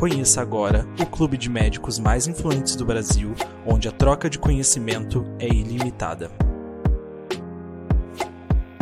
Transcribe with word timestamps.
Conheça 0.00 0.40
agora 0.40 0.88
o 0.98 1.04
clube 1.04 1.36
de 1.36 1.50
médicos 1.50 1.98
mais 1.98 2.26
influentes 2.26 2.74
do 2.74 2.86
Brasil, 2.86 3.34
onde 3.66 3.86
a 3.86 3.92
troca 3.92 4.30
de 4.30 4.38
conhecimento 4.38 5.26
é 5.38 5.46
ilimitada. 5.46 6.30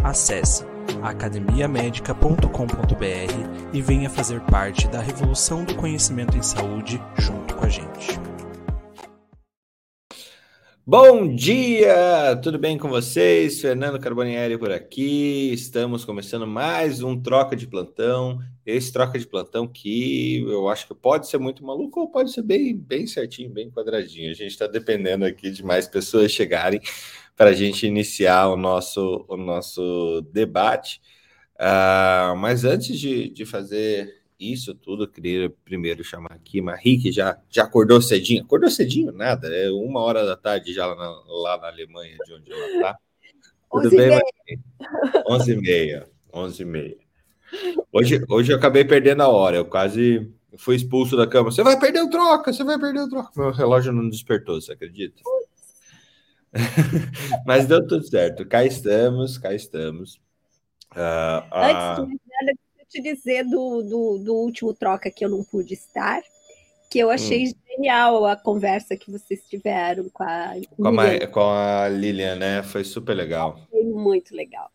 Acesse 0.00 0.64
academiamedica.com.br 1.02 3.72
e 3.72 3.83
venha 3.83 4.08
fazer 4.08 4.41
parte 4.42 4.86
da 4.86 5.00
revolução 5.00 5.64
do 5.64 5.74
conhecimento 5.74 6.36
em 6.36 6.42
saúde 6.42 7.02
junto 7.16 7.56
com 7.56 7.66
a 7.66 7.69
gente. 7.69 8.16
Bom 10.86 11.34
dia, 11.34 12.39
tudo 12.44 12.61
bem 12.61 12.78
com 12.78 12.89
vocês? 12.89 13.61
Fernando 13.61 13.98
Carbonieri 13.98 14.56
por 14.56 14.70
aqui. 14.70 15.50
Estamos 15.52 16.05
começando 16.05 16.46
mais 16.46 17.02
um 17.02 17.20
troca 17.20 17.56
de 17.56 17.66
plantão 17.66 18.39
esse 18.77 18.92
troca 18.92 19.19
de 19.19 19.27
plantão 19.27 19.66
que 19.66 20.42
eu 20.42 20.69
acho 20.69 20.86
que 20.86 20.94
pode 20.94 21.27
ser 21.27 21.38
muito 21.38 21.64
maluco 21.64 22.00
ou 22.00 22.11
pode 22.11 22.33
ser 22.33 22.42
bem, 22.42 22.77
bem 22.77 23.06
certinho, 23.06 23.50
bem 23.50 23.70
quadradinho. 23.70 24.30
A 24.30 24.34
gente 24.34 24.50
está 24.50 24.66
dependendo 24.66 25.24
aqui 25.24 25.50
de 25.50 25.64
mais 25.64 25.88
pessoas 25.88 26.30
chegarem 26.30 26.78
para 27.34 27.50
a 27.50 27.55
gente 27.55 27.86
iniciar 27.86 28.48
o 28.48 28.56
nosso, 28.56 29.24
o 29.27 29.39
nosso 29.39 30.20
debate. 30.33 31.00
Uh, 31.55 32.36
mas 32.36 32.64
antes 32.64 32.98
de, 32.98 33.30
de 33.30 33.46
fazer 33.46 34.22
isso 34.39 34.74
tudo, 34.74 35.05
eu 35.05 35.08
queria 35.08 35.50
primeiro 35.64 36.05
chamar 36.05 36.33
aqui 36.33 36.61
Marie, 36.61 36.98
que 36.98 37.11
já, 37.11 37.41
já 37.48 37.64
acordou 37.64 38.02
cedinho. 38.02 38.44
Acordou 38.44 38.70
cedinho, 38.70 39.12
nada, 39.12 39.48
é 39.48 39.70
uma 39.70 40.00
hora 40.00 40.27
da 40.27 40.36
tarde 40.36 40.74
já 40.74 40.86
lá 40.86 40.94
na, 40.94 41.08
lá 41.27 41.58
na 41.58 41.69
Alemanha, 41.69 42.19
de 42.24 42.34
onde 42.34 42.52
ela 42.52 42.66
está. 42.66 42.98
Tudo 43.70 43.91
bem, 43.91 44.11
Marie? 44.11 44.61
11h30. 45.27 46.06
11h30. 46.34 47.08
Hoje, 47.92 48.24
hoje 48.28 48.52
eu 48.52 48.56
acabei 48.56 48.84
perdendo 48.84 49.22
a 49.22 49.28
hora, 49.28 49.56
eu 49.56 49.64
quase 49.64 50.30
fui 50.56 50.77
expulso 50.77 51.16
da 51.16 51.27
cama. 51.27 51.50
Você 51.50 51.62
vai 51.62 51.78
perder 51.78 52.02
o 52.02 52.10
troca, 52.10 52.52
você 52.52 52.64
vai 52.64 52.78
perder 52.78 53.00
o 53.00 53.08
troca. 53.08 53.30
Meu 53.36 53.50
relógio 53.50 53.92
não 53.92 54.08
despertou, 54.08 54.60
você 54.60 54.72
acredita? 54.72 55.22
Mas 57.46 57.66
deu 57.66 57.86
tudo 57.86 58.05
certo. 58.05 58.46
Cá 58.46 58.64
estamos, 58.64 59.39
cá 59.39 59.55
estamos. 59.55 60.17
Uh, 60.95 61.45
uh... 61.52 61.55
Antes 61.55 62.06
de 62.06 62.20
nada, 62.30 62.58
te 62.89 63.02
dizer 63.02 63.45
do, 63.45 63.83
do, 63.83 64.18
do, 64.24 64.34
último 64.34 64.73
troca 64.73 65.11
que 65.11 65.24
eu 65.24 65.28
não 65.28 65.44
pude 65.44 65.74
estar, 65.74 66.23
que 66.90 66.98
eu 66.98 67.11
achei 67.11 67.48
hum. 67.48 67.52
genial 67.70 68.24
a 68.24 68.34
conversa 68.34 68.96
que 68.96 69.11
vocês 69.11 69.42
tiveram 69.46 70.08
com 70.08 70.23
a 70.23 70.55
com 70.74 71.00
a, 71.00 71.27
com 71.27 71.40
a 71.40 71.89
Lilian, 71.89 72.36
né? 72.36 72.62
Foi 72.62 72.83
super 72.83 73.14
legal. 73.14 73.61
Foi 73.70 73.84
muito 73.84 74.34
legal. 74.34 74.70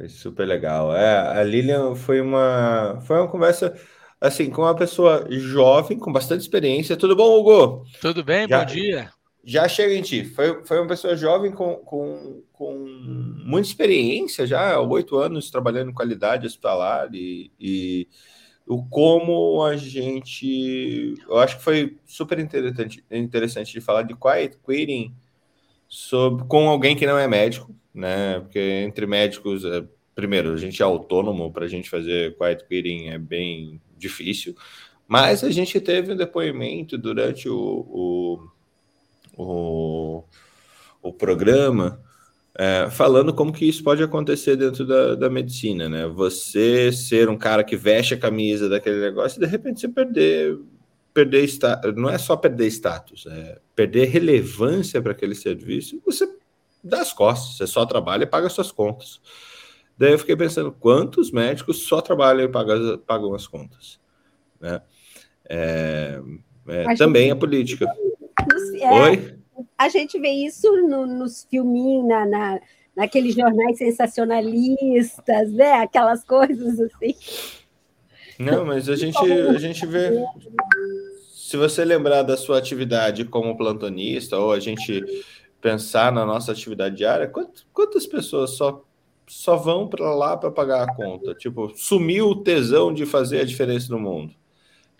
Foi 0.00 0.08
super 0.08 0.46
legal. 0.46 0.96
É, 0.96 1.38
a 1.38 1.42
Lilian 1.42 1.94
foi 1.94 2.22
uma 2.22 2.98
foi 3.02 3.18
uma 3.18 3.28
conversa 3.28 3.78
assim 4.18 4.48
com 4.48 4.62
uma 4.62 4.74
pessoa 4.74 5.26
jovem 5.28 5.98
com 5.98 6.10
bastante 6.10 6.40
experiência. 6.40 6.96
Tudo 6.96 7.14
bom, 7.14 7.38
Hugo? 7.38 7.84
Tudo 8.00 8.24
bem, 8.24 8.48
Já... 8.48 8.60
bom 8.60 8.64
dia 8.64 9.10
já 9.44 9.66
chega 9.68 9.94
em 9.94 10.02
ti. 10.02 10.24
Foi, 10.24 10.64
foi 10.64 10.78
uma 10.78 10.86
pessoa 10.86 11.16
jovem 11.16 11.50
com, 11.50 11.76
com, 11.76 12.42
com 12.52 12.74
muita 13.44 13.68
experiência, 13.68 14.46
já 14.46 14.78
oito 14.80 15.16
anos 15.16 15.50
trabalhando 15.50 15.90
em 15.90 15.94
qualidade 15.94 16.46
hospitalar 16.46 17.08
e, 17.14 17.50
e 17.58 18.08
o 18.66 18.84
como 18.84 19.64
a 19.64 19.76
gente. 19.76 21.14
Eu 21.26 21.38
acho 21.38 21.56
que 21.56 21.64
foi 21.64 21.98
super 22.06 22.38
interessante, 22.38 23.04
interessante 23.10 23.72
de 23.72 23.80
falar 23.80 24.02
de 24.02 24.14
quiet 24.14 24.58
quitting 24.64 25.14
sobre, 25.88 26.44
com 26.46 26.68
alguém 26.68 26.94
que 26.94 27.06
não 27.06 27.18
é 27.18 27.26
médico, 27.26 27.74
né? 27.94 28.40
Porque 28.40 28.58
entre 28.58 29.06
médicos, 29.06 29.64
é, 29.64 29.84
primeiro, 30.14 30.52
a 30.52 30.56
gente 30.56 30.82
é 30.82 30.84
autônomo 30.84 31.52
para 31.52 31.64
a 31.64 31.68
gente 31.68 31.90
fazer 31.90 32.36
quiet 32.36 32.64
quitting 32.68 33.08
é 33.08 33.18
bem 33.18 33.80
difícil, 33.96 34.54
mas 35.06 35.42
a 35.44 35.50
gente 35.50 35.80
teve 35.80 36.12
um 36.12 36.16
depoimento 36.16 36.96
durante 36.96 37.48
o, 37.48 37.56
o 37.56 38.50
o, 39.36 40.24
o 41.02 41.12
programa, 41.12 42.00
é, 42.54 42.88
falando 42.90 43.32
como 43.32 43.52
que 43.52 43.64
isso 43.64 43.82
pode 43.82 44.02
acontecer 44.02 44.56
dentro 44.56 44.86
da, 44.86 45.14
da 45.14 45.30
medicina, 45.30 45.88
né? 45.88 46.06
Você 46.08 46.92
ser 46.92 47.28
um 47.28 47.36
cara 47.36 47.64
que 47.64 47.76
veste 47.76 48.14
a 48.14 48.18
camisa 48.18 48.68
daquele 48.68 49.00
negócio 49.00 49.38
e 49.38 49.40
de 49.40 49.46
repente 49.46 49.80
você 49.80 49.88
perder, 49.88 50.58
perder 51.14 51.44
status, 51.44 51.94
não 51.96 52.10
é 52.10 52.18
só 52.18 52.36
perder 52.36 52.66
status, 52.66 53.26
é 53.26 53.58
perder 53.74 54.08
relevância 54.08 55.00
para 55.00 55.12
aquele 55.12 55.34
serviço, 55.34 56.00
você 56.04 56.28
dá 56.82 57.00
as 57.00 57.12
costas, 57.12 57.56
você 57.56 57.66
só 57.66 57.84
trabalha 57.86 58.24
e 58.24 58.26
paga 58.26 58.48
suas 58.48 58.72
contas. 58.72 59.20
Daí 59.96 60.12
eu 60.12 60.18
fiquei 60.18 60.36
pensando, 60.36 60.72
quantos 60.72 61.30
médicos 61.30 61.86
só 61.86 62.00
trabalham 62.00 62.44
e 62.44 62.48
pagam, 62.48 62.98
pagam 63.06 63.34
as 63.34 63.46
contas? 63.46 64.00
Né? 64.58 64.80
É, 65.48 66.20
é, 66.68 66.94
também 66.94 67.30
a 67.30 67.36
política. 67.36 67.86
É, 68.80 68.90
Oi? 68.90 69.38
A 69.76 69.88
gente 69.88 70.18
vê 70.18 70.30
isso 70.30 70.70
no, 70.86 71.06
nos 71.06 71.46
filminhos, 71.50 72.06
na, 72.08 72.24
na, 72.26 72.60
naqueles 72.96 73.34
jornais 73.34 73.76
sensacionalistas, 73.76 75.52
né? 75.52 75.72
Aquelas 75.74 76.24
coisas 76.24 76.80
assim. 76.80 77.14
Não, 78.38 78.64
mas 78.64 78.88
a 78.88 78.96
gente, 78.96 79.18
a 79.18 79.58
gente 79.58 79.84
vê. 79.84 80.12
Se 81.34 81.56
você 81.56 81.84
lembrar 81.84 82.22
da 82.22 82.36
sua 82.36 82.58
atividade 82.58 83.24
como 83.24 83.56
plantonista, 83.56 84.38
ou 84.38 84.52
a 84.52 84.60
gente 84.60 85.02
pensar 85.60 86.12
na 86.12 86.24
nossa 86.24 86.52
atividade 86.52 86.96
diária, 86.96 87.30
quantas 87.72 88.06
pessoas 88.06 88.50
só, 88.50 88.84
só 89.26 89.56
vão 89.56 89.88
para 89.88 90.14
lá 90.14 90.36
para 90.36 90.50
pagar 90.50 90.82
a 90.82 90.94
conta? 90.94 91.34
Tipo, 91.34 91.72
sumiu 91.76 92.28
o 92.28 92.42
tesão 92.42 92.92
de 92.92 93.06
fazer 93.06 93.40
a 93.40 93.44
diferença 93.44 93.92
no 93.92 93.98
mundo, 93.98 94.34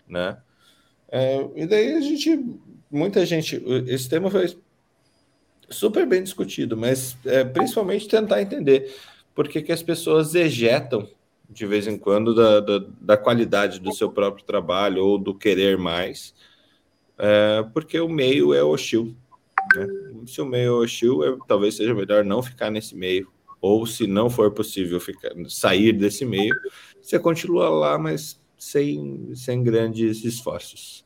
né? 0.07 0.37
É, 1.09 1.45
e 1.55 1.65
daí 1.65 1.93
a 1.93 2.01
gente 2.01 2.39
muita 2.91 3.25
gente. 3.25 3.63
Esse 3.87 4.09
tema 4.09 4.29
foi 4.29 4.53
super 5.69 6.05
bem 6.05 6.21
discutido, 6.21 6.75
mas 6.75 7.17
é, 7.25 7.43
principalmente 7.43 8.07
tentar 8.07 8.41
entender 8.41 8.93
por 9.33 9.47
que, 9.47 9.61
que 9.61 9.71
as 9.71 9.81
pessoas 9.81 10.35
ejetam 10.35 11.07
de 11.49 11.65
vez 11.65 11.87
em 11.87 11.97
quando 11.97 12.33
da, 12.33 12.59
da, 12.59 12.85
da 12.99 13.17
qualidade 13.17 13.79
do 13.79 13.93
seu 13.93 14.09
próprio 14.09 14.45
trabalho 14.45 15.03
ou 15.03 15.17
do 15.17 15.33
querer 15.33 15.77
mais, 15.77 16.33
é, 17.17 17.63
porque 17.73 17.99
o 17.99 18.07
meio 18.07 18.53
é 18.53 18.63
hostil. 18.63 19.15
Né? 19.75 19.87
Se 20.25 20.41
o 20.41 20.45
meio 20.45 20.81
é 20.81 20.83
hostil, 20.83 21.23
é, 21.23 21.37
talvez 21.47 21.75
seja 21.75 21.93
melhor 21.93 22.23
não 22.23 22.41
ficar 22.41 22.69
nesse 22.69 22.95
meio, 22.95 23.31
ou 23.59 23.85
se 23.85 24.07
não 24.07 24.29
for 24.29 24.51
possível 24.51 24.99
ficar, 24.99 25.31
sair 25.47 25.93
desse 25.93 26.25
meio, 26.25 26.55
você 27.01 27.19
continua 27.19 27.69
lá, 27.69 27.97
mas 27.97 28.39
sem, 28.57 29.31
sem 29.35 29.63
grandes 29.63 30.23
esforços. 30.23 31.05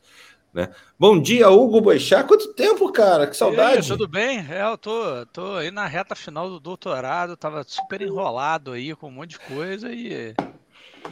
Né? 0.53 0.69
Bom 0.97 1.19
dia, 1.19 1.49
Hugo 1.49 1.81
Boixá. 1.81 2.23
Quanto 2.23 2.53
tempo, 2.53 2.89
cara? 2.89 3.27
Que 3.27 3.35
saudade. 3.35 3.79
Aí, 3.79 3.87
tudo 3.87 4.07
bem? 4.07 4.39
É, 4.49 4.63
eu 4.63 4.77
tô, 4.77 5.25
tô 5.25 5.55
aí 5.55 5.69
na 5.69 5.85
reta 5.85 6.15
final 6.15 6.49
do 6.49 6.61
doutorado, 6.61 7.35
tava 7.35 7.61
super 7.65 8.01
enrolado 8.01 8.71
aí 8.71 8.95
com 8.95 9.09
um 9.09 9.11
monte 9.11 9.31
de 9.31 9.39
coisa 9.39 9.91
e, 9.91 10.33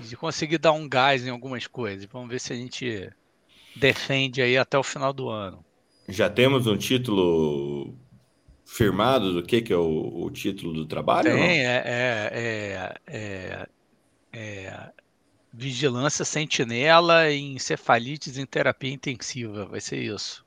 e 0.10 0.16
consegui 0.16 0.58
dar 0.58 0.72
um 0.72 0.88
gás 0.88 1.28
em 1.28 1.30
algumas 1.30 1.68
coisas. 1.68 2.06
Vamos 2.06 2.30
ver 2.30 2.40
se 2.40 2.54
a 2.54 2.56
gente 2.56 3.12
defende 3.76 4.42
aí 4.42 4.58
até 4.58 4.78
o 4.78 4.84
final 4.84 5.12
do 5.12 5.28
ano. 5.28 5.64
Já 6.08 6.30
temos 6.30 6.68
um 6.68 6.78
título 6.78 7.96
firmado 8.66 9.34
do 9.34 9.44
que, 9.44 9.62
que 9.62 9.72
é 9.72 9.78
o, 9.78 10.24
o 10.24 10.32
título 10.32 10.74
do 10.74 10.86
trabalho? 10.86 11.32
Tem, 11.32 11.66
é, 11.66 11.84
é, 11.86 12.96
é, 13.08 13.68
é 14.34 14.90
Vigilância 15.56 16.26
sentinela 16.26 17.32
em 17.32 17.56
encefalites 17.56 18.40
em 18.40 18.46
terapia 18.46 18.92
intensiva. 18.92 19.66
Vai 19.68 19.80
ser 19.80 19.98
isso. 19.98 20.44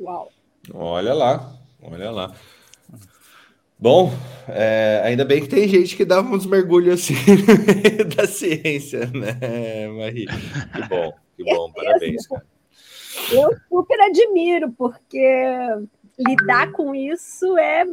Uau! 0.00 0.30
Olha 0.72 1.12
lá, 1.12 1.58
olha 1.82 2.10
lá. 2.12 2.34
Bom, 3.76 4.12
é, 4.46 5.02
ainda 5.04 5.24
bem 5.24 5.40
que 5.40 5.48
tem 5.48 5.68
gente 5.68 5.96
que 5.96 6.04
dá 6.04 6.20
uns 6.20 6.46
mergulhos 6.46 6.94
assim 6.94 7.14
da 8.16 8.28
ciência, 8.28 9.06
né, 9.06 9.88
Marie? 9.88 10.26
Que 10.26 10.88
bom, 10.88 11.12
que 11.36 11.42
bom, 11.42 11.72
parabéns, 11.72 12.24
cara. 12.28 12.46
Eu 13.30 13.56
super 13.68 14.00
admiro, 14.00 14.72
porque 14.72 15.20
lidar 16.18 16.72
com 16.72 16.94
isso 16.94 17.56
é. 17.58 17.84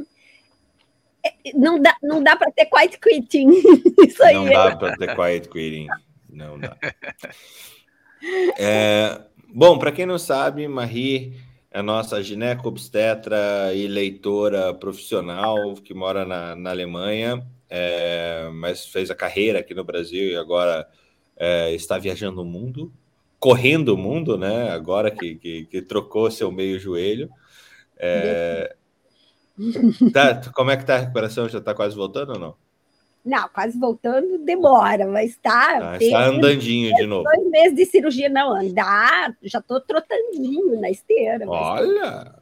é 1.24 1.34
não 1.54 1.82
dá, 1.82 1.96
não 2.02 2.24
dá 2.24 2.36
para 2.36 2.52
ter 2.52 2.66
quiet 2.66 3.00
quitting. 3.00 3.50
Isso 4.08 4.24
aí. 4.24 4.36
Não 4.36 4.46
dá 4.46 4.76
para 4.76 4.98
ter 4.98 5.16
quiet 5.16 5.50
quitting. 5.50 5.88
Não 6.30 6.60
dá. 6.60 6.78
É, 8.58 9.22
bom, 9.48 9.80
para 9.80 9.92
quem 9.92 10.06
não 10.06 10.18
sabe, 10.18 10.68
Marie 10.68 11.34
é 11.72 11.82
nossa 11.82 12.22
gineco-obstetra 12.22 13.74
e 13.74 13.88
leitora 13.88 14.74
profissional 14.74 15.76
que 15.76 15.94
mora 15.94 16.26
na, 16.26 16.56
na 16.56 16.72
Alemanha, 16.72 17.46
é, 17.70 18.50
mas 18.54 18.86
fez 18.86 19.12
a 19.12 19.16
carreira 19.16 19.60
aqui 19.60 19.74
no 19.74 19.84
Brasil 19.84 20.30
e 20.32 20.36
agora 20.36 20.88
é, 21.38 21.74
está 21.74 21.98
viajando 21.98 22.42
o 22.42 22.46
mundo, 22.46 22.92
correndo 23.40 23.90
o 23.90 23.98
mundo, 23.98 24.38
né? 24.38 24.70
Agora 24.72 25.10
que, 25.10 25.36
que, 25.36 25.66
que 25.66 25.82
trocou 25.82 26.30
seu 26.30 26.52
meio 26.52 26.80
joelho. 26.80 27.30
É, 27.98 28.76
tá, 30.14 30.42
como 30.54 30.72
é 30.72 30.78
que 30.78 30.86
tá 30.86 30.96
a 30.96 31.00
recuperação? 31.00 31.48
Já 31.50 31.60
está 31.60 31.74
quase 31.74 31.96
voltando 31.96 32.34
ou 32.34 32.40
não? 32.40 32.56
Não, 33.24 33.50
quase 33.50 33.78
voltando 33.78 34.40
demora, 34.40 35.06
mas 35.06 35.38
tá. 35.38 35.94
Ah, 35.94 35.98
está 36.00 36.26
andandinho 36.26 36.96
de 36.96 37.06
novo. 37.06 37.24
Dois 37.24 37.50
meses 37.50 37.76
de 37.76 37.86
cirurgia, 37.86 38.30
não, 38.30 38.56
andar, 38.56 39.36
já 39.44 39.62
tô 39.62 39.80
trotandinho 39.80 40.80
na 40.80 40.90
esteira. 40.90 41.46
Olha! 41.48 42.40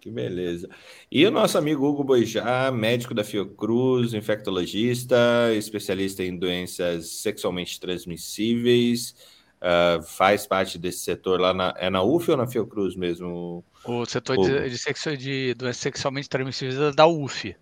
que 0.00 0.10
beleza. 0.10 0.68
E 1.10 1.26
o 1.26 1.32
nosso 1.32 1.58
amigo 1.58 1.84
Hugo 1.84 2.04
Boijá, 2.04 2.70
médico 2.70 3.12
da 3.12 3.24
Fiocruz, 3.24 4.14
infectologista, 4.14 5.16
especialista 5.52 6.22
em 6.22 6.38
doenças 6.38 7.08
sexualmente 7.08 7.80
transmissíveis, 7.80 9.16
uh, 9.60 10.02
faz 10.02 10.46
parte 10.46 10.78
desse 10.78 10.98
setor 10.98 11.40
lá 11.40 11.52
na. 11.52 11.74
É 11.78 11.90
na 11.90 12.02
UF 12.02 12.30
ou 12.30 12.36
na 12.36 12.46
Fiocruz 12.46 12.96
mesmo? 12.96 13.64
O 13.84 14.04
setor 14.04 14.36
de, 14.36 14.70
de, 14.70 14.78
sexo, 14.78 15.16
de 15.16 15.54
doenças 15.54 15.82
sexualmente 15.82 16.28
transmissíveis 16.28 16.78
é 16.78 16.92
da 16.92 17.06
UF. 17.06 17.54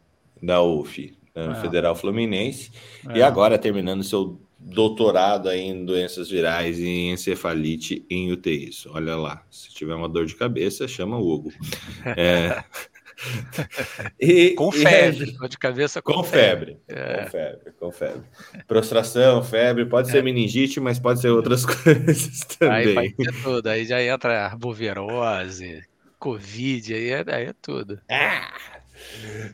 Da 0.43 0.63
UF. 0.63 1.17
É. 1.35 1.55
Federal 1.57 1.97
Fluminense, 1.97 2.71
é. 3.09 3.19
e 3.19 3.23
agora 3.23 3.59
terminando 3.59 4.05
seu 4.05 4.41
doutorado 4.65 5.51
em 5.51 5.85
doenças 5.85 6.31
virais 6.31 6.79
e 6.79 7.11
encefalite 7.11 8.07
em 8.09 8.33
UTIs. 8.33 8.87
Olha 8.87 9.17
lá, 9.17 9.43
se 9.51 9.69
tiver 9.71 9.95
uma 9.95 10.09
dor 10.09 10.27
de 10.27 10.37
cabeça, 10.37 10.87
chama 10.89 11.19
o 11.19 11.29
Hugo. 11.29 11.53
É... 12.17 12.63
e, 14.21 14.51
com 14.51 14.71
febre, 14.73 15.33
dor 15.33 15.49
de 15.49 15.59
cabeça 15.59 16.03
com, 16.03 16.15
com 16.15 16.25
febre. 16.25 16.79
febre. 16.87 17.01
É. 17.01 17.23
Com 17.25 17.31
febre, 17.31 17.73
com 17.79 17.93
febre. 17.93 18.23
Prostração, 18.67 19.43
febre, 19.43 19.87
pode 19.87 20.11
ser 20.11 20.19
é. 20.19 20.23
meningite, 20.23 20.81
mas 20.81 20.99
pode 20.99 21.21
ser 21.21 21.29
outras 21.29 21.65
coisas 21.67 22.41
também. 22.59 22.99
Aí 22.99 23.15
ser 23.15 23.43
tudo, 23.43 23.67
aí 23.69 23.85
já 23.85 24.03
entra 24.03 24.47
arbovirose, 24.47 25.83
covid, 26.19 26.95
aí 26.95 27.09
é, 27.11 27.25
aí 27.29 27.45
é 27.47 27.55
tudo. 27.61 28.01
Ah! 28.11 28.53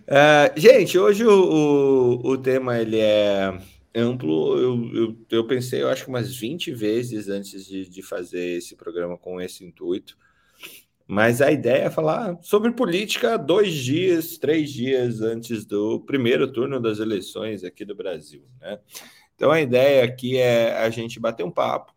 Uh, 0.07 0.61
gente, 0.61 0.99
hoje 0.99 1.25
o, 1.25 1.31
o, 1.31 2.31
o, 2.33 2.39
tema 2.39 2.79
ele 2.79 2.99
é 2.99 3.59
amplo. 3.95 4.59
Eu, 4.59 4.95
eu, 4.95 5.17
eu, 5.31 5.47
pensei, 5.47 5.83
eu 5.83 5.89
acho 5.89 6.05
que 6.05 6.11
umas 6.11 6.35
20 6.37 6.73
vezes 6.73 7.29
antes 7.29 7.67
de, 7.67 7.89
de 7.89 8.03
fazer 8.03 8.59
esse 8.59 8.77
programa 8.77 9.17
com 9.17 9.41
esse 9.41 9.65
intuito. 9.65 10.17
Mas 11.11 11.43
a 11.43 11.51
ideia 11.51 11.87
é 11.87 11.91
falar 11.91 12.39
sobre 12.41 12.71
política 12.71 13.37
dois 13.37 13.75
dias, 13.75 14.39
três 14.39 14.71
dias 14.73 15.21
antes 15.21 15.65
do 15.65 15.99
primeiro 15.99 16.53
turno 16.53 16.79
das 16.79 17.01
eleições 17.01 17.65
aqui 17.65 17.85
do 17.85 17.97
Brasil. 17.97 18.45
Né? 18.61 18.79
Então 19.35 19.51
a 19.51 19.61
ideia 19.61 20.05
aqui 20.05 20.37
é 20.37 20.79
a 20.79 20.89
gente 20.89 21.19
bater 21.19 21.43
um 21.43 21.51
papo 21.51 21.93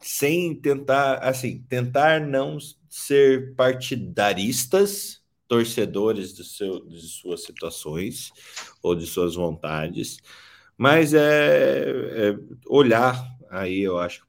sem 0.00 0.56
tentar, 0.56 1.18
assim, 1.18 1.64
tentar 1.68 2.20
não 2.20 2.58
ser 2.88 3.54
partidaristas 3.54 5.22
torcedores 5.46 6.34
de, 6.34 6.42
seu, 6.42 6.84
de 6.84 7.00
suas 7.02 7.44
situações 7.44 8.32
ou 8.82 8.96
de 8.96 9.06
suas 9.06 9.36
vontades, 9.36 10.18
mas 10.76 11.14
é, 11.14 11.20
é 11.20 12.38
olhar 12.66 13.24
aí, 13.48 13.82
eu 13.82 14.00
acho 14.00 14.20
que 14.20 14.26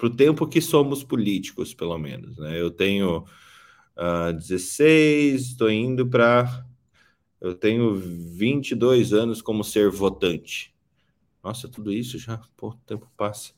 para 0.00 0.06
o 0.06 0.16
tempo 0.16 0.46
que 0.46 0.62
somos 0.62 1.04
políticos, 1.04 1.74
pelo 1.74 1.98
menos. 1.98 2.38
Né? 2.38 2.58
Eu 2.58 2.70
tenho 2.70 3.18
uh, 3.18 3.24
ah, 4.28 4.32
16, 4.32 5.42
estou 5.42 5.70
indo 5.70 6.08
para. 6.08 6.64
Eu 7.38 7.54
tenho 7.54 7.94
22 7.94 9.12
anos 9.12 9.42
como 9.42 9.62
ser 9.62 9.90
votante. 9.90 10.74
Nossa, 11.44 11.68
tudo 11.68 11.92
isso 11.92 12.18
já, 12.18 12.40
pô, 12.56 12.68
o 12.68 12.76
tempo 12.86 13.06
passa. 13.14 13.52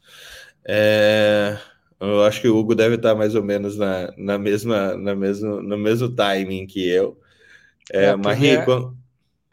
É, 0.64 1.58
eu 2.00 2.24
acho 2.24 2.40
que 2.40 2.48
o 2.48 2.56
Hugo 2.56 2.74
deve 2.74 2.96
estar 2.96 3.14
mais 3.14 3.36
ou 3.36 3.42
menos 3.42 3.76
na, 3.76 4.12
na 4.16 4.36
mesma, 4.36 4.96
na 4.96 5.14
mesmo, 5.14 5.62
no 5.62 5.78
mesmo 5.78 6.08
timing 6.08 6.66
que 6.66 6.88
eu. 6.88 7.20
É, 7.92 8.06
é 8.06 8.16
Marie, 8.16 8.64
quando... 8.64 8.96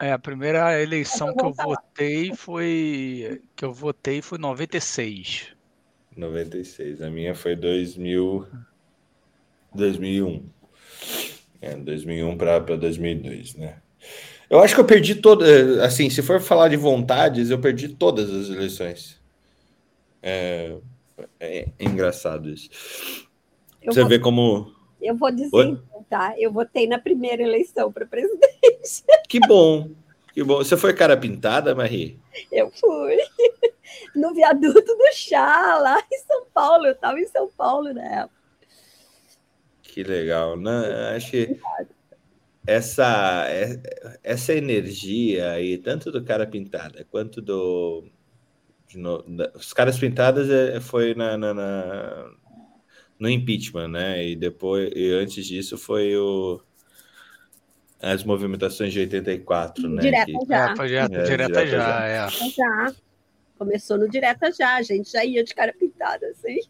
é, 0.00 0.12
a 0.12 0.18
primeira 0.18 0.80
eleição 0.80 1.34
que 1.34 1.44
eu 1.44 1.52
votei 1.52 2.34
foi 2.34 3.42
que 3.54 3.64
eu 3.64 3.72
votei 3.72 4.22
foi 4.22 4.38
96. 4.38 5.59
96. 6.20 7.02
A 7.02 7.10
minha 7.10 7.34
foi 7.34 7.56
2000, 7.56 8.46
2001. 9.74 10.44
É, 11.62 11.74
2001 11.74 12.36
para 12.36 12.76
2002, 12.76 13.54
né? 13.56 13.76
Eu 14.48 14.60
acho 14.60 14.74
que 14.74 14.80
eu 14.80 14.84
perdi 14.84 15.14
todas. 15.14 15.78
Assim, 15.78 16.10
se 16.10 16.22
for 16.22 16.40
falar 16.40 16.68
de 16.68 16.76
vontades, 16.76 17.50
eu 17.50 17.58
perdi 17.60 17.88
todas 17.88 18.30
as 18.30 18.48
eleições. 18.48 19.20
É, 20.22 20.76
é, 21.38 21.68
engraçado 21.78 22.50
isso. 22.50 22.68
Eu 23.82 23.92
Você 23.92 24.00
vou, 24.00 24.08
vê 24.08 24.18
como. 24.18 24.74
Eu 25.00 25.16
vou 25.16 25.30
dizer, 25.30 25.48
então, 25.52 26.04
tá? 26.08 26.34
Eu 26.36 26.52
votei 26.52 26.86
na 26.86 26.98
primeira 26.98 27.42
eleição 27.42 27.92
para 27.92 28.04
presidente. 28.04 29.04
Que 29.28 29.38
bom, 29.40 29.90
que 30.34 30.42
bom. 30.42 30.56
Você 30.58 30.76
foi 30.76 30.92
cara 30.92 31.16
pintada, 31.16 31.74
Marie? 31.74 32.18
Eu 32.50 32.70
fui. 32.72 33.16
No 34.14 34.34
viaduto 34.34 34.80
do 34.96 35.12
chá, 35.12 35.78
lá 35.78 36.02
em 36.12 36.18
São 36.18 36.46
Paulo. 36.52 36.86
Eu 36.86 36.92
estava 36.92 37.18
em 37.18 37.26
São 37.26 37.48
Paulo 37.48 37.92
na 37.92 38.04
época. 38.04 38.40
Que 39.82 40.02
legal, 40.02 40.56
né? 40.56 41.14
Acho 41.16 41.30
que 41.32 41.60
essa, 42.66 43.46
essa 44.22 44.52
energia 44.54 45.52
aí, 45.52 45.78
tanto 45.78 46.12
do 46.12 46.22
cara 46.22 46.46
pintada 46.46 47.04
quanto 47.10 47.40
do 47.40 48.04
no, 48.94 49.24
os 49.54 49.72
caras 49.72 49.98
pintadas 49.98 50.50
é, 50.50 50.80
foi 50.80 51.14
na, 51.14 51.36
na, 51.36 51.54
na, 51.54 52.30
no 53.18 53.28
impeachment, 53.28 53.88
né? 53.88 54.24
E 54.26 54.36
depois, 54.36 54.90
e 54.94 55.12
antes 55.12 55.46
disso 55.46 55.78
foi 55.78 56.16
o 56.16 56.60
as 58.02 58.24
movimentações 58.24 58.92
de 58.92 59.00
84, 59.00 59.88
né? 59.88 60.00
Direta 60.00 60.26
que, 60.26 60.46
já. 60.48 60.70
É, 60.72 60.76
foi 60.76 60.88
direta, 60.88 61.16
é, 61.16 61.22
direta, 61.22 61.46
direta 61.48 61.66
já, 61.66 61.78
já, 61.78 62.06
é. 62.06 62.30
Já. 62.50 62.94
Começou 63.60 63.98
no 63.98 64.08
direta 64.08 64.50
já, 64.50 64.76
a 64.76 64.82
gente 64.82 65.12
já 65.12 65.22
ia 65.22 65.44
de 65.44 65.54
cara 65.54 65.74
pintada, 65.78 66.26
assim. 66.28 66.60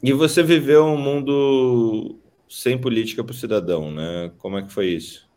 E 0.00 0.12
você 0.12 0.40
viveu 0.40 0.84
um 0.84 0.96
mundo 0.96 2.16
sem 2.48 2.80
política 2.80 3.24
para 3.24 3.32
o 3.32 3.36
cidadão, 3.36 3.90
né? 3.90 4.30
Como 4.38 4.56
é 4.56 4.62
que 4.62 4.72
foi 4.72 4.90
isso? 4.90 5.28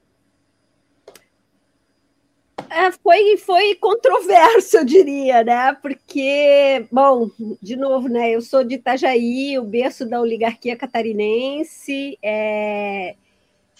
É, 2.69 2.91
foi, 2.91 3.35
foi 3.37 3.73
controverso, 3.77 4.77
eu 4.77 4.85
diria, 4.85 5.43
né? 5.43 5.73
Porque, 5.73 6.85
bom, 6.91 7.31
de 7.59 7.75
novo, 7.75 8.07
né? 8.07 8.29
Eu 8.29 8.41
sou 8.41 8.63
de 8.63 8.75
Itajaí, 8.75 9.57
o 9.57 9.63
berço 9.63 10.07
da 10.07 10.21
oligarquia 10.21 10.77
catarinense, 10.77 12.15
é, 12.21 13.15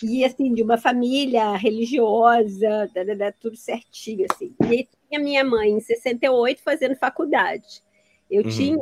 e 0.02 0.26
assim, 0.26 0.56
de 0.56 0.64
uma 0.64 0.80
família 0.80 1.56
religiosa, 1.56 2.90
da, 2.96 3.14
da, 3.14 3.32
tudo 3.32 3.56
certinho, 3.56 4.26
assim. 4.32 4.56
E 4.72 4.88
tinha 5.08 5.20
minha 5.20 5.44
mãe 5.44 5.72
em 5.72 5.80
68 5.80 6.62
fazendo 6.62 6.96
faculdade. 6.96 7.82
Eu 8.30 8.44
uhum. 8.44 8.50
tinha 8.50 8.78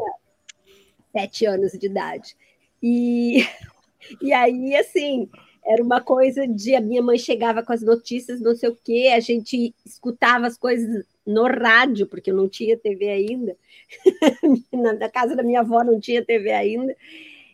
sete 1.12 1.46
anos 1.46 1.72
de 1.74 1.86
idade. 1.86 2.36
E, 2.82 3.46
e 4.22 4.34
aí, 4.34 4.76
assim, 4.76 5.30
era 5.66 5.82
uma 5.82 6.02
coisa 6.02 6.48
de 6.48 6.76
a 6.76 6.82
minha 6.82 7.02
mãe 7.02 7.18
chegava 7.18 7.64
com 7.64 7.74
as 7.74 7.82
notícias, 7.82 8.40
não 8.40 8.56
sei 8.56 8.70
o 8.70 8.76
quê, 8.76 9.12
a 9.16 9.20
gente 9.20 9.74
escutava 9.86 10.46
as 10.46 10.58
coisas 10.58 11.06
no 11.26 11.48
rádio, 11.48 12.06
porque 12.06 12.30
eu 12.30 12.36
não 12.36 12.48
tinha 12.48 12.78
TV 12.78 13.10
ainda, 13.10 13.58
na 14.72 15.10
casa 15.10 15.36
da 15.36 15.42
minha 15.42 15.62
avó 15.62 15.84
não 15.84 16.00
tinha 16.00 16.24
TV 16.24 16.52
ainda, 16.52 16.96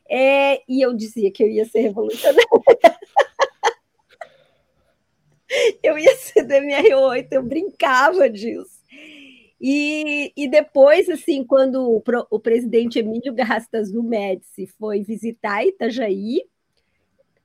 é, 0.09 0.61
e 0.67 0.81
eu 0.81 0.93
dizia 0.93 1.31
que 1.31 1.41
eu 1.41 1.47
ia 1.47 1.63
ser 1.63 1.81
revolucionária. 1.81 2.45
eu 5.83 5.97
ia 5.97 6.15
ser 6.15 6.43
da 6.43 6.61
minha 6.61 6.97
8 6.97 7.33
eu 7.33 7.43
brincava 7.43 8.29
disso. 8.29 8.81
E, 9.59 10.33
E, 10.35 10.47
depois, 10.47 11.07
assim, 11.07 11.43
quando 11.43 11.87
o, 11.87 12.03
o 12.31 12.39
presidente 12.39 12.97
Emílio 12.97 13.33
Garrastazu 13.33 14.01
Médici 14.01 14.65
foi 14.65 15.03
visitar 15.03 15.63
Itajaí, 15.63 16.41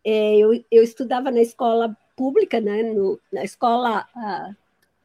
é, 0.03 0.37
eu, 0.39 0.53
eu 0.71 0.83
estudava 0.83 1.31
na 1.31 1.41
escola 1.41 1.95
pública, 2.17 2.59
né, 2.61 2.83
no, 2.85 3.21
na 3.31 3.45
escola 3.45 4.07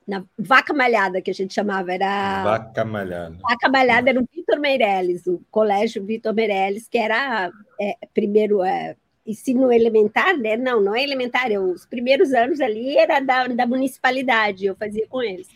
na 0.07 0.23
Vaca 0.37 0.73
Malhada, 0.73 1.21
que 1.21 1.31
a 1.31 1.33
gente 1.33 1.53
chamava, 1.53 1.93
era... 1.93 2.43
Vaca 2.43 2.85
Malhada. 2.85 3.37
Vaca 3.41 3.69
Malhada 3.69 4.09
era 4.09 4.19
o 4.19 4.27
Vitor 4.33 4.59
Meirelles, 4.59 5.27
o 5.27 5.41
colégio 5.51 6.05
Vitor 6.05 6.33
Meirelles, 6.33 6.87
que 6.87 6.97
era 6.97 7.51
é, 7.79 7.97
primeiro 8.13 8.63
é, 8.63 8.95
ensino 9.25 9.71
elementar, 9.71 10.37
né? 10.37 10.57
Não, 10.57 10.81
não 10.81 10.95
é 10.95 11.03
elementar, 11.03 11.51
é 11.51 11.59
os 11.59 11.85
primeiros 11.85 12.33
anos 12.33 12.59
ali 12.59 12.97
era 12.97 13.19
da, 13.19 13.47
da 13.47 13.65
municipalidade, 13.65 14.65
eu 14.65 14.75
fazia 14.75 15.07
com 15.07 15.21
eles. 15.21 15.47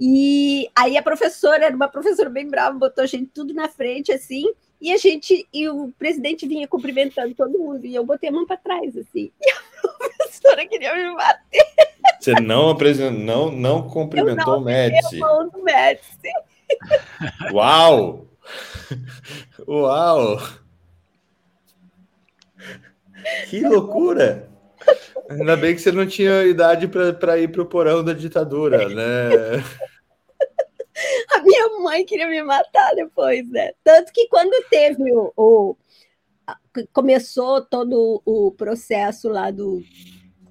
E 0.00 0.70
aí 0.76 0.96
a 0.96 1.02
professora 1.02 1.64
era 1.66 1.74
uma 1.74 1.88
professora 1.88 2.30
bem 2.30 2.48
brava, 2.48 2.78
botou 2.78 3.02
a 3.02 3.06
gente 3.06 3.30
tudo 3.34 3.52
na 3.52 3.68
frente 3.68 4.12
assim, 4.12 4.44
e 4.80 4.92
a 4.92 4.96
gente 4.96 5.46
e 5.52 5.68
o 5.68 5.92
presidente 5.98 6.46
vinha 6.46 6.68
cumprimentando 6.68 7.34
todo 7.34 7.58
mundo 7.58 7.84
e 7.84 7.94
eu 7.94 8.04
botei 8.04 8.28
a 8.28 8.32
mão 8.32 8.46
para 8.46 8.56
trás 8.56 8.96
assim. 8.96 9.32
E 9.80 9.86
a 9.86 10.24
professora 10.26 10.66
queria 10.66 10.94
me 10.94 11.14
bater. 11.14 11.64
Você 12.18 12.32
não 12.40 12.70
apresentou, 12.70 13.18
não, 13.18 13.50
não 13.50 13.88
cumprimentou 13.88 14.54
não 14.54 14.58
o 14.58 14.64
Médici. 14.64 15.18
mão 15.18 15.48
do 15.48 15.62
Médici. 15.62 16.32
Uau! 17.52 18.26
Uau! 19.66 20.38
Que 23.48 23.60
loucura! 23.60 24.48
Ainda 25.28 25.56
bem 25.56 25.74
que 25.74 25.80
você 25.80 25.92
não 25.92 26.06
tinha 26.06 26.44
idade 26.44 26.88
para 26.88 27.38
ir 27.38 27.48
para 27.48 27.62
o 27.62 27.66
porão 27.66 28.02
da 28.02 28.12
ditadura, 28.12 28.88
né? 28.88 29.62
A 31.32 31.42
minha 31.42 31.78
mãe 31.80 32.04
queria 32.04 32.26
me 32.26 32.42
matar 32.42 32.94
depois, 32.94 33.48
né? 33.50 33.72
Tanto 33.84 34.12
que 34.12 34.26
quando 34.28 34.64
teve 34.68 35.12
o, 35.12 35.32
o 35.36 35.76
começou 36.92 37.60
todo 37.60 38.22
o 38.24 38.50
processo 38.52 39.28
lá 39.28 39.50
do, 39.50 39.82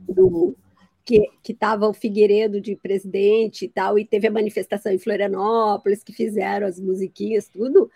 do 0.08 0.56
que 1.04 1.30
estava 1.48 1.88
o 1.88 1.94
Figueiredo 1.94 2.60
de 2.60 2.76
presidente 2.76 3.66
e 3.66 3.70
tal, 3.70 3.98
e 3.98 4.06
teve 4.06 4.28
a 4.28 4.32
manifestação 4.32 4.92
em 4.92 5.00
Florianópolis, 5.00 6.04
que 6.04 6.12
fizeram 6.12 6.68
as 6.68 6.80
musiquinhas, 6.80 7.48
tudo. 7.48 7.90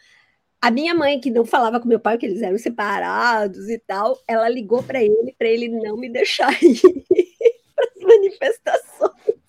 A 0.62 0.70
minha 0.70 0.94
mãe, 0.94 1.20
que 1.20 1.32
não 1.32 1.44
falava 1.44 1.80
com 1.80 1.88
meu 1.88 2.00
pai, 2.00 2.20
que 2.20 2.26
eles 2.26 2.44
eram 2.44 2.58
separados 2.58 3.68
e 3.68 3.80
tal, 3.80 4.22
ela 4.28 4.48
ligou 4.48 4.84
para 4.84 5.02
ele, 5.02 5.34
para 5.36 5.48
ele 5.48 5.68
não 5.70 5.98
me 5.98 6.08
deixar 6.08 6.52
ir 6.62 6.80
para 7.76 7.86
as 7.86 8.02
manifestações. 8.04 9.42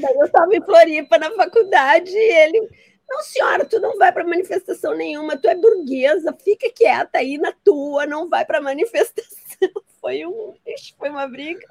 Daí 0.00 0.14
eu 0.16 0.26
estava 0.26 0.54
em 0.54 0.62
Floripa 0.62 1.18
na 1.18 1.32
faculdade 1.32 2.12
e 2.12 2.32
ele, 2.44 2.68
não 3.08 3.20
senhora, 3.22 3.64
tu 3.64 3.80
não 3.80 3.96
vai 3.96 4.12
para 4.12 4.24
manifestação 4.24 4.96
nenhuma, 4.96 5.36
tu 5.36 5.48
é 5.48 5.56
burguesa, 5.56 6.36
fica 6.40 6.70
quieta 6.72 7.18
aí 7.18 7.36
na 7.36 7.52
tua, 7.64 8.06
não 8.06 8.28
vai 8.28 8.44
para 8.44 8.60
manifestação. 8.60 9.28
Foi 10.00 10.24
um, 10.24 10.54
foi 10.96 11.10
uma 11.10 11.26
briga. 11.26 11.66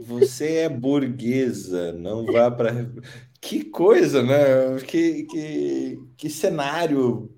Você 0.00 0.56
é 0.60 0.68
burguesa, 0.70 1.92
não 1.92 2.24
vá 2.24 2.50
para 2.50 2.72
que 3.40 3.64
coisa, 3.64 4.22
né? 4.22 4.80
Que, 4.86 5.24
que, 5.24 5.98
que 6.16 6.30
cenário 6.30 7.34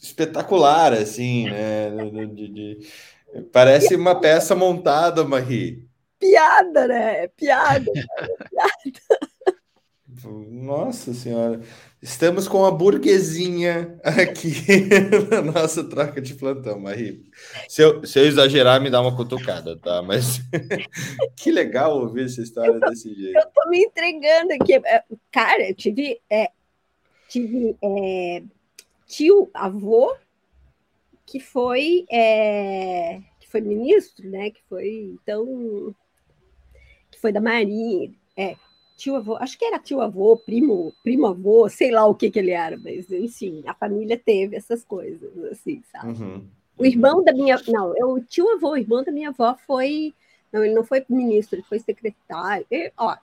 espetacular, 0.00 0.92
assim, 0.92 1.48
né? 1.48 1.90
De, 2.32 2.48
de... 2.48 2.78
Parece 3.52 3.94
uma 3.94 4.20
peça 4.20 4.54
montada, 4.54 5.24
Marie. 5.24 5.86
Piada, 6.18 6.88
né? 6.88 7.28
Piada. 7.28 7.90
piada. 7.92 9.26
Nossa 10.24 11.12
Senhora. 11.12 11.60
Estamos 12.06 12.46
com 12.46 12.64
a 12.64 12.70
burguesinha 12.70 13.98
aqui 14.04 14.54
na 15.28 15.42
nossa 15.42 15.82
troca 15.82 16.20
de 16.20 16.34
plantão, 16.34 16.78
Marie. 16.78 17.28
Se 17.68 17.82
eu, 17.82 18.06
se 18.06 18.20
eu 18.20 18.24
exagerar, 18.24 18.80
me 18.80 18.88
dá 18.88 19.00
uma 19.00 19.16
cutucada, 19.16 19.76
tá? 19.76 20.00
Mas 20.02 20.40
que 21.36 21.50
legal 21.50 21.98
ouvir 21.98 22.26
essa 22.26 22.40
história 22.40 22.78
tô, 22.78 22.88
desse 22.88 23.12
jeito. 23.12 23.36
Eu 23.36 23.46
tô 23.52 23.68
me 23.68 23.80
entregando 23.80 24.52
aqui. 24.52 24.74
É, 24.74 25.02
cara, 25.32 25.68
eu 25.68 25.74
tive, 25.74 26.20
é, 26.30 26.52
tive 27.28 27.76
é, 27.82 28.42
tio, 29.04 29.50
avô, 29.52 30.14
que 31.26 31.40
foi, 31.40 32.06
é, 32.08 33.18
que 33.40 33.48
foi 33.50 33.60
ministro, 33.60 34.30
né? 34.30 34.50
Que 34.52 34.62
foi, 34.68 35.10
então, 35.12 35.92
que 37.10 37.20
foi 37.20 37.32
da 37.32 37.40
Marinha. 37.40 38.12
É, 38.36 38.54
tio 38.96 39.16
avô, 39.16 39.36
acho 39.36 39.58
que 39.58 39.64
era 39.64 39.78
tio 39.78 40.00
avô, 40.00 40.36
primo, 40.36 40.92
primo 41.02 41.26
avô, 41.26 41.68
sei 41.68 41.90
lá 41.90 42.06
o 42.06 42.14
que 42.14 42.30
que 42.30 42.38
ele 42.38 42.50
era, 42.50 42.76
mas 42.76 43.10
enfim, 43.10 43.62
a 43.66 43.74
família 43.74 44.18
teve 44.18 44.56
essas 44.56 44.84
coisas, 44.84 45.30
assim, 45.50 45.82
sabe? 45.92 46.12
Uhum. 46.12 46.44
O 46.78 46.84
irmão 46.84 47.22
da 47.22 47.32
minha, 47.32 47.60
não, 47.68 47.90
o 47.90 48.20
tio 48.20 48.48
avô, 48.50 48.70
o 48.70 48.76
irmão 48.76 49.04
da 49.04 49.12
minha 49.12 49.28
avó 49.28 49.56
foi, 49.66 50.14
não, 50.52 50.64
ele 50.64 50.74
não 50.74 50.84
foi 50.84 51.04
ministro, 51.08 51.56
ele 51.56 51.66
foi 51.68 51.78
secretário, 51.78 52.66
ele, 52.70 52.90
ó, 52.96 53.16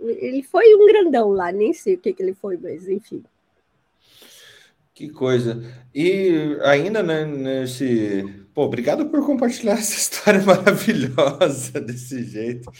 ele 0.00 0.42
foi 0.42 0.74
um 0.74 0.86
grandão 0.86 1.30
lá, 1.30 1.52
nem 1.52 1.72
sei 1.72 1.94
o 1.94 1.98
que 1.98 2.12
que 2.12 2.22
ele 2.22 2.34
foi, 2.34 2.56
mas 2.56 2.88
enfim. 2.88 3.22
Que 4.94 5.08
coisa. 5.08 5.62
E 5.94 6.58
ainda 6.62 7.02
né, 7.02 7.24
nesse. 7.24 8.44
Pô, 8.54 8.64
obrigado 8.64 9.08
por 9.08 9.24
compartilhar 9.24 9.72
essa 9.80 9.96
história 9.96 10.42
maravilhosa 10.42 11.80
desse 11.80 12.22
jeito. 12.24 12.70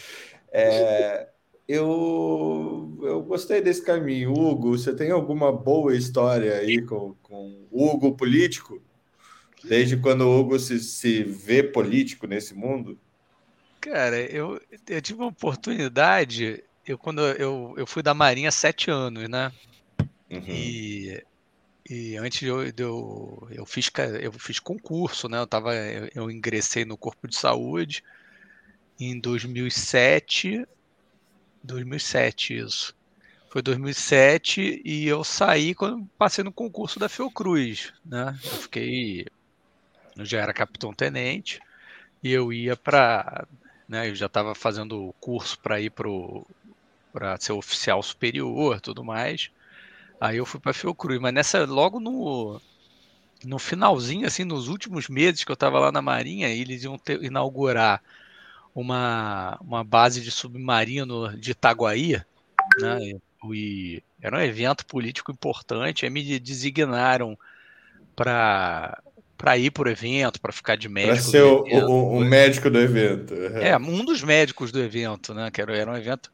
É, 0.51 1.27
eu, 1.67 2.97
eu 3.01 3.21
gostei 3.21 3.61
desse 3.61 3.83
caminho. 3.83 4.33
Hugo, 4.33 4.77
você 4.77 4.93
tem 4.93 5.11
alguma 5.11 5.51
boa 5.51 5.95
história 5.95 6.55
aí 6.55 6.81
com, 6.81 7.15
com 7.21 7.67
Hugo 7.71 8.15
político? 8.15 8.81
Desde 9.63 9.95
quando 9.95 10.21
o 10.21 10.39
Hugo 10.39 10.59
se, 10.59 10.79
se 10.79 11.23
vê 11.23 11.63
político 11.63 12.27
nesse 12.27 12.53
mundo? 12.53 12.99
Cara, 13.79 14.19
eu, 14.19 14.61
eu 14.89 15.01
tive 15.01 15.19
uma 15.19 15.29
oportunidade. 15.29 16.63
Eu, 16.85 16.97
quando 16.97 17.21
eu, 17.21 17.73
eu 17.77 17.87
fui 17.87 18.03
da 18.03 18.13
Marinha 18.13 18.49
há 18.49 18.51
sete 18.51 18.91
anos, 18.91 19.29
né? 19.29 19.51
Uhum. 20.29 20.43
E, 20.47 21.23
e 21.89 22.17
antes 22.17 22.41
eu, 22.41 22.61
eu, 22.77 23.47
eu, 23.51 23.65
fiz, 23.65 23.89
eu 24.21 24.33
fiz 24.33 24.59
concurso, 24.59 25.29
né? 25.29 25.39
Eu, 25.39 25.47
tava, 25.47 25.73
eu, 25.75 26.09
eu 26.13 26.31
ingressei 26.31 26.83
no 26.83 26.97
Corpo 26.97 27.25
de 27.25 27.37
Saúde 27.37 28.03
em 28.99 29.17
2007 29.17 30.67
2007, 31.63 32.57
isso. 32.57 32.95
Foi 33.49 33.61
2007 33.61 34.81
e 34.83 35.07
eu 35.07 35.23
saí 35.23 35.75
quando 35.75 36.05
passei 36.17 36.43
no 36.43 36.51
concurso 36.51 36.99
da 36.99 37.07
Fiocruz, 37.07 37.93
né? 38.03 38.37
Eu 38.43 38.51
fiquei, 38.51 39.27
eu 40.17 40.25
já 40.25 40.39
era 40.41 40.53
capitão-tenente 40.53 41.59
e 42.23 42.31
eu 42.31 42.51
ia 42.51 42.75
para, 42.75 43.47
né? 43.87 44.09
Eu 44.09 44.15
já 44.15 44.25
estava 44.25 44.55
fazendo 44.55 45.09
o 45.09 45.13
curso 45.13 45.59
para 45.59 45.79
ir 45.79 45.91
para 45.91 47.37
ser 47.39 47.53
oficial 47.53 48.01
superior, 48.01 48.81
tudo 48.81 49.03
mais. 49.03 49.51
Aí 50.19 50.37
eu 50.37 50.45
fui 50.45 50.59
para 50.59 50.73
Fiocruz, 50.73 51.19
mas 51.19 51.33
nessa 51.33 51.65
logo 51.65 51.99
no 51.99 52.59
no 53.43 53.59
finalzinho, 53.59 54.25
assim, 54.25 54.43
nos 54.45 54.67
últimos 54.67 55.09
meses 55.09 55.43
que 55.43 55.51
eu 55.51 55.55
estava 55.55 55.79
lá 55.79 55.91
na 55.91 56.01
Marinha, 56.01 56.47
eles 56.47 56.83
iam 56.83 56.97
ter, 56.97 57.21
inaugurar 57.23 58.01
uma, 58.73 59.57
uma 59.61 59.83
base 59.83 60.21
de 60.21 60.31
submarino 60.31 61.37
de 61.37 61.51
Itaguaí, 61.51 62.21
né? 62.79 63.13
E 63.51 64.01
era 64.21 64.37
um 64.37 64.41
evento 64.41 64.85
político 64.85 65.31
importante, 65.31 66.05
aí 66.05 66.11
me 66.11 66.39
designaram 66.39 67.37
para 68.15 69.01
para 69.37 69.57
ir 69.57 69.71
para 69.71 69.89
o 69.89 69.91
evento, 69.91 70.39
para 70.39 70.53
ficar 70.53 70.77
de 70.77 70.87
médico. 70.87 71.15
Para 71.15 71.23
ser 71.23 71.43
o, 71.43 71.65
o, 71.65 72.17
o, 72.19 72.19
médico 72.23 72.69
do 72.69 72.79
evento. 72.79 73.33
É, 73.33 73.75
um 73.75 74.05
dos 74.05 74.23
médicos 74.23 74.71
do 74.71 74.79
evento, 74.81 75.33
né? 75.33 75.51
Que 75.51 75.61
era, 75.61 75.75
era 75.75 75.91
um 75.91 75.97
evento. 75.97 76.31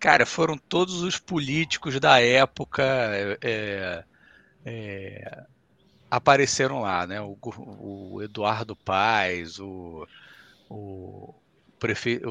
Cara, 0.00 0.24
foram 0.24 0.56
todos 0.56 1.02
os 1.02 1.18
políticos 1.18 2.00
da 2.00 2.22
época 2.22 2.82
é, 3.42 4.04
é, 4.64 5.44
apareceram 6.10 6.80
lá, 6.80 7.06
né? 7.06 7.20
O, 7.20 7.36
o 7.42 8.22
Eduardo 8.22 8.74
Paes, 8.74 9.58
o, 9.58 10.08
o 10.70 11.34
prefeito, 11.78 12.28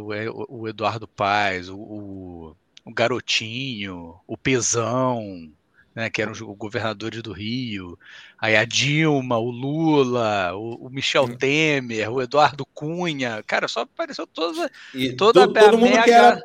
o, 0.50 0.68
Eduardo 0.68 1.08
Paes, 1.08 1.70
o, 1.70 2.56
o, 2.86 2.94
Garotinho, 2.94 4.20
o 4.28 4.38
Pezão, 4.38 5.52
né, 5.96 6.10
que 6.10 6.22
eram 6.22 6.32
os 6.32 6.42
governadores 6.42 7.22
do 7.22 7.32
Rio, 7.32 7.98
aí 8.38 8.56
a 8.56 8.66
Dilma, 8.66 9.38
o 9.38 9.50
Lula, 9.50 10.54
o, 10.56 10.88
o 10.88 10.90
Michel. 10.90 11.36
Temer, 11.38 12.12
o 12.12 12.22
Eduardo 12.22 12.66
Cunha, 12.66 13.42
cara, 13.48 13.68
só 13.68 13.82
apareceu 13.82 14.28
toda, 14.28 14.70
e 14.94 15.14
toda 15.14 15.48
todo, 15.48 15.58
a 15.58 15.62
todo 15.62 15.78
mundo 15.78 16.04
que 16.04 16.12
era 16.12 16.44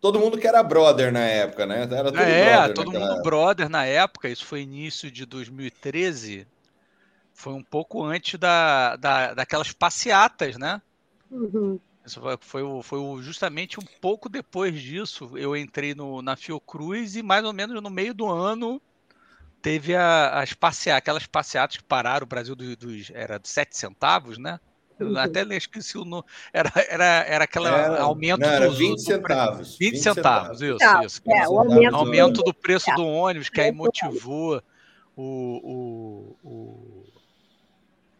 todo 0.00 0.18
mundo 0.18 0.38
que 0.38 0.46
era 0.46 0.62
brother 0.62 1.12
na 1.12 1.20
época, 1.20 1.66
né? 1.66 1.82
Era 1.82 2.10
todo 2.10 2.18
é, 2.18 2.54
brother 2.54 2.74
todo 2.74 2.92
mundo 2.92 3.04
época. 3.04 3.22
brother 3.22 3.68
na 3.68 3.84
época. 3.84 4.28
Isso 4.30 4.46
foi 4.46 4.62
início 4.62 5.10
de 5.10 5.26
2013. 5.26 6.46
Foi 7.34 7.52
um 7.52 7.62
pouco 7.62 8.02
antes 8.02 8.40
da, 8.40 8.96
da, 8.96 9.34
daquelas 9.34 9.72
passeatas, 9.72 10.56
né? 10.56 10.80
Uhum 11.30 11.78
Isso 12.04 12.20
foi, 12.40 12.62
foi, 12.82 13.22
justamente 13.22 13.78
um 13.78 13.84
pouco 14.00 14.28
depois 14.28 14.80
disso. 14.80 15.30
Eu 15.36 15.56
entrei 15.56 15.94
no, 15.94 16.22
na 16.22 16.36
Fiocruz 16.36 17.16
e 17.16 17.22
mais 17.22 17.44
ou 17.44 17.52
menos 17.52 17.80
no 17.82 17.90
meio 17.90 18.14
do 18.14 18.26
ano 18.26 18.80
teve 19.60 19.94
a, 19.94 20.40
as 20.40 20.52
passeatas, 20.52 20.98
aquelas 20.98 21.26
passeatas 21.26 21.76
que 21.76 21.84
pararam 21.84 22.24
o 22.24 22.28
Brasil 22.28 22.56
dos, 22.56 22.76
dos 22.76 23.10
era 23.10 23.38
de 23.38 23.48
7 23.48 23.76
centavos, 23.76 24.38
né? 24.38 24.58
Eu 24.98 25.08
uhum. 25.08 25.18
até 25.18 25.42
esqueci 25.56 25.96
o 25.96 26.04
nome. 26.04 26.24
Era, 26.52 26.70
era, 26.88 27.04
era 27.04 27.44
aquele 27.44 27.68
aumento 27.68 28.40
não, 28.40 28.48
era 28.48 28.70
20 28.70 28.96
do, 28.96 29.00
centavos. 29.00 29.78
20, 29.78 29.90
20 29.92 30.02
centavos, 30.02 30.58
centavos, 30.58 31.06
isso, 31.06 31.20
isso. 31.20 31.22
É, 31.26 31.48
o 31.48 31.58
aumento, 31.58 31.96
aumento 31.96 32.42
do 32.42 32.52
preço 32.52 32.94
do 32.94 33.06
ônibus, 33.06 33.48
que 33.48 33.60
aí 33.62 33.72
motivou 33.72 34.62
o, 35.16 36.36
o, 36.44 37.06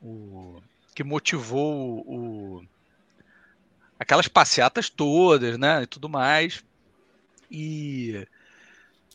o, 0.02 0.06
o 0.06 0.62
que 0.94 1.04
motivou 1.04 2.02
o, 2.06 2.62
aquelas 4.00 4.26
passeatas 4.26 4.88
todas, 4.88 5.58
né, 5.58 5.82
e 5.82 5.86
tudo 5.86 6.08
mais. 6.08 6.64
E, 7.50 8.26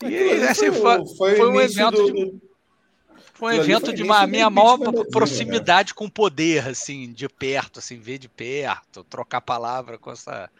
e 0.03 0.31
assim, 0.43 0.71
foi, 0.71 1.07
foi, 1.17 1.35
foi 1.35 1.49
um 1.49 1.59
evento 1.59 1.91
do, 1.91 2.13
de, 2.13 2.41
foi 3.33 3.57
um 3.57 3.61
evento 3.63 3.91
de 3.91 4.03
uma 4.03 4.27
minha 4.27 4.47
maior 4.47 4.77
proximidade 5.11 5.95
com 5.95 6.05
o 6.05 6.11
poder, 6.11 6.67
assim, 6.67 7.11
de 7.11 7.27
perto, 7.27 7.79
assim, 7.79 7.97
ver 7.97 8.19
de 8.19 8.29
perto, 8.29 9.03
trocar 9.05 9.41
palavra 9.41 9.97
com 9.97 10.11
essa 10.11 10.51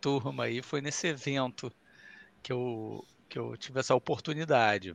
turma 0.00 0.44
aí, 0.44 0.62
foi 0.62 0.80
nesse 0.80 1.08
evento 1.08 1.72
que 2.40 2.52
eu, 2.52 3.04
que 3.28 3.38
eu 3.38 3.56
tive 3.56 3.80
essa 3.80 3.94
oportunidade. 3.96 4.94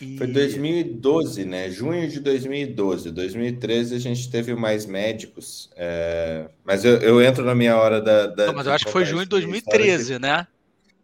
E... 0.00 0.16
Foi 0.16 0.26
2012, 0.26 1.44
né? 1.44 1.70
Junho 1.70 2.08
de 2.08 2.20
2012. 2.20 3.10
2013 3.10 3.94
a 3.94 3.98
gente 3.98 4.30
teve 4.30 4.54
mais 4.54 4.86
médicos. 4.86 5.70
É... 5.76 6.48
Mas 6.64 6.84
eu, 6.84 6.98
eu, 6.98 7.20
entro 7.22 7.44
na 7.44 7.54
minha 7.54 7.76
hora 7.76 8.00
da. 8.00 8.26
da 8.26 8.46
Não, 8.46 8.54
mas 8.54 8.66
eu 8.66 8.72
acho 8.72 8.86
que 8.86 8.92
foi 8.92 9.04
junho 9.04 9.22
de 9.22 9.28
2013, 9.28 10.18
né? 10.18 10.46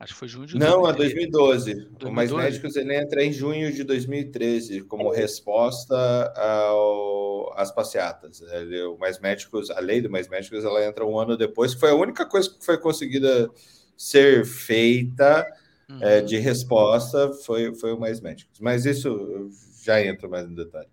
Acho 0.01 0.13
que 0.13 0.19
foi 0.21 0.29
junho 0.29 0.47
de 0.47 0.57
Não, 0.57 0.83
2013. 0.83 0.93
é 0.93 1.31
2012. 1.31 1.75
2012. 1.75 2.07
O 2.07 2.13
Mais 2.13 2.31
Médicos 2.31 2.77
ele 2.77 2.95
entra 2.95 3.25
em 3.25 3.33
junho 3.33 3.73
de 3.73 3.83
2013 3.83 4.83
como 4.83 5.11
resposta 5.11 5.97
ao, 6.37 7.53
às 7.57 7.73
passeatas. 7.73 8.41
Ele, 8.43 8.81
o 8.83 8.97
Mais 8.97 9.19
Médicos, 9.19 9.71
a 9.71 9.81
lei 9.81 10.01
do 10.01 10.09
Mais 10.09 10.29
Médicos, 10.29 10.65
ela 10.65 10.85
entra 10.87 11.05
um 11.05 11.19
ano 11.19 11.37
depois, 11.37 11.75
que 11.75 11.81
foi 11.81 11.91
a 11.91 11.97
única 11.97 12.25
coisa 12.25 12.49
que 12.49 12.65
foi 12.65 12.79
conseguida 12.79 13.51
ser 13.97 14.47
feita 14.47 15.45
uhum. 15.89 16.03
é, 16.03 16.21
de 16.21 16.39
resposta 16.39 17.33
foi, 17.45 17.75
foi 17.75 17.93
o 17.93 18.01
Mais 18.01 18.21
Médicos. 18.21 18.61
Mas 18.61 18.87
isso 18.87 19.51
já 19.83 20.05
entra 20.05 20.29
mais 20.29 20.49
no 20.49 20.55
detalhe. 20.55 20.89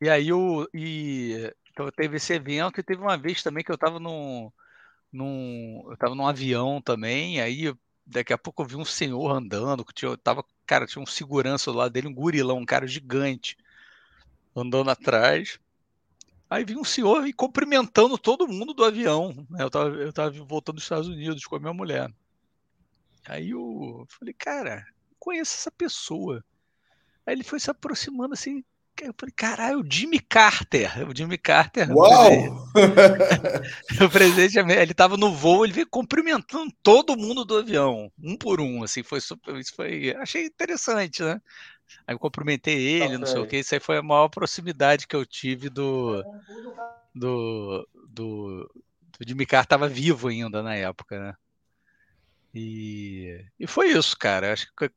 E 0.00 0.08
aí 0.08 0.32
o 0.32 0.68
e 0.74 1.52
então, 1.70 1.90
teve 1.90 2.16
esse 2.16 2.32
evento 2.32 2.78
e 2.78 2.82
teve 2.82 3.02
uma 3.02 3.16
vez 3.16 3.42
também 3.42 3.64
que 3.64 3.70
eu 3.70 3.74
estava 3.74 3.98
num, 3.98 4.50
num 5.12 5.82
eu 5.86 5.94
estava 5.94 6.14
num 6.14 6.26
avião 6.26 6.80
também, 6.80 7.40
aí 7.40 7.74
daqui 8.06 8.32
a 8.32 8.38
pouco 8.38 8.62
eu 8.62 8.66
vi 8.66 8.76
um 8.76 8.84
senhor 8.84 9.30
andando, 9.30 9.84
que 9.84 9.92
tinha, 9.92 10.16
tava, 10.18 10.44
cara, 10.66 10.86
tinha 10.86 11.02
um 11.02 11.06
segurança 11.06 11.72
do 11.72 11.78
lado 11.78 11.92
dele, 11.92 12.08
um 12.08 12.14
gurilão, 12.14 12.58
um 12.58 12.66
cara 12.66 12.86
gigante, 12.86 13.56
andando 14.54 14.90
atrás. 14.90 15.58
Aí 16.48 16.64
vi 16.64 16.76
um 16.76 16.84
senhor 16.84 17.26
e 17.26 17.32
cumprimentando 17.32 18.16
todo 18.18 18.46
mundo 18.46 18.74
do 18.74 18.84
avião. 18.84 19.34
Né? 19.50 19.62
Eu 19.62 19.68
estava 19.68 19.88
eu 19.96 20.12
tava 20.12 20.30
voltando 20.44 20.76
dos 20.76 20.84
Estados 20.84 21.08
Unidos 21.08 21.44
com 21.46 21.56
a 21.56 21.60
minha 21.60 21.72
mulher. 21.72 22.12
Aí 23.26 23.50
eu 23.50 24.06
falei, 24.10 24.34
cara, 24.34 24.86
conheço 25.18 25.54
essa 25.56 25.70
pessoa. 25.70 26.44
Aí 27.26 27.34
ele 27.34 27.44
foi 27.44 27.58
se 27.58 27.70
aproximando 27.70 28.34
assim. 28.34 28.62
Eu 29.00 29.14
falei, 29.18 29.34
caralho, 29.36 29.80
o 29.80 29.86
Jimmy 29.90 30.20
Carter. 30.20 31.08
O 31.08 31.16
Jimmy 31.16 31.36
Carter. 31.36 31.90
Uau! 31.90 32.30
O 34.04 34.08
presidente, 34.08 34.58
ele 34.58 34.92
estava 34.92 35.16
no 35.16 35.32
voo, 35.32 35.64
ele 35.64 35.72
veio 35.72 35.86
cumprimentando 35.88 36.72
todo 36.82 37.16
mundo 37.16 37.44
do 37.44 37.56
avião, 37.56 38.10
um 38.22 38.36
por 38.36 38.60
um, 38.60 38.82
assim, 38.82 39.02
foi 39.02 39.20
super, 39.20 39.56
isso 39.56 39.74
foi, 39.74 40.14
achei 40.16 40.46
interessante, 40.46 41.22
né? 41.22 41.40
Aí 42.06 42.14
eu 42.14 42.18
cumprimentei 42.18 42.76
ele, 42.76 43.18
não 43.18 43.26
sei 43.26 43.40
o 43.40 43.46
que, 43.46 43.58
isso 43.58 43.74
aí 43.74 43.80
foi 43.80 43.98
a 43.98 44.02
maior 44.02 44.28
proximidade 44.28 45.06
que 45.06 45.14
eu 45.14 45.24
tive 45.24 45.68
do 45.68 46.22
do, 47.14 47.88
do, 48.08 48.70
do 49.18 49.28
Jimmy 49.28 49.46
Carter, 49.46 49.66
estava 49.66 49.88
vivo 49.88 50.28
ainda 50.28 50.62
na 50.62 50.74
época, 50.74 51.18
né? 51.18 51.34
E, 52.54 53.44
e 53.58 53.66
foi 53.66 53.88
isso, 53.88 54.16
cara. 54.16 54.52
Acho 54.52 54.68
que 54.76 54.88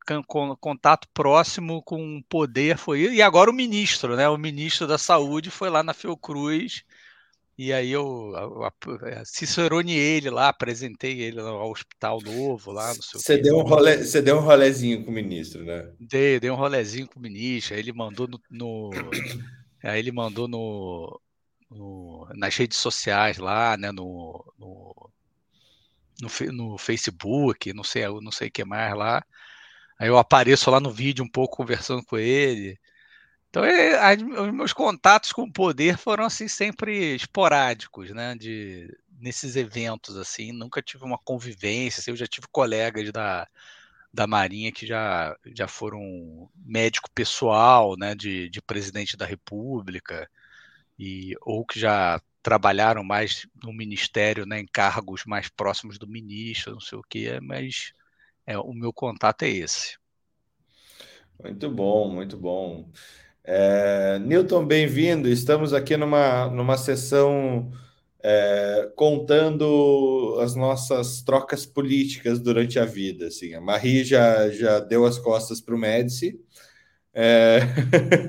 contato 0.60 1.08
próximo 1.12 1.82
com 1.82 2.18
o 2.18 2.24
poder 2.24 2.78
foi. 2.78 3.16
E 3.16 3.22
agora 3.22 3.50
o 3.50 3.54
ministro, 3.54 4.16
né? 4.16 4.30
O 4.30 4.38
ministro 4.38 4.86
da 4.86 5.00
Saúde 5.00 5.50
foi 5.50 5.68
lá 5.70 5.82
na 5.82 5.94
Fiocruz. 5.94 6.84
E 7.58 7.74
aí 7.74 7.92
eu, 7.92 8.34
eu, 8.36 9.08
é, 9.08 9.24
ciceroneei 9.26 10.18
ele 10.18 10.30
lá, 10.30 10.50
apresentei 10.50 11.20
ele 11.20 11.40
ao 11.40 11.72
hospital 11.72 12.22
novo 12.22 12.72
lá, 12.72 12.94
não 12.94 13.02
sei 13.02 13.20
você 13.20 13.38
Deu 13.40 13.58
um 13.58 13.64
rolê, 13.64 13.98
você 13.98 14.22
deu 14.22 14.38
um 14.38 14.42
rolezinho 14.42 15.04
com 15.04 15.10
o 15.10 15.14
ministro, 15.14 15.66
né? 15.66 15.92
Dei, 16.00 16.40
dei 16.40 16.52
um 16.52 16.56
rolezinho 16.56 17.08
com 17.08 17.20
o 17.20 17.24
ministro. 17.24 17.74
Aí 17.74 17.80
ele 17.80 17.92
mandou 17.92 18.28
no. 18.28 18.40
no 18.52 18.92
aí 19.84 19.98
ele 19.98 20.12
mandou 20.12 20.48
no, 20.48 21.20
no, 21.72 22.28
nas 22.36 22.56
redes 22.56 22.78
sociais 22.78 23.40
lá, 23.40 23.76
né? 23.76 23.92
no, 23.92 24.54
no 24.60 25.10
no, 26.22 26.30
no 26.52 26.78
Facebook, 26.78 27.74
não 27.74 27.84
sei, 27.84 28.08
não 28.22 28.32
sei 28.32 28.48
o 28.50 28.52
que 28.52 28.66
mais 28.66 28.96
lá. 28.96 29.24
Aí 30.00 30.08
eu 30.08 30.18
apareço 30.18 30.70
lá 30.72 30.80
no 30.80 30.92
vídeo 30.92 31.24
um 31.24 31.30
pouco 31.30 31.58
conversando 31.58 32.04
com 32.06 32.18
ele. 32.18 32.80
Então, 33.50 33.64
é, 33.66 34.16
os 34.16 34.54
meus 34.54 34.74
contatos 34.74 35.32
com 35.32 35.44
o 35.44 35.52
poder 35.52 35.98
foram 35.98 36.26
assim 36.26 36.48
sempre 36.48 37.16
esporádicos, 37.16 38.12
né? 38.12 38.36
De 38.36 38.96
nesses 39.20 39.56
eventos 39.56 40.16
assim, 40.18 40.52
nunca 40.52 40.82
tive 40.82 41.04
uma 41.04 41.18
convivência. 41.18 42.00
Assim, 42.00 42.12
eu 42.12 42.18
já 42.18 42.28
tive 42.28 42.48
colegas 42.52 43.12
da, 43.12 43.48
da 44.14 44.28
Marinha 44.28 44.72
que 44.72 44.86
já, 44.86 45.36
já 45.56 45.68
foram 45.68 46.50
médico 46.56 47.10
pessoal, 47.12 47.96
né? 47.98 48.16
De, 48.16 48.50
de 48.50 48.62
presidente 48.62 49.18
da 49.18 49.26
República 49.26 50.30
e 51.00 51.36
ou 51.42 51.66
que 51.66 51.80
já 51.80 52.22
trabalharam 52.48 53.04
mais 53.04 53.46
no 53.62 53.74
ministério, 53.74 54.46
né, 54.46 54.62
em 54.62 54.66
cargos 54.66 55.26
mais 55.26 55.50
próximos 55.50 56.00
do 56.00 56.08
ministro, 56.08 56.72
não 56.72 56.80
sei 56.80 56.98
o 56.98 57.04
que, 57.04 57.42
mas 57.42 57.92
é, 58.46 58.58
o 58.58 58.72
meu 58.72 58.94
contato 58.94 59.44
é 59.44 59.50
esse. 59.50 59.98
Muito 61.44 61.70
bom, 61.70 62.10
muito 62.10 62.38
bom. 62.38 62.90
É, 63.44 64.18
Newton, 64.20 64.66
bem-vindo. 64.66 65.28
Estamos 65.28 65.74
aqui 65.74 65.98
numa, 65.98 66.48
numa 66.48 66.78
sessão 66.78 67.70
é, 68.24 68.94
contando 68.96 70.40
as 70.42 70.56
nossas 70.56 71.22
trocas 71.22 71.66
políticas 71.66 72.40
durante 72.40 72.80
a 72.80 72.86
vida. 72.86 73.28
Assim. 73.28 73.56
A 73.56 73.60
Marie 73.60 74.06
já, 74.06 74.50
já 74.52 74.80
deu 74.80 75.06
as 75.06 75.18
costas 75.18 75.60
para 75.60 75.76
o 75.76 75.78
Médici, 75.78 76.40
é... 77.20 77.62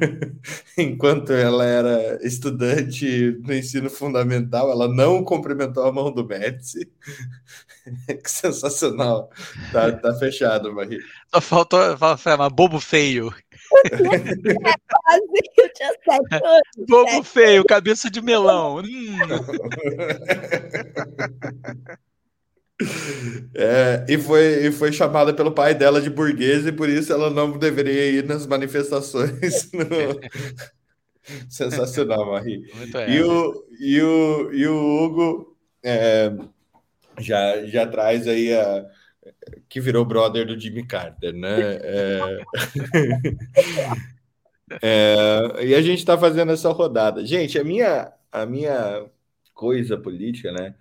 Enquanto 0.83 1.31
ela 1.35 1.63
era 1.63 2.19
estudante 2.27 3.39
no 3.45 3.53
ensino 3.53 3.91
fundamental, 3.91 4.71
ela 4.71 4.89
não 4.89 5.23
cumprimentou 5.23 5.85
a 5.85 5.93
mão 5.93 6.11
do 6.11 6.27
Médici. 6.27 6.91
que 8.09 8.31
sensacional. 8.31 9.29
Tá, 9.73 9.93
tá 9.93 10.15
fechado, 10.15 10.75
Maria. 10.75 11.01
Só 11.35 11.39
faltou 11.39 11.99
falar, 12.17 12.49
bobo 12.49 12.81
feio. 12.81 13.31
É 13.85 13.91
quase 13.91 15.33
que 15.53 15.61
eu 15.61 15.73
tinha 15.75 15.93
sete 16.03 16.35
anos. 16.43 16.87
Bobo 16.89 17.23
feio, 17.23 17.67
cabeça 17.67 18.11
de 18.11 18.23
melão. 18.23 18.79
Hum. 18.79 19.19
É, 23.55 24.05
e, 24.09 24.17
foi, 24.19 24.67
e 24.67 24.73
foi 24.73 24.93
chamada 24.93 25.35
pelo 25.35 25.51
pai 25.51 25.75
dela 25.75 26.01
de 26.01 26.09
burguesa 26.09 26.69
e 26.69 26.73
por 26.73 26.89
isso 26.89 27.13
ela 27.13 27.29
não 27.29 27.59
deveria 27.59 28.11
ir 28.11 28.25
nas 28.25 28.47
manifestações. 28.47 29.71
No... 29.75 30.21
Sensacional, 31.47 32.33
Marie. 32.33 32.65
E 33.07 33.21
o, 33.21 33.67
e, 33.79 34.01
o, 34.01 34.51
e 34.51 34.67
o 34.67 35.05
Hugo 35.05 35.59
é, 35.83 36.33
já, 37.19 37.67
já 37.67 37.87
traz 37.87 38.27
aí 38.27 38.55
a. 38.55 38.87
que 39.69 39.79
virou 39.79 40.07
brother 40.07 40.47
do 40.47 40.59
Jimmy 40.59 40.87
Carter, 40.87 41.35
né? 41.35 41.79
É... 41.83 42.41
é, 44.83 45.67
e 45.67 45.75
a 45.75 45.83
gente 45.83 45.99
está 45.99 46.17
fazendo 46.17 46.53
essa 46.53 46.71
rodada. 46.71 47.25
Gente, 47.27 47.59
a 47.59 47.65
minha, 47.65 48.11
a 48.33 48.47
minha 48.47 49.05
coisa 49.53 49.99
política, 49.99 50.51
né? 50.51 50.75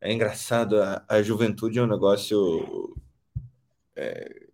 É 0.00 0.12
engraçado, 0.12 0.80
a, 0.82 1.04
a 1.08 1.22
juventude 1.22 1.78
é 1.78 1.82
um 1.82 1.86
negócio 1.86 2.96
é, 3.94 4.46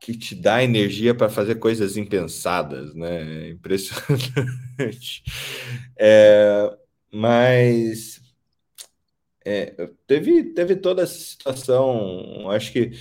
que 0.00 0.16
te 0.16 0.34
dá 0.34 0.62
energia 0.62 1.14
para 1.14 1.30
fazer 1.30 1.56
coisas 1.56 1.96
impensadas, 1.96 2.94
né? 2.94 3.46
É 3.46 3.50
impressionante. 3.50 4.42
É, 5.96 6.76
mas 7.12 8.20
é, 9.44 9.88
teve, 10.06 10.52
teve 10.54 10.76
toda 10.76 11.02
essa 11.02 11.18
situação, 11.18 12.50
acho 12.50 12.72
que 12.72 12.92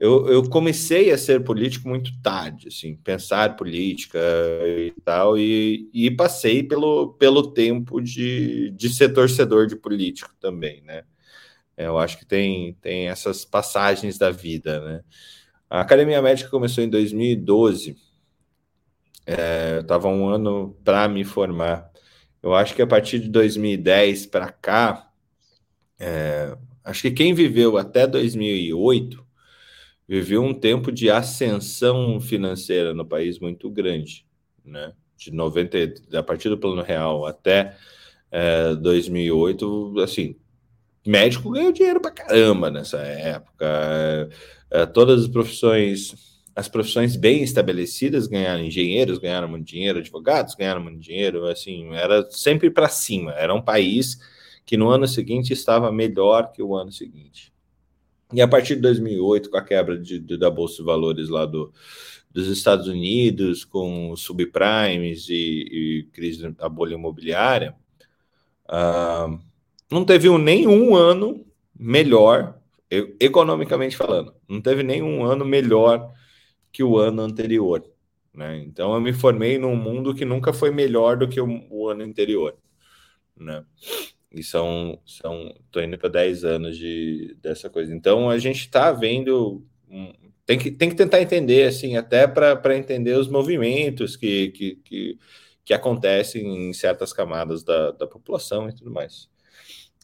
eu, 0.00 0.28
eu 0.28 0.48
comecei 0.48 1.10
a 1.10 1.18
ser 1.18 1.42
político 1.42 1.88
muito 1.88 2.12
tarde, 2.22 2.68
assim, 2.68 2.96
pensar 2.96 3.56
política 3.56 4.18
e 4.64 4.92
tal, 5.04 5.36
e, 5.36 5.90
e 5.92 6.10
passei 6.10 6.62
pelo, 6.62 7.14
pelo 7.14 7.52
tempo 7.52 8.00
de, 8.00 8.70
de 8.70 8.88
ser 8.90 9.12
torcedor 9.12 9.66
de 9.66 9.74
político 9.76 10.32
também, 10.40 10.82
né? 10.82 11.02
Eu 11.76 11.98
acho 11.98 12.18
que 12.18 12.26
tem, 12.26 12.74
tem 12.80 13.08
essas 13.08 13.44
passagens 13.44 14.18
da 14.18 14.30
vida, 14.30 14.80
né? 14.80 15.04
A 15.70 15.80
Academia 15.80 16.22
Médica 16.22 16.50
começou 16.50 16.82
em 16.84 16.88
2012, 16.88 17.96
é, 19.26 19.76
eu 19.76 19.80
estava 19.82 20.08
um 20.08 20.28
ano 20.28 20.76
para 20.84 21.08
me 21.08 21.24
formar. 21.24 21.90
Eu 22.42 22.54
acho 22.54 22.74
que 22.74 22.82
a 22.82 22.86
partir 22.86 23.18
de 23.20 23.28
2010 23.28 24.26
para 24.26 24.50
cá, 24.50 25.10
é, 25.98 26.56
acho 26.84 27.02
que 27.02 27.10
quem 27.10 27.34
viveu 27.34 27.76
até 27.76 28.06
2008 28.06 29.27
viveu 30.08 30.42
um 30.42 30.54
tempo 30.54 30.90
de 30.90 31.10
ascensão 31.10 32.18
financeira 32.20 32.94
no 32.94 33.04
país 33.04 33.38
muito 33.38 33.70
grande, 33.70 34.26
né? 34.64 34.92
De 35.16 35.30
90, 35.32 36.16
a 36.16 36.22
partir 36.22 36.48
do 36.48 36.56
Plano 36.56 36.80
Real 36.80 37.26
até 37.26 37.76
é, 38.30 38.74
2008, 38.76 40.00
assim, 40.00 40.36
médico 41.06 41.50
ganhou 41.50 41.72
dinheiro 41.72 42.00
para 42.00 42.10
caramba 42.10 42.70
nessa 42.70 42.98
época. 42.98 43.66
É, 43.66 44.28
é, 44.70 44.86
todas 44.86 45.22
as 45.22 45.28
profissões, 45.28 46.14
as 46.54 46.68
profissões 46.68 47.16
bem 47.16 47.42
estabelecidas 47.42 48.26
ganharam 48.26 48.64
engenheiros, 48.64 49.18
ganharam 49.18 49.48
muito 49.48 49.66
dinheiro, 49.66 49.98
advogados 49.98 50.54
ganharam 50.54 50.82
muito 50.82 51.00
dinheiro, 51.00 51.46
assim, 51.46 51.92
era 51.94 52.30
sempre 52.30 52.70
para 52.70 52.88
cima. 52.88 53.32
Era 53.32 53.54
um 53.54 53.62
país 53.62 54.18
que 54.64 54.76
no 54.76 54.88
ano 54.88 55.06
seguinte 55.08 55.52
estava 55.52 55.90
melhor 55.90 56.52
que 56.52 56.62
o 56.62 56.74
ano 56.74 56.92
seguinte. 56.92 57.52
E 58.32 58.42
a 58.42 58.48
partir 58.48 58.76
de 58.76 58.82
2008, 58.82 59.50
com 59.50 59.56
a 59.56 59.64
quebra 59.64 59.98
de, 59.98 60.18
de, 60.18 60.36
da 60.36 60.50
Bolsa 60.50 60.76
de 60.76 60.82
Valores 60.82 61.28
lá 61.28 61.46
do, 61.46 61.72
dos 62.30 62.46
Estados 62.48 62.86
Unidos, 62.86 63.64
com 63.64 64.14
subprimes 64.16 65.28
e, 65.28 65.34
e 65.34 66.08
crise 66.12 66.50
da 66.50 66.68
bolha 66.68 66.94
imobiliária, 66.94 67.74
uh, 68.68 69.38
não 69.90 70.04
teve 70.04 70.28
um, 70.28 70.36
nenhum 70.36 70.94
ano 70.94 71.46
melhor, 71.74 72.58
economicamente 73.20 73.96
falando, 73.96 74.34
não 74.48 74.60
teve 74.60 74.82
nenhum 74.82 75.24
ano 75.24 75.44
melhor 75.44 76.12
que 76.70 76.82
o 76.82 76.98
ano 76.98 77.22
anterior. 77.22 77.84
Né? 78.32 78.58
Então 78.58 78.94
eu 78.94 79.00
me 79.00 79.12
formei 79.12 79.58
num 79.58 79.74
mundo 79.74 80.14
que 80.14 80.24
nunca 80.24 80.52
foi 80.52 80.70
melhor 80.70 81.16
do 81.16 81.28
que 81.28 81.40
o, 81.40 81.66
o 81.70 81.88
ano 81.88 82.04
anterior. 82.04 82.56
Né? 83.36 83.64
E 84.30 84.42
são, 84.42 85.00
são 85.06 85.54
tô 85.70 85.80
indo 85.80 85.96
para 85.96 86.08
10 86.10 86.44
anos 86.44 86.76
de, 86.76 87.36
dessa 87.40 87.70
coisa. 87.70 87.94
Então 87.94 88.28
a 88.28 88.38
gente 88.38 88.60
está 88.60 88.92
vendo. 88.92 89.64
tem, 90.44 90.58
que, 90.58 90.70
tem 90.70 90.90
que 90.90 90.96
tentar 90.96 91.20
entender, 91.22 91.66
assim, 91.66 91.96
até 91.96 92.26
para 92.26 92.76
entender 92.76 93.14
os 93.14 93.28
movimentos 93.28 94.16
que, 94.16 94.50
que, 94.50 94.76
que, 94.84 95.18
que, 95.64 95.74
acontecem 95.74 96.68
em 96.68 96.72
certas 96.74 97.12
camadas 97.12 97.62
da, 97.62 97.92
da 97.92 98.06
população 98.06 98.68
e 98.68 98.74
tudo 98.74 98.90
mais. 98.90 99.30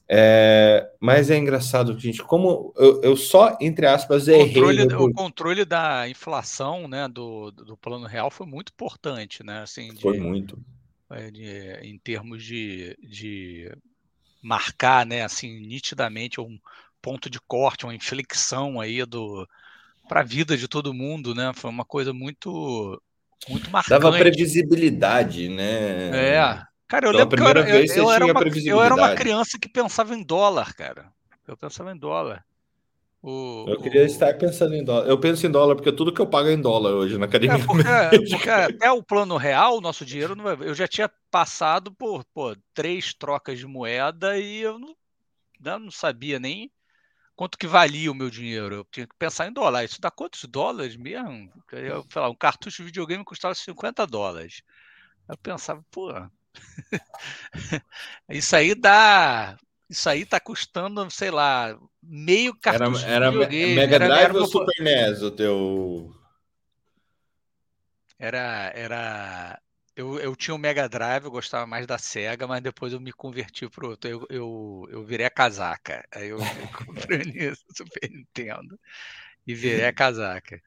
É, 0.06 0.90
mas 1.00 1.30
é 1.30 1.36
engraçado, 1.36 1.98
gente, 1.98 2.22
como 2.22 2.74
eu, 2.76 3.00
eu 3.02 3.16
só, 3.16 3.56
entre 3.60 3.86
aspas, 3.86 4.28
errei. 4.28 4.50
O 4.50 4.66
controle, 4.66 4.94
o 4.94 5.12
controle 5.12 5.64
da 5.64 6.08
inflação 6.08 6.86
né, 6.86 7.08
do, 7.08 7.50
do 7.50 7.76
plano 7.76 8.06
real 8.06 8.30
foi 8.30 8.46
muito 8.46 8.70
importante, 8.70 9.42
né? 9.42 9.60
Assim, 9.60 9.94
de, 9.94 10.02
foi 10.02 10.18
muito. 10.18 10.58
É, 11.10 11.30
de, 11.30 11.78
em 11.82 11.98
termos 11.98 12.42
de, 12.42 12.96
de 13.02 13.70
marcar, 14.44 15.06
né, 15.06 15.22
assim, 15.22 15.60
nitidamente 15.60 16.40
um 16.40 16.58
ponto 17.00 17.28
de 17.28 17.40
corte, 17.40 17.84
uma 17.84 17.94
inflexão 17.94 18.80
aí 18.80 19.04
do 19.04 19.46
para 20.08 20.20
a 20.20 20.24
vida 20.24 20.56
de 20.56 20.68
todo 20.68 20.94
mundo, 20.94 21.34
né? 21.34 21.52
Foi 21.54 21.70
uma 21.70 21.84
coisa 21.84 22.12
muito 22.12 23.00
muito 23.48 23.70
marcante. 23.70 24.00
Dava 24.00 24.16
previsibilidade, 24.16 25.48
né? 25.48 26.36
É. 26.36 26.62
Cara, 26.86 27.08
eu 27.08 27.28
Pela 27.28 27.52
lembro 27.52 27.64
que 27.64 27.70
eu 27.70 27.76
eu, 27.76 28.04
eu, 28.04 28.10
era 28.10 28.24
uma, 28.26 28.42
eu 28.66 28.82
era 28.82 28.94
uma 28.94 29.14
criança 29.14 29.58
que 29.58 29.68
pensava 29.68 30.14
em 30.14 30.22
dólar, 30.22 30.74
cara. 30.74 31.10
Eu 31.46 31.56
pensava 31.56 31.92
em 31.92 31.96
dólar. 31.96 32.44
O, 33.26 33.64
eu 33.66 33.80
queria 33.80 34.02
o... 34.02 34.04
estar 34.04 34.36
pensando 34.36 34.74
em 34.74 34.84
dólar. 34.84 35.08
Eu 35.08 35.18
penso 35.18 35.46
em 35.46 35.50
dólar 35.50 35.76
porque 35.76 35.90
tudo 35.90 36.12
que 36.12 36.20
eu 36.20 36.26
pago 36.26 36.50
é 36.50 36.52
em 36.52 36.60
dólar 36.60 36.92
hoje 36.92 37.16
na 37.16 37.24
academia. 37.24 37.56
É 37.56 37.64
porque, 37.64 38.28
porque, 38.28 38.50
até 38.50 38.92
o 38.92 39.02
plano 39.02 39.38
real, 39.38 39.80
nosso 39.80 40.04
dinheiro, 40.04 40.36
não, 40.36 40.46
eu 40.46 40.74
já 40.74 40.86
tinha 40.86 41.10
passado 41.30 41.90
por 41.90 42.22
pô, 42.34 42.54
três 42.74 43.14
trocas 43.14 43.58
de 43.58 43.66
moeda 43.66 44.38
e 44.38 44.60
eu 44.60 44.78
não, 44.78 44.94
né, 45.58 45.78
não 45.78 45.90
sabia 45.90 46.38
nem 46.38 46.70
quanto 47.34 47.56
que 47.56 47.66
valia 47.66 48.12
o 48.12 48.14
meu 48.14 48.28
dinheiro. 48.28 48.74
Eu 48.74 48.86
tinha 48.92 49.06
que 49.06 49.16
pensar 49.18 49.48
em 49.48 49.54
dólar. 49.54 49.84
Isso 49.84 50.02
dá 50.02 50.10
quantos 50.10 50.44
dólares 50.44 50.94
mesmo? 50.94 51.50
Eu, 51.72 52.04
lá, 52.14 52.28
um 52.28 52.36
cartucho 52.36 52.82
de 52.82 52.88
videogame 52.88 53.24
custava 53.24 53.54
50 53.54 54.06
dólares. 54.06 54.60
Eu 55.26 55.38
pensava, 55.38 55.82
pô, 55.90 56.12
isso 58.28 58.54
aí 58.54 58.74
dá 58.74 59.56
isso 59.88 60.08
aí 60.08 60.24
tá 60.24 60.40
custando, 60.40 61.08
sei 61.10 61.30
lá, 61.30 61.78
meio 62.02 62.54
cartucho 62.54 63.04
era, 63.04 63.26
era 63.26 63.48
Mega 63.48 63.98
Drive 63.98 64.24
era, 64.24 64.40
ou 64.40 64.46
Super 64.46 64.82
NES 64.82 65.22
o 65.22 65.30
teu? 65.30 66.14
Era, 68.18 68.72
era... 68.74 69.60
Eu, 69.96 70.18
eu 70.18 70.34
tinha 70.34 70.54
o 70.54 70.58
Mega 70.58 70.88
Drive, 70.88 71.24
eu 71.24 71.30
gostava 71.30 71.66
mais 71.66 71.86
da 71.86 71.98
Sega, 71.98 72.46
mas 72.46 72.60
depois 72.62 72.92
eu 72.92 73.00
me 73.00 73.12
converti 73.12 73.68
pro 73.68 73.90
outro. 73.90 74.10
Eu, 74.10 74.26
eu, 74.28 74.88
eu 74.90 75.04
virei 75.04 75.26
a 75.26 75.30
casaca. 75.30 76.04
Aí 76.12 76.28
eu 76.28 76.38
comprei 76.86 77.18
nisso, 77.18 77.64
Super 77.76 78.10
Nintendo, 78.10 78.78
e 79.46 79.54
virei 79.54 79.86
a 79.86 79.92
casaca. 79.92 80.60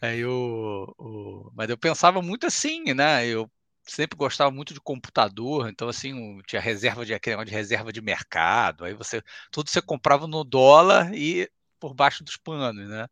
Aí 0.00 0.18
eu, 0.18 0.94
eu, 0.98 1.52
mas 1.54 1.70
eu 1.70 1.78
pensava 1.78 2.20
muito 2.20 2.46
assim, 2.46 2.92
né? 2.92 3.24
Eu 3.26 3.48
sempre 3.84 4.16
gostava 4.16 4.50
muito 4.50 4.74
de 4.74 4.80
computador, 4.80 5.68
então 5.68 5.88
assim, 5.88 6.38
tinha 6.46 6.60
reserva 6.60 7.04
de 7.04 7.14
aquele 7.14 7.44
de 7.44 7.52
reserva 7.52 7.92
de 7.92 8.00
mercado, 8.00 8.84
aí 8.84 8.94
você 8.94 9.22
tudo 9.50 9.70
você 9.70 9.82
comprava 9.82 10.26
no 10.26 10.44
dólar 10.44 11.14
e 11.14 11.50
por 11.80 11.94
baixo 11.94 12.24
dos 12.24 12.36
panos, 12.36 12.88
né? 12.88 13.06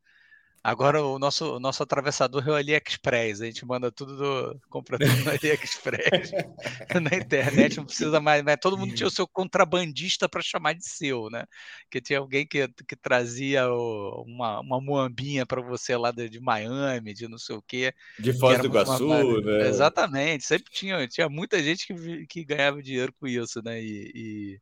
Agora 0.63 1.03
o 1.03 1.19
nosso, 1.19 1.57
o 1.57 1.61
nosso 1.61 1.83
atravessador 1.83 2.47
é 2.47 2.51
o 2.51 2.55
AliExpress. 2.55 3.41
A 3.41 3.47
gente 3.47 3.65
manda 3.65 3.91
tudo 3.91 4.15
do. 4.15 4.61
compra 4.69 4.99
tudo 4.99 5.09
no 5.25 5.31
AliExpress. 5.31 6.33
na 7.03 7.17
internet 7.17 7.79
não 7.79 7.87
precisa 7.87 8.21
mais. 8.21 8.43
Mas 8.43 8.59
todo 8.61 8.77
mundo 8.77 8.95
tinha 8.95 9.07
o 9.07 9.11
seu 9.11 9.27
contrabandista 9.27 10.29
para 10.29 10.43
chamar 10.43 10.75
de 10.75 10.87
seu, 10.87 11.31
né? 11.31 11.47
Que 11.91 11.99
tinha 11.99 12.19
alguém 12.19 12.47
que, 12.47 12.69
que 12.87 12.95
trazia 12.95 13.71
o, 13.71 14.23
uma, 14.27 14.61
uma 14.61 14.81
moambinha 14.83 15.47
para 15.47 15.63
você 15.63 15.97
lá 15.97 16.11
de, 16.11 16.29
de, 16.29 16.39
Miami, 16.39 17.15
de 17.15 17.27
não 17.27 17.39
sei 17.39 17.57
o 17.57 17.63
quê. 17.63 17.95
De 18.19 18.35
Foz 18.35 18.59
do 18.59 18.67
Iguaçu, 18.67 19.07
uma... 19.07 19.41
né? 19.41 19.67
Exatamente. 19.67 20.45
Sempre 20.45 20.71
tinha, 20.71 21.09
tinha 21.09 21.29
muita 21.31 21.63
gente 21.63 21.87
que, 21.87 22.27
que 22.27 22.45
ganhava 22.45 22.83
dinheiro 22.83 23.15
com 23.19 23.27
isso, 23.27 23.63
né? 23.63 23.83
E, 23.83 24.13
e, 24.15 24.61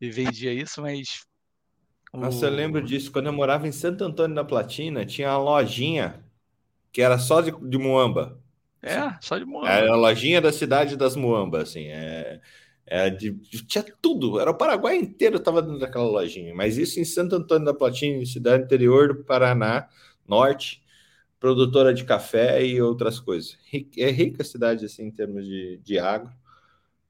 e 0.00 0.10
vendia 0.10 0.52
isso, 0.52 0.80
mas 0.80 1.26
nossa, 2.16 2.46
eu 2.46 2.50
lembro 2.50 2.82
disso. 2.82 3.10
Quando 3.10 3.26
eu 3.26 3.32
morava 3.32 3.66
em 3.66 3.72
Santo 3.72 4.04
Antônio 4.04 4.34
da 4.34 4.44
Platina, 4.44 5.04
tinha 5.04 5.30
uma 5.30 5.38
lojinha 5.38 6.24
que 6.92 7.02
era 7.02 7.18
só 7.18 7.40
de, 7.40 7.50
de 7.50 7.78
Muamba. 7.78 8.38
É, 8.80 8.96
assim, 8.96 9.16
só 9.20 9.38
de 9.38 9.44
Muamba. 9.44 9.68
Era 9.68 9.92
a 9.92 9.96
lojinha 9.96 10.40
da 10.40 10.52
cidade 10.52 10.96
das 10.96 11.16
Muambas, 11.16 11.70
assim. 11.70 11.86
É, 11.86 12.40
é 12.86 13.10
de, 13.10 13.32
tinha 13.66 13.84
tudo. 14.00 14.38
Era 14.38 14.50
o 14.50 14.56
Paraguai 14.56 14.96
inteiro 14.96 15.38
estava 15.38 15.60
dentro 15.62 15.78
daquela 15.78 16.04
lojinha. 16.04 16.54
Mas 16.54 16.78
isso 16.78 17.00
em 17.00 17.04
Santo 17.04 17.36
Antônio 17.36 17.64
da 17.64 17.74
Platina, 17.74 18.24
cidade 18.26 18.64
interior 18.64 19.08
do 19.08 19.24
Paraná, 19.24 19.88
norte, 20.28 20.84
produtora 21.40 21.92
de 21.92 22.04
café 22.04 22.64
e 22.64 22.80
outras 22.80 23.18
coisas. 23.18 23.58
É 23.96 24.10
rica 24.10 24.42
a 24.42 24.46
cidade, 24.46 24.84
assim, 24.84 25.04
em 25.04 25.10
termos 25.10 25.44
de, 25.44 25.78
de 25.78 25.98
agro. 25.98 26.32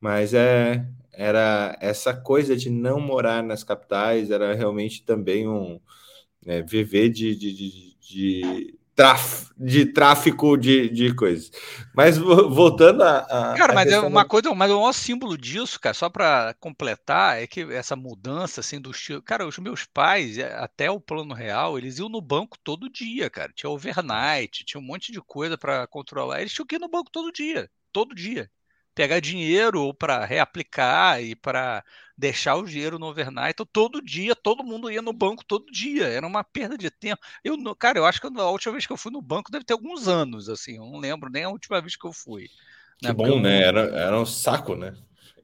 Mas 0.01 0.35
é, 0.35 0.87
era 1.17 1.77
essa 1.81 2.15
coisa 2.15 2.57
de 2.57 2.71
não 2.71 3.01
morar 3.01 3.43
nas 3.43 3.65
capitais, 3.65 4.31
era 4.31 4.55
realmente 4.55 5.03
também 5.03 5.49
um 5.49 5.81
é, 6.47 6.63
viver 6.63 7.09
de, 7.09 7.35
de, 7.35 7.53
de, 7.53 7.97
de, 8.01 8.79
traf, 8.95 9.51
de 9.57 9.87
tráfico 9.87 10.57
de, 10.57 10.89
de 10.89 11.15
coisas. 11.15 11.51
Mas 11.95 12.19
voltando 12.19 13.03
a. 13.03 13.19
a 13.19 13.55
cara, 13.57 13.73
a 13.73 13.75
mas 13.75 13.93
é 13.93 14.01
uma 14.01 14.25
coisa, 14.25 14.53
mas 14.55 14.71
o 14.71 14.77
maior 14.77 14.93
símbolo 14.93 15.37
disso, 15.39 15.81
cara, 15.81 15.95
só 15.95 16.09
para 16.09 16.55
completar, 16.61 17.43
é 17.43 17.47
que 17.47 17.61
essa 17.73 17.97
mudança 17.97 18.61
assim 18.61 18.81
do 18.81 18.91
estilo. 18.91 19.23
Cara, 19.23 19.47
os 19.47 19.59
meus 19.59 19.85
pais, 19.85 20.39
é, 20.39 20.55
até 20.57 20.91
o 20.91 21.01
plano 21.01 21.35
real, 21.35 21.79
eles 21.79 21.99
iam 21.99 22.09
no 22.09 22.21
banco 22.21 22.59
todo 22.63 22.91
dia, 22.91 23.31
cara. 23.31 23.53
Tinha 23.55 23.71
overnight, 23.71 24.65
tinha 24.65 24.81
um 24.81 24.85
monte 24.85 25.13
de 25.13 25.21
coisa 25.21 25.57
para 25.57 25.87
controlar. 25.87 26.41
Eles 26.41 26.53
tinham 26.53 26.67
que 26.67 26.77
ir 26.77 26.81
no 26.81 26.89
banco 26.89 27.11
todo 27.11 27.33
dia. 27.33 27.71
Todo 27.93 28.15
dia 28.15 28.51
pegar 28.95 29.21
dinheiro 29.21 29.83
ou 29.83 29.93
para 29.93 30.25
reaplicar 30.25 31.23
e 31.23 31.35
para 31.35 31.85
deixar 32.17 32.55
o 32.55 32.65
dinheiro 32.65 32.99
no 32.99 33.07
overnight. 33.07 33.51
Então, 33.51 33.67
todo 33.67 34.01
dia, 34.01 34.37
todo 34.37 34.65
mundo 34.65 34.91
ia 34.91 35.03
no 35.03 35.13
banco 35.13 35.45
todo 35.45 35.71
dia. 35.71 36.07
Era 36.07 36.27
uma 36.27 36.45
perda 36.45 36.79
de 36.79 36.91
tempo. 36.91 37.21
Eu, 37.43 37.57
cara, 37.75 37.99
eu 37.99 38.07
acho 38.07 38.21
que 38.21 38.27
a 38.27 38.51
última 38.51 38.73
vez 38.73 38.87
que 38.87 38.93
eu 38.93 38.97
fui 38.97 39.11
no 39.11 39.21
banco 39.21 39.51
deve 39.51 39.65
ter 39.65 39.73
alguns 39.73 40.07
anos, 40.07 40.49
assim. 40.49 40.77
Eu 40.77 40.85
não 40.85 40.99
lembro 40.99 41.31
nem 41.31 41.45
a 41.45 41.51
última 41.51 41.81
vez 41.81 41.97
que 41.97 42.07
eu 42.07 42.13
fui. 42.13 42.49
Que 42.99 43.09
né? 43.09 43.13
bom, 43.13 43.41
né? 43.41 43.63
Era, 43.63 43.81
era 43.81 44.19
um 44.19 44.27
saco, 44.27 44.77
né? 44.77 44.95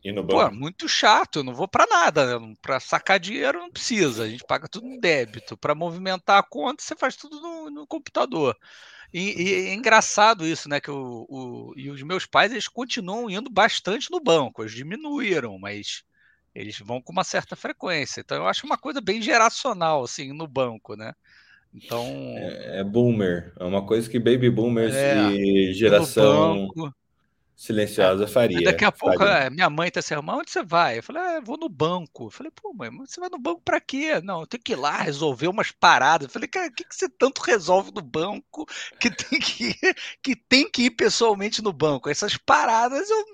Ir 0.04 0.12
no 0.12 0.22
Pô, 0.28 0.48
banco. 0.48 0.52
muito 0.52 0.88
chato, 0.88 1.40
eu 1.40 1.44
não 1.44 1.52
vou 1.54 1.66
pra 1.66 1.86
nada, 1.88 2.38
né? 2.38 2.54
Pra 2.62 2.78
sacar 2.78 3.18
dinheiro 3.18 3.58
não 3.58 3.70
precisa, 3.72 4.22
a 4.24 4.28
gente 4.28 4.44
paga 4.44 4.68
tudo 4.68 4.86
no 4.88 5.00
débito. 5.00 5.56
Pra 5.58 5.74
movimentar 5.74 6.38
a 6.38 6.42
conta, 6.42 6.82
você 6.84 6.94
faz 6.96 7.16
tudo 7.16 7.40
no, 7.40 7.70
no 7.70 7.86
computador. 7.86 8.56
E, 9.12 9.42
e 9.42 9.54
é 9.70 9.74
engraçado 9.74 10.46
isso, 10.46 10.68
né? 10.68 10.80
Que 10.80 10.90
o, 10.90 11.26
o- 11.28 11.74
e 11.76 11.90
os 11.90 12.02
meus 12.02 12.26
pais 12.26 12.52
eles 12.52 12.68
continuam 12.68 13.30
indo 13.30 13.50
bastante 13.50 14.10
no 14.10 14.20
banco, 14.22 14.62
eles 14.62 14.74
diminuíram, 14.74 15.58
mas 15.58 16.04
eles 16.54 16.78
vão 16.80 17.02
com 17.02 17.12
uma 17.12 17.24
certa 17.24 17.56
frequência. 17.56 18.20
Então 18.20 18.38
eu 18.38 18.48
acho 18.48 18.66
uma 18.66 18.78
coisa 18.78 19.00
bem 19.00 19.22
geracional, 19.22 20.04
assim, 20.04 20.32
no 20.32 20.46
banco, 20.48 20.96
né? 20.96 21.14
Então, 21.74 22.54
É 22.78 22.82
boomer. 22.84 23.52
É 23.58 23.64
uma 23.64 23.84
coisa 23.86 24.08
que 24.08 24.18
baby 24.18 24.50
boomers 24.50 25.04
É, 25.04 25.04
e 25.04 25.72
geração 25.74 26.14
banco. 26.16 26.94
Silenciosa 27.62 28.24
Aí 28.24 28.30
faria. 28.32 28.62
daqui 28.64 28.84
a 28.84 28.90
pouco, 28.90 29.18
faria. 29.18 29.44
é, 29.44 29.50
minha 29.50 29.68
mãe 29.68 29.90
tá 29.90 30.00
assim, 30.00 30.14
irmã, 30.14 30.36
onde 30.36 30.50
você 30.50 30.62
vai? 30.62 30.98
Eu 30.98 31.02
falei, 31.02 31.22
ah, 31.22 31.40
vou 31.40 31.58
no 31.58 31.68
banco. 31.68 32.26
Eu 32.26 32.30
falei, 32.30 32.50
pô, 32.50 32.72
mãe, 32.72 32.90
você 32.90 33.20
vai 33.20 33.28
no 33.28 33.38
banco 33.38 33.60
pra 33.62 33.78
quê? 33.80 34.18
Não, 34.22 34.40
eu 34.40 34.46
tenho 34.46 34.62
que 34.62 34.72
ir 34.72 34.76
lá 34.76 34.96
resolver 35.02 35.46
umas 35.48 35.70
paradas. 35.70 36.26
Eu 36.28 36.32
falei, 36.32 36.48
cara, 36.48 36.68
o 36.68 36.72
que, 36.72 36.84
que 36.84 36.94
você 36.96 37.08
tanto 37.08 37.40
resolve 37.42 37.92
no 37.94 38.00
banco 38.00 38.66
que 38.98 39.10
tem 39.10 39.38
que 39.38 39.64
ir, 39.68 39.96
que 40.22 40.34
tem 40.34 40.70
que 40.70 40.84
ir 40.84 40.90
pessoalmente 40.92 41.60
no 41.62 41.72
banco? 41.72 42.08
Essas 42.08 42.36
paradas 42.36 43.10
eu, 43.10 43.24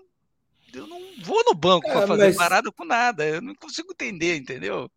eu 0.75 0.87
não 0.89 1.01
vou 1.23 1.45
no 1.45 1.55
banco 1.55 1.89
pra 1.89 2.03
É, 2.03 2.07
fazer 2.07 2.27
mas- 2.27 2.37
parada 2.37 2.73
com 2.73 2.85
nada. 2.85 3.25
Eu 3.25 3.41
não 3.41 3.55
consigo 3.55 3.93
entender, 3.93 4.37
entendeu? 4.37 4.91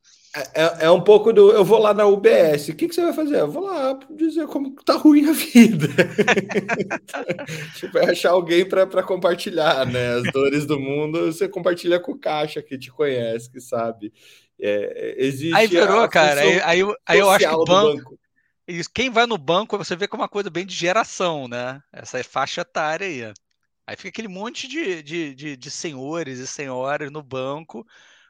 É, 0.53 0.85
é 0.85 0.91
um 0.91 1.01
pouco 1.01 1.33
do. 1.33 1.51
Eu 1.51 1.65
vou 1.65 1.79
lá 1.79 1.93
na 1.93 2.05
UBS. 2.05 2.71
O 2.71 2.75
que, 2.75 2.87
que 2.87 2.93
você 2.93 3.01
vai 3.01 3.13
fazer? 3.13 3.39
Eu 3.39 3.49
vou 3.49 3.63
lá 3.63 3.97
dizer 4.11 4.45
como 4.47 4.75
tá 4.83 4.93
ruim 4.93 5.27
a 5.27 5.31
vida. 5.31 5.87
tipo, 7.75 7.97
é 7.97 8.11
achar 8.11 8.31
alguém 8.31 8.67
para 8.67 9.01
compartilhar, 9.01 9.85
né? 9.87 10.15
As 10.15 10.31
dores 10.31 10.65
do 10.67 10.79
mundo, 10.79 11.25
você 11.25 11.47
compartilha 11.49 11.99
com 11.99 12.11
o 12.11 12.19
caixa 12.19 12.61
que 12.61 12.77
te 12.77 12.91
conhece, 12.91 13.49
que 13.49 13.59
sabe. 13.59 14.13
É, 14.59 15.15
existe 15.17 15.55
Aí 15.55 15.67
virou, 15.67 16.07
cara. 16.07 16.41
Aí, 16.41 16.61
aí, 16.61 16.79
eu- 16.81 16.95
aí 17.07 17.19
eu 17.19 17.29
acho 17.31 17.47
que 17.47 17.55
o 17.55 17.65
banco. 17.65 18.19
Isso, 18.67 18.89
quem 18.93 19.09
vai 19.09 19.25
no 19.25 19.37
banco, 19.37 19.77
você 19.79 19.95
vê 19.95 20.07
como 20.07 20.21
uma 20.21 20.29
coisa 20.29 20.49
bem 20.49 20.63
de 20.63 20.75
geração, 20.75 21.47
né? 21.47 21.81
Essa 21.91 22.23
faixa 22.23 22.61
etária 22.61 23.07
aí. 23.07 23.33
Aí 23.87 23.95
fica 23.95 24.09
aquele 24.09 24.27
monte 24.27 24.67
de, 24.67 25.01
de, 25.01 25.33
de, 25.33 25.57
de 25.57 25.71
senhores 25.71 26.37
e 26.37 26.45
senhoras 26.45 27.11
no 27.11 27.23
banco 27.23 27.83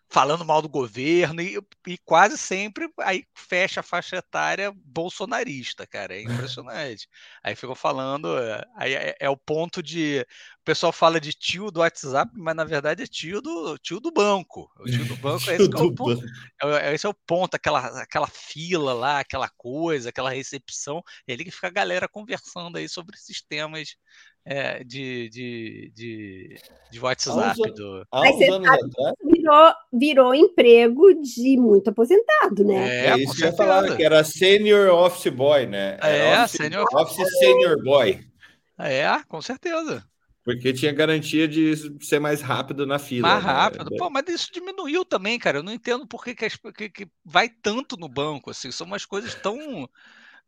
falando 0.10 0.44
mal 0.44 0.62
do 0.62 0.68
governo 0.68 1.40
e, 1.42 1.60
e 1.88 1.98
quase 2.00 2.38
sempre 2.38 2.90
aí 3.00 3.24
fecha 3.36 3.82
a 3.82 3.84
faixa 3.84 4.18
etária 4.18 4.74
bolsonarista, 4.76 5.86
cara. 5.86 6.16
É 6.16 6.22
impressionante. 6.24 7.08
aí 7.44 7.56
ficam 7.56 7.76
falando, 7.76 8.38
é, 8.38 8.66
aí 8.76 8.94
é, 8.96 9.16
é 9.20 9.30
o 9.30 9.38
ponto 9.38 9.84
de. 9.84 10.26
O 10.62 10.64
pessoal 10.70 10.92
fala 10.92 11.20
de 11.20 11.32
tio 11.34 11.72
do 11.72 11.80
WhatsApp, 11.80 12.32
mas 12.36 12.56
na 12.56 12.64
verdade 12.64 13.04
é 13.04 13.08
tio 13.08 13.42
do, 13.42 13.78
tio 13.78 14.00
do 14.00 14.12
banco. 14.12 14.70
O 14.80 14.86
tio 14.86 15.06
do 15.06 15.16
banco 15.16 15.50
é 15.50 15.56
esse 15.56 15.70
que 15.70 15.78
é 15.78 15.82
o 15.82 15.94
ponto. 15.94 16.20
banco. 16.20 16.28
É- 16.64 16.94
Esse 16.94 17.06
é 17.06 17.10
o 17.10 17.14
ponto, 17.14 17.56
aquela, 17.56 18.02
aquela 18.02 18.28
fila 18.28 18.94
lá, 18.94 19.20
aquela 19.20 19.50
coisa, 19.50 20.10
aquela 20.10 20.32
recepção. 20.32 21.04
É 21.28 21.34
ali 21.34 21.46
que 21.46 21.52
fica 21.52 21.68
a 21.68 21.72
galera 21.72 22.08
conversando 22.08 22.78
aí 22.78 22.90
sobre 22.90 23.18
sistemas 23.18 23.96
é, 24.46 24.84
de, 24.84 25.30
de, 25.30 25.92
de, 25.94 26.56
de 26.92 27.00
WhatsApp. 27.00 27.40
Há 27.40 27.68
uns 27.68 27.76
Do... 27.76 28.08
Há 28.12 28.22
uns 28.22 28.50
anos 28.50 28.68
atrás, 28.68 29.16
Virou, 29.40 29.74
virou 29.94 30.36
emprego 30.36 31.14
de 31.22 31.58
muito 31.58 31.90
aposentado, 31.90 32.64
né? 32.64 32.90
É, 32.90 33.06
é, 33.08 33.12
com 33.12 33.18
isso 33.20 33.36
que 33.36 33.46
eu 33.46 33.56
falar, 33.56 33.96
que 33.96 34.04
era 34.04 34.24
Senior 34.24 34.94
Office 34.94 35.32
Boy, 35.32 35.66
né? 35.66 35.98
Era 36.02 36.08
É, 36.10 36.44
office, 36.44 36.58
senior- 36.58 36.88
office 36.94 37.40
Senior 37.40 37.84
Boy. 37.84 38.26
É, 38.78 39.08
com 39.28 39.42
certeza. 39.42 40.04
Porque 40.44 40.74
tinha 40.74 40.92
garantia 40.92 41.48
de 41.48 41.76
ser 42.04 42.20
mais 42.20 42.42
rápido 42.42 42.86
na 42.86 42.98
fila. 42.98 43.28
Mais 43.28 43.44
né? 43.44 43.52
rápido. 43.52 43.96
Pô, 43.98 44.10
mas 44.10 44.24
isso 44.28 44.50
diminuiu 44.52 45.06
também, 45.06 45.38
cara. 45.38 45.60
Eu 45.60 45.64
não 45.64 45.72
entendo 45.74 46.08
por 46.08 46.24
que, 46.24 46.34
que- 46.34 46.90
que 46.90 47.08
vai 47.24 47.50
tanto 47.50 47.98
no 47.98 48.08
banco. 48.10 48.50
Assim. 48.50 48.72
São 48.72 48.88
umas 48.88 49.06
coisas 49.06 49.36
tão. 49.36 49.88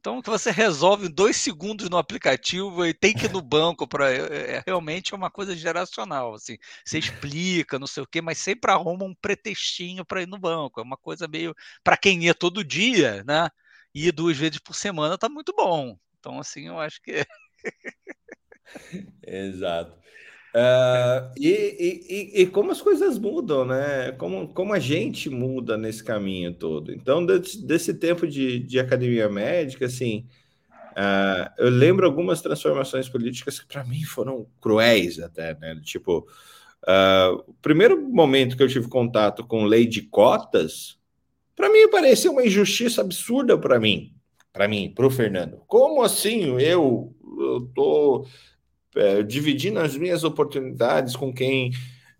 Então, 0.01 0.19
que 0.19 0.31
você 0.31 0.49
resolve 0.49 1.05
em 1.05 1.11
dois 1.11 1.37
segundos 1.37 1.87
no 1.87 1.95
aplicativo 1.95 2.83
e 2.83 2.91
tem 2.91 3.13
que 3.13 3.27
ir 3.27 3.31
no 3.31 3.39
banco 3.41 3.87
para 3.87 4.11
é, 4.11 4.63
realmente 4.65 5.13
é 5.13 5.15
uma 5.17 5.29
coisa 5.29 5.55
geracional, 5.55 6.33
assim. 6.33 6.57
Você 6.83 6.97
explica, 6.97 7.77
não 7.77 7.85
sei 7.85 8.01
o 8.01 8.07
quê, 8.07 8.19
mas 8.19 8.39
sempre 8.39 8.71
arruma 8.71 9.05
um 9.05 9.13
pretextinho 9.13 10.03
para 10.03 10.23
ir 10.23 10.27
no 10.27 10.39
banco. 10.39 10.79
É 10.79 10.83
uma 10.83 10.97
coisa 10.97 11.27
meio 11.27 11.55
para 11.83 11.95
quem 11.95 12.23
ia 12.23 12.33
todo 12.33 12.63
dia, 12.63 13.23
né? 13.25 13.47
Ir 13.93 14.11
duas 14.11 14.35
vezes 14.35 14.57
por 14.57 14.73
semana 14.73 15.19
tá 15.19 15.29
muito 15.29 15.53
bom. 15.55 15.95
Então, 16.19 16.39
assim, 16.39 16.67
eu 16.67 16.79
acho 16.79 16.99
que 17.03 17.23
Exato. 19.21 19.95
Ah, 20.53 21.31
e, 21.37 21.47
e- 21.49 22.41
e- 22.41 22.47
como 22.47 22.71
as 22.71 22.81
coisas 22.81 23.17
mudam, 23.17 23.65
né? 23.65 24.11
Como, 24.13 24.47
como 24.53 24.73
a 24.73 24.79
gente 24.79 25.29
muda 25.29 25.77
nesse 25.77 26.03
caminho 26.03 26.53
todo. 26.53 26.91
Então, 26.91 27.25
desse, 27.25 27.65
desse 27.65 27.93
tempo 27.93 28.27
de, 28.27 28.59
de 28.59 28.79
academia 28.79 29.29
médica, 29.29 29.85
assim, 29.85 30.27
ah, 30.95 31.53
eu 31.57 31.69
lembro 31.69 32.05
algumas 32.05 32.41
transformações 32.41 33.09
políticas 33.09 33.59
que 33.59 33.67
para 33.67 33.83
mim 33.85 34.03
foram 34.03 34.47
cruéis 34.61 35.19
até, 35.19 35.55
né? 35.59 35.79
Tipo, 35.83 36.27
ah, 36.87 37.31
o 37.47 37.53
primeiro 37.61 38.01
momento 38.09 38.57
que 38.57 38.63
eu 38.63 38.67
tive 38.69 38.87
contato 38.89 39.45
com 39.45 39.65
lei 39.65 39.85
de 39.87 40.03
cotas, 40.03 40.97
para 41.55 41.69
mim 41.71 41.89
parecia 41.89 42.31
uma 42.31 42.45
injustiça 42.45 43.01
absurda 43.01 43.57
para 43.57 43.79
mim, 43.79 44.13
para 44.53 44.67
mim, 44.67 44.91
para 44.95 45.07
o 45.07 45.11
Fernando. 45.11 45.63
Como 45.67 46.03
assim 46.03 46.59
eu, 46.59 47.13
eu 47.39 47.61
tô 47.75 48.25
é, 48.95 49.23
dividindo 49.23 49.79
as 49.79 49.95
minhas 49.95 50.23
oportunidades 50.23 51.15
com 51.15 51.33
quem 51.33 51.71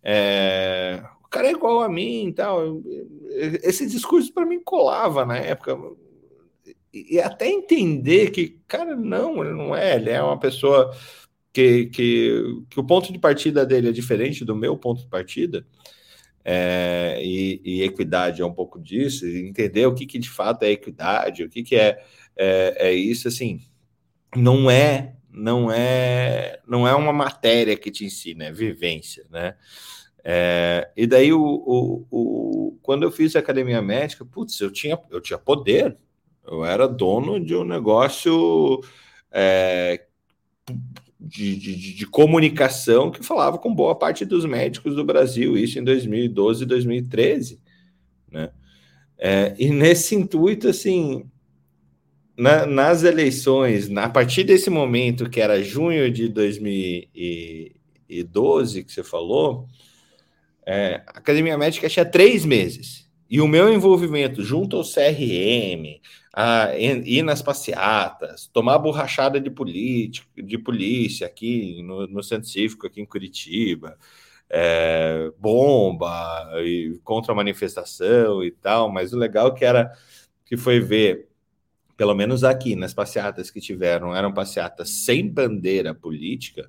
é, 0.04 1.04
o 1.24 1.28
cara 1.28 1.48
é 1.48 1.52
igual 1.52 1.82
a 1.82 1.90
mim 1.90 2.28
e 2.28 2.34
tal. 2.34 2.82
Esse 3.64 3.88
discurso 3.88 4.34
para 4.34 4.46
mim 4.46 4.62
colava 4.64 5.26
na 5.26 5.38
época. 5.38 5.78
E, 6.94 7.20
até 7.20 7.48
entender 7.48 8.32
que, 8.32 8.60
cara, 8.68 8.96
não, 8.96 9.44
ele 9.44 9.54
não 9.54 9.76
é, 9.76 9.96
ele 9.96 10.10
é 10.10 10.22
uma 10.22 10.38
pessoa 10.38 10.94
que, 11.54 11.86
que, 11.88 12.64
que 12.70 12.80
o 12.80 12.84
ponto 12.84 13.14
de 13.14 13.20
partida 13.20 13.66
dele 13.66 13.90
é 13.90 13.92
diferente 13.94 14.44
do 14.44 14.56
meu 14.56 14.78
ponto 14.78 15.02
de 15.02 15.08
partida. 15.08 15.66
É, 16.44 17.20
e, 17.24 17.62
e 17.64 17.84
equidade 17.84 18.42
é 18.42 18.46
um 18.46 18.54
pouco 18.54 18.80
disso, 18.80 19.28
entender 19.28 19.86
o 19.86 19.94
que, 19.94 20.08
que 20.08 20.18
de 20.18 20.30
fato 20.30 20.64
é 20.64 20.72
equidade, 20.72 21.44
o 21.44 21.50
que, 21.50 21.62
que 21.62 21.76
é, 21.76 22.04
é, 22.36 22.88
é 22.88 22.94
isso, 22.94 23.28
assim, 23.28 23.62
não 24.36 24.70
é 24.70 25.16
não 25.34 25.72
é 25.72 26.60
não 26.68 26.88
é 26.88 26.94
uma 26.94 27.14
matéria 27.14 27.78
que 27.78 27.92
te 27.92 28.06
ensina, 28.06 28.46
é 28.46 28.52
vivência, 28.52 29.26
né? 29.30 29.56
É, 30.24 30.92
e 30.96 31.08
daí 31.08 31.34
o, 31.34 31.42
o, 31.42 32.06
o, 32.12 32.80
quando 32.84 33.04
eu 33.04 33.12
fiz 33.12 33.36
academia 33.36 33.82
médica, 33.82 34.24
putz, 34.24 34.60
eu 34.60 34.72
tinha 34.72 35.00
eu 35.10 35.22
tinha 35.22 35.40
poder, 35.40 35.98
eu 36.46 36.64
era 36.66 36.88
dono 36.88 37.44
de 37.44 37.56
um 37.56 37.64
negócio 37.64 38.82
é, 39.32 40.06
de, 41.20 41.56
de, 41.56 41.94
de 41.96 42.06
comunicação 42.08 43.12
que 43.12 43.24
falava 43.24 43.58
com 43.58 43.74
boa 43.74 43.96
parte 43.96 44.26
dos 44.26 44.46
médicos 44.46 44.96
do 44.96 45.06
Brasil, 45.06 45.58
isso 45.58 45.80
em 45.80 45.84
2012 45.84 46.64
e 46.64 46.68
2013, 46.68 47.62
né? 48.32 48.52
É, 49.24 49.54
e 49.60 49.70
nesse 49.70 50.16
intuito, 50.16 50.68
assim, 50.68 51.30
na, 52.38 52.66
nas 52.66 53.04
eleições, 53.04 53.90
na, 53.90 54.06
a 54.06 54.10
partir 54.10 54.44
desse 54.44 54.70
momento, 54.70 55.30
que 55.30 55.42
era 55.42 55.64
junho 55.64 56.12
de 56.12 56.28
2012, 56.28 58.84
que 58.84 58.92
você 58.92 59.04
falou, 59.04 59.68
é, 60.66 61.04
a 61.08 61.20
Academia 61.20 61.58
Médica 61.58 61.90
tinha 61.90 62.06
três 62.06 62.46
meses. 62.46 63.10
E 63.30 63.40
o 63.40 63.48
meu 63.48 63.74
envolvimento 63.74 64.44
junto 64.44 64.76
ao 64.76 64.84
CRM, 64.84 66.02
a, 66.34 66.76
ir 66.78 67.24
nas 67.24 67.42
passeatas, 67.42 68.48
tomar 68.48 68.78
borrachada 68.80 69.40
de, 69.40 69.50
política, 69.50 70.28
de 70.42 70.58
polícia 70.58 71.28
aqui 71.28 71.82
no, 71.84 72.08
no 72.08 72.24
Centro 72.24 72.50
Cívico, 72.50 72.88
aqui 72.88 73.02
em 73.02 73.06
Curitiba, 73.06 73.98
é, 74.50 75.32
bomba 75.40 76.10
e 76.62 77.00
contra 77.04 77.34
manifestação 77.34 78.44
e 78.44 78.52
tal, 78.52 78.92
mas 78.92 79.14
o 79.14 79.18
legal 79.18 79.54
que 79.54 79.64
era 79.64 79.92
que 80.46 80.58
foi 80.58 80.82
ver 80.82 81.31
pelo 82.02 82.16
menos 82.16 82.44
aqui 82.44 82.76
nas 82.76 82.96
passeatas 82.96 83.52
que 83.52 83.62
tiveram, 83.62 84.16
eram 84.16 84.34
passeatas 84.34 84.90
sem 84.90 85.30
bandeira 85.30 85.94
política, 85.94 86.68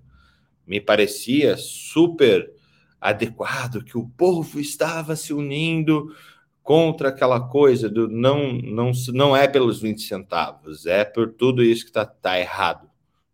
me 0.66 0.78
parecia 0.78 1.56
super 1.56 2.52
adequado 3.00 3.82
que 3.82 3.96
o 3.96 4.06
povo 4.10 4.60
estava 4.60 5.16
se 5.16 5.32
unindo 5.32 6.14
contra 6.62 7.08
aquela 7.08 7.40
coisa 7.40 7.88
do 7.88 8.08
não 8.08 8.52
não 8.52 8.92
não 9.08 9.34
é 9.34 9.48
pelos 9.48 9.80
20 9.80 10.02
centavos, 10.02 10.84
é 10.84 11.02
por 11.02 11.32
tudo 11.32 11.62
isso 11.62 11.84
que 11.84 11.90
está 11.90 12.04
tá 12.04 12.38
errado, 12.38 12.86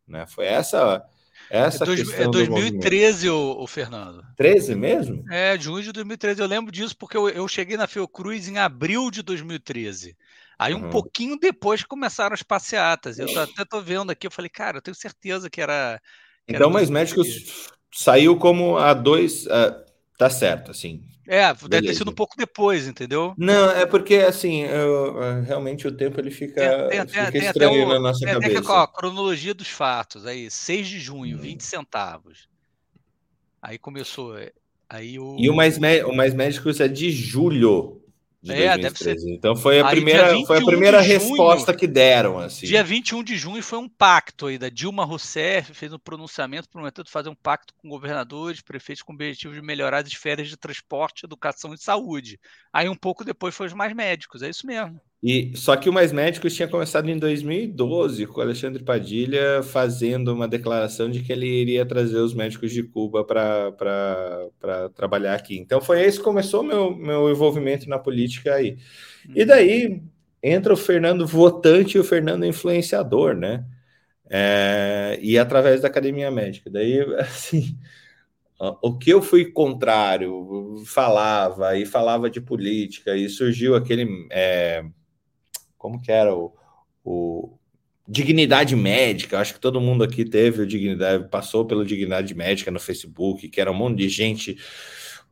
né? 0.07 0.25
Foi 0.25 0.47
essa 0.47 1.05
essa 1.51 1.83
é, 1.83 1.87
dois, 1.87 2.01
questão 2.03 2.27
é 2.27 2.31
2013 2.31 3.31
o, 3.31 3.57
o, 3.59 3.67
Fernando. 3.67 4.25
13 4.37 4.75
mesmo? 4.75 5.25
É, 5.33 5.59
junho 5.59 5.83
de 5.83 5.93
2013. 5.93 6.41
Eu 6.41 6.47
lembro 6.47 6.71
disso 6.71 6.97
porque 6.97 7.17
eu, 7.17 7.29
eu 7.29 7.49
cheguei 7.49 7.77
na 7.77 7.87
Fiocruz 7.87 8.49
em 8.49 8.59
abril 8.59 9.11
de 9.11 9.23
2013. 9.23 10.15
Aí 10.59 10.75
um 10.75 10.85
uhum. 10.85 10.91
pouquinho 10.91 11.39
depois 11.39 11.85
começaram 11.85 12.35
as 12.35 12.43
passeatas. 12.43 13.19
Eu 13.19 13.29
até 13.41 13.65
tô 13.65 13.81
vendo 13.81 14.11
aqui, 14.11 14.27
eu 14.27 14.31
falei, 14.31 14.49
cara, 14.49 14.79
eu 14.79 14.83
tenho 14.83 14.95
certeza 14.95 15.49
que 15.49 15.61
era. 15.61 16.01
Que 16.47 16.55
então, 16.55 16.67
era 16.67 16.73
mas 16.73 16.91
médicos 16.91 17.71
saiu 17.93 18.37
como 18.37 18.77
a 18.77 18.93
dois. 18.93 19.47
A, 19.47 19.85
tá 20.19 20.29
certo, 20.29 20.73
assim. 20.73 21.05
É, 21.29 21.47
deve 21.53 21.69
Beleza. 21.69 21.93
ter 21.93 21.99
sido 21.99 22.11
um 22.11 22.15
pouco 22.15 22.35
depois, 22.37 22.89
entendeu? 22.89 23.35
Não, 23.37 23.71
é 23.71 23.85
porque, 23.85 24.15
assim, 24.17 24.63
eu, 24.63 25.43
realmente 25.43 25.87
o 25.87 25.93
tempo 25.93 26.19
ele 26.19 26.31
fica, 26.31 26.89
tem, 26.89 27.05
tem, 27.05 27.07
fica 27.07 27.33
tem, 27.33 27.45
estranho 27.45 27.87
na 27.87 28.01
nossa 28.01 28.25
tem, 28.25 28.33
cabeça. 28.33 28.63
Tem, 28.63 28.71
ó, 28.71 28.87
cronologia 28.87 29.53
dos 29.53 29.69
fatos, 29.69 30.25
aí, 30.25 30.51
6 30.51 30.89
de 30.89 30.99
junho, 30.99 31.37
hum. 31.37 31.41
20 31.41 31.61
centavos. 31.61 32.49
Aí 33.61 33.77
começou, 33.77 34.37
aí 34.89 35.19
o... 35.19 35.37
E 35.39 35.51
o 35.51 35.55
Mais, 35.55 35.77
o 35.77 36.13
mais 36.15 36.33
Médicos 36.33 36.81
é 36.81 36.89
de 36.89 37.11
julho 37.11 37.98
de 38.43 38.53
é, 38.53 38.79
2013. 38.79 39.05
Deve 39.05 39.21
ser... 39.21 39.35
Então 39.35 39.57
foi 39.57 39.81
a 39.81 39.87
aí, 39.87 39.91
primeira, 39.91 40.47
foi 40.47 40.59
a 40.59 40.65
primeira 40.65 41.01
resposta 41.01 41.73
junho, 41.73 41.79
que 41.79 41.87
deram. 41.87 42.39
Assim. 42.39 42.67
Dia 42.67 42.85
21 42.85 43.23
de 43.25 43.37
junho 43.37 43.63
foi 43.63 43.79
um 43.79 43.89
pacto 43.89 44.47
aí 44.47 44.59
da 44.59 44.69
Dilma 44.69 45.05
Rousseff, 45.05 45.75
fez 45.75 45.93
um 45.93 45.99
pronunciamento 45.99 46.69
prometendo 46.69 47.09
fazer 47.09 47.29
um 47.29 47.35
pacto 47.35 47.75
com 47.75 47.89
governadores, 47.89 48.61
prefeitos 48.61 49.03
com 49.03 49.13
o 49.13 49.15
objetivo 49.15 49.55
de 49.55 49.63
melhorar 49.63 49.99
as 49.99 50.09
esferas 50.09 50.49
de 50.49 50.57
transporte, 50.57 51.25
educação 51.25 51.75
e 51.75 51.79
saúde. 51.79 52.39
Aí 52.73 52.89
um 52.89 52.97
pouco 52.97 53.25
depois 53.25 53.55
foi 53.55 53.67
os 53.67 53.73
mais 53.73 53.93
médicos, 53.95 54.43
é 54.43 54.49
isso 54.49 54.67
mesmo. 54.67 55.01
E 55.23 55.53
só 55.57 55.77
que 55.77 55.89
o 55.89 55.93
Mais 55.93 56.13
Médicos 56.13 56.55
tinha 56.55 56.69
começado 56.69 57.09
em 57.11 57.19
2012 57.19 58.27
com 58.27 58.39
o 58.39 58.43
Alexandre 58.43 58.85
Padilha 58.85 59.63
fazendo 59.65 60.33
uma 60.33 60.47
declaração 60.47 61.11
de 61.11 61.23
que 61.23 61.33
ele 61.33 61.47
iria 61.47 61.85
trazer 61.85 62.19
os 62.19 62.35
médicos 62.35 62.73
de 62.73 62.85
Cuba 62.85 63.25
para 63.25 63.73
trabalhar 64.95 65.35
aqui. 65.35 65.59
Então 65.59 65.81
foi 65.81 66.03
aí 66.05 66.13
que 66.13 66.21
começou 66.21 66.63
meu 66.63 66.95
meu 66.97 67.31
envolvimento 67.31 67.89
na 67.89 67.99
política 67.99 68.55
aí. 68.55 68.79
E 69.35 69.45
daí 69.45 70.01
entra 70.43 70.73
o 70.73 70.77
Fernando 70.77 71.27
votante 71.27 71.97
e 71.97 72.01
o 72.01 72.05
Fernando 72.05 72.47
influenciador, 72.47 73.35
né? 73.35 73.65
É, 74.31 75.19
e 75.23 75.39
através 75.39 75.81
da 75.81 75.89
academia 75.89 76.31
médica. 76.31 76.71
Daí, 76.71 77.01
assim, 77.19 77.79
o 78.83 78.97
que 78.99 79.11
eu 79.11 79.23
fui 79.23 79.47
contrário, 79.53 80.83
falava 80.87 81.77
e 81.77 81.87
falava 81.87 82.31
de 82.31 82.41
política, 82.41 83.17
e 83.17 83.29
surgiu 83.29 83.75
aquele. 83.77 84.27
É, 84.31 84.85
como 85.79 86.01
que 86.03 86.13
era 86.13 86.35
o, 86.35 86.53
o 87.05 87.57
dignidade 88.07 88.75
médica, 88.75 89.39
acho 89.39 89.55
que 89.55 89.61
todo 89.61 89.81
mundo 89.81 90.03
aqui 90.03 90.25
teve 90.25 90.63
o 90.63 90.67
dignidade, 90.67 91.29
passou 91.29 91.65
pela 91.65 91.85
dignidade 91.85 92.35
médica 92.35 92.71
no 92.71 92.81
Facebook, 92.81 93.49
que 93.49 93.61
era 93.61 93.71
um 93.71 93.75
monte 93.75 93.99
de 93.99 94.09
gente, 94.09 94.57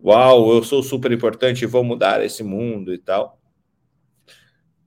uau, 0.02 0.54
eu 0.54 0.62
sou 0.62 0.82
super 0.82 1.10
importante, 1.10 1.66
vou 1.66 1.82
mudar 1.82 2.24
esse 2.24 2.42
mundo 2.42 2.94
e 2.94 2.98
tal. 2.98 3.40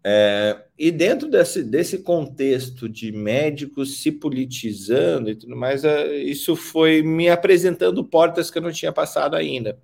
É, 0.04 0.64
e 0.78 0.92
dentro 0.92 1.30
desse, 1.30 1.62
desse 1.62 1.98
contexto 2.00 2.88
de 2.88 3.12
médicos 3.12 4.02
se 4.02 4.12
politizando 4.12 5.30
e 5.30 5.36
tudo 5.36 5.56
mais, 5.58 5.84
é, 5.84 6.16
isso 6.16 6.56
foi 6.56 7.02
me 7.02 7.28
apresentando 7.28 8.04
portas 8.04 8.50
que 8.50 8.58
eu 8.60 8.62
não 8.62 8.72
tinha 8.72 8.94
passado 8.94 9.36
ainda. 9.36 9.78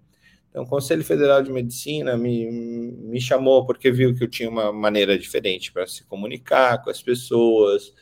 Então, 0.55 0.63
o 0.63 0.69
Conselho 0.69 1.03
Federal 1.03 1.43
de 1.43 1.51
Medicina 1.51 2.15
me, 2.15 2.49
me 2.49 3.19
chamou 3.19 3.65
porque 3.65 3.91
viu 3.91 4.15
que 4.15 4.23
eu 4.23 4.29
tinha 4.29 4.49
uma 4.49 4.71
maneira 4.71 5.19
diferente 5.19 5.69
para 5.69 5.85
se 5.85 6.05
comunicar 6.05 6.81
com 6.81 6.89
as 6.89 7.01
pessoas. 7.01 7.93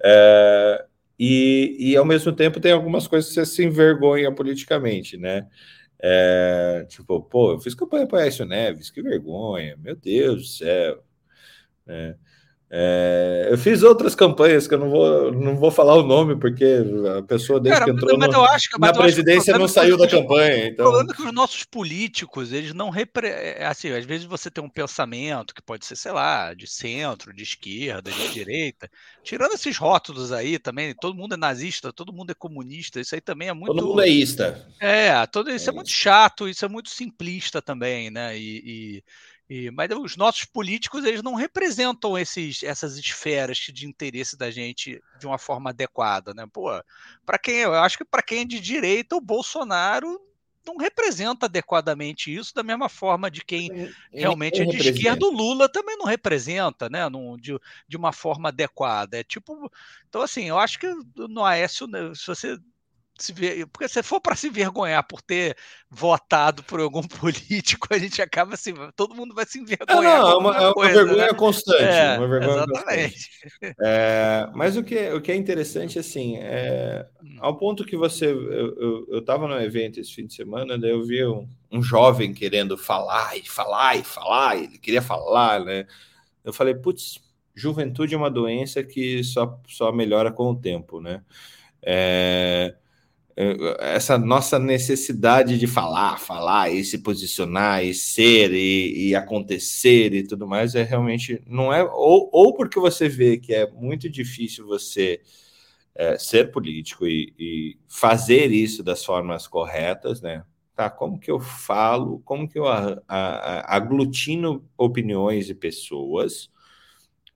É, 0.00 0.86
e, 1.18 1.76
e, 1.76 1.96
ao 1.96 2.04
mesmo 2.04 2.32
tempo, 2.32 2.60
tem 2.60 2.70
algumas 2.70 3.08
coisas 3.08 3.28
que 3.30 3.34
você 3.34 3.44
se 3.44 3.64
envergonha 3.64 4.32
politicamente, 4.32 5.16
né? 5.16 5.48
É, 6.00 6.86
tipo, 6.88 7.20
pô, 7.20 7.54
eu 7.54 7.58
fiz 7.58 7.74
campanha 7.74 8.06
para 8.06 8.20
Aécio 8.20 8.46
Neves, 8.46 8.90
que 8.90 9.02
vergonha, 9.02 9.76
meu 9.76 9.96
Deus 9.96 10.42
do 10.42 10.46
céu. 10.46 11.02
É. 11.88 12.14
É, 12.70 13.48
eu 13.50 13.56
fiz 13.56 13.82
outras 13.82 14.14
campanhas 14.14 14.68
que 14.68 14.74
eu 14.74 14.78
não 14.78 14.90
vou, 14.90 15.32
não 15.32 15.56
vou 15.56 15.70
falar 15.70 15.94
o 15.94 16.02
nome, 16.02 16.38
porque 16.38 16.84
a 17.18 17.22
pessoa 17.22 17.58
desde 17.58 17.80
Cara, 17.80 17.90
que 17.90 17.96
entrou 17.96 18.18
no, 18.18 18.28
que, 18.28 18.78
na 18.78 18.92
presidência 18.92 19.56
não 19.56 19.66
saiu 19.66 19.96
da 19.96 20.06
campanha. 20.06 20.66
Então... 20.66 20.86
O 20.86 20.90
problema 20.90 21.12
é 21.12 21.16
que 21.16 21.22
os 21.22 21.32
nossos 21.32 21.64
políticos, 21.64 22.52
eles 22.52 22.74
não 22.74 22.90
repre... 22.90 23.28
É, 23.28 23.64
assim, 23.64 23.90
às 23.90 24.04
vezes 24.04 24.26
você 24.26 24.50
tem 24.50 24.62
um 24.62 24.68
pensamento 24.68 25.54
que 25.54 25.62
pode 25.62 25.86
ser, 25.86 25.96
sei 25.96 26.12
lá, 26.12 26.52
de 26.52 26.66
centro, 26.66 27.32
de 27.32 27.42
esquerda, 27.42 28.10
de 28.10 28.28
direita. 28.34 28.90
Tirando 29.24 29.54
esses 29.54 29.78
rótulos 29.78 30.30
aí 30.30 30.58
também, 30.58 30.94
todo 30.94 31.16
mundo 31.16 31.34
é 31.34 31.38
nazista, 31.38 31.90
todo 31.90 32.12
mundo 32.12 32.32
é 32.32 32.34
comunista, 32.34 33.00
isso 33.00 33.14
aí 33.14 33.20
também 33.22 33.48
é 33.48 33.54
muito. 33.54 33.74
Todo 33.74 33.88
mundo 33.88 34.02
é 34.02 34.08
ista. 34.08 34.68
É, 34.78 35.26
todo 35.26 35.50
isso 35.50 35.70
é, 35.70 35.72
é 35.72 35.74
muito 35.74 35.90
chato, 35.90 36.46
isso 36.46 36.66
é 36.66 36.68
muito 36.68 36.90
simplista 36.90 37.62
também, 37.62 38.10
né? 38.10 38.38
e... 38.38 38.62
e 38.98 39.04
e, 39.48 39.70
mas 39.70 39.88
os 39.90 40.16
nossos 40.16 40.44
políticos 40.44 41.04
eles 41.04 41.22
não 41.22 41.34
representam 41.34 42.18
esses, 42.18 42.62
essas 42.62 42.98
esferas 42.98 43.58
de 43.58 43.86
interesse 43.86 44.36
da 44.36 44.50
gente 44.50 45.00
de 45.18 45.26
uma 45.26 45.38
forma 45.38 45.70
adequada, 45.70 46.34
né? 46.34 46.46
Pô, 46.52 46.68
para 47.24 47.38
quem 47.38 47.56
eu 47.56 47.74
acho 47.74 47.96
que 47.96 48.04
para 48.04 48.22
quem 48.22 48.40
é 48.40 48.44
de 48.44 48.60
direita 48.60 49.16
o 49.16 49.20
Bolsonaro 49.20 50.20
não 50.66 50.76
representa 50.76 51.46
adequadamente 51.46 52.34
isso 52.34 52.54
da 52.54 52.62
mesma 52.62 52.90
forma 52.90 53.30
de 53.30 53.42
quem 53.42 53.70
ele, 53.72 53.94
realmente 54.12 54.60
ele 54.60 54.68
é 54.68 54.72
de 54.72 54.88
esquerda, 54.90 55.24
o 55.24 55.30
Lula 55.30 55.66
também 55.66 55.96
não 55.96 56.04
representa, 56.04 56.90
né? 56.90 57.08
Num, 57.08 57.38
de, 57.38 57.58
de 57.88 57.96
uma 57.96 58.12
forma 58.12 58.50
adequada. 58.50 59.18
É 59.18 59.24
tipo, 59.24 59.72
então 60.08 60.20
assim, 60.20 60.44
eu 60.44 60.58
acho 60.58 60.78
que 60.78 60.92
no 61.16 61.42
Aécio, 61.42 61.86
né, 61.86 62.12
se 62.14 62.26
você 62.26 62.58
se 63.22 63.32
ver, 63.32 63.66
porque 63.66 63.88
se 63.88 64.02
for 64.02 64.20
para 64.20 64.36
se 64.36 64.48
vergonhar 64.48 65.06
por 65.06 65.20
ter 65.20 65.56
votado 65.90 66.62
por 66.62 66.80
algum 66.80 67.02
político, 67.08 67.88
a 67.90 67.98
gente 67.98 68.22
acaba 68.22 68.56
se 68.56 68.72
todo 68.94 69.14
mundo 69.14 69.34
vai 69.34 69.46
se 69.46 69.58
envergonhar. 69.58 70.18
É, 70.18 70.18
não, 70.18 70.30
é 70.30 70.36
uma, 70.36 70.56
é 70.56 70.70
uma 70.70 70.88
vergonha 70.88 71.26
né? 71.26 71.34
constante, 71.34 71.82
é, 71.82 72.18
uma 72.18 72.28
vergonha 72.28 72.64
exatamente. 72.64 73.30
Constante. 73.42 73.76
É, 73.80 74.50
mas 74.54 74.76
o 74.76 74.82
que, 74.82 74.96
é, 74.96 75.14
o 75.14 75.20
que 75.20 75.32
é 75.32 75.36
interessante 75.36 75.98
assim, 75.98 76.36
é, 76.38 77.06
hum. 77.22 77.36
ao 77.40 77.56
ponto 77.56 77.84
que 77.84 77.96
você, 77.96 78.26
eu 78.26 79.18
estava 79.18 79.48
no 79.48 79.60
evento 79.60 80.00
esse 80.00 80.14
fim 80.14 80.26
de 80.26 80.34
semana, 80.34 80.78
daí 80.78 80.90
eu 80.90 81.04
vi 81.04 81.24
um, 81.26 81.48
um 81.70 81.82
jovem 81.82 82.32
querendo 82.32 82.78
falar 82.78 83.36
e 83.36 83.48
falar 83.48 83.96
e 83.96 84.04
falar, 84.04 84.56
ele 84.56 84.78
queria 84.78 85.02
falar, 85.02 85.64
né? 85.64 85.86
Eu 86.44 86.52
falei, 86.52 86.74
putz, 86.74 87.20
juventude 87.54 88.14
é 88.14 88.16
uma 88.16 88.30
doença 88.30 88.82
que 88.82 89.22
só, 89.24 89.60
só 89.66 89.92
melhora 89.92 90.30
com 90.30 90.50
o 90.50 90.56
tempo, 90.56 91.00
né? 91.00 91.22
É, 91.82 92.74
essa 93.78 94.18
nossa 94.18 94.58
necessidade 94.58 95.58
de 95.58 95.66
falar, 95.68 96.18
falar 96.18 96.70
e 96.70 96.84
se 96.84 96.98
posicionar 96.98 97.84
e 97.84 97.94
ser 97.94 98.52
e, 98.52 99.10
e, 99.10 99.14
acontecer 99.14 100.12
e 100.12 100.24
tudo 100.24 100.44
mais 100.44 100.74
é 100.74 100.82
realmente 100.82 101.40
não 101.46 101.72
é 101.72 101.84
ou, 101.84 102.28
ou 102.32 102.52
porque 102.52 102.80
você 102.80 103.08
vê 103.08 103.38
que 103.38 103.54
é 103.54 103.70
muito 103.70 104.10
difícil 104.10 104.66
você 104.66 105.20
é, 105.94 106.18
ser 106.18 106.50
político 106.50 107.06
e, 107.06 107.32
e, 107.38 107.78
fazer 107.86 108.50
isso 108.50 108.82
das 108.82 109.04
formas 109.04 109.46
corretas, 109.46 110.20
né? 110.20 110.44
Tá? 110.74 110.88
Como 110.88 111.18
que 111.18 111.30
eu 111.30 111.40
falo? 111.40 112.20
Como 112.24 112.48
que 112.48 112.58
eu 112.58 112.66
a, 112.68 113.02
a, 113.08 113.76
aglutino 113.76 114.64
opiniões 114.76 115.46
de 115.46 115.54
pessoas? 115.54 116.50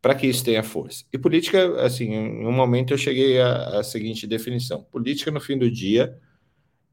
Para 0.02 0.16
que 0.16 0.26
isso 0.26 0.44
tenha 0.44 0.64
força. 0.64 1.04
E 1.12 1.16
política, 1.16 1.80
assim, 1.80 2.12
em 2.12 2.44
um 2.44 2.50
momento 2.50 2.92
eu 2.92 2.98
cheguei 2.98 3.40
à, 3.40 3.78
à 3.78 3.84
seguinte 3.84 4.26
definição: 4.26 4.82
política, 4.82 5.30
no 5.30 5.40
fim 5.40 5.56
do 5.56 5.70
dia, 5.70 6.18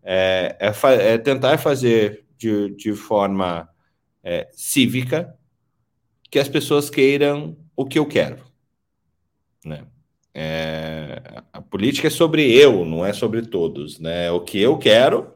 é, 0.04 0.56
é, 0.60 1.13
é 1.13 1.17
tentar 1.17 1.58
fazer 1.58 2.24
de, 2.38 2.69
de 2.76 2.93
forma 2.93 3.67
é, 4.24 4.48
cívica 4.54 5.36
que 6.30 6.38
as 6.38 6.48
pessoas 6.48 6.89
queiram 6.91 7.58
o 7.76 7.84
que 7.84 7.98
eu 7.98 8.06
quero. 8.06 8.38
Né? 9.65 9.84
É, 10.32 11.41
a 11.52 11.60
política 11.60 12.08
é 12.08 12.12
sobre 12.12 12.54
eu, 12.54 12.86
não 12.86 13.04
é 13.04 13.12
sobre 13.12 13.41
todos. 13.41 14.00
Né? 14.00 14.30
O 14.32 14.41
que 14.41 14.60
eu 14.62 14.78
quero. 14.78 15.34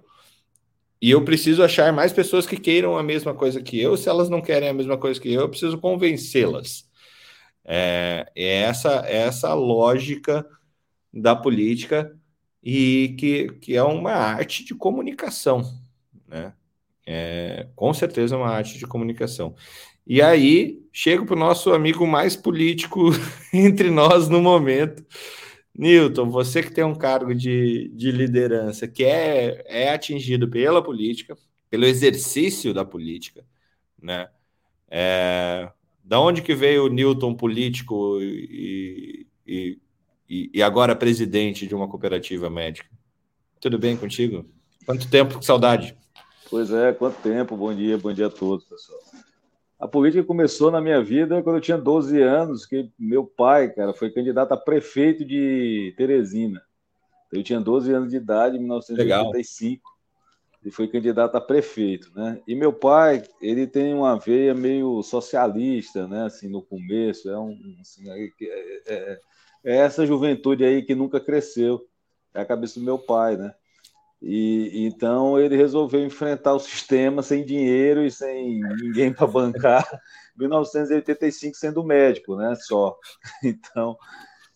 E 1.02 1.10
eu 1.10 1.26
preciso 1.26 1.64
achar 1.64 1.92
mais 1.92 2.14
pessoas 2.14 2.46
que 2.46 2.56
queiram 2.56 2.98
a 2.98 3.04
mesma 3.04 3.34
coisa 3.34 3.62
que 3.62 3.82
eu. 3.82 3.98
Se 3.98 4.08
elas 4.08 4.30
não 4.30 4.42
querem 4.42 4.70
a 4.70 4.74
mesma 4.74 4.98
coisa 4.98 5.20
que 5.20 5.34
eu, 5.34 5.42
eu 5.42 5.50
preciso 5.50 5.78
convencê-las. 5.80 6.88
É, 7.66 8.32
é 8.36 8.62
essa, 8.64 9.06
é 9.08 9.18
essa 9.18 9.54
lógica 9.54 10.46
da 11.14 11.36
política 11.36 12.18
e 12.62 13.16
que, 13.20 13.50
que 13.62 13.76
é 13.76 13.84
uma 13.84 14.14
arte 14.14 14.64
de 14.66 14.74
comunicação, 14.74 15.64
né? 16.28 16.54
É, 17.06 17.68
com 17.76 17.94
certeza 17.94 18.36
é 18.36 18.38
uma 18.38 18.50
arte 18.50 18.78
de 18.78 18.88
comunicação. 18.88 19.56
E 20.08 20.22
aí, 20.22 20.82
chego 20.92 21.26
para 21.26 21.36
o 21.36 21.40
nosso 21.40 21.74
amigo 21.74 22.06
mais 22.08 22.36
político 22.36 23.10
entre 23.54 23.90
nós 23.90 24.30
no 24.30 24.42
momento. 24.42 25.06
Newton, 25.76 26.30
você 26.30 26.62
que 26.62 26.72
tem 26.72 26.84
um 26.84 26.96
cargo 26.96 27.34
de, 27.34 27.90
de 27.96 28.12
liderança, 28.12 28.88
que 28.88 29.04
é, 29.04 29.64
é 29.68 29.90
atingido 29.94 30.50
pela 30.50 30.84
política, 30.84 31.36
pelo 31.70 31.86
exercício 31.86 32.74
da 32.74 32.86
política, 32.86 33.44
né? 34.02 34.30
É, 34.90 35.72
da 36.04 36.20
onde 36.20 36.42
que 36.42 36.54
veio 36.54 36.86
o 36.86 36.90
Newton 36.90 37.34
político 37.34 38.20
e, 38.22 39.26
e, 39.48 39.80
e, 40.54 40.62
agora 40.62 40.96
presidente 40.96 41.66
de 41.66 41.74
uma 41.74 41.88
cooperativa 41.88 42.50
médica? 42.50 42.90
Tudo 43.62 43.80
bem 43.80 43.96
contigo? 43.96 44.46
Quanto 44.86 45.10
tempo, 45.10 45.40
que 45.40 45.46
saudade. 45.46 45.96
Pois 46.50 46.70
é, 46.72 46.92
quanto 46.92 47.22
tempo. 47.22 47.56
Bom 47.56 47.74
dia, 47.74 47.98
bom 47.98 48.12
dia 48.12 48.28
a 48.28 48.30
todos, 48.30 48.66
pessoal. 48.66 49.00
A 49.80 49.88
política 49.88 50.24
começou 50.24 50.70
na 50.70 50.82
minha 50.82 51.02
vida 51.02 51.42
quando 51.42 51.58
eu 51.58 51.62
tinha 51.62 51.78
12 51.78 52.22
anos, 52.22 52.66
que 52.66 52.90
meu 53.00 53.26
pai, 53.26 53.70
cara, 53.70 53.94
foi 53.94 54.12
candidato 54.12 54.52
a 54.52 54.58
prefeito 54.58 55.26
de 55.26 55.94
Teresina. 55.98 56.62
Eu 57.32 57.44
tinha 57.44 57.60
12 57.60 57.92
anos 57.92 58.12
de 58.12 58.18
idade, 58.18 58.58
em 58.58 58.60
1985. 58.60 59.82
Legal. 59.82 59.93
E 60.66 60.72
foi 60.72 60.88
candidato 60.88 61.36
a 61.36 61.42
prefeito, 61.42 62.12
né? 62.16 62.42
E 62.48 62.56
meu 62.56 62.72
pai, 62.72 63.24
ele 63.42 63.68
tem 63.68 63.94
uma 63.94 64.18
veia 64.18 64.54
meio 64.54 65.04
socialista, 65.04 66.08
né? 66.08 66.26
Assim, 66.26 66.48
no 66.48 66.62
começo, 66.62 67.30
é 67.30 67.38
um, 67.38 67.58
assim, 67.82 68.10
é, 68.10 68.30
é, 68.88 69.20
é 69.64 69.78
essa 69.78 70.06
juventude 70.06 70.64
aí 70.64 70.82
que 70.84 70.96
nunca 70.96 71.20
cresceu, 71.20 71.86
é 72.34 72.42
a 72.42 72.46
cabeça 72.46 72.80
do 72.80 72.86
meu 72.86 72.98
pai, 72.98 73.36
né? 73.36 73.54
E 74.22 74.86
então 74.86 75.38
ele 75.38 75.58
resolveu 75.58 76.06
enfrentar 76.06 76.54
o 76.54 76.60
sistema 76.60 77.22
sem 77.22 77.44
dinheiro 77.44 78.06
e 78.06 78.10
sem 78.10 78.62
ninguém 78.82 79.12
para 79.14 79.28
bancar. 79.28 79.86
1985 80.38 81.58
sendo 81.58 81.84
médico, 81.84 82.36
né? 82.36 82.56
Só. 82.56 82.98
Então, 83.44 83.98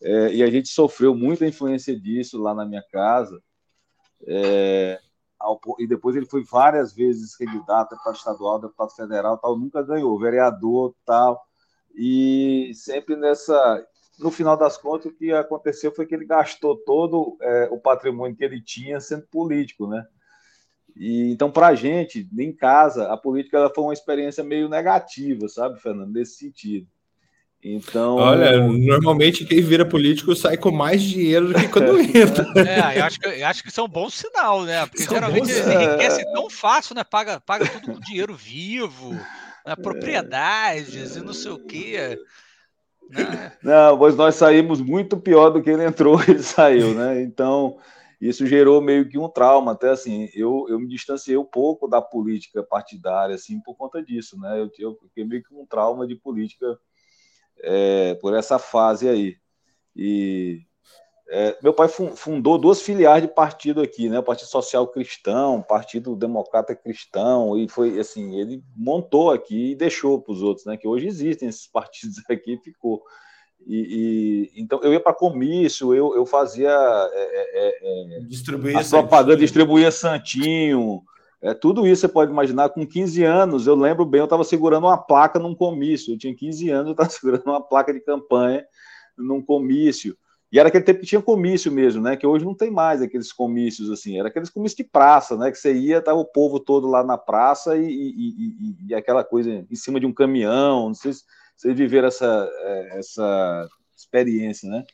é, 0.01 0.34
e 0.36 0.43
a 0.43 0.49
gente 0.49 0.70
sofreu 0.70 1.14
muita 1.14 1.45
influência 1.45 1.99
disso 1.99 2.41
lá 2.41 2.53
na 2.55 2.66
minha 2.66 2.84
casa. 2.91 3.41
É, 4.26 4.99
ao, 5.39 5.59
e 5.79 5.88
depois 5.88 6.15
ele 6.15 6.25
foi 6.25 6.43
várias 6.43 6.93
vezes 6.93 7.35
candidato 7.35 7.91
deputado 7.91 8.15
estadual, 8.15 8.59
deputado 8.59 8.91
federal, 8.91 9.38
tal, 9.38 9.57
nunca 9.57 9.81
ganhou, 9.81 10.19
vereador, 10.19 10.95
tal. 11.05 11.41
E 11.95 12.71
sempre 12.75 13.15
nessa 13.15 13.85
no 14.19 14.31
final 14.31 14.57
das 14.57 14.77
contas, 14.77 15.11
o 15.11 15.15
que 15.15 15.31
aconteceu 15.31 15.91
foi 15.91 16.05
que 16.05 16.15
ele 16.15 16.25
gastou 16.25 16.75
todo 16.75 17.38
é, 17.39 17.69
o 17.71 17.79
patrimônio 17.79 18.35
que 18.35 18.43
ele 18.43 18.59
tinha 18.61 18.99
sendo 18.99 19.27
político, 19.27 19.88
né? 19.88 20.05
E, 20.95 21.31
então, 21.31 21.51
para 21.51 21.67
a 21.67 21.75
gente, 21.75 22.27
em 22.38 22.51
casa, 22.51 23.11
a 23.11 23.17
política 23.17 23.57
ela 23.57 23.73
foi 23.73 23.83
uma 23.83 23.93
experiência 23.93 24.43
meio 24.43 24.67
negativa, 24.67 25.47
sabe, 25.47 25.79
Fernando, 25.79 26.11
nesse 26.11 26.38
sentido. 26.38 26.88
Então. 27.64 28.16
Olha, 28.16 28.60
normalmente 28.68 29.45
quem 29.45 29.62
vira 29.62 29.86
político 29.86 30.36
sai 30.36 30.58
com 30.58 30.72
mais 30.72 31.01
dinheiro 31.01 31.47
do 31.47 31.53
que 31.53 31.68
quando 31.70 31.99
entra. 31.99 32.45
É, 32.55 32.99
eu 32.99 33.03
acho 33.03 33.20
que, 33.20 33.28
eu 33.28 33.47
acho 33.47 33.64
que 33.64 33.70
isso 33.70 33.82
é 33.82 33.84
um 33.84 33.89
bom 33.89 34.10
sinal, 34.10 34.64
né? 34.64 34.86
Porque 34.86 35.03
São 35.03 35.16
geralmente 35.16 35.53
bons... 35.53 35.68
enriquece 35.68 36.32
tão 36.32 36.49
fácil, 36.49 36.95
né? 36.95 37.03
Paga, 37.03 37.39
paga 37.39 37.68
tudo 37.68 37.93
com 37.93 37.99
dinheiro 37.99 38.36
vivo, 38.36 39.12
né? 39.66 39.76
propriedades 39.76 41.18
é. 41.18 41.20
e 41.20 41.24
não 41.24 41.34
sei 41.34 41.51
o 41.51 41.60
quê. 41.60 42.18
Não, 43.64 43.97
pois 43.97 44.16
nós 44.16 44.36
saímos 44.36 44.82
muito 44.82 45.18
pior 45.18 45.49
do 45.49 45.62
que 45.62 45.70
ele 45.70 45.84
entrou, 45.84 46.22
ele 46.28 46.43
saiu, 46.43 46.93
né? 46.93 47.22
Então, 47.22 47.78
isso 48.20 48.45
gerou 48.45 48.82
meio 48.82 49.08
que 49.08 49.18
um 49.18 49.30
trauma, 49.30 49.72
até 49.72 49.89
assim, 49.89 50.30
eu, 50.34 50.66
eu 50.70 50.80
me 50.80 50.88
distanciei 50.88 51.38
um 51.38 51.45
pouco 51.45 51.88
da 51.88 52.01
política 52.01 52.62
partidária, 52.64 53.36
assim, 53.36 53.60
por 53.62 53.76
conta 53.76 54.03
disso, 54.03 54.38
né? 54.39 54.60
Eu, 54.60 54.70
eu 54.78 54.97
fiquei 55.08 55.24
meio 55.24 55.43
que 55.43 55.53
um 55.53 55.66
trauma 55.66 56.05
de 56.05 56.16
política 56.16 56.78
é, 57.62 58.16
por 58.16 58.34
essa 58.34 58.60
fase 58.60 59.08
aí. 59.08 59.38
E 59.95 60.62
é, 61.30 61.58
meu 61.62 61.74
pai 61.74 61.89
fundou 61.89 62.58
duas 62.58 62.82
filiais 62.82 63.22
de 63.22 63.28
partido 63.28 63.82
aqui, 63.82 64.08
né? 64.08 64.20
O 64.20 64.24
Partido 64.24 64.47
Social 64.47 64.88
Cristão, 64.88 65.62
Partido 65.62 66.16
Democrata 66.16 66.74
Cristão, 66.74 67.58
e 67.58 67.68
foi 67.68 67.99
assim, 67.99 68.39
ele 68.39 68.64
montou 68.76 69.32
aqui 69.32 69.72
e 69.72 69.76
deixou 69.76 70.22
para 70.22 70.32
os 70.32 70.41
outros, 70.41 70.66
né? 70.66 70.78
Que 70.78 70.88
hoje 70.88 71.08
existem 71.08 71.49
esses 71.49 71.68
partidos 71.72 72.18
aqui 72.30 72.53
e 72.53 72.58
ficou. 72.58 73.03
E, 73.66 74.49
e, 74.55 74.62
então 74.62 74.80
eu 74.82 74.93
ia 74.93 74.99
para 74.99 75.14
comício, 75.14 75.93
eu, 75.93 76.16
eu 76.16 76.26
fazia 76.26 76.70
é, 76.70 77.78
é, 77.82 78.18
é 78.18 78.22
a 78.78 78.84
propaganda, 78.84 79.36
distribuía 79.36 79.91
santinho, 79.91 81.03
é, 81.48 81.54
tudo 81.54 81.88
isso 81.88 82.02
você 82.02 82.08
pode 82.10 82.30
imaginar. 82.30 82.70
Com 82.70 82.86
15 82.86 83.24
anos, 83.24 83.68
eu 83.68 83.76
lembro 83.76 84.06
bem, 84.06 84.20
eu 84.20 84.26
estava 84.26 84.43
segurando 84.43 84.86
uma 84.86 84.98
placa 84.98 85.39
num 85.39 85.56
comício. 85.56 86.14
Eu 86.14 86.18
tinha 86.18 86.36
15 86.36 86.70
anos, 86.70 86.88
eu 86.88 86.91
estava 86.91 87.10
segurando 87.10 87.45
uma 87.45 87.62
placa 87.62 87.93
de 87.93 88.02
campanha 88.02 88.66
num 89.18 89.41
comício. 89.41 90.18
E 90.52 90.60
era 90.60 90.68
aquele 90.68 90.84
tempo 90.84 91.00
que 91.00 91.06
tinha 91.06 91.22
comício 91.22 91.72
mesmo, 91.72 92.02
né? 92.02 92.18
Que 92.18 92.28
hoje 92.28 92.43
não 92.43 92.54
tem 92.54 92.70
mais 92.70 93.02
aqueles 93.02 93.32
comícios 93.32 93.89
assim. 93.89 94.20
Era 94.20 94.28
aqueles 94.28 94.50
comícios 94.50 94.78
de 94.78 94.84
praça, 94.84 95.38
né? 95.38 95.50
Que 95.50 95.58
você 95.58 95.74
ia, 95.74 96.02
tava 96.02 96.20
o 96.20 96.26
povo 96.26 96.60
todo 96.60 96.88
lá 96.88 97.02
na 97.02 97.18
praça 97.18 97.78
e, 97.78 97.86
e, 97.86 98.20
e, 98.28 98.76
e 98.89 98.95
aquela 98.95 99.24
coisa 99.24 99.50
em 99.50 99.76
cima 99.76 100.02
de 100.02 100.06
um 100.06 100.14
caminhão. 100.14 100.88
Não 100.88 100.93
sei 100.93 101.14
se 101.14 101.24
vocês 101.56 101.78
viveram 101.78 102.10
essa, 102.10 102.50
é, 102.60 103.00
essa 103.00 103.70
experiência, 103.95 104.70
né? 104.70 104.86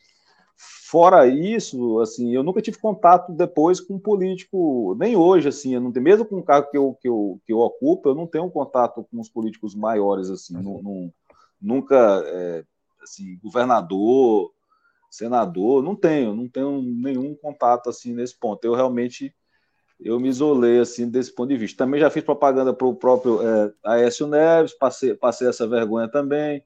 Fora 0.94 1.26
isso, 1.26 1.98
assim, 1.98 2.32
eu 2.32 2.44
nunca 2.44 2.62
tive 2.62 2.78
contato 2.78 3.32
depois 3.32 3.80
com 3.80 3.94
um 3.94 3.98
político, 3.98 4.94
nem 4.96 5.16
hoje, 5.16 5.48
assim, 5.48 5.74
eu 5.74 5.80
não 5.80 5.90
tenho, 5.90 6.04
mesmo 6.04 6.24
com 6.24 6.38
o 6.38 6.42
cargo 6.44 6.70
que 6.70 6.78
eu, 6.78 6.96
que, 7.02 7.08
eu, 7.08 7.40
que 7.44 7.52
eu 7.52 7.58
ocupo, 7.58 8.08
eu 8.08 8.14
não 8.14 8.28
tenho 8.28 8.48
contato 8.48 9.04
com 9.10 9.20
os 9.20 9.28
políticos 9.28 9.74
maiores, 9.74 10.30
assim, 10.30 10.54
nunca, 11.60 12.22
é, 12.26 12.64
assim, 13.02 13.36
governador, 13.42 14.52
senador, 15.10 15.82
não 15.82 15.96
tenho, 15.96 16.32
não 16.32 16.48
tenho 16.48 16.80
nenhum 16.80 17.34
contato 17.34 17.90
assim 17.90 18.14
nesse 18.14 18.38
ponto. 18.38 18.64
Eu 18.64 18.74
realmente 18.76 19.34
eu 19.98 20.20
me 20.20 20.28
isolei 20.28 20.78
assim 20.78 21.10
desse 21.10 21.34
ponto 21.34 21.48
de 21.48 21.56
vista. 21.56 21.84
Também 21.84 21.98
já 21.98 22.08
fiz 22.08 22.22
propaganda 22.22 22.72
para 22.72 22.86
o 22.86 22.94
próprio 22.94 23.40
é, 23.42 23.72
Aécio 23.84 24.28
Neves, 24.28 24.74
passei, 24.74 25.12
passei 25.14 25.48
essa 25.48 25.66
vergonha 25.66 26.06
também. 26.06 26.64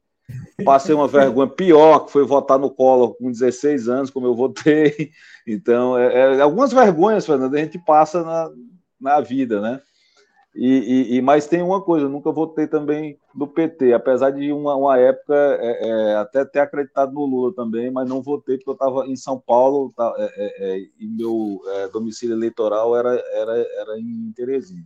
Passei 0.64 0.94
uma 0.94 1.08
vergonha 1.08 1.48
pior, 1.48 2.00
que 2.00 2.12
foi 2.12 2.24
votar 2.24 2.58
no 2.58 2.70
Collor 2.70 3.14
com 3.14 3.30
16 3.30 3.88
anos, 3.88 4.10
como 4.10 4.26
eu 4.26 4.34
votei. 4.34 5.12
Então, 5.46 5.96
é, 5.96 6.36
é, 6.36 6.40
algumas 6.42 6.72
vergonhas, 6.72 7.24
Fernando, 7.24 7.54
a 7.54 7.58
gente 7.58 7.78
passa 7.78 8.22
na, 8.22 8.50
na 9.00 9.20
vida, 9.20 9.62
né? 9.62 9.80
E, 10.54 11.16
e, 11.16 11.22
mas 11.22 11.46
tem 11.46 11.62
uma 11.62 11.80
coisa, 11.80 12.06
eu 12.06 12.10
nunca 12.10 12.32
votei 12.32 12.66
também 12.66 13.16
no 13.32 13.46
PT, 13.46 13.92
apesar 13.92 14.30
de 14.30 14.50
uma, 14.50 14.74
uma 14.74 14.98
época 14.98 15.34
é, 15.34 15.88
é, 15.88 16.16
até 16.16 16.44
ter 16.44 16.58
acreditado 16.58 17.12
no 17.12 17.24
Lula 17.24 17.54
também, 17.54 17.90
mas 17.90 18.08
não 18.08 18.20
votei 18.20 18.56
porque 18.56 18.68
eu 18.68 18.74
estava 18.74 19.06
em 19.06 19.14
São 19.14 19.38
Paulo 19.38 19.92
tá, 19.96 20.12
é, 20.18 20.24
é, 20.24 20.52
é 20.58 20.78
e 20.98 21.06
meu 21.06 21.60
é, 21.64 21.88
domicílio 21.88 22.34
eleitoral 22.34 22.96
era, 22.96 23.14
era, 23.32 23.52
era 23.52 24.00
em 24.00 24.32
Teresina. 24.34 24.84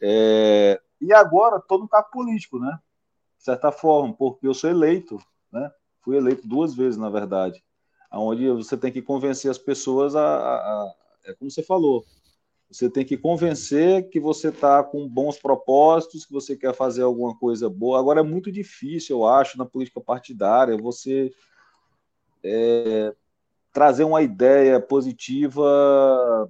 e 0.00 1.12
agora 1.12 1.58
estou 1.58 1.78
no 1.78 1.86
cargo 1.86 2.08
político, 2.10 2.58
né? 2.58 2.78
De 3.42 3.46
certa 3.46 3.72
forma, 3.72 4.14
porque 4.14 4.46
eu 4.46 4.54
sou 4.54 4.70
eleito, 4.70 5.18
né? 5.50 5.68
Fui 6.00 6.16
eleito 6.16 6.46
duas 6.46 6.76
vezes, 6.76 6.96
na 6.96 7.10
verdade, 7.10 7.60
onde 8.12 8.48
você 8.48 8.76
tem 8.76 8.92
que 8.92 9.02
convencer 9.02 9.50
as 9.50 9.58
pessoas 9.58 10.14
a, 10.14 10.22
a, 10.22 10.54
a 10.54 10.94
é 11.24 11.34
como 11.34 11.50
você 11.50 11.60
falou, 11.60 12.04
você 12.70 12.88
tem 12.88 13.04
que 13.04 13.16
convencer 13.16 14.08
que 14.10 14.20
você 14.20 14.50
está 14.50 14.80
com 14.84 15.08
bons 15.08 15.38
propósitos, 15.40 16.24
que 16.24 16.32
você 16.32 16.56
quer 16.56 16.72
fazer 16.72 17.02
alguma 17.02 17.36
coisa 17.36 17.68
boa. 17.68 17.98
Agora 17.98 18.20
é 18.20 18.22
muito 18.22 18.52
difícil, 18.52 19.16
eu 19.16 19.26
acho, 19.26 19.58
na 19.58 19.66
política 19.66 20.00
partidária, 20.00 20.76
você 20.76 21.32
é, 22.44 23.12
trazer 23.72 24.04
uma 24.04 24.22
ideia 24.22 24.80
positiva 24.80 26.48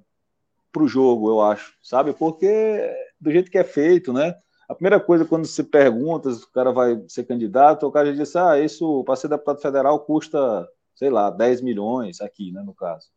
para 0.70 0.82
o 0.82 0.88
jogo, 0.88 1.30
eu 1.30 1.40
acho, 1.40 1.74
sabe? 1.82 2.12
Porque 2.12 2.95
do 3.18 3.32
jeito 3.32 3.51
que 3.51 3.57
é 3.57 3.64
feito, 3.64 4.12
né? 4.12 4.34
A 4.73 4.75
primeira 4.75 5.01
coisa, 5.01 5.25
quando 5.25 5.47
se 5.47 5.62
pergunta 5.64 6.33
se 6.33 6.45
o 6.45 6.51
cara 6.51 6.73
vai 6.73 7.03
ser 7.09 7.25
candidato, 7.25 7.87
o 7.87 7.93
cara 7.93 8.12
já 8.12 8.23
diz, 8.23 8.37
ah, 8.37 8.59
isso 8.59 9.05
para 9.05 9.16
ser 9.16 9.29
deputado 9.29 9.61
federal 9.61 10.01
custa, 10.01 10.68
sei 10.95 11.11
lá, 11.11 11.31
10 11.31 11.61
milhões 11.61 12.20
aqui, 12.20 12.53
né, 12.53 12.62
no 12.62 12.75
caso 12.75 13.09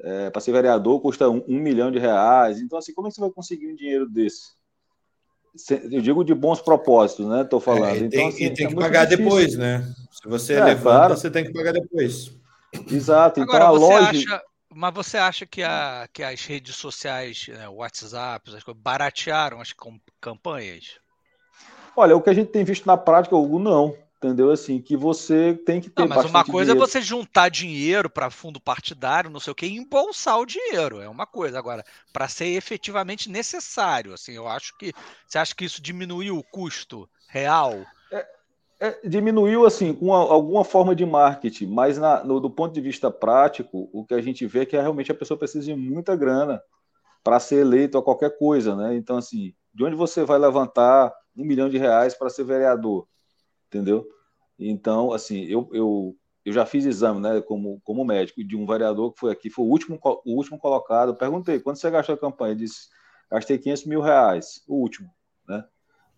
é, 0.00 0.30
para 0.30 0.40
ser 0.40 0.52
vereador 0.52 1.00
custa 1.00 1.28
um, 1.28 1.42
um, 1.46 1.58
milhão 1.58 1.90
de 1.90 1.98
reais. 1.98 2.60
Então, 2.60 2.78
assim, 2.78 2.92
como 2.92 3.06
é 3.06 3.10
que 3.10 3.14
você 3.16 3.20
vai 3.20 3.30
conseguir 3.30 3.68
um 3.68 3.76
dinheiro 3.76 4.08
desse? 4.08 4.52
Eu 5.90 6.02
digo 6.02 6.24
de 6.24 6.34
bons 6.34 6.60
propósitos, 6.60 7.26
né? 7.26 7.42
Estou 7.42 7.60
falando. 7.60 7.94
É, 7.94 7.96
e 7.98 8.08
tem, 8.08 8.20
então, 8.20 8.28
assim, 8.28 8.44
e 8.44 8.50
tem 8.54 8.66
é 8.66 8.68
que 8.68 8.74
pagar 8.74 9.04
difícil. 9.04 9.24
depois, 9.24 9.56
né? 9.56 9.94
Se 10.10 10.28
você 10.28 10.54
é, 10.54 10.64
levanta, 10.64 10.82
claro. 10.82 11.16
você 11.16 11.30
tem 11.30 11.44
que 11.44 11.52
pagar 11.52 11.72
depois. 11.72 12.36
Exato. 12.90 13.40
Então, 13.40 13.54
Agora, 13.54 13.78
você 13.78 13.94
loja... 13.94 14.10
acha, 14.10 14.42
mas 14.74 14.94
você 14.94 15.16
acha 15.16 15.46
que, 15.46 15.62
a, 15.62 16.08
que 16.12 16.22
as 16.22 16.44
redes 16.44 16.76
sociais, 16.76 17.46
né, 17.48 17.68
WhatsApp, 17.68 18.54
as 18.54 18.62
coisas, 18.62 18.82
baratearam 18.82 19.60
as 19.60 19.74
campanhas? 20.20 20.98
Olha, 21.96 22.16
o 22.16 22.22
que 22.22 22.30
a 22.30 22.34
gente 22.34 22.50
tem 22.50 22.64
visto 22.64 22.86
na 22.86 22.96
prática, 22.96 23.36
Hugo, 23.36 23.58
não 23.58 23.96
entendeu? 24.24 24.50
Assim, 24.50 24.80
que 24.80 24.96
você 24.96 25.54
tem 25.66 25.80
que 25.80 25.90
ter. 25.90 26.02
Não, 26.02 26.08
mas 26.08 26.24
uma 26.24 26.44
coisa 26.44 26.72
é 26.72 26.74
dinheiro. 26.74 26.82
é 26.82 26.86
você 26.86 27.02
juntar 27.02 27.48
dinheiro 27.50 28.08
para 28.08 28.30
fundo 28.30 28.58
partidário, 28.58 29.30
não 29.30 29.40
sei 29.40 29.50
o 29.52 29.54
que, 29.54 29.66
e 29.66 29.76
embolsar 29.76 30.38
o 30.38 30.46
dinheiro. 30.46 31.00
É 31.00 31.08
uma 31.08 31.26
coisa. 31.26 31.58
Agora, 31.58 31.84
para 32.12 32.28
ser 32.28 32.46
efetivamente 32.46 33.30
necessário, 33.30 34.14
assim, 34.14 34.32
eu 34.32 34.48
acho 34.48 34.76
que. 34.78 34.92
Você 35.26 35.38
acha 35.38 35.54
que 35.54 35.64
isso 35.64 35.82
diminuiu 35.82 36.38
o 36.38 36.44
custo 36.44 37.08
real? 37.28 37.84
É, 38.10 38.26
é, 38.88 39.08
diminuiu, 39.08 39.66
assim, 39.66 39.94
com 39.94 40.12
alguma 40.12 40.64
forma 40.64 40.94
de 40.94 41.04
marketing, 41.06 41.66
mas 41.66 41.98
na, 41.98 42.24
no, 42.24 42.40
do 42.40 42.50
ponto 42.50 42.72
de 42.72 42.80
vista 42.80 43.10
prático, 43.10 43.88
o 43.92 44.04
que 44.04 44.14
a 44.14 44.20
gente 44.20 44.46
vê 44.46 44.60
é 44.60 44.66
que 44.66 44.76
realmente 44.76 45.12
a 45.12 45.14
pessoa 45.14 45.38
precisa 45.38 45.64
de 45.64 45.74
muita 45.74 46.16
grana 46.16 46.62
para 47.22 47.40
ser 47.40 47.56
eleito 47.56 47.96
a 47.96 48.02
qualquer 48.02 48.36
coisa, 48.38 48.76
né? 48.76 48.94
Então, 48.96 49.16
assim, 49.16 49.54
de 49.72 49.84
onde 49.84 49.96
você 49.96 50.24
vai 50.24 50.38
levantar 50.38 51.12
um 51.36 51.44
milhão 51.44 51.68
de 51.68 51.78
reais 51.78 52.14
para 52.14 52.30
ser 52.30 52.44
vereador? 52.44 53.06
entendeu? 53.74 54.06
Então, 54.58 55.12
assim, 55.12 55.44
eu, 55.44 55.68
eu, 55.72 56.16
eu 56.44 56.52
já 56.52 56.64
fiz 56.64 56.84
exame, 56.84 57.20
né, 57.20 57.40
como, 57.40 57.80
como 57.82 58.04
médico, 58.04 58.44
de 58.44 58.56
um 58.56 58.64
vereador 58.64 59.12
que 59.12 59.20
foi 59.20 59.32
aqui, 59.32 59.50
foi 59.50 59.64
o 59.64 59.68
último, 59.68 59.98
o 60.02 60.36
último 60.36 60.58
colocado. 60.58 61.16
Perguntei, 61.16 61.58
quando 61.58 61.76
você 61.76 61.90
gastou 61.90 62.14
a 62.14 62.18
campanha? 62.18 62.52
Ele 62.52 62.60
disse, 62.60 62.88
gastei 63.30 63.58
500 63.58 63.86
mil 63.86 64.00
reais, 64.00 64.62
o 64.68 64.76
último? 64.76 65.10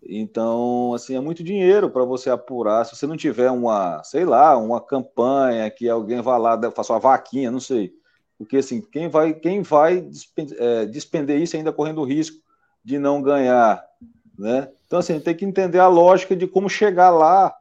Então, 0.03 0.92
assim, 0.94 1.16
é 1.16 1.20
muito 1.20 1.42
dinheiro 1.42 1.90
para 1.90 2.05
você 2.05 2.30
apurar. 2.30 2.84
Se 2.84 2.94
você 2.94 3.07
não 3.07 3.16
tiver 3.16 3.51
uma, 3.51 4.03
sei 4.05 4.24
lá, 4.24 4.57
uma 4.57 4.80
campanha 4.80 5.70
que 5.70 5.88
alguém 5.88 6.20
vá 6.20 6.36
lá, 6.36 6.59
faça 6.70 6.92
uma 6.92 7.01
vaquinha, 7.01 7.51
não 7.51 7.61
sei, 7.61 7.92
Porque 8.38 8.59
assim, 8.59 8.80
quem 8.80 9.09
vai, 9.09 9.34
quem 9.34 9.62
vai 9.62 10.09
é, 10.59 10.86
despender 10.86 11.40
isso 11.40 11.57
ainda 11.57 11.72
correndo 11.72 12.01
o 12.01 12.05
risco 12.05 12.38
de 12.84 12.99
não 12.99 13.20
ganhar, 13.20 13.84
né? 14.38 14.70
Então 14.86 14.99
assim, 15.01 15.18
tem 15.18 15.34
que 15.34 15.44
entender 15.44 15.80
a 15.80 15.88
lógica 15.88 16.36
de 16.36 16.47
como 16.47 16.68
chegar 16.68 17.11
lá 17.11 17.53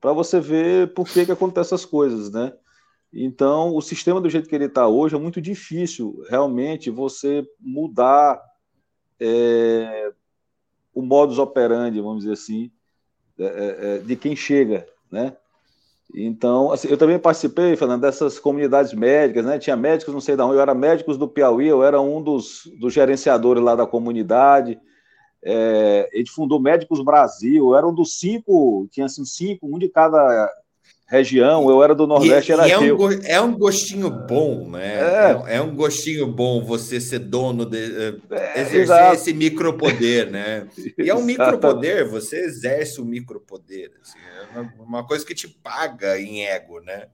para 0.00 0.12
você 0.12 0.40
ver 0.40 0.94
por 0.94 1.06
que 1.06 1.26
que 1.26 1.32
acontecem 1.32 1.74
essas 1.74 1.84
coisas, 1.84 2.30
né? 2.30 2.52
Então, 3.12 3.76
o 3.76 3.80
sistema 3.80 4.20
do 4.20 4.28
jeito 4.28 4.48
que 4.48 4.54
ele 4.54 4.64
está 4.64 4.88
hoje 4.88 5.14
é 5.14 5.18
muito 5.18 5.40
difícil, 5.40 6.24
realmente, 6.28 6.90
você 6.90 7.46
mudar 7.60 8.42
é, 9.20 10.12
o 10.94 11.02
modus 11.02 11.38
operandi, 11.38 12.00
vamos 12.00 12.24
dizer 12.24 12.34
assim, 12.34 12.70
é, 13.38 13.44
é, 13.44 13.96
é 13.96 13.98
de 13.98 14.16
quem 14.16 14.36
chega, 14.36 14.86
né? 15.10 15.36
Então, 16.14 16.70
assim, 16.70 16.88
eu 16.88 16.96
também 16.96 17.18
participei, 17.18 17.76
Fernando, 17.76 18.02
dessas 18.02 18.38
comunidades 18.38 18.92
médicas, 18.92 19.44
né? 19.44 19.58
Tinha 19.58 19.76
médicos, 19.76 20.14
não 20.14 20.20
sei 20.20 20.36
de 20.36 20.42
onde, 20.42 20.54
eu 20.54 20.60
era 20.60 20.74
médicos 20.74 21.16
do 21.16 21.26
Piauí, 21.26 21.66
eu 21.66 21.82
era 21.82 22.00
um 22.00 22.22
dos, 22.22 22.70
dos 22.78 22.92
gerenciadores 22.92 23.62
lá 23.62 23.74
da 23.74 23.86
comunidade. 23.86 24.78
É, 25.42 26.08
ele 26.12 26.28
fundou 26.28 26.60
Médicos 26.60 27.02
Brasil, 27.02 27.66
eu 27.66 27.76
era 27.76 27.86
um 27.86 27.94
dos 27.94 28.18
cinco, 28.18 28.86
tinha 28.90 29.06
assim, 29.06 29.24
cinco, 29.24 29.66
um 29.66 29.78
de 29.78 29.88
cada 29.88 30.50
região, 31.14 31.68
eu 31.70 31.82
era 31.82 31.94
do 31.94 32.06
Nordeste, 32.06 32.50
e, 32.50 32.52
era 32.52 32.68
e 32.68 32.72
é 32.72 32.78
um, 32.78 33.12
é 33.24 33.40
um 33.40 33.56
gostinho 33.56 34.10
bom, 34.10 34.68
né? 34.68 34.98
É. 34.98 35.52
é. 35.52 35.56
é, 35.56 35.62
um 35.62 35.74
gostinho 35.74 36.26
bom 36.26 36.62
você 36.62 37.00
ser 37.00 37.20
dono 37.20 37.64
de 37.64 37.78
eh, 37.78 38.14
é, 38.30 38.60
exercer 38.60 38.80
exato. 38.80 39.14
esse 39.14 39.32
micropoder, 39.32 40.30
né? 40.30 40.68
E 40.98 41.08
é 41.08 41.14
um 41.14 41.22
micropoder, 41.24 42.08
você 42.08 42.44
exerce 42.44 43.00
o 43.00 43.04
um 43.04 43.06
micropoder, 43.06 43.92
assim, 44.02 44.18
é 44.18 44.60
uma, 44.60 44.72
uma, 44.84 45.06
coisa 45.06 45.24
que 45.24 45.34
te 45.34 45.48
paga 45.48 46.20
em 46.20 46.44
ego, 46.44 46.80
né? 46.80 47.06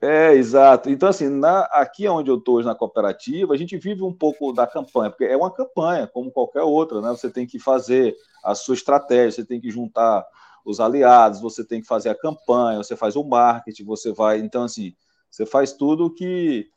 É, 0.00 0.34
exato. 0.34 0.90
Então, 0.90 1.08
assim, 1.08 1.28
na, 1.28 1.60
aqui 1.60 2.08
onde 2.08 2.28
eu 2.28 2.36
estou, 2.36 2.60
na 2.62 2.74
cooperativa, 2.74 3.54
a 3.54 3.56
gente 3.56 3.76
vive 3.76 4.02
um 4.02 4.12
pouco 4.12 4.52
da 4.52 4.66
campanha, 4.66 5.10
porque 5.10 5.24
é 5.24 5.36
uma 5.36 5.52
campanha, 5.52 6.08
como 6.08 6.32
qualquer 6.32 6.62
outra, 6.62 7.00
né? 7.00 7.10
Você 7.10 7.30
tem 7.30 7.46
que 7.46 7.58
fazer 7.58 8.16
a 8.42 8.54
sua 8.54 8.74
estratégia, 8.74 9.30
você 9.30 9.44
tem 9.44 9.60
que 9.60 9.70
juntar 9.70 10.26
os 10.64 10.80
aliados, 10.80 11.40
você 11.40 11.64
tem 11.64 11.80
que 11.80 11.86
fazer 11.86 12.08
a 12.08 12.18
campanha, 12.18 12.78
você 12.78 12.96
faz 12.96 13.16
o 13.16 13.24
marketing, 13.24 13.84
você 13.84 14.12
vai. 14.12 14.38
Então, 14.38 14.64
assim, 14.64 14.94
você 15.30 15.46
faz 15.46 15.72
tudo 15.72 16.06
o 16.06 16.10
que, 16.10 16.68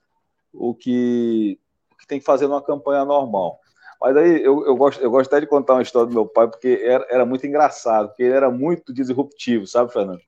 o 0.54 0.74
que, 0.74 1.60
o 1.92 1.96
que 1.96 2.08
tem 2.08 2.20
que 2.20 2.26
fazer 2.26 2.48
numa 2.48 2.64
campanha 2.64 3.06
normal. 3.06 3.60
Mas 4.02 4.18
aí 4.18 4.44
eu, 4.44 4.66
eu, 4.66 4.76
gosto, 4.76 5.02
eu 5.02 5.10
gosto 5.10 5.28
até 5.32 5.42
de 5.42 5.48
contar 5.48 5.74
uma 5.74 5.82
história 5.82 6.08
do 6.08 6.14
meu 6.14 6.28
pai, 6.28 6.48
porque 6.48 6.80
era, 6.84 7.06
era 7.10 7.26
muito 7.26 7.46
engraçado, 7.48 8.10
porque 8.10 8.24
ele 8.24 8.34
era 8.34 8.50
muito 8.52 8.94
disruptivo, 8.94 9.66
sabe, 9.66 9.92
Fernando? 9.92 10.22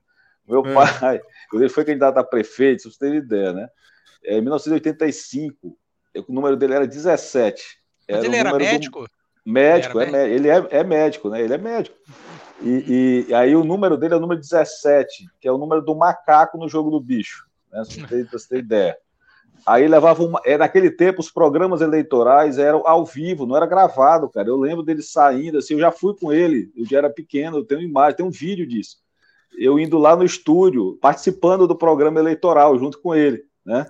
Meu 0.46 0.60
hum. 0.60 0.74
pai, 0.74 1.20
quando 1.50 1.62
ele 1.62 1.68
foi 1.68 1.84
candidato 1.84 2.18
a 2.18 2.24
prefeito, 2.24 2.82
se 2.82 2.90
você 2.90 2.98
ter 2.98 3.14
ideia, 3.14 3.52
né? 3.52 3.68
É, 4.24 4.38
em 4.38 4.40
1985, 4.40 5.78
o 6.26 6.32
número 6.32 6.56
dele 6.56 6.74
era 6.74 6.86
17. 6.86 7.78
Mas 8.10 8.24
ele 8.24 8.36
era 8.36 8.54
médico? 8.54 9.04
Do... 9.04 9.10
Médico, 9.44 10.00
ele, 10.00 10.16
é, 10.16 10.28
ele 10.28 10.48
é, 10.48 10.66
é 10.70 10.84
médico, 10.84 11.30
né? 11.30 11.40
Ele 11.40 11.54
é 11.54 11.58
médico. 11.58 11.96
E, 12.60 13.26
e, 13.28 13.34
aí 13.34 13.54
o 13.54 13.64
número 13.64 13.96
dele 13.96 14.14
é 14.14 14.16
o 14.16 14.20
número 14.20 14.40
17, 14.40 15.26
que 15.40 15.46
é 15.46 15.52
o 15.52 15.58
número 15.58 15.80
do 15.80 15.94
macaco 15.94 16.58
no 16.58 16.68
jogo 16.68 16.90
do 16.90 17.00
bicho, 17.00 17.46
né? 17.72 17.84
Se 17.84 18.00
você, 18.00 18.24
você 18.24 18.48
tem 18.48 18.58
ideia. 18.58 18.96
Aí 19.66 19.86
levava 19.86 20.22
uma. 20.22 20.40
É, 20.44 20.56
naquele 20.56 20.90
tempo, 20.90 21.20
os 21.20 21.30
programas 21.30 21.80
eleitorais 21.80 22.58
eram 22.58 22.86
ao 22.86 23.04
vivo, 23.04 23.46
não 23.46 23.56
era 23.56 23.66
gravado, 23.66 24.28
cara. 24.28 24.48
Eu 24.48 24.56
lembro 24.56 24.82
dele 24.82 25.02
saindo, 25.02 25.58
assim, 25.58 25.74
eu 25.74 25.80
já 25.80 25.92
fui 25.92 26.14
com 26.16 26.32
ele, 26.32 26.72
eu 26.76 26.84
já 26.84 26.98
era 26.98 27.10
pequeno, 27.10 27.58
eu 27.58 27.64
tenho 27.64 27.82
imagem, 27.82 28.16
tem 28.16 28.26
um 28.26 28.30
vídeo 28.30 28.66
disso. 28.66 28.96
Eu 29.58 29.78
indo 29.78 29.98
lá 29.98 30.16
no 30.16 30.24
estúdio, 30.24 30.98
participando 31.00 31.66
do 31.66 31.76
programa 31.76 32.20
eleitoral 32.20 32.78
junto 32.78 33.00
com 33.00 33.14
ele, 33.14 33.44
né? 33.64 33.86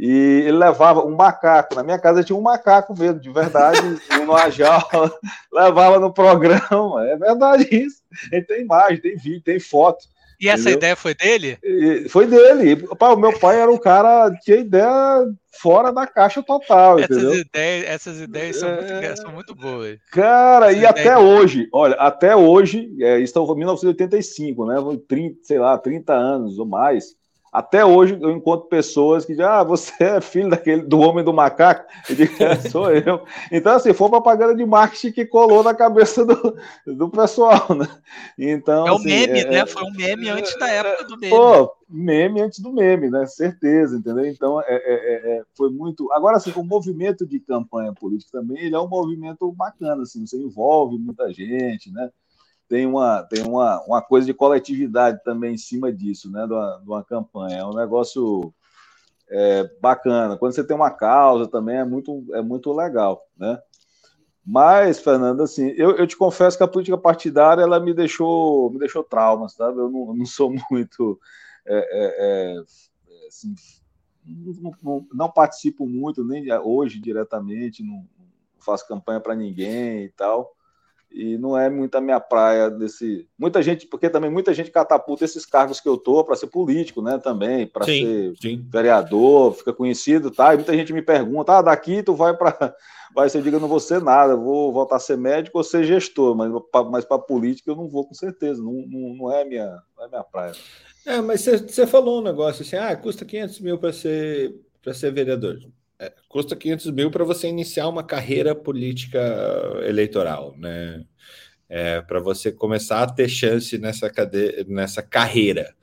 E 0.00 0.44
ele 0.46 0.56
levava 0.56 1.04
um 1.04 1.14
macaco. 1.14 1.74
Na 1.74 1.82
minha 1.82 1.98
casa 1.98 2.24
tinha 2.24 2.34
um 2.34 2.40
macaco 2.40 2.98
mesmo, 2.98 3.20
de 3.20 3.30
verdade, 3.30 3.78
numa 4.18 4.48
jaula. 4.48 5.12
levava 5.52 6.00
no 6.00 6.10
programa. 6.10 7.06
É 7.06 7.18
verdade 7.18 7.68
isso. 7.70 8.00
Ele 8.32 8.42
tem 8.42 8.62
imagem, 8.62 8.98
tem 8.98 9.14
vídeo, 9.14 9.42
tem 9.42 9.60
foto. 9.60 10.06
E 10.40 10.48
essa 10.48 10.62
entendeu? 10.62 10.78
ideia 10.78 10.96
foi 10.96 11.14
dele? 11.14 11.58
E 11.62 12.08
foi 12.08 12.26
dele. 12.26 12.88
o 12.98 13.16
meu 13.16 13.38
pai 13.38 13.60
era 13.60 13.70
um 13.70 13.76
cara 13.76 14.30
que 14.30 14.44
tinha 14.44 14.56
ideia 14.56 15.26
fora 15.60 15.92
da 15.92 16.06
caixa 16.06 16.42
total. 16.42 16.98
Essas, 16.98 17.18
entendeu? 17.18 17.34
ideias, 17.34 17.86
essas 17.86 18.20
ideias 18.22 18.56
são, 18.56 18.70
é... 18.70 19.00
muito, 19.02 19.20
são 19.20 19.32
muito 19.32 19.54
boas. 19.54 19.98
Cara, 20.10 20.70
essas 20.70 20.80
e 20.80 20.86
até 20.86 21.18
hoje, 21.18 21.68
olha, 21.70 21.94
até 21.96 22.34
hoje, 22.34 22.90
é, 23.00 23.20
estão 23.20 23.44
em 23.44 23.56
1985, 23.58 24.64
né? 24.64 24.76
30, 25.06 25.40
sei 25.42 25.58
lá, 25.58 25.76
30 25.76 26.14
anos 26.14 26.58
ou 26.58 26.64
mais. 26.64 27.19
Até 27.52 27.84
hoje 27.84 28.16
eu 28.20 28.30
encontro 28.30 28.68
pessoas 28.68 29.24
que 29.24 29.32
dizem, 29.32 29.44
ah, 29.44 29.64
você 29.64 29.92
é 30.04 30.20
filho 30.20 30.48
daquele, 30.48 30.82
do 30.82 31.00
homem 31.00 31.24
do 31.24 31.32
macaco. 31.32 31.84
Eu 32.08 32.14
digo, 32.14 32.42
é, 32.42 32.56
sou 32.56 32.90
eu. 32.92 33.24
Então, 33.50 33.74
assim, 33.74 33.92
foi 33.92 34.06
uma 34.06 34.22
propaganda 34.22 34.54
de 34.54 34.64
marketing 34.64 35.10
que 35.10 35.26
colou 35.26 35.62
na 35.64 35.74
cabeça 35.74 36.24
do, 36.24 36.56
do 36.86 37.10
pessoal, 37.10 37.74
né? 37.74 37.88
Então, 38.38 38.86
é 38.86 38.92
o 38.92 38.96
assim, 38.96 39.08
meme, 39.08 39.40
é, 39.40 39.50
né? 39.50 39.66
Foi 39.66 39.82
um 39.82 39.90
meme 39.90 40.28
antes 40.28 40.56
da 40.58 40.68
época 40.68 41.04
do 41.04 41.18
meme. 41.18 41.34
Pô, 41.34 41.72
meme 41.88 42.40
antes 42.40 42.60
do 42.60 42.72
meme, 42.72 43.10
né? 43.10 43.26
Certeza, 43.26 43.96
entendeu? 43.96 44.26
Então, 44.26 44.60
é, 44.60 44.66
é, 44.68 44.76
é, 44.76 45.38
é 45.38 45.42
foi 45.56 45.70
muito... 45.70 46.12
Agora, 46.12 46.36
assim, 46.36 46.52
o 46.54 46.62
movimento 46.62 47.26
de 47.26 47.40
campanha 47.40 47.92
política 47.92 48.38
também, 48.38 48.62
ele 48.62 48.76
é 48.76 48.80
um 48.80 48.88
movimento 48.88 49.50
bacana, 49.50 50.02
assim, 50.02 50.24
você 50.24 50.36
envolve 50.36 50.96
muita 50.98 51.32
gente, 51.32 51.90
né? 51.90 52.10
Tem 52.70 52.86
uma, 52.86 53.24
tem 53.24 53.42
uma, 53.42 53.84
uma 53.84 54.00
coisa 54.00 54.24
de 54.24 54.32
coletividade 54.32 55.20
também 55.24 55.54
em 55.54 55.58
cima 55.58 55.92
disso, 55.92 56.30
né? 56.30 56.46
De 56.46 56.52
uma, 56.52 56.78
de 56.80 56.88
uma 56.88 57.04
campanha. 57.04 57.58
É 57.58 57.66
um 57.66 57.74
negócio 57.74 58.54
é, 59.28 59.68
bacana. 59.80 60.38
Quando 60.38 60.52
você 60.52 60.62
tem 60.62 60.76
uma 60.76 60.92
causa 60.92 61.48
também 61.48 61.78
é 61.78 61.84
muito, 61.84 62.24
é 62.32 62.40
muito 62.40 62.72
legal, 62.72 63.26
né? 63.36 63.60
Mas, 64.46 65.00
Fernando, 65.00 65.42
assim, 65.42 65.74
eu, 65.76 65.96
eu 65.96 66.06
te 66.06 66.16
confesso 66.16 66.56
que 66.56 66.62
a 66.62 66.68
política 66.68 66.96
partidária 66.96 67.62
ela 67.62 67.80
me 67.80 67.92
deixou, 67.92 68.70
me 68.70 68.78
deixou 68.78 69.02
trauma, 69.02 69.48
sabe? 69.48 69.76
Eu 69.80 69.90
não, 69.90 70.14
não 70.14 70.24
sou 70.24 70.54
muito. 70.70 71.18
É, 71.66 71.76
é, 71.76 72.54
é 72.54 73.26
assim, 73.26 73.52
não, 74.24 74.72
não, 74.80 75.06
não, 75.12 75.30
participo 75.30 75.88
muito, 75.88 76.24
nem 76.24 76.46
hoje 76.52 77.00
diretamente, 77.00 77.82
não 77.82 78.06
faço 78.60 78.86
campanha 78.86 79.18
para 79.18 79.34
ninguém 79.34 80.04
e 80.04 80.08
tal 80.10 80.54
e 81.12 81.36
não 81.36 81.58
é 81.58 81.68
muito 81.68 81.96
a 81.96 82.00
minha 82.00 82.20
praia 82.20 82.70
desse. 82.70 83.26
Muita 83.36 83.60
gente, 83.62 83.86
porque 83.86 84.08
também 84.08 84.30
muita 84.30 84.54
gente 84.54 84.70
catapulta 84.70 85.24
esses 85.24 85.44
cargos 85.44 85.80
que 85.80 85.88
eu 85.88 85.96
tô 85.96 86.24
para 86.24 86.36
ser 86.36 86.46
político, 86.46 87.02
né? 87.02 87.18
Também, 87.18 87.66
para 87.66 87.84
ser 87.84 88.32
sim. 88.40 88.64
vereador, 88.70 89.54
fica 89.54 89.72
conhecido, 89.72 90.30
tá? 90.30 90.54
E 90.54 90.56
muita 90.56 90.74
gente 90.74 90.92
me 90.92 91.02
pergunta: 91.02 91.58
ah, 91.58 91.62
daqui 91.62 92.02
tu 92.02 92.14
vai 92.14 92.36
para. 92.36 92.74
Vai 93.12 93.28
ser, 93.28 93.42
diga, 93.42 93.58
não 93.58 93.66
vou 93.66 93.80
ser 93.80 94.00
nada, 94.00 94.36
vou 94.36 94.72
voltar 94.72 94.94
a 94.94 95.00
ser 95.00 95.18
médico 95.18 95.58
ou 95.58 95.64
ser 95.64 95.82
gestor, 95.82 96.32
mas, 96.36 96.48
mas 96.92 97.04
para 97.04 97.18
política 97.18 97.68
eu 97.68 97.74
não 97.74 97.88
vou 97.88 98.06
com 98.06 98.14
certeza, 98.14 98.62
não, 98.62 98.72
não, 98.86 99.14
não, 99.16 99.32
é, 99.32 99.44
minha, 99.44 99.82
não 99.96 100.04
é 100.04 100.08
minha 100.08 100.22
praia. 100.22 100.52
É, 101.04 101.20
mas 101.20 101.44
você 101.44 101.88
falou 101.88 102.20
um 102.20 102.22
negócio 102.22 102.62
assim: 102.62 102.76
ah, 102.76 102.94
custa 102.94 103.24
500 103.24 103.60
mil 103.62 103.78
para 103.78 103.92
ser, 103.92 104.54
ser 104.94 105.10
vereador. 105.10 105.58
É, 106.00 106.14
custa 106.30 106.56
500 106.56 106.90
mil 106.92 107.10
para 107.10 107.24
você 107.24 107.46
iniciar 107.46 107.86
uma 107.86 108.02
carreira 108.02 108.54
política 108.54 109.20
eleitoral, 109.86 110.56
né? 110.56 111.04
É, 111.68 112.00
para 112.00 112.18
você 112.20 112.50
começar 112.50 113.02
a 113.02 113.12
ter 113.12 113.28
chance 113.28 113.76
nessa, 113.78 114.08
cade... 114.10 114.64
nessa 114.66 115.02
carreira. 115.02 115.74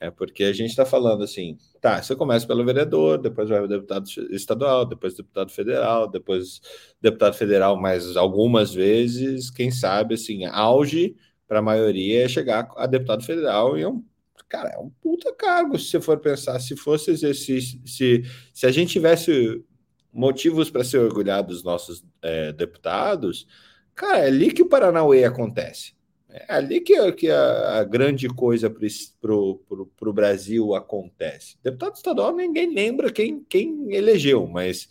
É 0.00 0.10
porque 0.10 0.44
a 0.44 0.52
gente 0.52 0.70
está 0.70 0.86
falando 0.86 1.22
assim, 1.22 1.58
tá, 1.78 2.02
você 2.02 2.16
começa 2.16 2.46
pelo 2.46 2.64
vereador, 2.64 3.18
depois 3.18 3.50
vai 3.50 3.68
deputado 3.68 4.08
estadual, 4.30 4.86
depois 4.86 5.14
deputado 5.14 5.52
federal, 5.52 6.08
depois 6.10 6.62
deputado 7.02 7.34
federal 7.34 7.76
mais 7.76 8.16
algumas 8.16 8.72
vezes, 8.72 9.50
quem 9.50 9.70
sabe, 9.70 10.14
assim, 10.14 10.46
auge 10.46 11.14
para 11.46 11.58
a 11.58 11.62
maioria 11.62 12.24
é 12.24 12.28
chegar 12.28 12.68
a 12.76 12.86
deputado 12.86 13.24
federal 13.24 13.76
e 13.76 13.82
é 13.82 13.88
um 13.88 14.02
Cara, 14.50 14.70
é 14.70 14.78
um 14.78 14.90
puta 14.90 15.32
cargo, 15.32 15.78
se 15.78 15.90
você 15.90 16.00
for 16.00 16.18
pensar. 16.18 16.58
Se 16.58 16.76
fosse 16.76 17.12
exercício, 17.12 17.80
se, 17.86 18.24
se 18.52 18.66
a 18.66 18.70
gente 18.72 18.90
tivesse 18.90 19.64
motivos 20.12 20.68
para 20.68 20.82
ser 20.82 20.98
orgulhado 20.98 21.48
dos 21.48 21.62
nossos 21.62 22.04
é, 22.20 22.52
deputados, 22.52 23.46
cara, 23.94 24.18
é 24.18 24.26
ali 24.26 24.52
que 24.52 24.60
o 24.60 24.68
Paranauê 24.68 25.24
acontece. 25.24 25.94
É 26.28 26.54
ali 26.54 26.80
que, 26.80 27.12
que 27.12 27.30
a, 27.30 27.78
a 27.78 27.84
grande 27.84 28.28
coisa 28.28 28.68
para 28.68 29.32
o 29.32 30.12
Brasil 30.12 30.74
acontece. 30.74 31.56
Deputado 31.62 31.94
estadual, 31.94 32.34
ninguém 32.34 32.74
lembra 32.74 33.12
quem, 33.12 33.44
quem 33.48 33.94
elegeu, 33.94 34.48
mas 34.48 34.88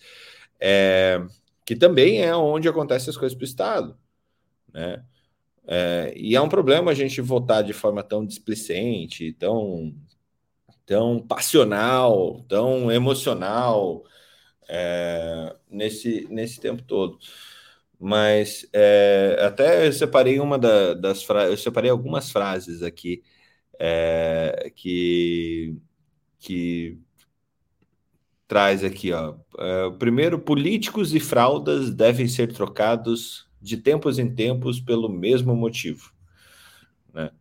é, 0.57 1.21
que 1.65 1.75
também 1.75 2.23
é 2.23 2.33
onde 2.33 2.69
acontecem 2.69 3.09
as 3.09 3.17
coisas 3.17 3.37
para 3.37 3.43
o 3.43 3.47
Estado. 3.47 3.99
Né? 4.73 5.03
É, 5.71 6.13
e 6.15 6.35
é 6.35 6.41
um 6.41 6.49
problema 6.49 6.91
a 6.91 6.95
gente 6.95 7.21
votar 7.21 7.63
de 7.63 7.73
forma 7.73 8.03
tão 8.03 8.25
displicente, 8.25 9.33
tão, 9.33 9.93
tão 10.85 11.21
passional, 11.21 12.43
tão 12.49 12.91
emocional 12.91 14.03
é, 14.67 15.55
nesse, 15.69 16.27
nesse 16.31 16.59
tempo 16.59 16.81
todo. 16.83 17.19
Mas 17.99 18.67
é, 18.73 19.37
até 19.41 19.87
eu 19.87 19.93
separei 19.93 20.39
uma 20.39 20.57
da, 20.57 20.93
das 20.95 21.23
frases, 21.23 21.51
eu 21.51 21.57
separei 21.57 21.91
algumas 21.91 22.31
frases 22.31 22.81
aqui 22.83 23.23
é, 23.79 24.71
que, 24.75 25.77
que 26.39 26.99
traz 28.47 28.83
aqui, 28.83 29.11
ó. 29.13 29.35
Uh, 29.53 29.93
primeiro, 29.99 30.39
políticos 30.39 31.13
e 31.13 31.19
fraldas 31.19 31.93
devem 31.93 32.27
ser 32.27 32.51
trocados 32.53 33.48
de 33.61 33.77
tempos 33.77 34.19
em 34.19 34.33
tempos 34.33 34.79
pelo 34.79 35.09
mesmo 35.09 35.55
motivo. 35.55 36.11
Né? 37.13 37.31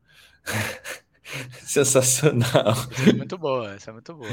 Sensacional. 1.62 2.74
Isso 2.92 3.10
é 3.10 3.12
muito 3.12 3.38
boa, 3.38 3.76
isso 3.76 3.90
é 3.90 3.92
muito 3.92 4.14
boa. 4.14 4.30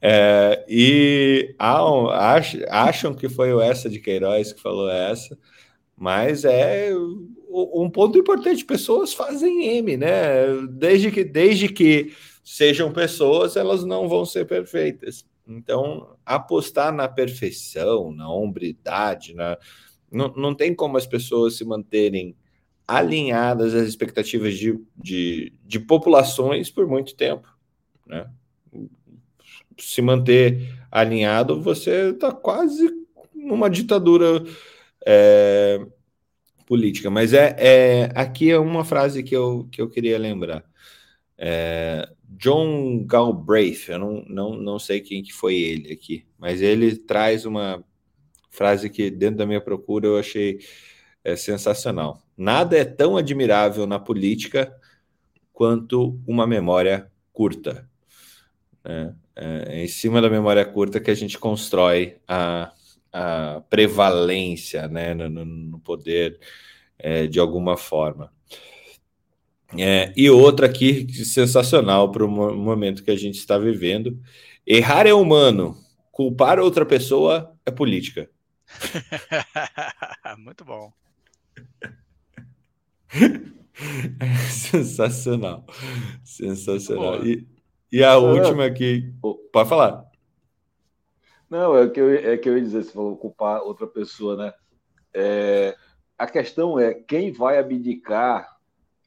É, 0.00 0.64
e 0.68 1.54
acham 2.68 3.14
que 3.14 3.28
foi 3.28 3.52
o 3.54 3.60
essa 3.60 3.88
de 3.88 4.00
Queiroz 4.00 4.52
que 4.52 4.60
falou 4.60 4.90
essa, 4.90 5.38
mas 5.96 6.44
é 6.44 6.90
um 7.48 7.88
ponto 7.88 8.18
importante. 8.18 8.64
Pessoas 8.64 9.12
fazem 9.14 9.76
M, 9.76 9.96
né? 9.96 10.46
Desde 10.70 11.10
que, 11.10 11.24
desde 11.24 11.68
que 11.68 12.12
sejam 12.42 12.92
pessoas, 12.92 13.56
elas 13.56 13.84
não 13.84 14.08
vão 14.08 14.24
ser 14.24 14.46
perfeitas. 14.46 15.24
Então, 15.46 16.16
apostar 16.24 16.92
na 16.92 17.08
perfeição, 17.08 18.12
na 18.12 18.30
hombridade, 18.32 19.34
na... 19.34 19.58
Não, 20.12 20.32
não 20.36 20.54
tem 20.54 20.74
como 20.74 20.96
as 20.96 21.06
pessoas 21.06 21.56
se 21.56 21.64
manterem 21.64 22.36
alinhadas 22.86 23.74
às 23.74 23.88
expectativas 23.88 24.54
de, 24.54 24.78
de, 24.96 25.52
de 25.64 25.80
populações 25.80 26.70
por 26.70 26.86
muito 26.86 27.14
tempo. 27.14 27.48
Né? 28.06 28.28
Se 29.78 30.02
manter 30.02 30.68
alinhado, 30.90 31.60
você 31.60 32.10
está 32.10 32.32
quase 32.32 32.90
numa 33.34 33.70
ditadura 33.70 34.44
é, 35.06 35.80
política. 36.66 37.10
Mas 37.10 37.32
é, 37.32 37.56
é 37.58 38.10
aqui 38.14 38.50
é 38.50 38.58
uma 38.58 38.84
frase 38.84 39.22
que 39.22 39.34
eu, 39.34 39.68
que 39.70 39.80
eu 39.80 39.88
queria 39.88 40.18
lembrar. 40.18 40.64
É, 41.38 42.08
John 42.28 43.04
Galbraith, 43.04 43.88
eu 43.88 43.98
não, 43.98 44.24
não, 44.28 44.56
não 44.56 44.78
sei 44.78 45.00
quem 45.00 45.22
que 45.22 45.32
foi 45.32 45.54
ele 45.54 45.92
aqui, 45.92 46.24
mas 46.38 46.62
ele 46.62 46.96
traz 46.96 47.44
uma 47.44 47.84
frase 48.52 48.88
que 48.88 49.10
dentro 49.10 49.38
da 49.38 49.46
minha 49.46 49.60
procura 49.60 50.06
eu 50.06 50.18
achei 50.18 50.60
é, 51.24 51.34
sensacional. 51.34 52.22
Nada 52.36 52.76
é 52.76 52.84
tão 52.84 53.16
admirável 53.16 53.86
na 53.86 53.98
política 53.98 54.72
quanto 55.52 56.20
uma 56.26 56.46
memória 56.46 57.10
curta. 57.32 57.88
É, 58.84 59.12
é, 59.34 59.82
em 59.84 59.88
cima 59.88 60.20
da 60.20 60.28
memória 60.28 60.64
curta 60.64 61.00
que 61.00 61.10
a 61.10 61.14
gente 61.14 61.38
constrói 61.38 62.18
a, 62.28 62.70
a 63.12 63.62
prevalência 63.70 64.86
né, 64.86 65.14
no, 65.14 65.44
no 65.44 65.78
poder 65.80 66.38
é, 66.98 67.26
de 67.26 67.40
alguma 67.40 67.76
forma. 67.76 68.30
É, 69.78 70.12
e 70.14 70.28
outra 70.28 70.66
aqui 70.66 71.10
sensacional 71.24 72.10
para 72.12 72.24
o 72.24 72.28
momento 72.28 73.02
que 73.02 73.10
a 73.10 73.16
gente 73.16 73.38
está 73.38 73.56
vivendo. 73.56 74.20
Errar 74.66 75.06
é 75.06 75.14
humano, 75.14 75.76
culpar 76.10 76.58
outra 76.58 76.84
pessoa 76.84 77.56
é 77.64 77.70
política. 77.70 78.28
Muito 80.38 80.64
bom. 80.64 80.92
sensacional. 84.50 85.64
Sensacional. 86.24 87.24
E, 87.24 87.46
e 87.90 88.02
a 88.02 88.16
última 88.16 88.66
aqui. 88.66 89.12
Pode 89.52 89.68
falar. 89.68 90.10
Não, 91.48 91.76
é 91.76 91.88
que 91.88 92.00
eu, 92.00 92.10
é 92.14 92.36
que 92.38 92.48
eu 92.48 92.56
ia 92.56 92.62
dizer, 92.62 92.82
se 92.84 92.92
for 92.92 93.16
culpar 93.16 93.62
outra 93.62 93.86
pessoa, 93.86 94.36
né? 94.36 94.54
É, 95.12 95.76
a 96.16 96.26
questão 96.26 96.78
é 96.78 96.94
quem 96.94 97.30
vai 97.30 97.58
abdicar 97.58 98.56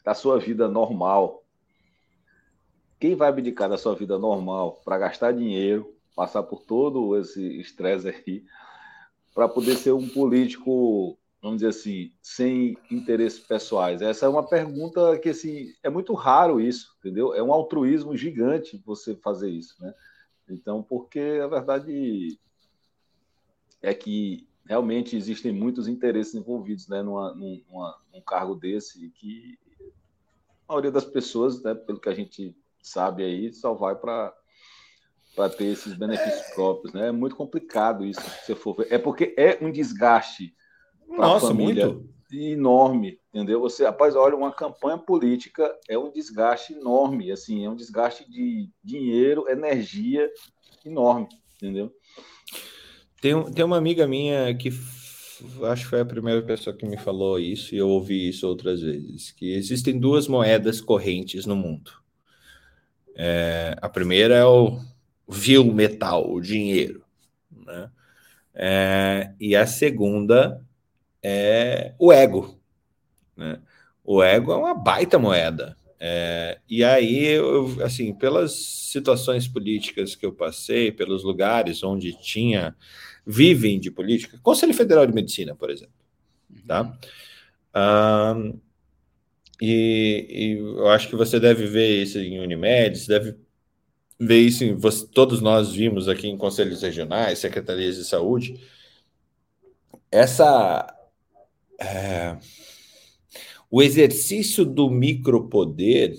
da 0.03 0.13
sua 0.13 0.39
vida 0.39 0.67
normal. 0.67 1.43
Quem 2.99 3.15
vai 3.15 3.29
abdicar 3.29 3.67
da 3.67 3.77
sua 3.77 3.95
vida 3.95 4.19
normal 4.19 4.79
para 4.85 4.99
gastar 4.99 5.31
dinheiro, 5.31 5.95
passar 6.15 6.43
por 6.43 6.61
todo 6.61 7.17
esse 7.17 7.59
estresse 7.59 8.09
aí, 8.09 8.45
para 9.35 9.49
poder 9.49 9.75
ser 9.75 9.91
um 9.91 10.07
político, 10.07 11.19
vamos 11.41 11.57
dizer 11.57 11.67
assim, 11.67 12.13
sem 12.21 12.77
interesses 12.89 13.41
pessoais? 13.41 14.01
Essa 14.01 14.25
é 14.25 14.29
uma 14.29 14.47
pergunta 14.47 15.19
que 15.19 15.29
assim, 15.29 15.73
é 15.83 15.89
muito 15.89 16.13
raro 16.13 16.61
isso, 16.61 16.95
entendeu? 16.99 17.33
É 17.33 17.43
um 17.43 17.51
altruísmo 17.51 18.15
gigante 18.15 18.81
você 18.85 19.13
fazer 19.17 19.49
isso, 19.49 19.75
né? 19.83 19.93
Então, 20.49 20.81
porque 20.81 21.41
a 21.43 21.47
verdade 21.47 22.39
é 23.81 23.93
que 23.93 24.47
realmente 24.65 25.17
existem 25.17 25.51
muitos 25.51 25.87
interesses 25.87 26.33
envolvidos 26.33 26.87
né, 26.87 27.01
numa, 27.01 27.33
numa, 27.35 27.99
num 28.13 28.21
cargo 28.21 28.55
desse 28.55 29.09
que 29.09 29.59
a 30.67 30.73
maioria 30.73 30.91
das 30.91 31.05
pessoas, 31.05 31.61
né, 31.61 31.75
pelo 31.75 31.99
que 31.99 32.09
a 32.09 32.15
gente 32.15 32.55
sabe 32.81 33.23
aí, 33.23 33.51
só 33.51 33.73
vai 33.73 33.95
para 33.95 34.33
para 35.35 35.49
ter 35.49 35.65
esses 35.65 35.93
benefícios 35.93 36.53
próprios, 36.53 36.93
né? 36.93 37.09
É 37.09 37.11
muito 37.11 37.35
complicado 37.35 38.05
isso, 38.05 38.21
se 38.21 38.45
você 38.45 38.55
for 38.55 38.75
ver. 38.77 38.87
É 38.89 38.97
porque 38.97 39.35
é 39.37 39.57
um 39.61 39.71
desgaste 39.71 40.53
para 41.07 41.35
a 41.35 41.39
família 41.39 41.87
muito. 41.87 42.09
enorme, 42.31 43.19
entendeu? 43.33 43.59
Você, 43.59 43.83
rapaz, 43.83 44.15
olha, 44.15 44.35
uma 44.35 44.51
campanha 44.51 44.97
política 44.97 45.71
é 45.89 45.97
um 45.97 46.11
desgaste 46.11 46.73
enorme, 46.73 47.31
assim, 47.31 47.65
é 47.65 47.69
um 47.69 47.75
desgaste 47.75 48.29
de 48.29 48.69
dinheiro, 48.83 49.49
energia 49.49 50.29
enorme, 50.85 51.27
entendeu? 51.55 51.91
Tem, 53.21 53.51
tem 53.51 53.65
uma 53.65 53.77
amiga 53.77 54.07
minha 54.07 54.53
que 54.55 54.69
acho 55.69 55.83
que 55.83 55.89
foi 55.89 55.99
a 55.99 56.05
primeira 56.05 56.41
pessoa 56.41 56.75
que 56.75 56.85
me 56.85 56.97
falou 56.97 57.39
isso 57.39 57.75
e 57.75 57.77
eu 57.77 57.89
ouvi 57.89 58.29
isso 58.29 58.47
outras 58.47 58.81
vezes, 58.81 59.31
que 59.31 59.53
existem 59.53 59.99
duas 59.99 60.27
moedas 60.27 60.79
correntes 60.79 61.45
no 61.45 61.55
mundo. 61.55 61.91
É, 63.17 63.75
a 63.81 63.89
primeira 63.89 64.35
é 64.35 64.45
o 64.45 64.79
vil 65.27 65.65
metal, 65.65 66.31
o 66.31 66.39
dinheiro, 66.39 67.03
né? 67.65 67.89
É, 68.53 69.33
e 69.39 69.55
a 69.55 69.67
segunda 69.67 70.63
é 71.21 71.93
o 71.99 72.13
ego, 72.13 72.59
né? 73.35 73.59
O 74.03 74.23
ego 74.23 74.51
é 74.51 74.55
uma 74.55 74.73
baita 74.73 75.17
moeda. 75.17 75.75
É, 75.99 76.59
e 76.69 76.83
aí, 76.83 77.25
eu, 77.25 77.83
assim, 77.83 78.13
pelas 78.13 78.53
situações 78.53 79.47
políticas 79.47 80.15
que 80.15 80.25
eu 80.25 80.31
passei, 80.31 80.91
pelos 80.91 81.23
lugares 81.23 81.83
onde 81.83 82.13
tinha 82.21 82.75
vivem 83.25 83.79
de 83.79 83.89
política, 83.89 84.39
Conselho 84.43 84.73
Federal 84.73 85.07
de 85.07 85.13
Medicina, 85.13 85.55
por 85.55 85.71
exemplo, 85.71 85.95
tá? 86.67 86.95
Um, 87.75 88.59
e, 89.61 90.27
e, 90.29 90.57
eu 90.57 90.87
acho 90.89 91.09
que 91.09 91.15
você 91.15 91.39
deve 91.39 91.65
ver 91.65 92.03
isso 92.03 92.19
em 92.19 92.39
Unimed, 92.39 92.97
você 92.97 93.07
deve 93.07 93.35
ver 94.19 94.39
isso 94.39 94.63
em, 94.63 94.75
você, 94.75 95.05
todos 95.07 95.41
nós 95.41 95.71
vimos 95.73 96.07
aqui 96.07 96.27
em 96.27 96.37
conselhos 96.37 96.81
regionais, 96.81 97.39
secretarias 97.39 97.95
de 97.95 98.05
saúde, 98.05 98.59
essa 100.11 100.87
é, 101.79 102.37
o 103.69 103.81
exercício 103.81 104.65
do 104.65 104.89
micropoder, 104.89 106.15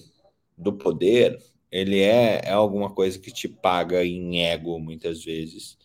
do 0.57 0.73
poder, 0.73 1.39
ele 1.71 2.01
é, 2.01 2.43
é 2.45 2.53
alguma 2.53 2.91
coisa 2.91 3.19
que 3.19 3.33
te 3.33 3.49
paga 3.49 4.05
em 4.05 4.45
ego 4.45 4.79
muitas 4.79 5.25
vezes 5.25 5.77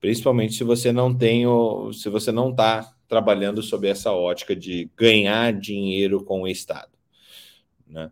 principalmente 0.00 0.54
se 0.54 0.64
você 0.64 0.92
não 0.92 1.16
tem 1.16 1.46
o, 1.46 1.92
se 1.92 2.08
você 2.08 2.30
não 2.32 2.50
está 2.50 2.94
trabalhando 3.08 3.62
sob 3.62 3.88
essa 3.88 4.12
ótica 4.12 4.54
de 4.54 4.90
ganhar 4.96 5.52
dinheiro 5.52 6.22
com 6.24 6.42
o 6.42 6.48
Estado, 6.48 6.92
né? 7.86 8.10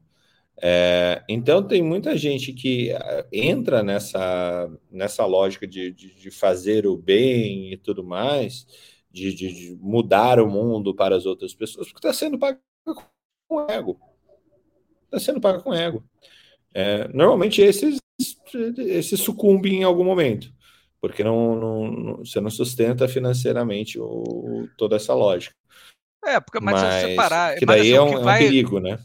É, 0.63 1.23
então 1.29 1.63
tem 1.63 1.83
muita 1.83 2.17
gente 2.17 2.53
que 2.53 2.91
é, 2.91 3.27
entra 3.33 3.83
nessa, 3.83 4.71
nessa 4.91 5.27
lógica 5.27 5.67
de, 5.67 5.93
de, 5.93 6.15
de 6.15 6.31
fazer 6.31 6.87
o 6.87 6.97
bem 6.97 7.73
e 7.73 7.77
tudo 7.77 8.03
mais, 8.03 8.67
de, 9.11 9.35
de, 9.35 9.79
mudar 9.81 10.41
o 10.41 10.49
mundo 10.49 10.95
para 10.95 11.15
as 11.15 11.27
outras 11.27 11.55
pessoas, 11.55 11.89
porque 11.89 12.07
está 12.07 12.13
sendo 12.13 12.39
pago 12.39 12.59
com 13.49 13.71
ego. 13.71 14.01
Está 15.05 15.21
sendo 15.21 15.41
pago 15.41 15.63
com 15.63 15.75
ego. 15.75 16.03
É, 16.73 17.09
normalmente 17.09 17.61
esses, 17.61 17.99
esses 18.79 19.21
sucumbem 19.21 19.81
em 19.81 19.85
algum 19.85 20.05
momento 20.05 20.55
porque 21.01 21.23
não, 21.23 21.55
não, 21.55 21.91
não, 21.91 22.17
você 22.19 22.41
não 22.41 22.51
sustenta 22.51 23.07
financeiramente 23.07 23.99
o, 23.99 24.69
toda 24.77 24.97
essa 24.97 25.15
lógica. 25.15 25.55
É, 26.25 26.41
porque 26.41 26.59
mas, 26.59 26.83
mas 26.83 26.95
se 26.95 27.09
separar, 27.11 27.57
que 27.57 27.65
daí 27.65 27.81
assim, 27.81 27.93
é, 27.93 28.03
um, 28.03 28.19
que 28.19 28.25
vai, 28.25 28.43
é 28.43 28.47
um 28.47 28.49
perigo, 28.49 28.81
né? 28.81 28.99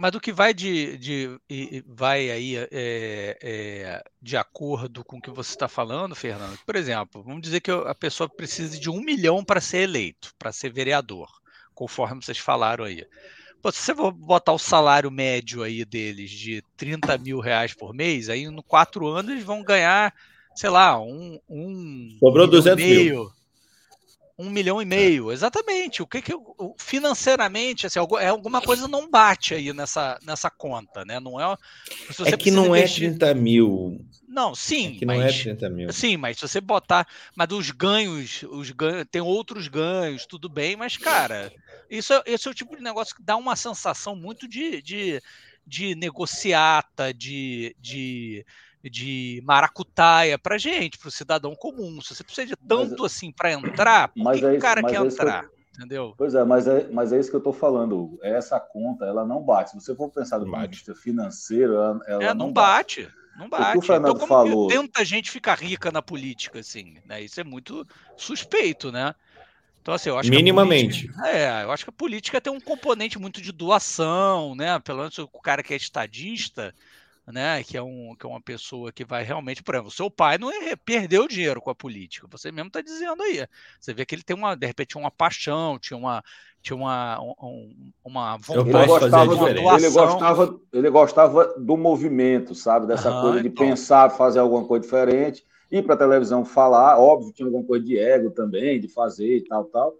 Mas 0.00 0.12
do 0.12 0.20
que 0.20 0.32
vai 0.32 0.54
de, 0.54 0.96
de, 0.96 1.40
de 1.50 1.84
vai 1.84 2.30
aí 2.30 2.56
é, 2.56 2.68
é, 2.70 4.04
de 4.22 4.36
acordo 4.36 5.04
com 5.04 5.18
o 5.18 5.20
que 5.20 5.28
você 5.28 5.50
está 5.50 5.66
falando, 5.66 6.14
Fernando? 6.14 6.56
Por 6.64 6.76
exemplo, 6.76 7.20
vamos 7.20 7.42
dizer 7.42 7.60
que 7.60 7.72
a 7.72 7.94
pessoa 7.96 8.28
precisa 8.28 8.78
de 8.78 8.88
um 8.88 9.00
milhão 9.00 9.44
para 9.44 9.60
ser 9.60 9.78
eleito, 9.78 10.32
para 10.38 10.52
ser 10.52 10.72
vereador, 10.72 11.28
conforme 11.74 12.22
vocês 12.22 12.38
falaram 12.38 12.84
aí. 12.84 13.04
Pô, 13.60 13.72
se 13.72 13.92
você 13.92 14.12
botar 14.12 14.52
o 14.52 14.58
salário 14.58 15.10
médio 15.10 15.64
aí 15.64 15.84
deles 15.84 16.30
de 16.30 16.62
30 16.76 17.18
mil 17.18 17.40
reais 17.40 17.74
por 17.74 17.92
mês, 17.92 18.28
aí 18.28 18.48
no 18.48 18.62
quatro 18.62 19.08
anos 19.08 19.32
eles 19.32 19.42
vão 19.42 19.64
ganhar 19.64 20.14
sei 20.58 20.70
lá, 20.70 21.00
um. 21.00 21.38
um 21.48 22.16
Sobrou 22.18 22.46
um 22.46 22.50
200 22.50 22.84
meio, 22.84 23.14
mil. 23.14 23.30
Um 24.38 24.50
milhão 24.50 24.80
e 24.80 24.84
meio, 24.84 25.32
exatamente. 25.32 26.00
O 26.00 26.06
que 26.06 26.22
que 26.22 26.32
financeiramente, 26.78 27.86
assim, 27.86 27.98
é 27.98 28.28
alguma 28.28 28.62
coisa 28.62 28.86
não 28.86 29.10
bate 29.10 29.54
aí 29.54 29.72
nessa, 29.72 30.16
nessa 30.22 30.48
conta, 30.48 31.04
né? 31.04 31.18
Não 31.18 31.40
é. 31.40 31.56
é 32.24 32.36
que 32.36 32.50
não 32.50 32.76
investir... 32.76 33.06
é 33.06 33.08
30 33.10 33.34
mil. 33.34 34.00
Não, 34.28 34.54
sim, 34.54 34.94
é 34.94 34.98
que 35.00 35.06
mas, 35.06 35.18
não 35.18 35.26
é 35.26 35.32
30 35.32 35.70
mil. 35.70 35.92
Sim, 35.92 36.16
mas 36.16 36.38
se 36.38 36.46
você 36.46 36.60
botar. 36.60 37.06
Mas 37.34 37.50
os 37.50 37.72
ganhos, 37.72 38.44
os 38.44 38.70
ganhos, 38.70 39.06
tem 39.10 39.20
outros 39.20 39.66
ganhos, 39.66 40.24
tudo 40.24 40.48
bem, 40.48 40.76
mas, 40.76 40.96
cara, 40.96 41.52
isso, 41.90 42.12
é, 42.12 42.22
esse 42.26 42.46
é 42.46 42.50
o 42.50 42.54
tipo 42.54 42.76
de 42.76 42.82
negócio 42.82 43.16
que 43.16 43.22
dá 43.22 43.36
uma 43.36 43.56
sensação 43.56 44.14
muito 44.14 44.46
de, 44.46 44.80
de, 44.82 45.22
de 45.66 45.94
negociata, 45.94 47.12
de, 47.12 47.74
de, 47.80 48.44
de 48.84 49.42
maracutaia 49.44 50.38
pra 50.38 50.58
gente, 50.58 50.98
pro 50.98 51.10
cidadão 51.10 51.54
comum. 51.54 52.00
Se 52.00 52.14
você 52.14 52.24
precisa 52.24 52.46
de 52.46 52.56
tanto 52.56 53.02
mas, 53.02 53.12
assim 53.12 53.32
para 53.32 53.52
entrar, 53.52 54.08
por 54.08 54.32
que, 54.34 54.44
é 54.44 54.52
o 54.52 54.58
cara 54.58 54.82
quer 54.82 54.96
é 54.96 55.06
entrar? 55.06 55.44
Eu 55.44 55.50
entendeu? 55.78 56.14
Pois 56.16 56.34
é, 56.34 56.44
mas 56.44 56.66
é, 56.66 56.88
mas 56.90 57.12
é 57.12 57.18
isso 57.20 57.30
que 57.30 57.36
eu 57.36 57.38
estou 57.38 57.52
falando. 57.52 58.18
Essa 58.22 58.58
conta, 58.58 59.04
ela 59.04 59.24
não 59.24 59.42
bate. 59.42 59.70
Se 59.70 59.80
você 59.80 59.94
for 59.94 60.10
pensar 60.10 60.38
do 60.38 60.46
ponto 60.46 60.62
de 60.62 60.68
vista 60.68 60.94
financeiro, 60.94 61.74
ela, 61.74 62.00
ela 62.06 62.24
é, 62.24 62.34
não, 62.34 62.46
não 62.46 62.52
bate. 62.52 63.02
bate. 63.02 63.18
Não 63.38 63.48
bate. 63.48 63.68
O 63.68 63.72
que 63.72 63.78
o 63.78 63.82
Fernando 63.82 64.16
então, 64.16 64.26
como 64.26 64.28
falou... 64.28 64.68
tenta 64.68 65.04
gente 65.04 65.30
ficar 65.30 65.56
rica 65.58 65.92
na 65.92 66.02
política, 66.02 66.58
assim, 66.58 66.96
né? 67.06 67.22
Isso 67.22 67.40
é 67.40 67.44
muito 67.44 67.86
suspeito, 68.16 68.90
né? 68.90 69.14
Então, 69.80 69.94
assim, 69.94 70.10
eu 70.10 70.18
acho 70.18 70.28
Minimamente. 70.28 71.06
Que 71.06 71.14
política, 71.14 71.28
é, 71.28 71.64
eu 71.64 71.70
acho 71.70 71.84
que 71.84 71.90
a 71.90 71.92
política 71.92 72.40
tem 72.40 72.52
um 72.52 72.60
componente 72.60 73.18
muito 73.18 73.40
de 73.40 73.52
doação, 73.52 74.54
né? 74.56 74.78
Pelo 74.80 74.98
menos 74.98 75.16
o 75.18 75.28
cara 75.28 75.62
que 75.62 75.72
é 75.72 75.76
estadista, 75.76 76.74
né, 77.32 77.62
que 77.62 77.76
é, 77.76 77.82
um, 77.82 78.14
que 78.18 78.24
é 78.24 78.28
uma 78.28 78.40
pessoa 78.40 78.90
que 78.90 79.04
vai 79.04 79.22
realmente, 79.22 79.62
por 79.62 79.74
exemplo, 79.74 79.90
seu 79.90 80.10
pai 80.10 80.38
não 80.38 80.50
é, 80.50 80.74
perdeu 80.74 81.28
dinheiro 81.28 81.60
com 81.60 81.70
a 81.70 81.74
política, 81.74 82.26
você 82.30 82.50
mesmo 82.50 82.68
está 82.68 82.80
dizendo 82.80 83.22
aí. 83.22 83.46
Você 83.78 83.92
vê 83.92 84.06
que 84.06 84.14
ele 84.14 84.22
tem 84.22 84.34
uma, 84.34 84.54
de 84.54 84.66
repente, 84.66 84.96
uma 84.96 85.10
paixão, 85.10 85.78
tinha 85.78 85.96
uma, 85.96 86.22
tinha 86.62 86.76
uma, 86.76 87.20
um, 87.20 87.92
uma 88.02 88.36
vontade 88.38 88.68
ele 88.70 88.86
gostava, 88.86 89.36
de 89.36 89.50
ele 89.50 89.90
gostava, 89.90 90.60
ele 90.72 90.90
gostava 90.90 91.54
do 91.58 91.76
movimento, 91.76 92.54
sabe? 92.54 92.86
Dessa 92.86 93.10
ah, 93.10 93.20
coisa 93.20 93.42
de 93.42 93.48
então. 93.48 93.66
pensar, 93.66 94.10
fazer 94.10 94.38
alguma 94.38 94.64
coisa 94.64 94.84
diferente, 94.84 95.44
ir 95.70 95.82
para 95.82 95.94
a 95.94 95.98
televisão 95.98 96.44
falar, 96.44 96.98
óbvio, 96.98 97.32
tinha 97.32 97.46
alguma 97.46 97.64
coisa 97.64 97.84
de 97.84 97.98
ego 97.98 98.30
também, 98.30 98.80
de 98.80 98.88
fazer 98.88 99.36
e 99.36 99.44
tal, 99.44 99.64
tal, 99.66 99.94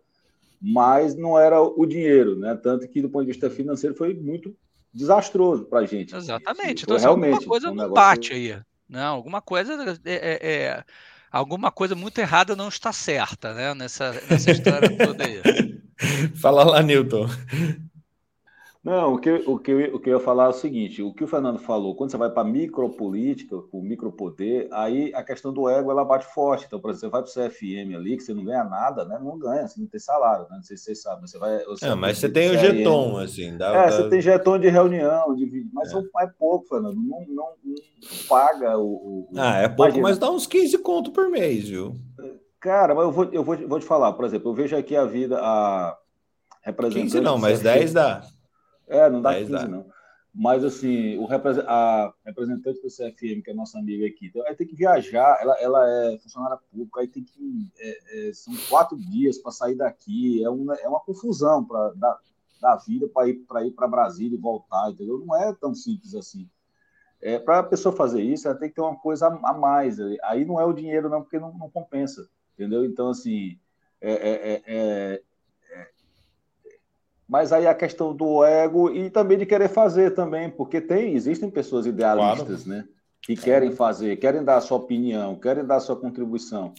mas 0.61 1.15
não 1.15 1.39
era 1.39 1.61
o 1.61 1.85
dinheiro, 1.85 2.37
né? 2.37 2.59
Tanto 2.61 2.89
que, 2.89 3.03
do 3.03 3.11
ponto 3.11 3.27
de 3.27 3.33
vista 3.33 3.51
financeiro, 3.51 3.95
foi 3.95 4.15
muito 4.15 4.57
desastroso 4.93 5.65
para 5.65 5.81
a 5.81 5.87
gente. 5.87 6.15
Exatamente. 6.15 6.85
Então, 6.85 6.97
assim, 6.97 7.05
realmente, 7.05 7.35
alguma 7.35 7.49
coisa 7.49 7.71
um 7.71 7.75
não 7.75 7.91
bate 7.91 8.33
aí. 8.33 8.61
Não, 8.89 9.15
alguma 9.15 9.43
coisa 9.43 10.01
é, 10.05 10.13
é, 10.15 10.53
é, 10.53 10.85
alguma 11.31 11.71
coisa 11.71 11.95
muito 11.95 12.19
errada 12.19 12.57
não 12.57 12.69
está 12.69 12.93
certa, 12.93 13.53
né? 13.53 13.75
Nessa, 13.75 14.13
nessa 14.31 14.51
história 14.51 14.97
toda 14.97 15.25
aí. 15.25 15.43
Fala 16.41 16.65
lá, 16.65 16.83
Newton. 16.83 17.29
Não, 18.89 19.13
o 19.13 19.19
que, 19.19 19.31
o, 19.47 19.59
que, 19.59 19.75
o 19.75 20.01
que 20.01 20.09
eu 20.09 20.15
ia 20.15 20.25
falar 20.25 20.47
é 20.47 20.49
o 20.49 20.53
seguinte: 20.55 21.03
o 21.03 21.13
que 21.13 21.23
o 21.23 21.27
Fernando 21.27 21.59
falou, 21.59 21.95
quando 21.95 22.11
você 22.11 22.17
vai 22.17 22.31
para 22.31 22.43
micropolítica, 22.43 23.55
o 23.71 23.83
micropoder, 23.83 24.67
aí 24.73 25.13
a 25.15 25.23
questão 25.23 25.53
do 25.53 25.69
ego 25.69 25.91
ela 25.91 26.07
bate 26.07 26.25
forte. 26.33 26.65
Então, 26.67 26.81
por 26.81 26.91
exemplo, 26.91 27.11
você 27.11 27.11
vai 27.11 27.23
para 27.23 27.31
o 27.31 27.51
CFM 27.51 27.95
ali, 27.95 28.17
que 28.17 28.23
você 28.23 28.33
não 28.33 28.43
ganha 28.43 28.65
nada, 28.65 29.05
né? 29.05 29.19
Não 29.23 29.39
ganha, 29.39 29.69
você 29.69 29.79
não 29.79 29.87
tem 29.87 30.01
salário, 30.01 30.47
né? 30.49 30.57
Não 30.57 30.63
sei 30.63 30.79
se 30.79 30.85
vocês 30.85 31.03
sabem. 31.03 31.27
Você 31.27 31.39
vai, 31.39 31.63
você 31.65 31.85
é, 31.85 31.95
mas 31.95 32.17
você 32.17 32.31
tem 32.31 32.51
o 32.51 32.57
jeton, 32.57 33.19
assim. 33.19 33.59
Dá, 33.59 33.69
é, 33.69 33.73
dá... 33.75 33.91
você 33.91 34.09
tem 34.09 34.23
jeton 34.23 34.59
de 34.59 34.71
reunião, 34.71 35.37
de 35.37 35.69
mas 35.71 35.93
é. 35.93 35.99
é 35.99 36.27
pouco, 36.39 36.67
Fernando. 36.67 36.97
Não, 36.97 37.21
não, 37.29 37.53
não 37.63 37.75
paga 38.27 38.79
o, 38.79 38.87
o, 38.87 39.29
Ah, 39.37 39.59
é 39.59 39.69
pouco, 39.69 40.01
mas 40.01 40.17
dá 40.17 40.31
uns 40.31 40.47
15 40.47 40.79
conto 40.79 41.11
por 41.11 41.29
mês, 41.29 41.69
viu? 41.69 41.95
Cara, 42.59 42.95
mas 42.95 43.05
eu 43.05 43.13
vou, 43.13 43.25
eu 43.33 43.45
vou, 43.45 43.69
vou 43.69 43.79
te 43.79 43.85
falar, 43.85 44.15
por 44.15 44.25
exemplo, 44.25 44.51
eu 44.51 44.55
vejo 44.55 44.75
aqui 44.75 44.97
a 44.97 45.05
vida, 45.05 45.39
a 45.41 45.95
representante. 46.63 47.13
15 47.13 47.21
não, 47.21 47.37
mas 47.37 47.61
10 47.61 47.93
dá. 47.93 48.23
É, 48.89 49.09
não 49.11 49.23
dá 49.23 49.35
15, 49.35 49.53
dá. 49.53 49.69
não. 49.69 49.87
Mas, 50.35 50.63
assim, 50.63 51.17
o 51.19 51.27
a 51.67 52.15
representante 52.25 52.81
do 52.81 52.89
CFM, 52.89 53.43
que 53.43 53.51
é 53.51 53.55
nossa 53.55 53.79
amiga 53.79 54.07
aqui, 54.07 54.27
então, 54.27 54.47
aí 54.47 54.55
tem 54.55 54.67
que 54.67 54.77
viajar, 54.77 55.39
ela, 55.41 55.55
ela 55.61 55.91
é 55.91 56.19
funcionária 56.19 56.59
pública, 56.71 57.01
aí 57.01 57.09
tem 57.09 57.25
que. 57.25 57.73
É, 57.79 58.29
é, 58.29 58.33
são 58.33 58.55
quatro 58.69 58.97
dias 58.97 59.39
para 59.39 59.51
sair 59.51 59.75
daqui, 59.75 60.45
é 60.45 60.49
uma, 60.49 60.75
é 60.77 60.89
uma 60.89 61.01
confusão 61.01 61.65
para 61.65 61.93
da, 61.95 62.19
da 62.61 62.77
vida 62.77 63.09
para 63.09 63.29
ir 63.29 63.35
para 63.49 63.65
ir 63.65 63.75
Brasília 63.89 64.37
e 64.37 64.41
voltar, 64.41 64.91
entendeu? 64.91 65.19
Não 65.27 65.35
é 65.37 65.53
tão 65.55 65.75
simples 65.75 66.15
assim. 66.15 66.49
É, 67.21 67.39
para 67.39 67.59
a 67.59 67.65
pessoa 67.65 67.95
fazer 67.95 68.23
isso, 68.23 68.47
ela 68.47 68.57
tem 68.57 68.69
que 68.69 68.77
ter 68.77 68.81
uma 68.81 68.97
coisa 68.97 69.27
a 69.27 69.53
mais. 69.53 69.99
Aí 70.23 70.45
não 70.45 70.61
é 70.61 70.65
o 70.65 70.73
dinheiro, 70.73 71.09
não, 71.09 71.23
porque 71.23 71.41
não, 71.41 71.53
não 71.53 71.69
compensa, 71.69 72.29
entendeu? 72.55 72.85
Então, 72.85 73.09
assim, 73.11 73.59
é, 74.01 74.13
é, 74.13 74.63
é 74.67 75.23
mas 77.29 77.53
aí 77.53 77.67
a 77.67 77.75
questão 77.75 78.15
do 78.15 78.43
ego 78.43 78.91
e 78.91 79.11
também 79.11 79.37
de 79.37 79.45
querer 79.45 79.69
fazer 79.69 80.15
também, 80.15 80.51
porque 80.51 80.81
tem, 80.81 81.15
existem 81.15 81.51
pessoas 81.51 81.85
idealistas, 81.85 82.65
claro. 82.65 82.83
né? 82.83 82.89
Que 83.21 83.37
querem 83.37 83.73
fazer, 83.73 84.17
querem 84.17 84.43
dar 84.43 84.57
a 84.57 84.61
sua 84.61 84.79
opinião, 84.79 85.39
querem 85.39 85.67
dar 85.67 85.77
a 85.77 85.81
sua 85.81 85.97
contribuição. 85.97 86.73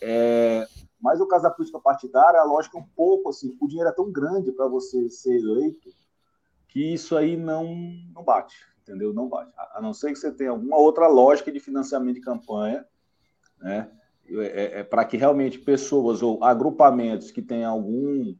É, 0.00 0.66
mas 1.00 1.20
o 1.20 1.26
caso 1.26 1.42
da 1.42 1.50
política 1.50 1.80
partidária, 1.80 2.38
a 2.38 2.44
lógica 2.44 2.78
é 2.78 2.80
um 2.80 2.86
pouco 2.94 3.30
assim, 3.30 3.56
o 3.60 3.66
dinheiro 3.66 3.90
é 3.90 3.92
tão 3.92 4.12
grande 4.12 4.52
para 4.52 4.68
você 4.68 5.08
ser 5.10 5.36
eleito 5.36 5.90
que 6.68 6.92
isso 6.92 7.16
aí 7.16 7.36
não, 7.36 7.74
não 8.12 8.22
bate, 8.22 8.56
entendeu? 8.82 9.12
Não 9.12 9.28
bate. 9.28 9.52
A 9.74 9.80
não 9.80 9.92
ser 9.92 10.12
que 10.12 10.18
você 10.18 10.30
tenha 10.30 10.50
alguma 10.50 10.76
outra 10.76 11.08
lógica 11.08 11.50
de 11.50 11.58
financiamento 11.58 12.16
de 12.16 12.20
campanha, 12.20 12.84
né? 13.60 13.90
É, 14.26 14.44
é, 14.44 14.80
é 14.80 14.82
para 14.84 15.04
que 15.04 15.16
realmente 15.16 15.58
pessoas 15.58 16.22
ou 16.22 16.42
agrupamentos 16.42 17.30
que 17.30 17.42
tenham 17.42 17.72
algum 17.72 18.34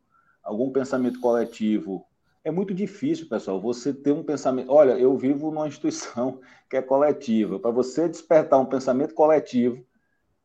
algum 0.45 0.71
pensamento 0.71 1.19
coletivo. 1.21 2.05
É 2.45 2.51
muito 2.51 2.75
difícil, 2.75 3.29
pessoal, 3.29 3.61
você 3.61 3.93
ter 3.93 4.13
um 4.13 4.23
pensamento. 4.23 4.71
Olha, 4.71 4.93
eu 4.99 5.17
vivo 5.17 5.51
numa 5.51 5.67
instituição 5.67 6.41
que 6.69 6.77
é 6.77 6.83
coletiva. 6.83 7.59
Para 7.59 7.71
você 7.71 8.09
despertar 8.09 8.61
um 8.61 8.67
pensamento 8.67 9.15
coletivo, 9.15 9.85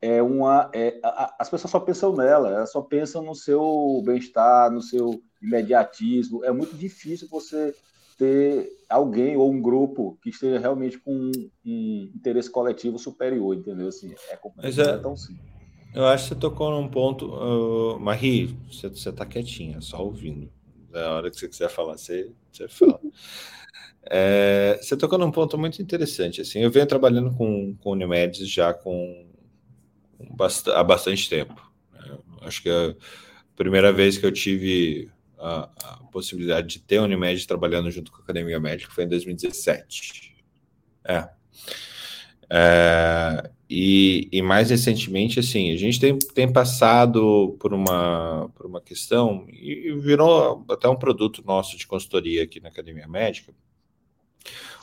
é 0.02 0.24
uma. 0.24 0.72
É, 0.74 0.98
a, 1.04 1.36
as 1.40 1.50
pessoas 1.50 1.72
só 1.72 1.80
pensam 1.80 2.16
nela, 2.16 2.50
elas 2.50 2.72
só 2.72 2.82
pensam 2.82 3.22
no 3.22 3.36
seu 3.36 4.02
bem-estar, 4.06 4.72
no 4.72 4.82
seu 4.82 5.22
imediatismo. 5.42 6.46
É 6.46 6.52
muito 6.52 6.76
difícil 6.76 7.28
você 7.30 7.76
ter 8.18 8.70
alguém 8.90 9.38
ou 9.38 9.52
um 9.52 9.62
grupo 9.62 10.18
que 10.22 10.30
esteja 10.30 10.60
realmente 10.60 10.98
com 11.00 11.14
um, 11.14 11.32
um 11.66 12.12
interesse 12.16 12.50
coletivo 12.50 12.98
superior, 12.98 13.56
entendeu? 13.56 13.88
Assim, 13.88 14.14
é, 14.30 14.40
Mas 14.56 14.78
é, 14.78 14.84
é 14.84 14.98
tão 14.98 15.16
simples. 15.16 15.59
Eu 15.94 16.06
acho 16.06 16.24
que 16.24 16.30
você 16.30 16.36
tocou 16.36 16.72
num 16.72 16.88
ponto. 16.88 17.26
Uh, 17.26 18.00
Marie, 18.00 18.56
você, 18.72 18.90
você 18.90 19.12
tá 19.12 19.26
quietinha, 19.26 19.82
só 19.82 20.04
ouvindo. 20.04 20.52
Na 20.92 21.12
hora 21.12 21.32
que 21.32 21.38
você 21.38 21.48
quiser 21.48 21.70
falar, 21.70 21.98
você, 21.98 22.32
você 22.52 22.68
fala. 22.68 23.00
É, 24.12 24.80
você 24.82 24.96
tocou 24.96 25.20
num 25.20 25.32
ponto 25.32 25.58
muito 25.58 25.82
interessante. 25.82 26.42
Assim, 26.42 26.60
eu 26.60 26.72
venho 26.72 26.86
trabalhando 26.86 27.32
com, 27.36 27.76
com 27.76 27.92
Unimed 27.92 28.46
já 28.46 28.74
com, 28.74 29.28
com 30.18 30.36
bast 30.36 30.70
há 30.70 30.84
bastante 30.84 31.30
tempo. 31.30 31.62
Né? 31.94 32.18
Acho 32.42 32.64
que 32.64 32.70
a 32.70 32.96
primeira 33.56 33.92
vez 33.92 34.18
que 34.18 34.26
eu 34.26 34.32
tive 34.32 35.12
a, 35.38 35.70
a, 35.84 35.98
possibilidade 36.12 36.68
de 36.68 36.80
ter 36.80 37.00
Unimed 37.00 37.46
trabalhando 37.48 37.92
junto 37.92 38.12
com 38.12 38.20
a 38.20 38.24
Academia 38.24 38.60
Médica 38.60 38.94
foi 38.94 39.04
em 39.04 39.10
2017. 39.10 40.36
É. 41.08 41.30
é 42.50 43.50
e, 43.70 44.28
e, 44.32 44.42
mais 44.42 44.72
recentemente, 44.72 45.40
assim, 45.40 45.72
a 45.72 45.78
gente 45.78 46.00
tem, 46.00 46.18
tem 46.18 46.52
passado 46.52 47.56
por 47.60 47.72
uma, 47.72 48.50
por 48.56 48.66
uma 48.66 48.82
questão 48.82 49.46
e 49.48 49.94
virou 50.00 50.66
até 50.68 50.90
um 50.90 50.96
produto 50.96 51.44
nosso 51.46 51.78
de 51.78 51.86
consultoria 51.86 52.44
aqui 52.44 52.60
na 52.60 52.70
Academia 52.70 53.08
Médica, 53.08 53.54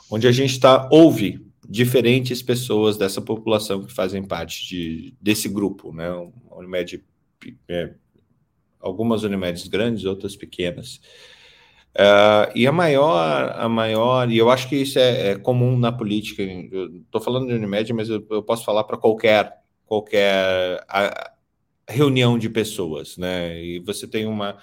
onde 0.09 0.25
a 0.25 0.31
gente 0.31 0.57
tá, 0.57 0.87
ouve 0.89 1.45
diferentes 1.67 2.41
pessoas 2.41 2.95
dessa 2.95 3.21
população 3.21 3.83
que 3.83 3.91
fazem 3.91 4.23
parte 4.23 4.65
de, 4.69 5.13
desse 5.19 5.49
grupo, 5.49 5.91
né? 5.91 6.09
Unimed, 6.51 7.03
é, 7.67 7.93
algumas 8.79 9.23
Unimedes 9.23 9.67
grandes, 9.67 10.05
outras 10.05 10.37
pequenas. 10.37 11.01
Uh, 11.97 12.51
e 12.53 12.67
a 12.67 12.71
maior, 12.71 13.55
a 13.57 13.67
maior, 13.67 14.29
e 14.29 14.37
eu 14.37 14.51
acho 14.51 14.69
que 14.69 14.75
isso 14.75 14.99
é, 14.99 15.31
é 15.31 15.35
comum 15.35 15.79
na 15.79 15.91
política. 15.91 16.43
Estou 16.43 17.19
falando 17.19 17.47
de 17.47 17.55
Unimed, 17.55 17.91
mas 17.91 18.07
eu, 18.07 18.23
eu 18.29 18.43
posso 18.43 18.63
falar 18.63 18.83
para 18.83 18.97
qualquer 18.97 19.51
qualquer 19.83 20.83
a, 20.87 21.31
reunião 21.89 22.37
de 22.37 22.49
pessoas, 22.49 23.17
né? 23.17 23.59
E 23.63 23.79
você 23.79 24.05
tem 24.05 24.27
uma 24.27 24.57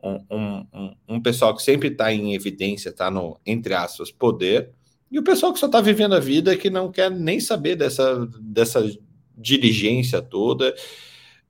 um, 0.00 0.24
um, 0.30 0.94
um 1.08 1.20
pessoal 1.20 1.56
que 1.56 1.62
sempre 1.62 1.88
está 1.88 2.12
em 2.12 2.34
evidência, 2.34 2.90
está 2.90 3.10
no 3.10 3.40
entre 3.44 3.74
aspas 3.74 4.12
poder, 4.12 4.70
e 5.10 5.18
o 5.18 5.24
pessoal 5.24 5.52
que 5.52 5.58
só 5.58 5.66
está 5.66 5.80
vivendo 5.80 6.14
a 6.14 6.20
vida 6.20 6.56
que 6.56 6.70
não 6.70 6.92
quer 6.92 7.10
nem 7.10 7.40
saber 7.40 7.74
dessa 7.74 8.28
dessa 8.40 8.88
diligência 9.36 10.22
toda. 10.22 10.72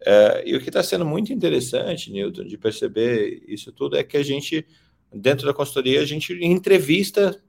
Uh, 0.00 0.40
e 0.46 0.56
o 0.56 0.60
que 0.60 0.68
está 0.68 0.82
sendo 0.82 1.04
muito 1.04 1.32
interessante, 1.32 2.10
Newton, 2.10 2.44
de 2.44 2.56
perceber 2.56 3.42
isso 3.46 3.72
tudo 3.72 3.96
é 3.96 4.04
que 4.04 4.16
a 4.16 4.22
gente 4.22 4.64
dentro 5.12 5.46
da 5.46 5.54
consultoria, 5.54 6.00
a 6.00 6.04
gente 6.04 6.32
entrevista 6.44 7.40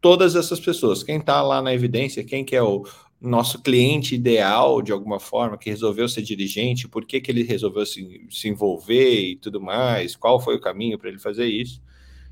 todas 0.00 0.36
essas 0.36 0.60
pessoas. 0.60 1.02
Quem 1.02 1.18
está 1.18 1.42
lá 1.42 1.60
na 1.62 1.72
evidência, 1.72 2.24
quem 2.24 2.44
que 2.44 2.54
é 2.54 2.62
o 2.62 2.86
nosso 3.20 3.62
cliente 3.62 4.14
ideal, 4.14 4.82
de 4.82 4.92
alguma 4.92 5.18
forma, 5.18 5.56
que 5.56 5.70
resolveu 5.70 6.08
ser 6.08 6.22
dirigente, 6.22 6.88
por 6.88 7.04
que, 7.04 7.20
que 7.20 7.30
ele 7.30 7.42
resolveu 7.42 7.86
se, 7.86 8.26
se 8.30 8.48
envolver 8.48 9.20
e 9.30 9.36
tudo 9.36 9.60
mais, 9.60 10.14
qual 10.14 10.40
foi 10.40 10.56
o 10.56 10.60
caminho 10.60 10.98
para 10.98 11.08
ele 11.08 11.18
fazer 11.18 11.46
isso, 11.46 11.82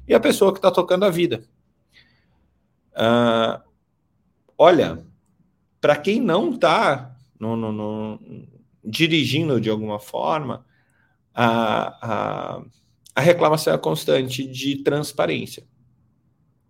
e 0.07 0.15
a 0.15 0.21
pessoa 0.21 0.53
que 0.53 0.59
está 0.59 0.71
tocando 0.71 1.05
a 1.05 1.11
vida. 1.11 1.45
Uh, 2.93 3.61
olha, 4.59 5.05
para 5.81 5.97
quem 5.97 6.21
não 6.21 6.53
está 6.53 7.17
dirigindo 8.85 9.61
de 9.61 9.71
alguma 9.71 9.99
forma, 9.99 10.65
a, 11.35 12.57
a, 12.57 12.63
a 13.15 13.21
reclamação 13.21 13.73
é 13.73 13.79
constante 13.79 14.47
de 14.47 14.77
transparência. 14.83 15.65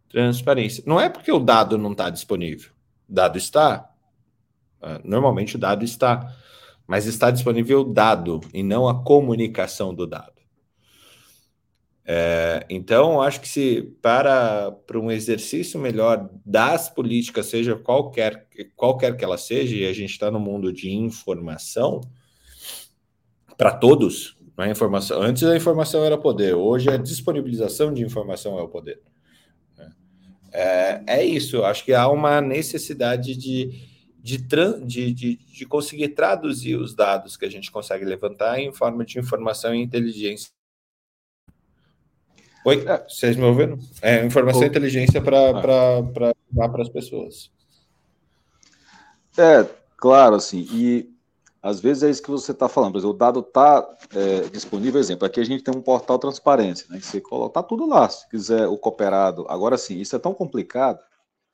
Transparência. 0.09 0.84
Não 0.86 1.01
é 1.01 1.09
porque 1.09 1.32
o 1.32 1.38
dado 1.38 1.78
não 1.78 1.92
está 1.92 2.11
disponível. 2.11 2.70
O 3.09 3.12
dado 3.14 3.38
está. 3.38 3.90
Ah, 4.80 5.01
normalmente 5.03 5.57
o 5.57 5.59
dado 5.59 5.84
está. 5.84 6.32
Mas 6.86 7.07
está 7.07 7.30
disponível 7.30 7.80
o 7.80 7.92
dado 7.92 8.40
e 8.53 8.62
não 8.62 8.86
a 8.86 9.03
comunicação 9.03 9.95
do 9.95 10.07
dado. 10.07 10.34
É, 12.07 12.66
então, 12.68 13.22
acho 13.22 13.40
que 13.40 13.49
se 13.49 13.82
para, 14.03 14.70
para 14.70 15.01
um 15.01 15.11
exercício 15.11 15.80
melhor 15.80 16.28
das 16.45 16.90
políticas, 16.90 17.47
seja 17.47 17.76
qualquer, 17.76 18.47
qualquer 18.76 19.16
que 19.16 19.24
ela 19.24 19.38
seja, 19.38 19.74
e 19.74 19.86
a 19.86 19.92
gente 19.95 20.11
está 20.11 20.30
no 20.30 20.38
mundo 20.38 20.70
de 20.70 20.92
informação, 20.92 22.03
para 23.57 23.72
todos, 23.72 24.36
a 24.57 24.68
informação. 24.68 25.20
Antes 25.20 25.42
a 25.42 25.57
informação 25.57 26.05
era 26.05 26.16
poder, 26.16 26.55
hoje 26.55 26.90
a 26.90 26.96
disponibilização 26.96 27.92
de 27.92 28.05
informação 28.05 28.59
é 28.59 28.62
o 28.62 28.68
poder. 28.68 29.00
É, 30.52 31.02
é 31.07 31.24
isso, 31.24 31.64
acho 31.64 31.84
que 31.84 31.92
há 31.92 32.09
uma 32.09 32.40
necessidade 32.40 33.34
de, 33.36 33.72
de, 34.22 34.38
de, 34.38 35.12
de, 35.12 35.36
de 35.36 35.66
conseguir 35.66 36.11
traduzir 36.11 36.76
os 36.76 36.94
dados 36.94 37.36
que 37.36 37.44
a 37.44 37.50
gente 37.50 37.72
consegue 37.72 38.05
levantar 38.05 38.61
em 38.61 38.72
forma 38.72 39.05
de 39.05 39.18
informação 39.18 39.74
e 39.74 39.82
inteligência 39.82 40.50
Oi, 42.64 42.82
é. 42.88 43.05
vocês 43.07 43.36
me 43.36 43.44
ouviram? 43.44 43.78
É, 44.00 44.24
informação 44.24 44.62
e 44.62 44.66
inteligência 44.66 45.20
para 45.20 45.50
ah. 45.50 46.32
dar 46.50 46.68
para 46.70 46.82
as 46.82 46.88
pessoas. 46.88 47.50
É, 49.36 49.68
claro, 49.98 50.36
assim, 50.36 50.66
e 50.72 51.13
às 51.64 51.80
vezes 51.80 52.02
é 52.02 52.10
isso 52.10 52.22
que 52.22 52.30
você 52.30 52.52
está 52.52 52.68
falando, 52.68 52.92
por 52.92 52.98
exemplo, 52.98 53.14
o 53.14 53.18
dado 53.18 53.40
está 53.40 53.88
é, 54.14 54.40
disponível, 54.50 55.00
exemplo, 55.00 55.26
aqui 55.26 55.40
a 55.40 55.44
gente 55.44 55.64
tem 55.64 55.74
um 55.74 55.80
portal 55.80 56.18
transparência, 56.18 56.86
né, 56.90 56.98
que 56.98 57.06
você 57.06 57.22
coloca, 57.22 57.54
tá 57.54 57.62
tudo 57.62 57.86
lá, 57.86 58.06
se 58.06 58.28
quiser 58.28 58.68
o 58.68 58.76
cooperado. 58.76 59.46
Agora 59.48 59.78
sim, 59.78 59.98
isso 59.98 60.14
é 60.14 60.18
tão 60.18 60.34
complicado 60.34 61.00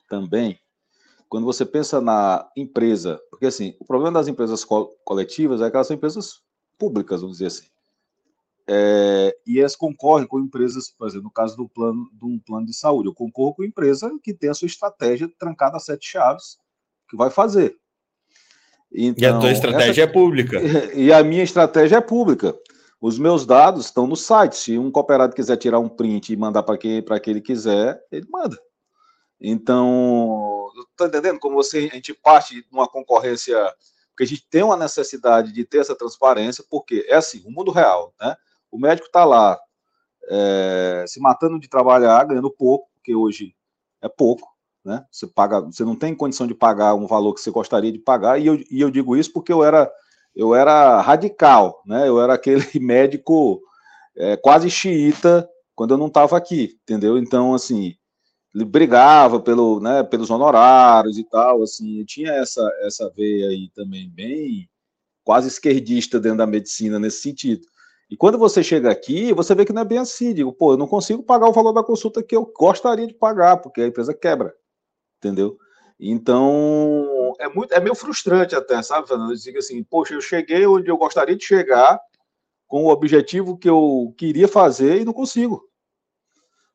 também, 0.08 0.58
quando 1.28 1.44
você 1.44 1.64
pensa 1.64 2.00
na 2.00 2.50
empresa, 2.56 3.20
porque 3.30 3.46
assim, 3.46 3.76
o 3.78 3.84
problema 3.84 4.18
das 4.18 4.26
empresas 4.26 4.64
co 4.64 4.88
coletivas 5.04 5.62
é 5.62 5.70
que 5.70 5.76
elas 5.76 5.86
são 5.86 5.94
empresas 5.94 6.42
públicas, 6.76 7.20
vamos 7.20 7.36
dizer 7.36 7.46
assim. 7.46 7.68
É, 8.68 9.36
e 9.46 9.61
elas 9.61 9.76
concorrem 9.76 10.26
com 10.26 10.40
empresas, 10.40 10.90
por 10.90 11.06
exemplo, 11.06 11.26
no 11.26 11.30
caso 11.30 11.56
do 11.56 11.68
plano, 11.68 12.11
de 12.12 12.24
um 12.24 12.36
plano 12.36 12.66
de 12.66 12.74
saúde, 12.74 13.08
eu 13.08 13.14
concorro 13.14 13.54
com 13.54 13.62
empresa 13.62 14.11
que 14.24 14.34
tem 14.34 14.50
a 14.50 14.54
sua 14.54 14.66
estratégia 14.66 15.30
trancada 15.38 15.76
a 15.76 15.80
sete 15.80 16.11
chaves, 16.11 16.58
que 17.08 17.16
vai 17.16 17.30
fazer. 17.30 17.78
Então, 18.93 19.22
e 19.22 19.26
a 19.26 19.30
tua 19.30 19.38
então, 19.38 19.51
estratégia 19.51 20.03
essa, 20.03 20.11
é 20.11 20.12
pública. 20.12 20.61
E 20.95 21.12
a 21.12 21.22
minha 21.22 21.43
estratégia 21.43 21.97
é 21.97 22.01
pública. 22.01 22.57
Os 23.01 23.18
meus 23.18 23.47
dados 23.47 23.86
estão 23.86 24.07
no 24.07 24.16
site. 24.16 24.57
Se 24.57 24.78
um 24.78 24.91
cooperado 24.91 25.34
quiser 25.34 25.57
tirar 25.57 25.78
um 25.78 25.88
print 25.88 26.32
e 26.32 26.36
mandar 26.36 26.62
para 26.62 26.76
quem, 26.76 27.03
que 27.03 27.30
ele 27.30 27.41
quiser, 27.41 28.03
ele 28.11 28.26
manda. 28.28 28.59
Então, 29.41 30.68
está 30.91 31.07
entendendo 31.07 31.38
como 31.38 31.55
você, 31.55 31.88
a 31.91 31.95
gente 31.95 32.12
parte 32.12 32.57
de 32.57 32.66
uma 32.70 32.86
concorrência, 32.86 33.57
porque 34.11 34.24
a 34.24 34.26
gente 34.26 34.47
tem 34.51 34.62
uma 34.62 34.76
necessidade 34.76 35.51
de 35.53 35.64
ter 35.64 35.78
essa 35.78 35.97
transparência, 35.97 36.62
porque 36.68 37.07
é 37.09 37.14
assim, 37.14 37.43
o 37.47 37.51
mundo 37.51 37.70
real, 37.70 38.12
né? 38.20 38.36
O 38.70 38.78
médico 38.78 39.07
está 39.07 39.24
lá 39.24 39.59
é, 40.28 41.05
se 41.09 41.18
matando 41.20 41.59
de 41.59 41.68
trabalhar, 41.68 42.24
ganhando 42.24 42.51
pouco, 42.51 42.91
porque 42.95 43.14
hoje 43.14 43.55
é 44.03 44.09
pouco, 44.09 44.47
né? 44.85 45.05
Você 45.11 45.26
paga, 45.26 45.61
você 45.61 45.85
não 45.85 45.97
tem 45.97 46.14
condição 46.14 46.47
de 46.47 46.55
pagar 46.55 46.95
um 46.95 47.07
valor 47.07 47.35
que 47.35 47.41
você 47.41 47.51
gostaria 47.51 47.93
de 47.93 47.99
pagar, 47.99 48.39
e 48.41 48.47
eu, 48.47 48.55
e 48.70 48.81
eu 48.81 48.91
digo 48.91 49.16
isso 49.16 49.33
porque 49.33 49.53
eu 49.53 49.62
era, 49.64 49.91
eu 50.35 50.55
era 50.55 51.01
radical, 51.01 51.83
né? 51.87 52.09
Eu 52.09 52.20
era 52.20 52.35
aquele 52.35 52.64
médico 52.81 53.61
é, 54.16 54.37
quase 54.37 54.70
xiita 54.70 55.49
quando 55.74 55.95
eu 55.95 55.99
não 55.99 56.09
estava 56.09 56.37
aqui, 56.37 56.78
entendeu? 56.83 57.18
Então, 57.18 57.55
assim, 57.55 57.95
ele 58.55 58.64
brigava 58.64 59.41
pelo, 59.41 59.81
né, 59.81 60.03
pelos 60.03 60.31
honorários 60.31 61.18
e 61.18 61.24
tal, 61.24 61.62
assim, 61.62 62.01
eu 62.01 62.07
tinha 62.07 62.33
essa, 62.33 62.62
essa 62.83 63.11
veia 63.16 63.49
aí 63.49 63.70
também 63.74 64.11
bem 64.11 64.68
quase 65.24 65.49
esquerdista 65.49 66.18
dentro 66.18 66.39
da 66.39 66.47
medicina 66.47 66.99
nesse 66.99 67.22
sentido. 67.22 67.66
E 68.11 68.16
quando 68.16 68.37
você 68.37 68.62
chega 68.64 68.91
aqui, 68.91 69.33
você 69.33 69.55
vê 69.55 69.64
que 69.64 69.72
não 69.72 69.83
é 69.83 69.85
bem 69.85 69.99
assim. 69.99 70.35
Digo, 70.35 70.53
pô, 70.53 70.72
eu 70.72 70.76
não 70.76 70.89
consigo 70.89 71.22
pagar 71.22 71.49
o 71.49 71.53
valor 71.53 71.72
da 71.72 71.85
consulta 71.85 72.22
que 72.22 72.35
eu 72.35 72.45
gostaria 72.59 73.07
de 73.07 73.14
pagar, 73.14 73.59
porque 73.59 73.81
a 73.81 73.87
empresa 73.87 74.12
quebra. 74.12 74.53
Entendeu? 75.20 75.58
Então, 75.98 77.34
é 77.38 77.48
muito, 77.48 77.74
é 77.74 77.78
meio 77.78 77.94
frustrante 77.94 78.56
até, 78.56 78.82
sabe, 78.82 79.06
Fernando? 79.06 79.32
Eu 79.32 79.36
digo 79.36 79.58
assim, 79.58 79.82
poxa, 79.84 80.14
eu 80.14 80.20
cheguei 80.20 80.66
onde 80.66 80.90
eu 80.90 80.96
gostaria 80.96 81.36
de 81.36 81.44
chegar, 81.44 82.00
com 82.66 82.84
o 82.84 82.88
objetivo 82.88 83.58
que 83.58 83.68
eu 83.68 84.14
queria 84.16 84.48
fazer 84.48 85.00
e 85.00 85.04
não 85.04 85.12
consigo. 85.12 85.68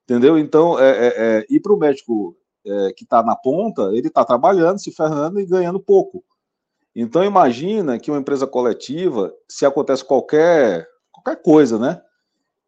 Entendeu? 0.03 0.37
Então, 0.37 0.77
é, 0.77 0.89
é, 0.89 1.13
é 1.17 1.45
ir 1.49 1.59
para 1.61 1.73
o 1.73 1.77
médico 1.77 2.37
é, 2.65 2.93
que 2.93 3.03
está 3.03 3.23
na 3.23 3.35
ponta, 3.35 3.83
ele 3.93 4.09
está 4.09 4.23
trabalhando, 4.25 4.77
se 4.77 4.91
ferrando 4.91 5.39
e 5.39 5.45
ganhando 5.45 5.79
pouco. 5.79 6.23
Então, 6.93 7.23
imagina 7.23 7.97
que 7.97 8.11
uma 8.11 8.19
empresa 8.19 8.45
coletiva, 8.45 9.33
se 9.49 9.65
acontece 9.65 10.03
qualquer 10.03 10.87
qualquer 11.11 11.41
coisa, 11.41 11.79
né? 11.79 12.01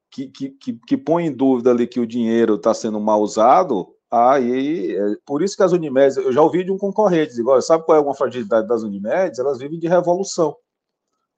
Que, 0.09 0.29
que, 0.29 0.73
que 0.87 0.97
põe 0.97 1.25
em 1.25 1.31
dúvida 1.31 1.69
ali 1.69 1.85
que 1.85 1.99
o 1.99 2.07
dinheiro 2.07 2.55
está 2.55 2.73
sendo 2.73 2.99
mal 2.99 3.21
usado, 3.21 3.93
aí 4.11 4.95
é, 4.95 5.15
por 5.25 5.41
isso 5.41 5.55
que 5.55 5.63
as 5.63 5.71
Unimedes, 5.71 6.17
eu 6.17 6.31
já 6.31 6.41
ouvi 6.41 6.63
de 6.63 6.71
um 6.71 6.77
concorrente, 6.77 7.39
igual, 7.39 7.61
sabe 7.61 7.83
qual 7.85 7.97
é 7.97 8.01
uma 8.01 8.15
fragilidade 8.15 8.67
das 8.67 8.83
Unimedes? 8.83 9.39
Elas 9.39 9.59
vivem 9.59 9.79
de 9.79 9.87
revolução. 9.87 10.55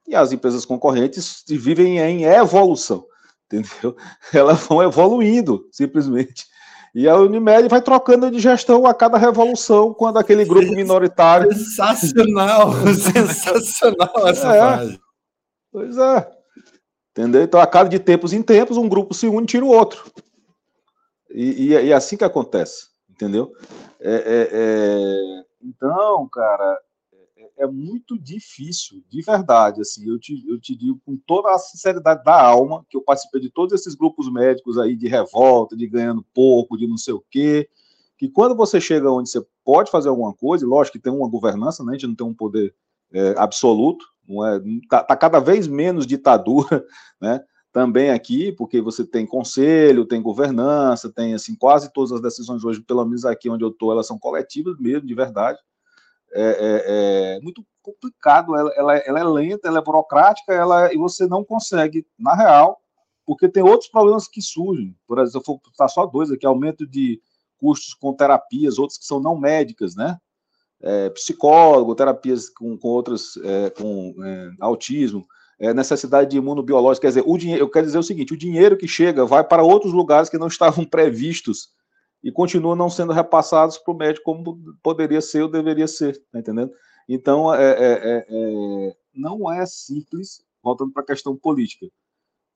E 0.07 0.15
as 0.15 0.32
empresas 0.32 0.65
concorrentes 0.65 1.43
vivem 1.47 1.99
em 1.99 2.24
evolução, 2.24 3.05
entendeu? 3.45 3.95
Elas 4.34 4.65
vão 4.65 4.82
evoluindo, 4.84 5.67
simplesmente. 5.72 6.47
E 6.93 7.07
a 7.07 7.15
Unimed 7.15 7.67
vai 7.67 7.82
trocando 7.82 8.32
de 8.32 8.39
gestão 8.39 8.86
a 8.86 8.93
cada 8.93 9.17
revolução, 9.17 9.93
quando 9.93 10.17
aquele 10.17 10.43
grupo 10.43 10.72
minoritário. 10.74 11.53
Sensacional! 11.53 12.74
sensacional 12.93 14.28
essa 14.28 14.55
é, 14.55 14.59
frase. 14.59 14.99
Pois 15.72 15.97
é. 15.97 16.32
Entendeu? 17.11 17.43
Então, 17.43 17.59
a 17.59 17.67
cada 17.67 17.89
de 17.89 17.99
tempos 17.99 18.34
em 18.34 18.41
tempos, 18.41 18.78
um 18.78 18.89
grupo 18.89 19.13
se 19.13 19.28
une 19.28 19.43
e 19.43 19.47
tira 19.47 19.65
o 19.65 19.70
outro. 19.70 20.11
E, 21.32 21.67
e, 21.67 21.67
e 21.69 21.91
é 21.91 21.93
assim 21.93 22.17
que 22.17 22.23
acontece, 22.23 22.88
entendeu? 23.09 23.53
É, 23.99 24.13
é, 24.13 24.49
é... 24.51 25.45
Então, 25.61 26.27
cara, 26.30 26.80
é, 27.38 27.63
é 27.63 27.67
muito 27.67 28.17
difícil, 28.17 29.03
de 29.09 29.21
verdade. 29.21 29.82
Assim, 29.82 30.07
eu 30.07 30.17
te, 30.19 30.43
eu 30.47 30.59
te 30.59 30.75
digo 30.75 30.99
com 31.05 31.17
toda 31.17 31.53
a 31.53 31.59
sinceridade 31.59 32.23
da 32.23 32.41
alma 32.41 32.86
que 32.89 32.97
eu 32.97 33.01
participei 33.01 33.41
de 33.41 33.49
todos 33.49 33.73
esses 33.73 33.95
grupos 33.95 34.32
médicos 34.32 34.77
aí 34.77 34.95
de 34.95 35.07
revolta, 35.07 35.75
de 35.75 35.88
ganhando 35.88 36.25
pouco, 36.34 36.77
de 36.77 36.88
não 36.88 36.97
sei 36.97 37.13
o 37.13 37.23
quê. 37.30 37.69
Que 38.17 38.30
quando 38.30 38.55
você 38.55 38.82
chega 38.82 39.11
onde 39.11 39.30
você 39.30 39.45
pode 39.63 39.91
fazer 39.91 40.09
alguma 40.09 40.34
coisa, 40.34 40.65
lógico 40.65 40.97
que 40.97 41.03
tem 41.03 41.13
uma 41.13 41.30
governança, 41.30 41.84
né? 41.84 41.91
a 41.91 41.93
gente 41.93 42.07
não 42.07 42.15
tem 42.15 42.27
um 42.27 42.34
poder 42.34 42.73
é, 43.13 43.36
absoluto, 43.38 44.05
não 44.27 44.45
é? 44.45 44.57
Está 44.84 45.03
tá 45.03 45.15
cada 45.15 45.39
vez 45.39 45.67
menos 45.67 46.05
ditadura, 46.05 46.86
né? 47.19 47.43
Também 47.72 48.09
aqui, 48.09 48.51
porque 48.51 48.82
você 48.82 49.05
tem 49.05 49.26
conselho, 49.26 50.05
tem 50.05 50.22
governança, 50.22 51.11
tem 51.11 51.36
assim 51.36 51.55
quase 51.55 51.91
todas 51.93 52.11
as 52.11 52.22
decisões 52.22 52.63
hoje, 52.63 52.82
pelo 52.82 53.05
menos 53.05 53.26
aqui 53.26 53.49
onde 53.49 53.63
eu 53.63 53.70
estou, 53.70 53.91
elas 53.91 54.07
são 54.07 54.17
coletivas 54.17 54.78
mesmo, 54.80 55.07
de 55.07 55.13
verdade. 55.13 55.59
É, 56.32 56.41
é, 56.41 57.38
é 57.38 57.41
muito 57.41 57.65
complicado, 57.82 58.55
ela, 58.55 58.72
ela, 58.76 58.97
ela, 58.97 59.20
é 59.20 59.24
lenta, 59.24 59.67
ela 59.67 59.80
é 59.80 59.84
burocrática, 59.84 60.53
ela 60.53 60.93
e 60.93 60.97
você 60.97 61.28
não 61.28 61.43
consegue, 61.43 62.05
na 62.17 62.36
real, 62.36 62.80
porque 63.26 63.47
tem 63.47 63.63
outros 63.63 63.89
problemas 63.89 64.28
que 64.28 64.41
surgem. 64.41 64.95
Por 65.07 65.20
exemplo, 65.20 65.41
eu 65.41 65.43
vou 65.45 65.61
citar 65.72 65.89
só 65.89 66.05
dois 66.05 66.32
aqui: 66.32 66.45
aumento 66.45 66.88
de 66.88 67.22
custos 67.57 67.93
com 67.93 68.13
terapias, 68.13 68.80
outros 68.80 68.97
que 68.97 69.05
são 69.05 69.20
não 69.20 69.38
médicas, 69.38 69.95
né? 69.95 70.17
é, 70.82 71.09
psicólogo, 71.09 71.95
terapias 71.95 72.49
com, 72.49 72.78
com 72.78 72.88
outras, 72.88 73.38
é, 73.43 73.70
com 73.72 74.15
é, 74.24 74.51
autismo, 74.59 75.28
é, 75.60 75.74
necessidade 75.74 76.32
de 76.32 76.38
imunobiológica. 76.38 77.05
Quer 77.05 77.10
dizer, 77.10 77.24
o 77.26 77.38
dinheiro, 77.38 77.64
eu 77.64 77.70
quero 77.70 77.86
dizer 77.86 77.99
o 77.99 78.03
seguinte: 78.03 78.34
o 78.34 78.38
dinheiro 78.38 78.78
que 78.78 78.88
chega 78.88 79.26
vai 79.26 79.43
para 79.43 79.64
outros 79.64 79.93
lugares 79.93 80.30
que 80.30 80.38
não 80.38 80.47
estavam 80.47 80.86
previstos 80.86 81.70
e 82.24 82.32
continuam 82.32 82.76
não 82.76 82.89
sendo 82.89 83.14
repassados 83.14 83.78
para 83.78 83.93
o 83.93 83.97
médico 83.97 84.26
como 84.26 84.57
poderia 84.84 85.22
ser 85.22 85.43
ou 85.43 85.49
deveria 85.49 85.88
ser, 85.88 86.22
tá 86.32 86.39
entendendo? 86.39 86.72
Então, 87.07 87.53
é, 87.53 87.72
é, 87.72 88.26
é, 88.30 88.95
não 89.14 89.51
é 89.51 89.66
simples, 89.66 90.43
voltando 90.62 90.91
para 90.91 91.01
a 91.01 91.05
questão 91.05 91.36
política, 91.36 91.88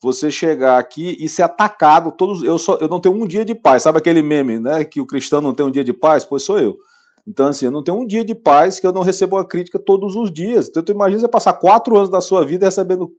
você 0.01 0.29
chegar 0.29 0.77
aqui 0.77 1.17
e 1.19 1.29
ser 1.29 1.43
atacado 1.43 2.11
todos. 2.11 2.43
Eu, 2.43 2.59
só, 2.59 2.75
eu 2.75 2.89
não 2.89 2.99
tenho 2.99 3.15
um 3.15 3.25
dia 3.25 3.45
de 3.45 3.55
paz, 3.55 3.83
sabe 3.83 3.97
aquele 3.97 4.21
meme, 4.21 4.59
né? 4.59 4.83
Que 4.83 4.99
o 4.99 5.05
cristão 5.05 5.39
não 5.41 5.53
tem 5.53 5.65
um 5.65 5.71
dia 5.71 5.83
de 5.83 5.93
paz? 5.93 6.25
Pois 6.25 6.43
sou 6.43 6.59
eu. 6.59 6.77
Então, 7.25 7.47
assim, 7.47 7.65
eu 7.65 7.71
não 7.71 7.83
tenho 7.83 7.97
um 7.97 8.05
dia 8.05 8.23
de 8.23 8.35
paz 8.35 8.79
que 8.79 8.87
eu 8.87 8.91
não 8.91 9.01
recebo 9.01 9.37
uma 9.37 9.47
crítica 9.47 9.79
todos 9.79 10.15
os 10.15 10.31
dias. 10.31 10.67
Então, 10.67 10.83
tu 10.83 10.91
imagina 10.91 11.21
você 11.21 11.27
passar 11.27 11.53
quatro 11.53 11.95
anos 11.95 12.09
da 12.09 12.19
sua 12.19 12.45
vida 12.45 12.65
recebendo 12.65 13.11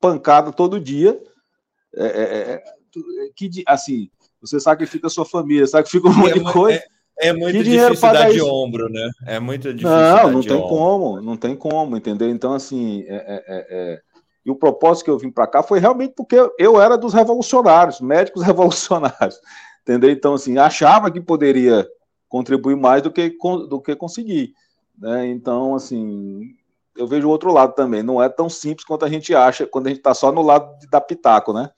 pancada 0.00 0.52
todo 0.52 0.80
dia. 0.80 1.18
É, 1.94 2.04
é, 2.04 2.22
é, 2.22 2.52
é 2.54 2.62
que, 3.34 3.50
assim, 3.66 4.10
você 4.40 4.60
sacrifica 4.60 5.06
a 5.06 5.10
sua 5.10 5.24
família, 5.24 5.66
sacrifica 5.66 6.08
um 6.08 6.12
monte 6.12 6.34
de 6.34 6.46
é, 6.46 6.52
coisa. 6.52 6.82
É 7.18 7.32
muito 7.32 7.56
que 7.58 7.64
difícil 7.64 8.12
dar 8.12 8.30
de 8.30 8.42
ombro, 8.42 8.88
né? 8.88 9.10
É 9.26 9.40
muito 9.40 9.72
difícil. 9.72 9.90
Não, 9.90 10.32
não 10.32 10.42
tem 10.42 10.56
ombro. 10.56 10.68
como, 10.68 11.20
não 11.20 11.36
tem 11.36 11.56
como, 11.56 11.96
entendeu? 11.96 12.30
Então, 12.30 12.52
assim, 12.52 13.04
é, 13.06 13.14
é, 13.14 13.44
é, 13.46 13.66
é 13.70 14.00
e 14.44 14.50
o 14.50 14.56
propósito 14.56 15.04
que 15.04 15.10
eu 15.10 15.18
vim 15.18 15.30
para 15.30 15.46
cá 15.46 15.62
foi 15.62 15.78
realmente 15.78 16.14
porque 16.16 16.36
eu 16.58 16.80
era 16.80 16.96
dos 16.96 17.12
revolucionários, 17.12 18.00
médicos 18.00 18.42
revolucionários, 18.44 19.38
entendeu? 19.82 20.10
Então, 20.10 20.34
assim, 20.34 20.56
achava 20.58 21.10
que 21.10 21.20
poderia 21.20 21.86
contribuir 22.30 22.76
mais 22.76 23.02
do 23.02 23.10
que, 23.10 23.36
do 23.68 23.82
que 23.82 23.94
conseguir, 23.94 24.54
né? 24.96 25.26
Então, 25.26 25.74
assim, 25.74 26.54
eu 26.96 27.06
vejo 27.06 27.26
o 27.26 27.30
outro 27.30 27.52
lado 27.52 27.74
também. 27.74 28.02
Não 28.02 28.22
é 28.22 28.28
tão 28.28 28.48
simples 28.48 28.86
quanto 28.86 29.04
a 29.04 29.08
gente 29.08 29.34
acha 29.34 29.66
quando 29.66 29.88
a 29.88 29.90
gente 29.90 29.98
está 29.98 30.14
só 30.14 30.30
no 30.30 30.40
lado 30.40 30.78
da 30.88 31.00
pitaco, 31.00 31.52
né? 31.52 31.70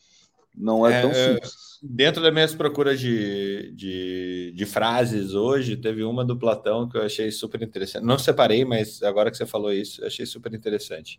Não 0.55 0.87
é, 0.87 0.99
é 0.99 1.01
tão 1.01 1.15
simples. 1.15 1.73
Dentro 1.83 2.23
das 2.23 2.33
minhas 2.33 2.55
procuras 2.55 3.01
de, 3.01 3.73
de, 3.75 4.53
de, 4.55 4.67
frases 4.67 5.35
hoje, 5.35 5.77
teve 5.77 6.05
uma 6.05 6.25
do 6.25 6.39
Platão 6.39 6.89
que 6.89 6.97
eu 6.97 7.03
achei 7.03 7.31
super 7.33 7.61
interessante. 7.61 8.05
Não 8.05 8.19
separei, 8.19 8.65
mas 8.65 9.03
agora 9.03 9.31
que 9.31 9.37
você 9.37 9.47
falou 9.47 9.73
isso, 9.73 10.05
achei 10.05 10.25
super 10.25 10.53
interessante. 10.55 11.19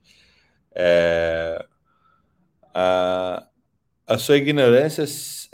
É, 0.73 1.65
a, 2.73 3.45
a 4.05 4.17
sua 4.17 4.37
ignorância 4.37 5.05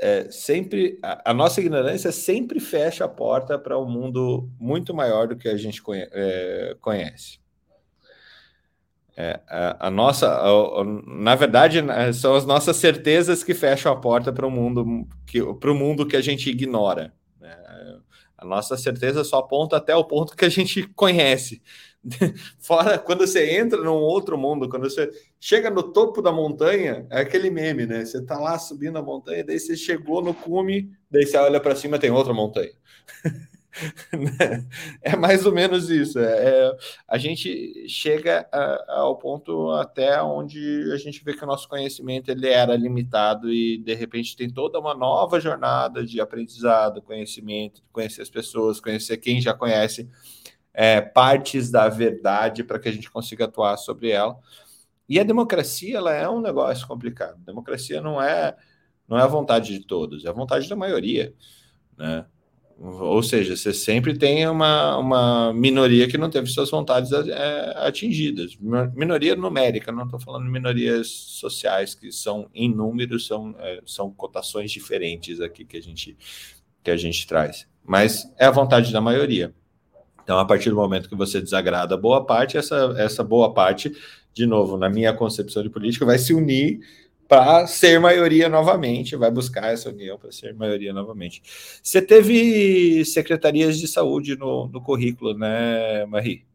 é, 0.02 0.30
sempre, 0.32 0.98
a, 1.04 1.32
a, 1.32 1.34
nossa 1.34 1.60
ignorância 1.60 2.12
sempre 2.12 2.60
fecha 2.60 3.06
a 3.06 3.10
porta 3.10 3.60
para 3.60 3.78
um 3.78 3.90
mundo 3.90 4.50
muito 4.60 4.94
maior 4.94 5.28
do 5.28 5.36
que 5.36 5.48
a 5.48 5.58
gente 5.58 5.82
conhe, 5.82 6.08
é, 6.12 6.76
conhece. 6.80 7.40
É, 9.16 9.40
a, 9.50 9.88
a, 9.88 9.92
nossa, 9.92 10.28
a, 10.30 10.84
na 11.06 11.36
verdade, 11.36 11.82
né, 11.82 12.14
são 12.14 12.36
as 12.36 12.46
nossas 12.46 12.78
certezas 12.78 13.44
que 13.44 13.54
fecham 13.54 13.92
a 13.92 13.96
porta 13.96 14.32
para 14.32 14.48
o 14.48 14.52
mundo 14.52 15.06
que 15.28 15.42
para 15.56 15.72
o 15.72 15.76
mundo 15.76 16.08
que 16.08 16.16
a 16.16 16.22
gente 16.22 16.50
ignora. 16.50 17.14
Né? 17.40 17.54
A 18.38 18.46
nossa 18.46 18.78
certeza 18.78 19.26
só 19.26 19.40
aponta 19.40 19.76
até 19.76 19.94
o 19.94 20.06
ponto 20.06 20.38
que 20.38 20.46
a 20.46 20.50
gente 20.50 20.84
conhece. 20.96 21.62
Fora 22.60 22.98
quando 22.98 23.28
você 23.28 23.58
entra 23.58 23.82
num 23.82 23.92
outro 23.94 24.38
mundo, 24.38 24.70
quando 24.70 24.90
você 24.90 25.12
chega 25.40 25.70
no 25.70 25.84
topo 25.84 26.22
da 26.22 26.32
montanha, 26.32 27.06
é 27.10 27.22
aquele 27.22 27.50
meme, 27.50 27.86
né? 27.86 28.06
Você 28.06 28.24
tá 28.24 28.40
lá 28.40 28.58
subindo 28.58 28.98
a 28.98 29.02
montanha, 29.02 29.44
daí 29.44 29.60
você 29.60 29.76
chegou 29.76 30.22
no 30.22 30.34
cume, 30.34 30.92
daí 31.12 31.26
você 31.26 31.38
olha 31.38 31.60
para 31.60 31.76
cima, 31.76 32.00
tem 32.00 32.10
outra 32.10 32.34
montanha. 32.34 32.72
é 35.02 35.16
mais 35.16 35.46
ou 35.46 35.54
menos 35.54 35.90
isso. 35.90 36.20
É, 36.20 36.70
é 36.70 36.78
a 37.08 37.18
gente 37.18 37.88
chega 37.88 38.48
a, 38.52 39.02
ao 39.02 39.18
ponto 39.18 39.72
até 39.72 40.22
onde 40.24 40.92
a 40.94 40.98
gente 40.98 41.24
vê 41.24 41.34
que 41.34 41.44
o 41.44 41.48
nosso 41.48 41.68
conhecimento 41.68 42.32
ele 42.32 42.48
era 42.48 42.76
limitado 42.76 43.52
e 43.52 43.78
de 43.78 43.94
repente 43.94 44.36
tem 44.36 44.50
toda 44.50 44.80
uma 44.80 44.94
nova 44.94 45.40
jornada 45.40 46.06
de 46.06 46.20
aprendizado, 46.22 47.02
conhecimento, 47.02 47.84
conhecer 47.92 48.22
as 48.22 48.30
pessoas, 48.30 48.80
conhecer 48.80 49.18
quem 49.18 49.42
já 49.42 49.54
conhece 49.54 50.10
é, 50.82 51.02
partes 51.02 51.70
da 51.70 51.90
verdade 51.90 52.64
para 52.64 52.80
que 52.80 52.88
a 52.88 52.92
gente 52.92 53.12
consiga 53.12 53.44
atuar 53.44 53.76
sobre 53.76 54.12
ela. 54.12 54.40
E 55.10 55.20
a 55.20 55.24
democracia 55.24 55.98
ela 55.98 56.14
é 56.14 56.30
um 56.30 56.40
negócio 56.40 56.88
complicado. 56.88 57.38
Democracia 57.44 58.00
não 58.00 58.22
é 58.22 58.56
não 59.06 59.20
é 59.20 59.24
a 59.24 59.28
vontade 59.28 59.78
de 59.78 59.86
todos, 59.86 60.24
é 60.24 60.30
a 60.30 60.32
vontade 60.32 60.70
da 60.70 60.78
maioria, 60.78 61.34
né? 61.98 62.26
Ou 62.78 63.22
seja, 63.22 63.58
você 63.58 63.74
sempre 63.74 64.18
tem 64.18 64.48
uma, 64.48 64.98
uma 64.98 65.54
minoria 65.54 66.08
que 66.08 66.18
não 66.18 66.30
teve 66.30 66.48
suas 66.48 66.70
vontades 66.72 67.12
é, 67.12 67.74
atingidas. 67.76 68.58
Minoria 68.96 69.36
numérica, 69.36 69.92
não 69.92 70.06
estou 70.06 70.18
falando 70.18 70.50
minorias 70.50 71.10
sociais, 71.10 71.94
que 71.94 72.10
são 72.10 72.50
em 72.54 72.74
números, 72.74 73.28
são, 73.28 73.54
é, 73.60 73.82
são 73.86 74.10
cotações 74.14 74.72
diferentes 74.72 75.42
aqui 75.42 75.66
que 75.66 75.76
a, 75.76 75.82
gente, 75.82 76.16
que 76.82 76.90
a 76.90 76.96
gente 76.96 77.28
traz. 77.28 77.68
Mas 77.84 78.32
é 78.38 78.46
a 78.46 78.52
vontade 78.52 78.94
da 78.94 79.02
maioria. 79.02 79.54
Então, 80.30 80.38
a 80.38 80.46
partir 80.46 80.70
do 80.70 80.76
momento 80.76 81.10
que 81.10 81.16
você 81.16 81.42
desagrada 81.42 81.98
boa 81.98 82.24
parte, 82.24 82.56
essa, 82.56 82.94
essa 83.00 83.24
boa 83.24 83.52
parte, 83.52 83.92
de 84.32 84.46
novo, 84.46 84.78
na 84.78 84.88
minha 84.88 85.12
concepção 85.12 85.64
de 85.64 85.72
política, 85.72 86.06
vai 86.06 86.20
se 86.20 86.36
unir 86.36 86.82
para 87.28 87.66
ser 87.66 88.00
maioria 88.00 88.48
novamente, 88.48 89.16
vai 89.16 89.32
buscar 89.32 89.74
essa 89.74 89.90
união 89.90 90.20
para 90.20 90.32
ser 90.32 90.54
maioria 90.54 90.94
novamente. 90.94 91.42
Você 91.82 92.00
teve 92.00 93.04
secretarias 93.06 93.80
de 93.80 93.88
saúde 93.88 94.38
no, 94.38 94.68
no 94.68 94.80
currículo, 94.80 95.36
né, 95.36 96.06
Marie? 96.06 96.46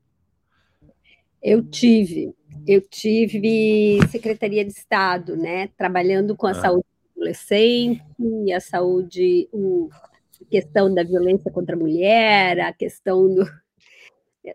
Eu 1.43 1.61
tive, 1.61 2.33
eu 2.69 2.81
tive 2.81 3.99
secretaria 4.09 4.65
de 4.65 4.71
Estado, 4.71 5.37
né, 5.37 5.69
trabalhando 5.77 6.37
com 6.37 6.47
a 6.47 6.53
ah. 6.53 6.55
saúde 6.55 6.87
adolescente, 7.17 8.01
a 8.55 8.61
saúde, 8.61 9.49
o, 9.51 9.89
a 10.41 10.45
questão 10.49 10.95
da 10.95 11.03
violência 11.03 11.51
contra 11.51 11.75
a 11.75 11.79
mulher, 11.79 12.61
a 12.61 12.73
questão 12.73 13.35
do, 13.35 13.45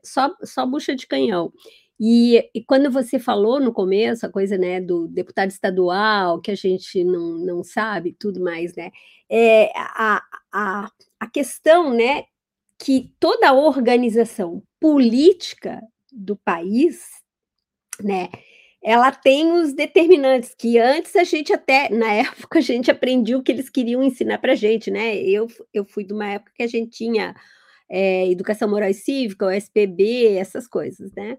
só, 0.04 0.36
só 0.44 0.66
bucha 0.66 0.96
de 0.96 1.08
canhão. 1.08 1.52
E, 2.00 2.50
e, 2.56 2.64
quando 2.64 2.90
você 2.90 3.20
falou 3.20 3.60
no 3.60 3.74
começo, 3.74 4.26
a 4.26 4.32
coisa 4.32 4.58
né, 4.58 4.80
do 4.80 5.08
deputado 5.08 5.50
estadual, 5.50 6.40
que 6.40 6.50
a 6.50 6.56
gente 6.56 7.04
não, 7.04 7.38
não 7.40 7.64
sabe, 7.64 8.16
tudo 8.18 8.40
mais, 8.40 8.74
né? 8.74 8.90
É, 9.30 9.70
a, 9.76 10.24
a, 10.52 10.92
a 11.20 11.28
questão 11.30 11.94
né, 11.94 12.24
que 12.78 13.14
toda 13.20 13.50
a 13.50 13.54
organização 13.54 14.64
política 14.80 15.82
do 16.12 16.38
país, 16.38 17.02
né, 18.02 18.30
ela 18.82 19.12
tem 19.12 19.52
os 19.52 19.74
determinantes 19.74 20.56
que 20.56 20.80
antes 20.80 21.14
a 21.18 21.26
gente 21.26 21.52
até, 21.52 21.90
na 21.90 22.14
época, 22.16 22.60
a 22.60 22.62
gente 22.62 22.90
aprendia 22.90 23.38
o 23.38 23.44
que 23.44 23.52
eles 23.52 23.70
queriam 23.70 24.02
ensinar 24.02 24.38
para 24.38 24.54
a 24.54 24.56
gente, 24.56 24.90
né? 24.90 25.18
Eu, 25.18 25.48
eu 25.74 25.84
fui 25.84 26.06
de 26.06 26.14
uma 26.14 26.30
época 26.30 26.54
que 26.56 26.64
a 26.64 26.68
gente 26.68 26.92
tinha 26.92 27.36
é, 27.90 28.30
educação 28.30 28.70
moral 28.70 28.90
e 28.90 28.94
cívica, 28.94 29.46
o 29.46 29.52
SPB, 29.52 30.36
essas 30.36 30.68
coisas, 30.68 31.12
né? 31.14 31.38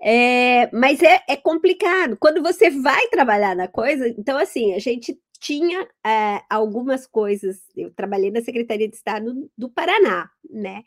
É, 0.00 0.70
mas 0.74 1.02
é, 1.02 1.22
é, 1.28 1.36
complicado. 1.36 2.16
Quando 2.18 2.42
você 2.42 2.70
vai 2.70 3.06
trabalhar 3.08 3.56
na 3.56 3.68
coisa, 3.68 4.08
então, 4.08 4.38
assim, 4.38 4.74
a 4.74 4.78
gente 4.78 5.18
tinha 5.38 5.88
é, 6.06 6.42
algumas 6.50 7.06
coisas. 7.06 7.58
Eu 7.76 7.90
trabalhei 7.92 8.30
na 8.30 8.42
Secretaria 8.42 8.88
de 8.88 8.96
Estado 8.96 9.50
do 9.56 9.70
Paraná, 9.70 10.30
né? 10.48 10.82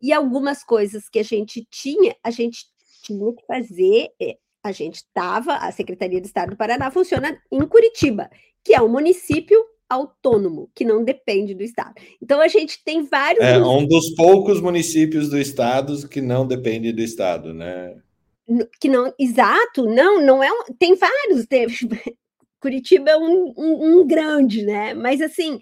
E 0.00 0.12
algumas 0.12 0.62
coisas 0.62 1.08
que 1.08 1.18
a 1.18 1.24
gente 1.24 1.66
tinha, 1.70 2.14
a 2.22 2.30
gente 2.30 2.66
tinha 3.02 3.34
que 3.34 3.44
fazer. 3.46 4.08
É, 4.20 4.36
a 4.62 4.72
gente 4.72 4.96
estava, 4.96 5.54
a 5.56 5.72
Secretaria 5.72 6.20
de 6.20 6.26
Estado 6.26 6.50
do 6.50 6.56
Paraná 6.56 6.90
funciona 6.90 7.40
em 7.50 7.66
Curitiba, 7.66 8.28
que 8.64 8.74
é 8.74 8.80
um 8.80 8.88
município 8.88 9.58
autônomo, 9.88 10.70
que 10.74 10.84
não 10.84 11.02
depende 11.02 11.54
do 11.54 11.62
Estado. 11.62 11.94
Então, 12.22 12.40
a 12.40 12.48
gente 12.48 12.82
tem 12.84 13.04
vários. 13.04 13.42
É 13.42 13.58
um 13.58 13.86
dos 13.86 14.14
poucos 14.14 14.60
municípios 14.60 15.28
do 15.30 15.38
Estado 15.38 16.08
que 16.08 16.20
não 16.20 16.46
depende 16.46 16.92
do 16.92 17.00
Estado, 17.00 17.54
né? 17.54 17.96
Que 18.80 18.88
não, 18.88 19.12
exato, 19.18 19.86
não, 19.86 20.20
não 20.20 20.42
é. 20.42 20.50
Um, 20.50 20.74
tem 20.78 20.94
vários. 20.94 21.46
Tem, 21.46 21.66
Curitiba 22.60 23.10
é 23.10 23.16
um, 23.16 23.54
um, 23.56 24.00
um 24.00 24.06
grande, 24.06 24.62
né? 24.64 24.92
Mas, 24.94 25.20
assim, 25.20 25.60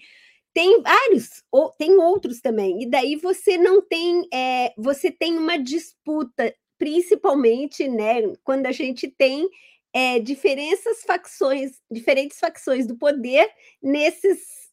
tem 0.52 0.80
vários, 0.80 1.42
ou, 1.52 1.70
tem 1.78 1.96
outros 1.98 2.40
também. 2.40 2.82
E 2.82 2.86
daí 2.86 3.16
você 3.16 3.58
não 3.58 3.82
tem. 3.82 4.26
É, 4.32 4.72
você 4.76 5.10
tem 5.10 5.36
uma 5.36 5.58
disputa, 5.58 6.54
principalmente, 6.78 7.86
né? 7.86 8.32
Quando 8.42 8.66
a 8.66 8.72
gente 8.72 9.06
tem 9.06 9.48
é, 9.92 10.18
diferenças 10.20 11.02
facções, 11.02 11.80
diferentes 11.90 12.38
facções 12.38 12.86
do 12.86 12.96
poder 12.96 13.48
nesses 13.82 14.66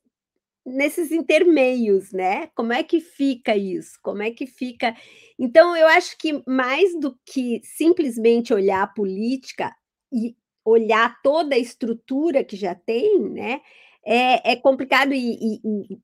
nesses 0.65 1.11
intermeios, 1.11 2.11
né? 2.13 2.47
Como 2.55 2.71
é 2.71 2.83
que 2.83 3.01
fica 3.01 3.55
isso? 3.55 3.99
Como 4.01 4.21
é 4.21 4.31
que 4.31 4.47
fica? 4.47 4.95
Então, 5.37 5.75
eu 5.75 5.87
acho 5.87 6.17
que 6.17 6.41
mais 6.47 6.97
do 6.99 7.17
que 7.25 7.61
simplesmente 7.63 8.53
olhar 8.53 8.83
a 8.83 8.87
política 8.87 9.75
e 10.11 10.35
olhar 10.63 11.21
toda 11.21 11.55
a 11.55 11.59
estrutura 11.59 12.43
que 12.43 12.55
já 12.55 12.73
tem, 12.73 13.19
né? 13.19 13.61
É, 14.05 14.53
é 14.53 14.55
complicado 14.55 15.13
e, 15.13 15.33
e, 15.33 15.59
e 15.63 15.99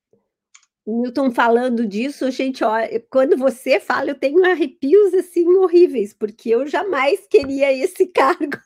Milton 0.88 1.32
falando 1.32 1.86
disso, 1.86 2.30
gente, 2.32 2.64
ó, 2.64 2.74
quando 3.10 3.38
você 3.38 3.80
fala, 3.80 4.10
eu 4.10 4.16
tenho 4.16 4.44
arrepios 4.46 5.14
assim 5.14 5.46
horríveis, 5.56 6.14
porque 6.14 6.50
eu 6.50 6.66
jamais 6.68 7.26
queria 7.30 7.72
esse 7.72 8.08
cargo. 8.12 8.58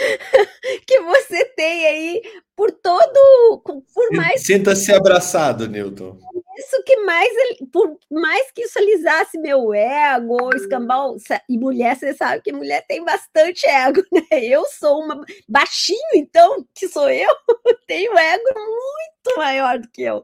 que 0.86 1.00
você 1.00 1.44
tem 1.56 1.86
aí 1.86 2.22
por 2.56 2.70
todo, 2.72 3.62
por 3.62 4.12
mais 4.12 4.42
sinta-se 4.42 4.92
abraçado, 4.92 5.68
Newton. 5.68 6.18
Isso 6.58 6.82
que 6.84 6.96
mais, 6.98 7.30
por 7.72 7.98
mais 8.10 8.50
que 8.52 8.62
isso 8.62 8.78
alisasse 8.78 9.38
meu 9.38 9.72
ego, 9.72 10.54
escambau 10.54 11.16
e 11.48 11.58
mulher, 11.58 11.96
você 11.96 12.12
sabe 12.12 12.42
que 12.42 12.52
mulher 12.52 12.84
tem 12.86 13.04
bastante 13.04 13.66
ego, 13.66 14.02
né? 14.12 14.44
Eu 14.44 14.64
sou 14.66 15.02
uma 15.02 15.24
baixinho, 15.48 15.98
então 16.14 16.66
que 16.74 16.88
sou 16.88 17.08
eu, 17.08 17.30
tenho 17.86 18.16
ego 18.16 18.44
muito 18.54 19.38
maior 19.38 19.78
do 19.78 19.88
que 19.88 20.02
eu, 20.02 20.22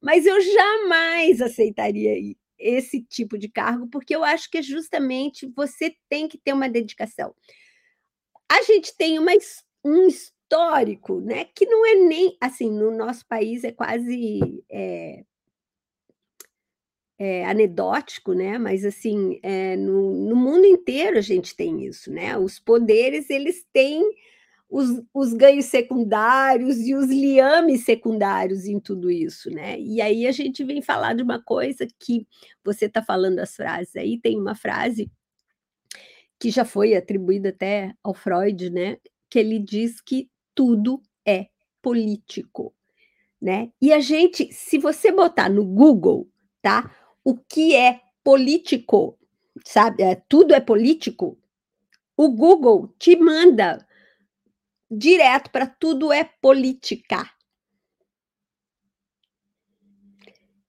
mas 0.00 0.24
eu 0.26 0.40
jamais 0.40 1.40
aceitaria 1.42 2.34
esse 2.58 3.02
tipo 3.02 3.36
de 3.36 3.48
cargo, 3.48 3.88
porque 3.88 4.14
eu 4.14 4.24
acho 4.24 4.50
que 4.50 4.58
é 4.58 4.62
justamente 4.62 5.46
você 5.54 5.94
tem 6.08 6.28
que 6.28 6.38
ter 6.38 6.52
uma 6.52 6.68
dedicação. 6.68 7.34
A 8.50 8.62
gente 8.62 8.96
tem 8.96 9.18
uma, 9.18 9.32
um 9.84 10.06
histórico, 10.06 11.20
né? 11.20 11.46
Que 11.54 11.66
não 11.66 11.86
é 11.86 11.94
nem 11.94 12.36
assim, 12.40 12.70
no 12.70 12.90
nosso 12.90 13.26
país 13.26 13.64
é 13.64 13.72
quase 13.72 14.64
é, 14.70 15.24
é, 17.18 17.44
anedótico, 17.46 18.32
né? 18.32 18.58
Mas 18.58 18.84
assim, 18.84 19.38
é, 19.42 19.76
no, 19.76 20.28
no 20.28 20.36
mundo 20.36 20.66
inteiro 20.66 21.18
a 21.18 21.22
gente 21.22 21.56
tem 21.56 21.84
isso, 21.84 22.10
né? 22.10 22.36
Os 22.36 22.58
poderes 22.58 23.30
eles 23.30 23.64
têm 23.72 24.02
os, 24.68 25.02
os, 25.12 25.32
ganhos 25.32 25.66
secundários 25.66 26.78
e 26.80 26.94
os 26.94 27.06
liames 27.08 27.84
secundários 27.84 28.66
em 28.66 28.80
tudo 28.80 29.10
isso, 29.10 29.50
né? 29.50 29.78
E 29.78 30.00
aí 30.00 30.26
a 30.26 30.32
gente 30.32 30.64
vem 30.64 30.82
falar 30.82 31.14
de 31.14 31.22
uma 31.22 31.40
coisa 31.40 31.86
que 32.00 32.26
você 32.64 32.86
está 32.86 33.02
falando 33.02 33.38
as 33.38 33.54
frases 33.54 33.94
aí, 33.96 34.18
tem 34.18 34.38
uma 34.38 34.54
frase 34.54 35.10
que 36.38 36.50
já 36.50 36.64
foi 36.64 36.94
atribuída 36.94 37.50
até 37.50 37.94
ao 38.02 38.14
Freud, 38.14 38.70
né? 38.70 38.98
Que 39.30 39.38
ele 39.38 39.58
diz 39.58 40.00
que 40.00 40.30
tudo 40.54 41.02
é 41.26 41.48
político, 41.82 42.74
né? 43.40 43.70
E 43.80 43.92
a 43.92 44.00
gente, 44.00 44.52
se 44.52 44.78
você 44.78 45.12
botar 45.12 45.48
no 45.48 45.64
Google, 45.64 46.28
tá? 46.62 46.94
O 47.24 47.36
que 47.36 47.74
é 47.74 48.00
político, 48.22 49.18
sabe? 49.64 50.02
É, 50.02 50.14
tudo 50.28 50.54
é 50.54 50.60
político. 50.60 51.38
O 52.16 52.30
Google 52.30 52.94
te 52.98 53.16
manda 53.16 53.86
direto 54.90 55.50
para 55.50 55.66
tudo 55.66 56.12
é 56.12 56.24
política. 56.24 57.28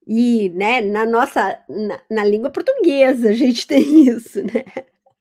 E, 0.07 0.49
né, 0.49 0.81
na 0.81 1.05
nossa, 1.05 1.59
na, 1.67 1.99
na, 2.11 2.23
língua 2.23 2.51
portuguesa 2.51 3.29
a 3.29 3.33
gente 3.33 3.65
tem 3.67 4.07
isso, 4.07 4.43
né? 4.43 4.63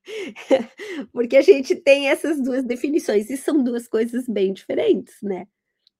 Porque 1.11 1.37
a 1.37 1.41
gente 1.41 1.75
tem 1.75 2.09
essas 2.09 2.41
duas 2.41 2.63
definições 2.63 3.29
e 3.29 3.37
são 3.37 3.63
duas 3.63 3.87
coisas 3.87 4.27
bem 4.27 4.53
diferentes, 4.53 5.15
né? 5.21 5.47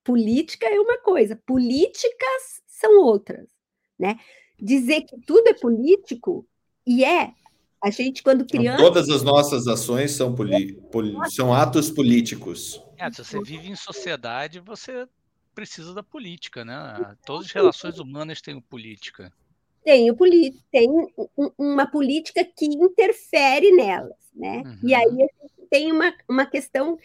Política 0.04 0.66
é 0.66 0.78
uma 0.78 0.98
coisa, 0.98 1.36
políticas 1.44 2.62
são 2.66 3.02
outras, 3.02 3.48
né? 3.98 4.18
Dizer 4.58 5.02
que 5.02 5.20
tudo 5.26 5.48
é 5.48 5.54
político 5.54 6.46
e 6.86 7.04
é 7.04 7.32
a 7.82 7.90
gente 7.90 8.22
quando 8.22 8.46
criança 8.46 8.82
todas 8.82 9.08
as 9.08 9.22
nossas 9.22 9.66
ações 9.66 10.12
são 10.12 10.34
poli... 10.34 10.74
Poli... 10.90 11.14
são 11.30 11.52
atos 11.52 11.90
políticos. 11.90 12.80
É, 12.96 13.10
se 13.10 13.22
você 13.22 13.40
vive 13.42 13.68
em 13.68 13.76
sociedade, 13.76 14.60
você 14.60 15.06
precisa 15.54 15.92
da 15.92 16.02
política, 16.02 16.64
né? 16.64 17.16
Todas 17.24 17.46
as 17.46 17.52
relações 17.52 17.98
humanas 17.98 18.40
têm 18.40 18.60
política. 18.60 19.32
Tem, 19.86 20.10
o 20.10 20.16
tem 20.72 20.88
uma 21.56 21.86
política 21.86 22.44
que 22.44 22.66
interfere 22.66 23.70
nelas, 23.70 24.16
né? 24.34 24.64
Uhum. 24.66 24.78
E 24.82 24.92
aí 24.92 25.28
tem 25.70 25.92
uma, 25.92 26.12
uma 26.28 26.44
questão 26.44 26.98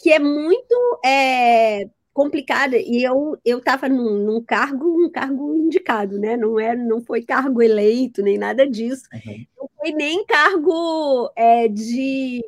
que 0.00 0.12
é 0.12 0.20
muito 0.20 0.72
é, 1.04 1.90
complicada. 2.14 2.76
E 2.76 3.02
eu 3.02 3.36
eu 3.44 3.58
estava 3.58 3.88
num, 3.88 4.24
num, 4.24 4.40
cargo, 4.40 5.04
um 5.04 5.10
cargo 5.10 5.56
indicado, 5.56 6.20
né? 6.20 6.36
Não 6.36 6.60
é, 6.60 6.76
não 6.76 7.00
foi 7.00 7.20
cargo 7.22 7.60
eleito 7.60 8.22
nem 8.22 8.38
nada 8.38 8.64
disso. 8.64 9.08
Uhum. 9.12 9.46
Não 9.58 9.68
foi 9.76 9.90
nem 9.90 10.24
cargo 10.24 11.32
é, 11.34 11.66
de 11.66 12.44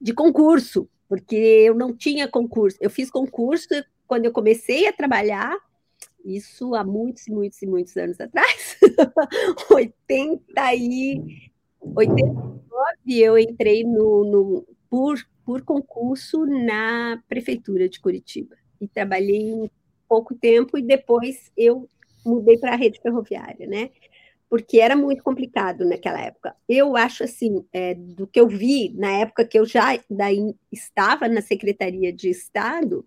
de 0.00 0.14
concurso 0.14 0.88
porque 1.06 1.36
eu 1.36 1.74
não 1.74 1.94
tinha 1.94 2.26
concurso. 2.26 2.78
Eu 2.80 2.88
fiz 2.88 3.10
concurso 3.10 3.68
quando 4.06 4.24
eu 4.24 4.32
comecei 4.32 4.88
a 4.88 4.92
trabalhar, 4.94 5.54
isso 6.24 6.74
há 6.74 6.84
muitos, 6.84 7.26
muitos 7.28 7.60
e 7.62 7.66
muitos 7.66 7.96
anos 7.96 8.20
atrás, 8.20 8.78
80 9.70 10.74
e 10.74 11.50
89 11.80 12.52
eu 13.08 13.38
entrei 13.38 13.84
no, 13.84 14.24
no, 14.24 14.66
por, 14.88 15.16
por 15.44 15.62
concurso 15.62 16.46
na 16.46 17.22
prefeitura 17.28 17.88
de 17.88 18.00
Curitiba 18.00 18.56
e 18.80 18.86
trabalhei 18.86 19.52
um 19.52 19.68
pouco 20.08 20.34
tempo 20.34 20.78
e 20.78 20.82
depois 20.82 21.50
eu 21.56 21.88
mudei 22.24 22.58
para 22.58 22.72
a 22.72 22.76
rede 22.76 23.00
ferroviária, 23.00 23.66
né? 23.66 23.90
porque 24.52 24.80
era 24.80 24.94
muito 24.94 25.22
complicado 25.22 25.82
naquela 25.82 26.20
época. 26.20 26.54
Eu 26.68 26.94
acho 26.94 27.24
assim, 27.24 27.64
é, 27.72 27.94
do 27.94 28.26
que 28.26 28.38
eu 28.38 28.46
vi 28.46 28.92
na 28.94 29.10
época 29.12 29.46
que 29.46 29.58
eu 29.58 29.64
já 29.64 29.98
daí 30.10 30.54
estava 30.70 31.26
na 31.26 31.40
Secretaria 31.40 32.12
de 32.12 32.28
Estado, 32.28 33.02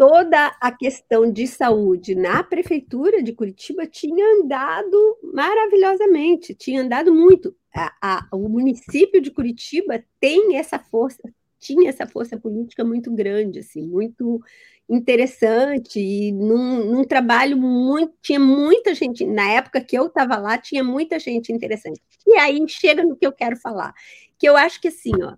toda 0.00 0.56
a 0.58 0.72
questão 0.72 1.30
de 1.30 1.46
saúde 1.46 2.14
na 2.14 2.42
prefeitura 2.42 3.22
de 3.22 3.34
Curitiba 3.34 3.86
tinha 3.86 4.24
andado 4.36 5.18
maravilhosamente, 5.22 6.54
tinha 6.54 6.80
andado 6.80 7.12
muito. 7.12 7.54
A, 7.76 7.92
a, 8.00 8.28
o 8.34 8.48
município 8.48 9.20
de 9.20 9.30
Curitiba 9.30 10.02
tem 10.18 10.56
essa 10.56 10.78
força, 10.78 11.20
tinha 11.58 11.90
essa 11.90 12.06
força 12.06 12.38
política 12.38 12.82
muito 12.82 13.12
grande, 13.12 13.58
assim, 13.58 13.82
muito 13.82 14.42
interessante 14.88 16.00
e 16.00 16.32
num, 16.32 16.82
num, 16.92 17.04
trabalho 17.04 17.58
muito 17.58 18.14
tinha 18.22 18.40
muita 18.40 18.94
gente 18.94 19.26
na 19.26 19.50
época 19.50 19.82
que 19.82 19.96
eu 19.96 20.06
estava 20.06 20.36
lá 20.38 20.56
tinha 20.56 20.82
muita 20.82 21.16
gente 21.20 21.52
interessante 21.52 22.00
e 22.26 22.36
aí 22.38 22.58
chega 22.66 23.04
no 23.04 23.14
que 23.14 23.24
eu 23.24 23.30
quero 23.30 23.56
falar 23.56 23.94
que 24.36 24.48
eu 24.48 24.56
acho 24.56 24.80
que 24.80 24.88
assim 24.88 25.12
ó 25.22 25.36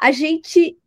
a 0.00 0.10
gente 0.10 0.78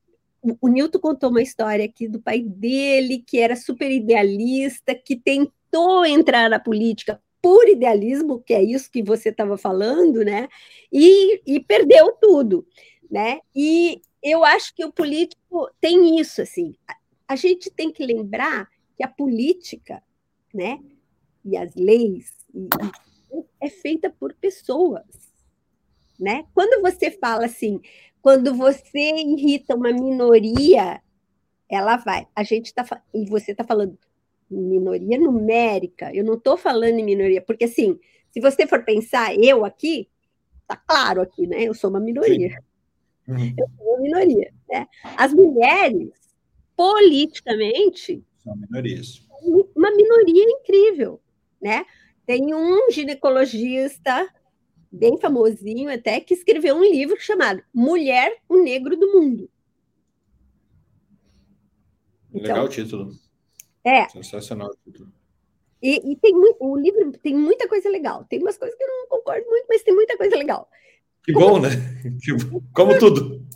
o 0.61 0.67
Newton 0.67 0.99
contou 0.99 1.29
uma 1.29 1.41
história 1.41 1.85
aqui 1.85 2.07
do 2.07 2.21
pai 2.21 2.41
dele 2.41 3.23
que 3.25 3.39
era 3.39 3.55
super 3.55 3.91
idealista 3.91 4.93
que 4.93 5.15
tentou 5.15 6.05
entrar 6.05 6.49
na 6.49 6.59
política 6.59 7.21
por 7.41 7.67
idealismo 7.67 8.39
que 8.39 8.53
é 8.53 8.63
isso 8.63 8.91
que 8.91 9.03
você 9.03 9.29
estava 9.29 9.57
falando 9.57 10.23
né? 10.23 10.47
E, 10.91 11.41
e 11.45 11.59
perdeu 11.59 12.13
tudo 12.21 12.65
né? 13.09 13.39
E 13.55 14.01
eu 14.21 14.43
acho 14.43 14.73
que 14.75 14.83
o 14.83 14.91
político 14.91 15.69
tem 15.79 16.19
isso 16.19 16.41
assim. 16.41 16.75
A 17.27 17.35
gente 17.35 17.69
tem 17.69 17.91
que 17.91 18.05
lembrar 18.05 18.69
que 18.95 19.03
a 19.03 19.07
política, 19.07 20.03
né, 20.53 20.79
e 21.45 21.55
as 21.55 21.73
leis 21.75 22.31
é 23.61 23.69
feita 23.69 24.09
por 24.09 24.33
pessoas, 24.33 25.05
né? 26.19 26.45
Quando 26.53 26.81
você 26.81 27.11
fala 27.11 27.45
assim, 27.45 27.79
quando 28.27 28.53
você 28.53 28.99
irrita 28.99 29.73
uma 29.73 29.89
minoria, 29.93 31.01
ela 31.69 31.95
vai. 31.95 32.27
A 32.35 32.43
gente 32.43 32.65
está 32.65 32.85
e 33.13 33.23
você 33.23 33.53
está 33.53 33.63
falando 33.63 33.97
minoria 34.51 35.17
numérica. 35.17 36.13
Eu 36.13 36.25
não 36.25 36.33
estou 36.33 36.57
falando 36.57 36.99
em 36.99 37.05
minoria, 37.05 37.41
porque 37.41 37.63
assim, 37.63 37.97
se 38.29 38.41
você 38.41 38.67
for 38.67 38.83
pensar, 38.83 39.33
eu 39.33 39.63
aqui, 39.63 40.09
tá 40.67 40.75
claro 40.75 41.21
aqui, 41.21 41.47
né? 41.47 41.63
Eu 41.63 41.73
sou 41.73 41.89
uma 41.89 42.01
minoria. 42.01 42.61
Uhum. 43.25 43.53
Eu 43.57 43.69
sou 43.77 43.93
uma 43.93 44.01
minoria. 44.01 44.53
Né? 44.69 44.85
As 45.15 45.33
mulheres 45.33 46.11
politicamente. 46.75 48.21
São 48.39 48.57
minorias. 48.57 49.25
Uma 49.73 49.89
minoria 49.91 50.43
incrível, 50.43 51.21
né? 51.61 51.85
Tem 52.25 52.53
um 52.53 52.91
ginecologista 52.91 54.27
bem 54.91 55.17
famosinho 55.17 55.91
até 55.91 56.19
que 56.19 56.33
escreveu 56.33 56.75
um 56.75 56.83
livro 56.83 57.19
chamado 57.19 57.63
Mulher, 57.73 58.37
o 58.47 58.57
Negro 58.57 58.95
do 58.97 59.07
Mundo. 59.13 59.49
Então, 62.29 62.41
Legal 62.41 62.65
o 62.65 62.69
título. 62.69 63.11
É. 63.83 64.07
Sensacional 64.09 64.69
o 64.69 64.77
título. 64.83 65.11
E, 65.81 66.11
e, 66.11 66.15
tem 66.15 66.33
o 66.35 66.77
livro 66.77 67.11
tem 67.21 67.35
muita 67.35 67.67
coisa 67.67 67.89
legal. 67.89 68.25
Tem 68.25 68.39
umas 68.39 68.57
coisas 68.57 68.75
que 68.75 68.83
eu 68.83 68.87
não 68.87 69.07
concordo 69.07 69.45
muito, 69.47 69.65
mas 69.69 69.83
tem 69.83 69.93
muita 69.93 70.17
coisa 70.17 70.35
legal. 70.35 70.69
Que 71.23 71.31
bom, 71.31 71.59
né? 71.59 71.69
Como 72.73 72.97
tudo 72.97 73.47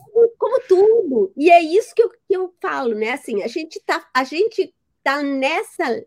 como 0.41 0.59
tudo. 0.67 1.33
E 1.37 1.51
é 1.51 1.61
isso 1.61 1.93
que 1.93 2.01
eu, 2.01 2.09
que 2.09 2.35
eu 2.35 2.53
falo, 2.59 2.95
né? 2.95 3.11
Assim, 3.11 3.43
a 3.43 3.47
gente 3.47 3.79
tá, 3.79 4.09
a 4.11 4.23
gente 4.23 4.73
tá 5.03 5.21
nessa 5.21 6.03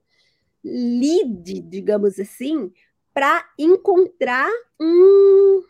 lead, 0.64 1.60
digamos 1.62 2.18
assim, 2.18 2.72
para 3.14 3.48
encontrar 3.56 4.50
um, 4.80 5.62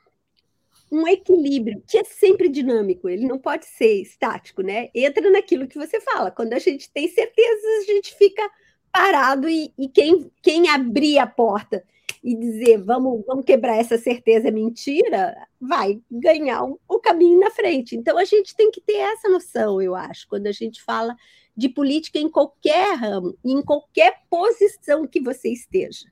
um 0.91 1.07
equilíbrio 1.07 1.83
que 1.87 1.99
é 1.99 2.05
sempre 2.05 2.49
dinâmico, 2.49 3.09
ele 3.09 3.27
não 3.27 3.39
pode 3.39 3.67
ser 3.67 4.01
estático, 4.01 4.63
né? 4.63 4.89
Entra 4.95 5.31
naquilo 5.31 5.69
que 5.69 5.79
você 5.79 6.01
fala. 6.01 6.31
Quando 6.31 6.55
a 6.55 6.59
gente 6.59 6.91
tem 6.91 7.07
certeza, 7.07 7.67
a 7.81 7.85
gente 7.85 8.17
fica 8.17 8.51
parado 8.91 9.49
e, 9.49 9.73
e 9.79 9.89
quem, 9.89 10.31
quem 10.43 10.71
abrir 10.71 11.19
a 11.19 11.27
porta 11.27 11.85
e 12.23 12.35
dizer 12.35 12.79
vamos, 12.79 13.23
vamos 13.27 13.45
quebrar 13.45 13.77
essa 13.77 13.99
certeza 13.99 14.51
mentira, 14.51 15.37
vai 15.61 16.01
ganhar 16.11 16.65
o, 16.65 16.81
o 16.89 16.99
caminho 16.99 17.39
na 17.39 17.51
frente. 17.51 17.95
Então 17.95 18.17
a 18.17 18.25
gente 18.25 18.57
tem 18.57 18.71
que 18.71 18.81
ter 18.81 18.97
essa 18.97 19.29
noção, 19.29 19.83
eu 19.83 19.95
acho, 19.95 20.27
quando 20.29 20.47
a 20.47 20.53
gente 20.53 20.83
fala 20.83 21.15
de 21.55 21.69
política 21.69 22.19
em 22.19 22.31
qualquer 22.31 22.95
ramo, 22.97 23.37
em 23.45 23.63
qualquer 23.63 24.23
posição 24.31 25.07
que 25.07 25.21
você 25.21 25.51
esteja. 25.51 26.07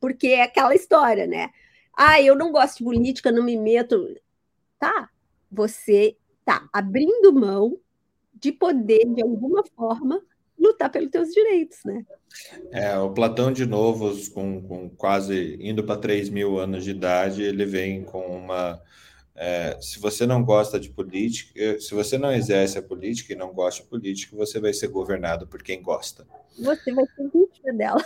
Porque 0.00 0.28
é 0.28 0.42
aquela 0.42 0.74
história, 0.74 1.26
né? 1.26 1.50
Ah, 1.96 2.20
eu 2.20 2.34
não 2.34 2.52
gosto 2.52 2.78
de 2.78 2.84
política, 2.84 3.32
não 3.32 3.42
me 3.42 3.56
meto. 3.56 4.14
Tá, 4.78 5.08
você 5.50 6.16
tá 6.44 6.68
abrindo 6.72 7.32
mão 7.32 7.78
de 8.34 8.52
poder, 8.52 9.06
de 9.06 9.22
alguma 9.22 9.64
forma, 9.74 10.22
lutar 10.58 10.90
pelos 10.90 11.10
teus 11.10 11.30
direitos, 11.30 11.78
né? 11.84 12.04
É, 12.70 12.96
o 12.98 13.10
Platão 13.10 13.52
de 13.52 13.66
novo, 13.66 14.12
com, 14.32 14.62
com 14.62 14.90
quase 14.90 15.56
indo 15.60 15.82
para 15.84 16.00
3 16.00 16.28
mil 16.28 16.58
anos 16.58 16.84
de 16.84 16.90
idade, 16.90 17.42
ele 17.42 17.64
vem 17.64 18.04
com 18.04 18.20
uma 18.26 18.80
É, 19.38 19.78
se 19.82 19.98
você 19.98 20.26
não 20.26 20.42
gosta 20.42 20.80
de 20.80 20.88
política, 20.88 21.78
se 21.78 21.94
você 21.94 22.16
não 22.16 22.32
exerce 22.32 22.78
a 22.78 22.82
política 22.82 23.34
e 23.34 23.36
não 23.36 23.52
gosta 23.52 23.82
de 23.82 23.88
política, 23.88 24.34
você 24.34 24.58
vai 24.58 24.72
ser 24.72 24.88
governado 24.88 25.46
por 25.46 25.62
quem 25.62 25.82
gosta. 25.82 26.26
Você 26.58 26.92
vai 26.92 27.04
ser 27.14 27.30
vítima 27.30 27.72
dela. 27.74 28.04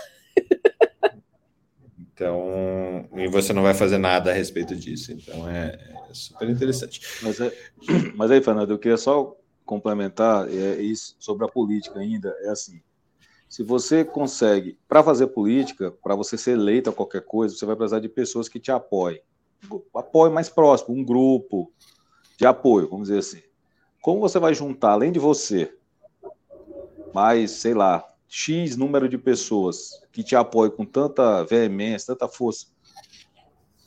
Então, 2.21 3.09
e 3.17 3.27
você 3.29 3.51
não 3.51 3.63
vai 3.63 3.73
fazer 3.73 3.97
nada 3.97 4.31
a 4.31 4.35
respeito 4.35 4.77
disso. 4.77 5.11
Então, 5.11 5.49
é, 5.49 5.79
é 6.11 6.13
super 6.13 6.51
interessante. 6.51 7.01
Mas, 7.23 7.41
é, 7.41 7.51
mas 8.15 8.31
aí, 8.31 8.43
Fernando, 8.43 8.73
eu 8.73 8.79
queria 8.79 8.99
só 8.99 9.35
complementar 9.65 10.47
é, 10.51 10.83
isso 10.83 11.17
sobre 11.19 11.47
a 11.47 11.49
política 11.49 11.99
ainda. 11.99 12.37
É 12.43 12.51
assim: 12.51 12.83
se 13.49 13.63
você 13.63 14.05
consegue, 14.05 14.79
para 14.87 15.03
fazer 15.03 15.29
política, 15.29 15.91
para 15.91 16.15
você 16.15 16.37
ser 16.37 16.51
eleito 16.51 16.91
a 16.91 16.93
qualquer 16.93 17.23
coisa, 17.23 17.57
você 17.57 17.65
vai 17.65 17.75
precisar 17.75 18.01
de 18.01 18.09
pessoas 18.11 18.51
que 18.51 18.61
te 18.61 18.71
apoiem. 18.71 19.23
Apoio 19.95 20.31
mais 20.31 20.51
próximo, 20.51 20.95
um 20.95 21.03
grupo 21.03 21.73
de 22.37 22.45
apoio, 22.45 22.87
vamos 22.87 23.09
dizer 23.09 23.21
assim. 23.21 23.43
Como 24.03 24.21
você 24.21 24.39
vai 24.39 24.53
juntar, 24.53 24.93
além 24.93 25.11
de 25.11 25.19
você, 25.19 25.75
mais, 27.15 27.51
sei 27.53 27.73
lá, 27.73 28.10
X 28.33 28.77
número 28.77 29.09
de 29.09 29.19
pessoas 29.19 29.91
que 30.13 30.23
te 30.23 30.37
apoiam 30.37 30.71
com 30.71 30.85
tanta 30.85 31.43
veemência, 31.43 32.15
tanta 32.15 32.29
força, 32.29 32.69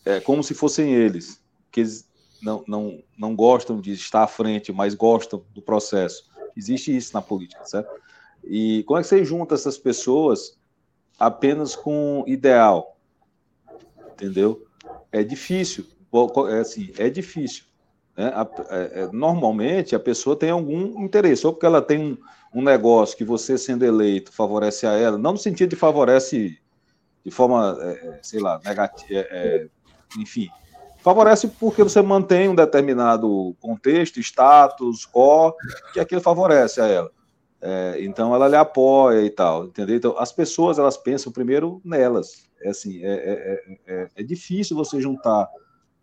é 0.03 0.19
como 0.19 0.43
se 0.43 0.53
fossem 0.53 0.93
eles, 0.93 1.41
que 1.71 1.79
eles 1.79 2.11
não, 2.41 2.61
não, 2.67 3.01
não 3.17 3.33
gostam 3.33 3.79
de 3.79 3.93
estar 3.93 4.23
à 4.23 4.27
frente, 4.27 4.73
mas 4.73 4.93
gostam 4.93 5.45
do 5.53 5.61
processo. 5.61 6.29
Existe 6.57 6.95
isso 6.95 7.13
na 7.13 7.21
política, 7.21 7.63
certo? 7.63 7.89
E 8.43 8.83
como 8.83 8.99
é 8.99 9.01
que 9.01 9.07
você 9.07 9.23
junta 9.23 9.55
essas 9.55 9.77
pessoas 9.77 10.59
apenas 11.17 11.73
com 11.73 12.25
ideal? 12.27 12.99
Entendeu? 14.11 14.67
É 15.09 15.23
difícil. 15.23 15.87
É, 16.49 16.59
assim, 16.59 16.91
é 16.97 17.09
difícil. 17.09 17.63
Né? 18.15 18.31
É, 18.69 19.01
é, 19.01 19.09
normalmente 19.11 19.95
a 19.95 19.99
pessoa 19.99 20.35
tem 20.35 20.49
algum 20.49 21.03
interesse, 21.03 21.45
ou 21.45 21.53
porque 21.53 21.65
ela 21.65 21.81
tem 21.81 21.99
um, 21.99 22.17
um 22.59 22.61
negócio 22.61 23.17
que 23.17 23.23
você 23.23 23.57
sendo 23.57 23.83
eleito 23.83 24.31
favorece 24.31 24.85
a 24.85 24.93
ela, 24.93 25.17
não 25.17 25.33
no 25.33 25.37
sentido 25.37 25.71
de 25.71 25.75
favorece 25.75 26.57
de 27.25 27.31
forma, 27.31 27.77
é, 27.81 28.07
é 28.07 28.19
sei 28.21 28.39
lá, 28.39 28.59
negativa, 28.63 29.25
é, 29.29 29.67
enfim, 30.19 30.49
favorece 30.99 31.47
porque 31.47 31.83
você 31.83 32.01
mantém 32.01 32.49
um 32.49 32.55
determinado 32.55 33.55
contexto, 33.59 34.19
status, 34.19 35.05
core, 35.05 35.55
que 35.93 35.99
aquilo 35.99 36.21
favorece 36.21 36.81
a 36.81 36.87
ela. 36.87 37.11
É, 37.61 37.95
então 37.99 38.35
ela 38.35 38.49
lhe 38.49 38.57
apoia 38.57 39.21
e 39.21 39.29
tal, 39.29 39.65
entendeu? 39.65 39.95
Então 39.95 40.19
as 40.19 40.33
pessoas 40.33 40.77
elas 40.77 40.97
pensam 40.97 41.31
primeiro 41.31 41.81
nelas. 41.83 42.49
É 42.61 42.69
assim, 42.69 43.03
é, 43.03 43.61
é, 43.87 44.09
é 44.17 44.23
difícil 44.23 44.75
você 44.75 44.99
juntar 44.99 45.49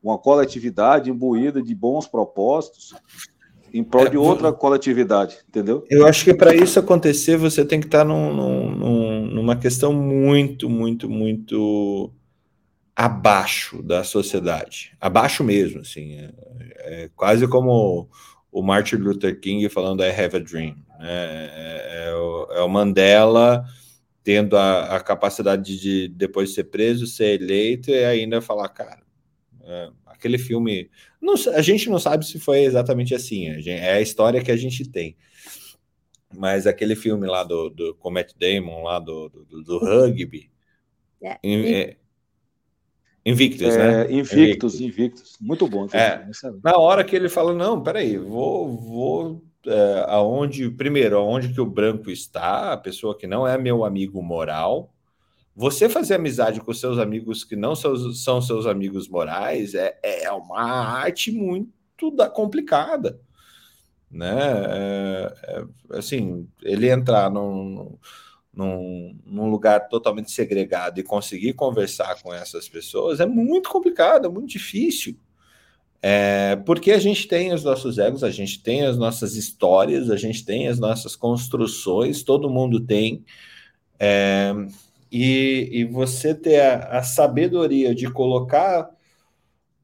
uma 0.02 0.18
coletividade 0.18 1.10
imbuída 1.10 1.62
de 1.62 1.74
bons 1.74 2.06
propósitos 2.06 2.94
em 3.72 3.84
prol 3.84 4.06
é, 4.06 4.10
de 4.10 4.16
outra 4.16 4.52
coletividade, 4.52 5.38
entendeu? 5.48 5.84
Eu 5.88 6.06
acho 6.06 6.24
que 6.24 6.34
para 6.34 6.54
isso 6.54 6.78
acontecer, 6.78 7.36
você 7.36 7.64
tem 7.64 7.78
que 7.78 7.86
estar 7.86 8.04
num, 8.04 8.34
num, 8.34 9.26
numa 9.26 9.56
questão 9.56 9.92
muito, 9.92 10.68
muito, 10.68 11.08
muito 11.08 12.12
abaixo 12.96 13.82
da 13.82 14.02
sociedade. 14.02 14.96
Abaixo 15.00 15.44
mesmo, 15.44 15.80
assim. 15.80 16.16
É, 16.16 16.32
é 17.04 17.10
quase 17.14 17.46
como 17.46 18.08
o 18.50 18.62
Martin 18.62 18.96
Luther 18.96 19.38
King 19.40 19.68
falando 19.68 20.02
I 20.02 20.10
have 20.10 20.36
a 20.36 20.40
dream. 20.40 20.74
Né? 20.98 21.08
É, 21.08 22.08
é, 22.08 22.14
o, 22.14 22.52
é 22.52 22.60
o 22.62 22.68
Mandela 22.68 23.64
tendo 24.22 24.56
a, 24.56 24.96
a, 24.96 25.00
capacidade 25.00 25.78
de, 25.80 26.08
depois 26.08 26.50
de 26.50 26.56
ser 26.56 26.64
preso, 26.64 27.06
ser 27.06 27.40
eleito 27.40 27.90
e 27.90 28.04
ainda 28.04 28.42
falar, 28.42 28.68
cara, 28.68 29.00
é, 29.70 29.90
aquele 30.06 30.36
filme. 30.36 30.90
Não, 31.20 31.34
a 31.54 31.62
gente 31.62 31.88
não 31.88 32.00
sabe 32.00 32.26
se 32.26 32.40
foi 32.40 32.64
exatamente 32.64 33.14
assim, 33.14 33.48
a 33.50 33.54
gente, 33.54 33.70
é 33.70 33.92
a 33.92 34.00
história 34.00 34.42
que 34.42 34.50
a 34.50 34.56
gente 34.56 34.84
tem. 34.90 35.16
Mas 36.34 36.66
aquele 36.66 36.96
filme 36.96 37.26
lá 37.26 37.44
do, 37.44 37.70
do 37.70 37.94
com 37.94 38.10
Matt 38.10 38.32
Damon, 38.36 38.82
lá 38.82 38.98
do, 38.98 39.28
do, 39.28 39.62
do 39.62 39.78
rugby. 39.78 40.50
É, 41.22 41.38
é, 41.44 41.96
Invictus, 43.24 43.76
né? 43.76 44.06
É, 44.06 44.12
Invictus, 44.12 44.80
Invictus, 44.80 45.36
Muito 45.40 45.68
bom. 45.68 45.86
É, 45.92 46.26
na 46.62 46.76
hora 46.76 47.04
que 47.04 47.14
ele 47.14 47.28
fala, 47.28 47.52
não, 47.52 47.82
peraí, 47.82 48.16
vou, 48.16 48.76
vou 48.76 49.44
é, 49.66 50.04
aonde, 50.08 50.70
primeiro, 50.70 51.18
aonde 51.18 51.52
que 51.52 51.60
o 51.60 51.66
branco 51.66 52.10
está, 52.10 52.72
a 52.72 52.76
pessoa 52.76 53.16
que 53.16 53.26
não 53.26 53.46
é 53.46 53.58
meu 53.58 53.84
amigo 53.84 54.22
moral, 54.22 54.92
você 55.60 55.90
fazer 55.90 56.14
amizade 56.14 56.58
com 56.58 56.72
seus 56.72 56.98
amigos 56.98 57.44
que 57.44 57.54
não 57.54 57.76
são, 57.76 58.14
são 58.14 58.40
seus 58.40 58.64
amigos 58.64 59.06
morais 59.06 59.74
é, 59.74 59.94
é 60.02 60.32
uma 60.32 60.62
arte 60.62 61.30
muito 61.30 62.10
da 62.16 62.30
complicada, 62.30 63.20
né? 64.10 64.38
É, 64.40 65.34
é, 65.42 65.98
assim, 65.98 66.48
ele 66.62 66.88
entrar 66.88 67.30
num, 67.30 67.98
num, 68.50 69.14
num, 69.26 69.50
lugar 69.50 69.86
totalmente 69.90 70.30
segregado 70.30 70.98
e 70.98 71.02
conseguir 71.02 71.52
conversar 71.52 72.22
com 72.22 72.32
essas 72.32 72.66
pessoas 72.66 73.20
é 73.20 73.26
muito 73.26 73.68
complicado, 73.68 74.24
é 74.24 74.30
muito 74.30 74.48
difícil. 74.48 75.14
É, 76.00 76.56
porque 76.64 76.90
a 76.90 76.98
gente 76.98 77.28
tem 77.28 77.52
os 77.52 77.62
nossos 77.62 77.98
egos, 77.98 78.24
a 78.24 78.30
gente 78.30 78.62
tem 78.62 78.86
as 78.86 78.96
nossas 78.96 79.36
histórias, 79.36 80.08
a 80.10 80.16
gente 80.16 80.42
tem 80.42 80.68
as 80.68 80.78
nossas 80.78 81.14
construções, 81.14 82.22
todo 82.22 82.48
mundo 82.48 82.80
tem. 82.80 83.22
É, 83.98 84.54
e, 85.10 85.68
e 85.72 85.84
você 85.84 86.34
ter 86.34 86.60
a, 86.60 86.98
a 86.98 87.02
sabedoria 87.02 87.94
de 87.94 88.10
colocar 88.10 88.88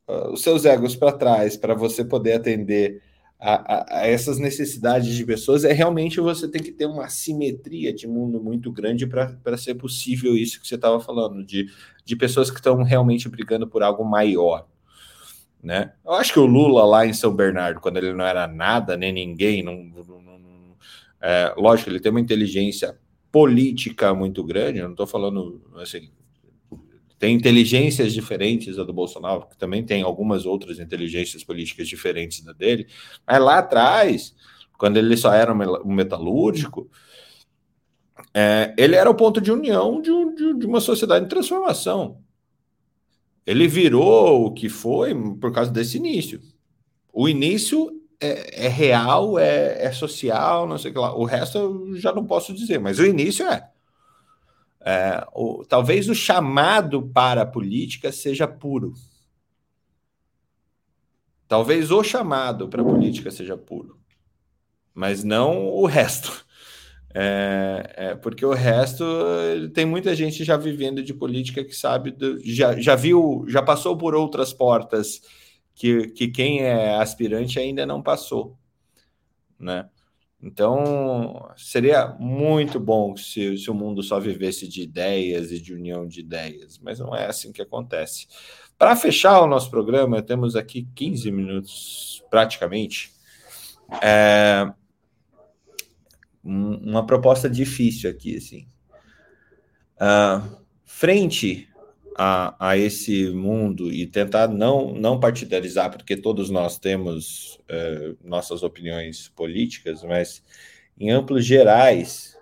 uh, 0.09 0.33
os 0.33 0.43
seus 0.43 0.65
egos 0.65 0.95
para 0.95 1.13
trás 1.13 1.57
para 1.57 1.75
você 1.75 2.05
poder 2.05 2.35
atender 2.35 3.03
a, 3.39 3.55
a, 3.55 3.99
a, 3.99 4.07
essas 4.07 4.39
necessidades 4.39 5.15
de 5.15 5.25
pessoas 5.25 5.65
é 5.65 5.73
realmente 5.73 6.21
você 6.21 6.49
tem 6.49 6.63
que 6.63 6.73
ter 6.73 6.87
uma 6.87 7.09
simetria 7.09 7.93
de 7.93 8.07
mundo 8.07 8.43
muito 8.43 8.73
grande 8.73 9.07
para 9.07 9.59
ser 9.59 9.75
possível 9.75 10.37
isso 10.37 10.61
que 10.61 10.67
você 10.67 10.77
estava 10.77 10.99
falando, 11.01 11.45
de, 11.45 11.67
de 12.05 12.17
pessoas 12.17 12.51
que 12.51 12.57
estão 12.57 12.83
realmente 12.83 13.29
brigando 13.29 13.67
por 13.67 13.83
algo 13.83 14.05
maior. 14.05 14.67
Né? 15.63 15.93
Eu 16.05 16.13
acho 16.13 16.33
que 16.33 16.39
o 16.39 16.47
Lula 16.47 16.85
lá 16.85 17.07
em 17.07 17.13
São 17.13 17.35
Bernardo, 17.35 17.81
quando 17.81 17.97
ele 17.99 18.13
não 18.13 18.25
era 18.25 18.47
nada, 18.47 18.97
nem 18.97 19.13
ninguém, 19.13 19.63
não, 19.63 19.75
não, 19.75 20.05
não 20.05 20.77
é, 21.21 21.53
lógico, 21.57 21.91
ele 21.91 22.01
tem 22.01 22.11
uma 22.11 22.21
inteligência 22.21 22.97
política 23.37 24.15
muito 24.15 24.43
grande, 24.43 24.79
eu 24.79 24.85
não 24.85 24.93
estou 24.93 25.07
falando 25.07 25.61
assim, 25.75 26.09
tem 27.19 27.35
inteligências 27.35 28.15
diferentes 28.15 28.77
da 28.77 28.83
do 28.83 28.95
Bolsonaro, 28.95 29.47
que 29.47 29.59
também 29.59 29.85
tem 29.85 30.01
algumas 30.01 30.47
outras 30.47 30.79
inteligências 30.79 31.45
políticas 31.45 31.87
diferentes 31.87 32.43
da 32.43 32.55
dele, 32.55 32.87
mas 33.27 33.39
lá 33.39 33.59
atrás, 33.59 34.35
quando 34.79 34.97
ele 34.97 35.15
só 35.19 35.35
era 35.35 35.53
um 35.53 35.93
metalúrgico, 35.93 36.91
é, 38.33 38.75
ele 38.79 38.97
era 38.97 39.11
o 39.11 39.15
ponto 39.15 39.39
de 39.39 39.53
união 39.53 40.01
de, 40.01 40.11
de, 40.35 40.59
de 40.59 40.67
uma 40.67 40.81
sociedade 40.81 41.27
em 41.27 41.29
transformação. 41.29 42.23
Ele 43.45 43.69
virou 43.69 44.47
o 44.47 44.51
que 44.51 44.71
foi 44.71 45.15
por 45.39 45.53
causa 45.53 45.71
desse 45.71 45.99
início. 45.99 46.41
O 47.13 47.29
início 47.29 48.01
é, 48.21 48.67
é, 48.67 48.69
real, 48.69 49.39
é, 49.39 49.85
é, 49.85 49.93
social, 49.93 50.67
não 50.67 50.79
sei 50.79 50.91
o 50.91 50.95
que 50.95 51.01
lá. 51.01 51.15
O 51.15 51.25
resto 51.25 51.59
eu 51.59 51.97
já 51.97 52.13
não 52.13 52.25
posso 52.25 52.53
dizer, 52.53 52.79
mas 52.79 52.99
o 52.99 53.07
início 53.07 53.47
é. 53.47 53.69
é 54.81 55.27
o, 55.35 55.65
talvez 55.65 56.09
o 56.09 56.15
chamado 56.15 57.03
para 57.03 57.43
a 57.43 57.47
política 57.47 58.11
seja 58.11 58.49
puro. 58.49 58.95
Talvez 61.49 61.91
o 61.91 62.03
chamado 62.03 62.69
para 62.69 62.83
a 62.83 62.85
política 62.85 63.31
seja 63.31 63.57
puro, 63.57 63.99
mas 64.95 65.23
não 65.23 65.67
o 65.69 65.87
resto. 65.87 66.45
É, 67.19 67.95
é, 67.97 68.15
porque 68.15 68.45
o 68.45 68.53
resto 68.53 69.05
tem 69.73 69.87
muita 69.87 70.15
gente 70.15 70.45
já 70.45 70.57
vivendo 70.57 71.03
de 71.03 71.15
política 71.15 71.65
que 71.65 71.75
sabe, 71.75 72.11
do, 72.11 72.39
já, 72.45 72.79
já 72.79 72.95
viu, 72.95 73.45
já 73.49 73.63
passou 73.63 73.97
por 73.97 74.15
outras 74.15 74.53
portas 74.53 75.23
que, 75.77 76.09
que 76.09 76.29
quem 76.29 76.63
é 76.63 76.97
aspirante 76.97 77.61
ainda 77.61 77.85
não 77.85 78.03
passou, 78.03 78.57
né? 79.61 79.89
Então, 80.43 81.51
seria 81.57 82.09
muito 82.19 82.81
bom 82.81 83.17
se, 83.17 83.57
se 83.59 83.71
o 83.71 83.75
mundo 83.75 84.03
só 84.03 84.19
vivesse 84.19 84.67
de 84.67 84.83
ideias 84.83 85.51
e 85.53 85.61
de 85.61 85.75
união 85.75 86.07
de 86.07 86.21
ideias, 86.21 86.79
mas 86.79 86.99
não 86.99 87.15
é 87.15 87.27
assim 87.27 87.53
que 87.53 87.61
acontece. 87.61 88.27
Para 88.79 88.97
fechar 88.97 89.41
o 89.41 89.47
nosso 89.47 89.71
programa, 89.71 90.23
temos 90.23 90.57
aqui 90.57 90.89
15 90.95 91.31
minutos 91.31 92.25
praticamente. 92.31 93.13
É, 94.03 94.71
uma 96.43 97.05
proposta 97.05 97.51
difícil 97.51 98.09
aqui, 98.09 98.37
assim. 98.37 98.67
Uh, 99.97 100.59
frente 100.85 101.69
a, 102.19 102.71
a 102.71 102.77
esse 102.79 103.31
mundo 103.31 103.93
e 103.93 104.07
tentar 104.07 104.49
não, 104.49 104.95
não 104.95 105.21
partidarizar, 105.21 105.91
porque 105.91 106.17
todos 106.17 106.51
nós 106.51 106.79
temos 106.79 107.61
é, 107.69 108.15
nossas 108.25 108.63
opiniões 108.63 109.29
políticas, 109.29 110.03
mas 110.03 110.43
em 110.99 111.11
amplos 111.11 111.45
gerais, 111.45 112.37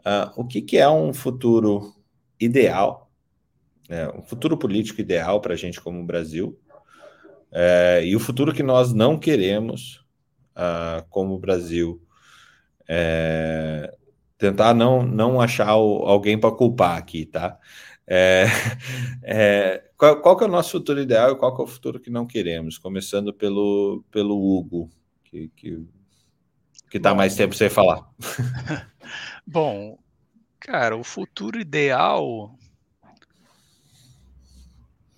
uh, 0.00 0.32
o 0.36 0.44
que, 0.44 0.60
que 0.62 0.78
é 0.78 0.88
um 0.88 1.14
futuro 1.14 1.94
ideal, 2.40 3.10
né, 3.88 4.08
um 4.10 4.22
futuro 4.22 4.58
político 4.58 5.00
ideal 5.00 5.40
para 5.40 5.54
a 5.54 5.56
gente 5.56 5.80
como 5.80 6.04
Brasil, 6.04 6.58
É, 7.54 8.02
e 8.04 8.16
o 8.16 8.20
futuro 8.20 8.52
que 8.54 8.62
nós 8.62 8.94
não 8.94 9.18
queremos, 9.18 10.02
uh, 10.56 11.04
como 11.10 11.38
Brasil, 11.38 12.00
é, 12.88 13.94
tentar 14.38 14.74
não, 14.74 15.02
não 15.02 15.40
achar 15.40 15.76
o, 15.76 16.06
alguém 16.06 16.38
para 16.40 16.50
culpar 16.56 16.96
aqui, 16.98 17.26
tá? 17.26 17.58
É, 18.14 18.44
é, 19.24 19.90
qual, 19.96 20.20
qual 20.20 20.36
que 20.36 20.44
é 20.44 20.46
o 20.46 20.50
nosso 20.50 20.72
futuro 20.72 21.00
ideal 21.00 21.32
e 21.32 21.36
qual 21.38 21.56
que 21.56 21.62
é 21.62 21.64
o 21.64 21.68
futuro 21.68 21.98
que 21.98 22.10
não 22.10 22.26
queremos? 22.26 22.76
Começando 22.76 23.32
pelo, 23.32 24.04
pelo 24.10 24.36
Hugo, 24.36 24.90
que, 25.24 25.48
que, 25.56 25.82
que 26.90 27.00
tá 27.00 27.14
mais 27.14 27.34
tempo 27.34 27.54
sem 27.54 27.70
falar. 27.70 28.06
Bom, 29.46 29.98
cara, 30.60 30.94
o 30.94 31.02
futuro 31.02 31.58
ideal 31.58 32.54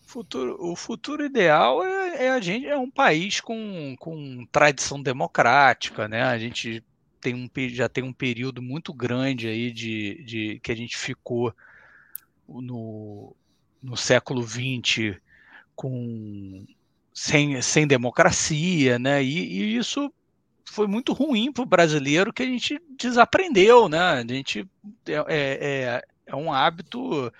Futuro, 0.07 0.57
o 0.61 0.77
futuro 0.77 1.25
ideal 1.25 1.85
é, 1.85 2.27
é, 2.27 2.31
a 2.31 2.41
gente 2.41 2.69
é 2.69 2.77
um 2.77 2.89
país 2.89 3.41
com, 3.41 3.97
com 3.99 4.47
tradição 4.53 5.03
democrática, 5.03 6.07
né? 6.07 6.23
A 6.23 6.39
gente 6.39 6.85
tem 7.21 7.35
um, 7.35 7.51
já 7.71 7.89
tem 7.89 8.05
um 8.05 8.12
período 8.12 8.62
muito 8.62 8.95
grande 8.95 9.49
aí 9.49 9.73
de, 9.73 10.23
de 10.23 10.61
que 10.62 10.71
a 10.71 10.77
gente 10.77 10.97
ficou 10.97 11.53
no, 12.49 13.35
no 13.83 13.97
século 13.97 14.43
XX 14.43 15.19
com 15.75 16.66
sem, 17.12 17.61
sem 17.62 17.87
democracia, 17.87 18.99
né? 18.99 19.23
E, 19.23 19.29
e 19.29 19.77
isso 19.77 20.12
foi 20.65 20.87
muito 20.87 21.12
ruim 21.12 21.53
para 21.53 21.62
o 21.62 21.66
brasileiro 21.66 22.33
que 22.33 22.43
a 22.43 22.47
gente 22.47 22.81
desaprendeu, 22.99 23.89
né? 23.89 23.99
A 23.99 24.27
gente 24.27 24.69
é, 25.07 25.12
é, 25.12 25.23
é, 25.29 26.03
é 26.27 26.37
um 26.37 26.53
hábito 26.53 27.33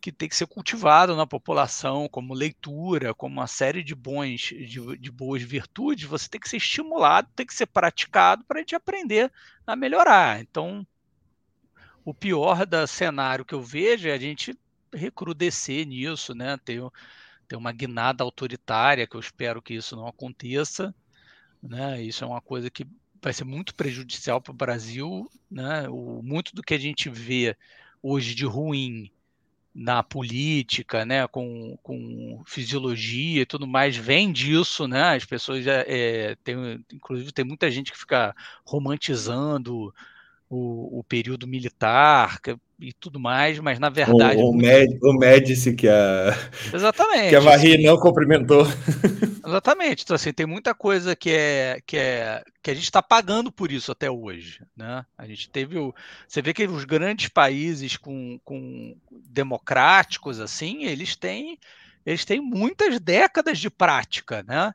que 0.00 0.12
tem 0.12 0.28
que 0.28 0.36
ser 0.36 0.46
cultivado 0.46 1.16
na 1.16 1.26
população, 1.26 2.08
como 2.08 2.32
leitura, 2.32 3.12
como 3.12 3.34
uma 3.34 3.48
série 3.48 3.82
de 3.82 3.92
bons, 3.92 4.40
de, 4.40 4.96
de 4.98 5.10
boas 5.10 5.42
virtudes, 5.42 6.04
você 6.04 6.28
tem 6.28 6.40
que 6.40 6.48
ser 6.48 6.58
estimulado, 6.58 7.28
tem 7.34 7.44
que 7.44 7.54
ser 7.54 7.66
praticado 7.66 8.44
para 8.44 8.58
a 8.58 8.60
gente 8.60 8.76
aprender 8.76 9.32
a 9.66 9.74
melhorar. 9.74 10.40
Então, 10.40 10.86
o 12.06 12.14
pior 12.14 12.64
do 12.64 12.86
cenário 12.86 13.44
que 13.44 13.52
eu 13.52 13.60
vejo 13.60 14.08
é 14.08 14.12
a 14.12 14.18
gente 14.18 14.56
recrudescer 14.94 15.84
nisso, 15.84 16.36
né? 16.36 16.56
Ter 16.56 16.80
uma 17.56 17.72
guinada 17.72 18.22
autoritária, 18.22 19.08
que 19.08 19.16
eu 19.16 19.20
espero 19.20 19.60
que 19.60 19.74
isso 19.74 19.96
não 19.96 20.06
aconteça. 20.06 20.94
Né? 21.60 22.00
Isso 22.00 22.22
é 22.22 22.26
uma 22.28 22.40
coisa 22.40 22.70
que 22.70 22.86
vai 23.20 23.32
ser 23.32 23.42
muito 23.42 23.74
prejudicial 23.74 24.40
para 24.40 24.52
o 24.52 24.56
Brasil. 24.56 25.28
Né? 25.50 25.88
O, 25.88 26.22
muito 26.22 26.54
do 26.54 26.62
que 26.62 26.74
a 26.74 26.78
gente 26.78 27.10
vê 27.10 27.56
hoje 28.00 28.36
de 28.36 28.44
ruim 28.44 29.10
na 29.74 30.00
política, 30.00 31.04
né, 31.04 31.26
com, 31.26 31.76
com 31.82 32.40
fisiologia 32.46 33.42
e 33.42 33.46
tudo 33.46 33.66
mais, 33.66 33.94
vem 33.94 34.32
disso, 34.32 34.88
né? 34.88 35.16
As 35.16 35.26
pessoas 35.26 35.66
é, 35.66 35.84
é, 35.86 36.36
tem, 36.36 36.82
inclusive 36.90 37.30
tem 37.30 37.44
muita 37.44 37.70
gente 37.70 37.92
que 37.92 37.98
fica 37.98 38.34
romantizando 38.64 39.92
o, 40.48 41.00
o 41.00 41.04
período 41.04 41.46
militar 41.46 42.40
e 42.78 42.92
tudo 42.92 43.18
mais, 43.18 43.58
mas 43.58 43.78
na 43.78 43.88
verdade. 43.88 44.40
O, 44.40 44.50
o, 44.50 44.54
Med, 44.54 44.98
o 45.02 45.12
Médici 45.12 45.74
que 45.74 45.88
a. 45.88 46.32
Exatamente. 46.72 47.30
Que 47.30 47.36
a 47.36 47.40
Marie 47.40 47.82
não 47.82 47.96
cumprimentou. 47.96 48.66
Exatamente. 49.46 50.04
Então, 50.04 50.14
assim, 50.14 50.32
tem 50.32 50.46
muita 50.46 50.74
coisa 50.74 51.16
que 51.16 51.30
é 51.30 51.80
que, 51.86 51.96
é, 51.96 52.42
que 52.62 52.70
a 52.70 52.74
gente 52.74 52.84
está 52.84 53.02
pagando 53.02 53.50
por 53.50 53.72
isso 53.72 53.90
até 53.90 54.10
hoje. 54.10 54.60
Né? 54.76 55.04
A 55.16 55.26
gente 55.26 55.48
teve 55.48 55.78
o. 55.78 55.94
Você 56.28 56.42
vê 56.42 56.52
que 56.52 56.66
os 56.66 56.84
grandes 56.84 57.28
países 57.28 57.96
com, 57.96 58.38
com 58.44 58.96
democráticos, 59.10 60.40
assim, 60.40 60.84
eles 60.84 61.16
têm. 61.16 61.58
Eles 62.04 62.24
têm 62.24 62.40
muitas 62.40 63.00
décadas 63.00 63.58
de 63.58 63.68
prática, 63.68 64.44
né? 64.46 64.72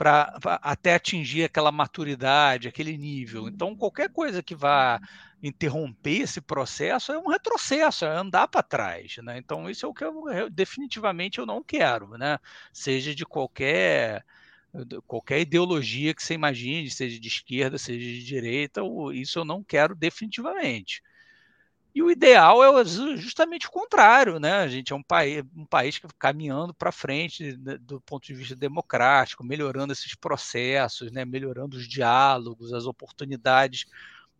Para 0.00 0.38
até 0.62 0.94
atingir 0.94 1.44
aquela 1.44 1.70
maturidade, 1.70 2.66
aquele 2.66 2.96
nível. 2.96 3.46
Então, 3.48 3.76
qualquer 3.76 4.08
coisa 4.08 4.42
que 4.42 4.54
vá 4.54 4.98
interromper 5.42 6.22
esse 6.22 6.40
processo 6.40 7.12
é 7.12 7.18
um 7.18 7.28
retrocesso, 7.28 8.06
é 8.06 8.08
andar 8.08 8.48
para 8.48 8.62
trás. 8.62 9.18
Né? 9.18 9.36
Então, 9.36 9.68
isso 9.68 9.84
é 9.84 9.88
o 9.90 9.92
que 9.92 10.02
eu, 10.02 10.48
definitivamente 10.48 11.38
eu 11.38 11.44
não 11.44 11.62
quero, 11.62 12.16
né? 12.16 12.38
seja 12.72 13.14
de 13.14 13.26
qualquer 13.26 14.24
qualquer 15.06 15.40
ideologia 15.40 16.14
que 16.14 16.22
você 16.22 16.32
imagine, 16.34 16.88
seja 16.88 17.18
de 17.20 17.28
esquerda, 17.28 17.76
seja 17.76 17.98
de 17.98 18.24
direita, 18.24 18.80
isso 19.12 19.40
eu 19.40 19.44
não 19.44 19.64
quero 19.64 19.96
definitivamente. 19.96 21.02
E 21.92 22.02
o 22.02 22.10
ideal 22.10 22.62
é 22.62 22.84
justamente 22.84 23.66
o 23.66 23.70
contrário, 23.70 24.38
né? 24.38 24.58
A 24.58 24.68
gente 24.68 24.92
é 24.92 24.96
um 24.96 25.02
país, 25.02 25.44
um 25.56 25.66
país 25.66 25.98
que 25.98 26.06
caminhando 26.18 26.72
para 26.72 26.92
frente 26.92 27.56
né, 27.56 27.76
do 27.78 28.00
ponto 28.00 28.26
de 28.26 28.34
vista 28.34 28.54
democrático, 28.54 29.42
melhorando 29.42 29.92
esses 29.92 30.14
processos, 30.14 31.10
né? 31.10 31.24
melhorando 31.24 31.76
os 31.76 31.88
diálogos, 31.88 32.72
as 32.72 32.86
oportunidades 32.86 33.86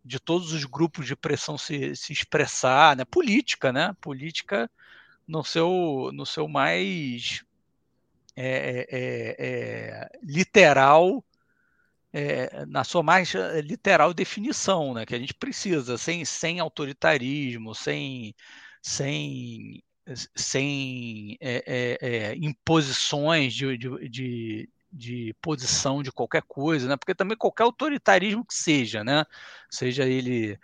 de 0.03 0.19
todos 0.19 0.53
os 0.53 0.63
grupos 0.63 1.05
de 1.05 1.15
pressão 1.15 1.57
se, 1.57 1.95
se 1.95 2.13
expressar, 2.13 2.95
né? 2.95 3.03
Política, 3.03 3.73
né? 3.73 3.95
Política 3.99 4.71
no 5.27 5.43
seu, 5.43 6.09
no 6.13 6.25
seu 6.25 6.47
mais 6.47 7.43
é, 8.35 8.87
é, 8.89 9.35
é, 9.37 10.09
literal 10.23 11.23
é, 12.13 12.65
na 12.65 12.83
sua 12.83 13.01
mais 13.03 13.33
eh, 13.35 13.61
literal 13.61 14.13
definição, 14.13 14.93
né, 14.93 15.05
que 15.05 15.15
a 15.15 15.19
gente 15.19 15.33
precisa, 15.33 15.97
sem, 15.97 16.25
sem 16.25 16.59
autoritarismo, 16.59 17.73
sem, 17.73 18.35
sem, 18.81 19.81
sem 20.35 21.37
é, 21.39 21.97
é, 22.01 22.35
imposições 22.35 23.53
de, 23.53 23.77
de, 23.77 24.09
de, 24.09 24.69
de, 24.91 25.35
posição 25.41 26.03
de 26.03 26.11
qualquer 26.11 26.43
coisa, 26.43 26.87
né, 26.89 26.97
porque 26.97 27.15
também 27.15 27.37
qualquer 27.37 27.63
autoritarismo 27.63 28.45
que 28.45 28.53
seja, 28.53 29.03
né, 29.03 29.25
seja 29.69 30.05
ele 30.05 30.59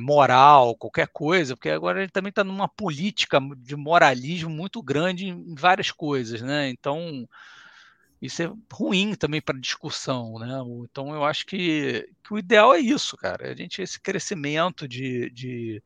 moral, 0.00 0.76
qualquer 0.76 1.08
coisa, 1.08 1.56
porque 1.56 1.70
agora 1.70 2.00
ele 2.00 2.12
também 2.12 2.30
está 2.30 2.44
numa 2.44 2.68
política 2.68 3.40
de 3.56 3.74
moralismo 3.74 4.48
muito 4.48 4.80
grande 4.80 5.26
em 5.26 5.54
várias 5.56 5.90
coisas, 5.90 6.42
né, 6.42 6.68
então 6.68 7.26
isso 8.20 8.42
é 8.42 8.52
ruim 8.70 9.14
também 9.14 9.40
para 9.40 9.58
discussão, 9.58 10.38
né? 10.38 10.58
Então 10.84 11.14
eu 11.14 11.24
acho 11.24 11.46
que, 11.46 12.06
que, 12.22 12.34
o 12.34 12.38
ideal 12.38 12.74
é 12.74 12.78
isso, 12.78 13.16
cara. 13.16 13.50
A 13.50 13.54
gente 13.54 13.80
esse 13.80 13.98
crescimento 13.98 14.86
de, 14.86 15.30
de, 15.30 15.82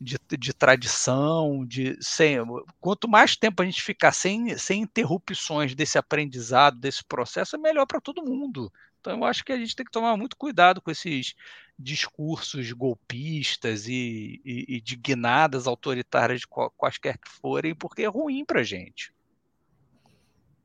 de, 0.00 0.18
de, 0.36 0.52
tradição, 0.52 1.64
de 1.64 1.96
sem, 2.00 2.38
quanto 2.80 3.08
mais 3.08 3.36
tempo 3.36 3.62
a 3.62 3.64
gente 3.64 3.80
ficar 3.80 4.10
sem, 4.12 4.58
sem 4.58 4.82
interrupções 4.82 5.74
desse 5.74 5.96
aprendizado, 5.96 6.80
desse 6.80 7.04
processo, 7.04 7.54
é 7.54 7.58
melhor 7.58 7.86
para 7.86 8.00
todo 8.00 8.24
mundo. 8.24 8.72
Então 9.00 9.12
eu 9.12 9.24
acho 9.24 9.44
que 9.44 9.52
a 9.52 9.56
gente 9.56 9.76
tem 9.76 9.86
que 9.86 9.92
tomar 9.92 10.16
muito 10.16 10.36
cuidado 10.36 10.82
com 10.82 10.90
esses 10.90 11.36
discursos 11.78 12.72
golpistas 12.72 13.86
e, 13.86 14.40
e, 14.44 14.76
e 14.76 14.80
de 14.80 14.96
guinadas 14.96 15.68
autoritárias 15.68 16.42
quaisquer 16.44 17.18
que 17.18 17.30
forem, 17.30 17.72
porque 17.72 18.02
é 18.02 18.08
ruim 18.08 18.44
para 18.44 18.60
a 18.60 18.64
gente. 18.64 19.12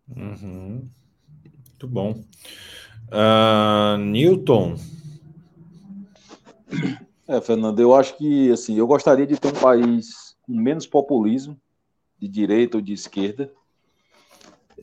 Uhum. 0.09 0.89
Muito 1.83 1.87
bom. 1.93 2.11
Uh, 3.11 3.97
Newton. 3.97 4.77
É, 7.27 7.41
Fernando, 7.41 7.77
eu 7.81 7.93
acho 7.93 8.15
que 8.15 8.49
assim, 8.51 8.77
eu 8.77 8.87
gostaria 8.87 9.27
de 9.27 9.37
ter 9.37 9.49
um 9.49 9.59
país 9.59 10.37
com 10.43 10.53
menos 10.53 10.87
populismo, 10.87 11.59
de 12.17 12.29
direita 12.29 12.77
ou 12.77 12.81
de 12.81 12.93
esquerda, 12.93 13.51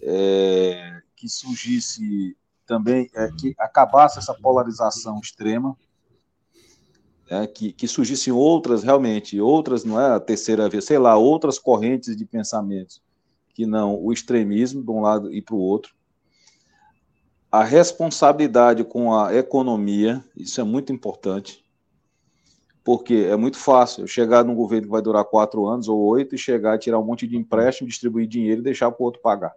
é, 0.03 1.01
que 1.17 1.27
surgisse 1.27 2.37
também, 2.67 3.09
é, 3.15 3.31
que 3.33 3.55
acabasse 3.59 4.19
essa 4.19 4.35
polarização 4.35 5.19
extrema, 5.21 5.75
é, 7.31 7.47
que, 7.47 7.73
que 7.73 7.89
surgissem 7.89 8.33
outras, 8.33 8.83
realmente, 8.83 9.41
outras, 9.41 9.85
não 9.85 9.99
é 9.99 10.17
a 10.17 10.21
terceira 10.21 10.69
vez, 10.69 10.85
sei 10.85 10.99
lá, 10.99 11.17
outras 11.17 11.59
correntes 11.59 12.15
de 12.15 12.27
pensamentos, 12.27 13.01
que 13.55 13.65
não 13.65 13.99
o 13.99 14.13
extremismo 14.13 14.83
de 14.83 14.91
um 14.91 15.01
lado 15.01 15.33
e 15.33 15.41
para 15.41 15.55
o 15.55 15.59
outro, 15.59 15.99
a 17.51 17.65
responsabilidade 17.65 18.85
com 18.85 19.15
a 19.15 19.35
economia, 19.35 20.25
isso 20.37 20.61
é 20.61 20.65
muito 20.65 20.93
importante, 20.93 21.65
porque 22.85 23.27
é 23.29 23.37
muito 23.37 23.59
fácil 23.59 24.07
chegar 24.07 24.45
num 24.45 24.55
governo 24.55 24.87
que 24.87 24.93
vai 24.93 25.03
durar 25.03 25.25
quatro 25.25 25.67
anos 25.67 25.89
ou 25.89 25.99
oito 26.01 26.35
e 26.35 26.39
chegar 26.39 26.77
e 26.77 26.79
tirar 26.79 26.99
um 26.99 27.05
monte 27.05 27.27
de 27.27 27.37
empréstimo, 27.37 27.89
distribuir 27.89 28.27
dinheiro 28.27 28.61
e 28.61 28.65
deixar 28.65 28.91
para 28.91 29.03
o 29.03 29.05
outro 29.05 29.21
pagar. 29.21 29.53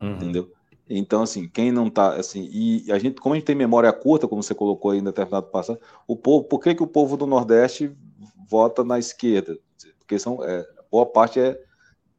Uhum. 0.00 0.12
Entendeu? 0.12 0.52
Então, 0.88 1.22
assim, 1.22 1.48
quem 1.48 1.70
não 1.70 1.86
está, 1.86 2.14
assim, 2.14 2.48
e 2.52 2.90
a 2.90 2.98
gente, 2.98 3.20
como 3.20 3.34
a 3.34 3.38
gente 3.38 3.46
tem 3.46 3.54
memória 3.54 3.92
curta, 3.92 4.26
como 4.26 4.42
você 4.42 4.54
colocou 4.54 4.90
aí 4.90 4.98
em 4.98 5.04
determinado 5.04 5.46
passado, 5.46 5.80
o 6.06 6.16
povo, 6.16 6.44
por 6.44 6.58
que, 6.58 6.74
que 6.74 6.82
o 6.82 6.86
povo 6.86 7.16
do 7.16 7.26
Nordeste 7.26 7.96
vota 8.48 8.82
na 8.82 8.98
esquerda? 8.98 9.56
Porque 9.98 10.18
são, 10.18 10.42
é, 10.44 10.66
boa 10.90 11.06
parte 11.06 11.38
é, 11.38 11.56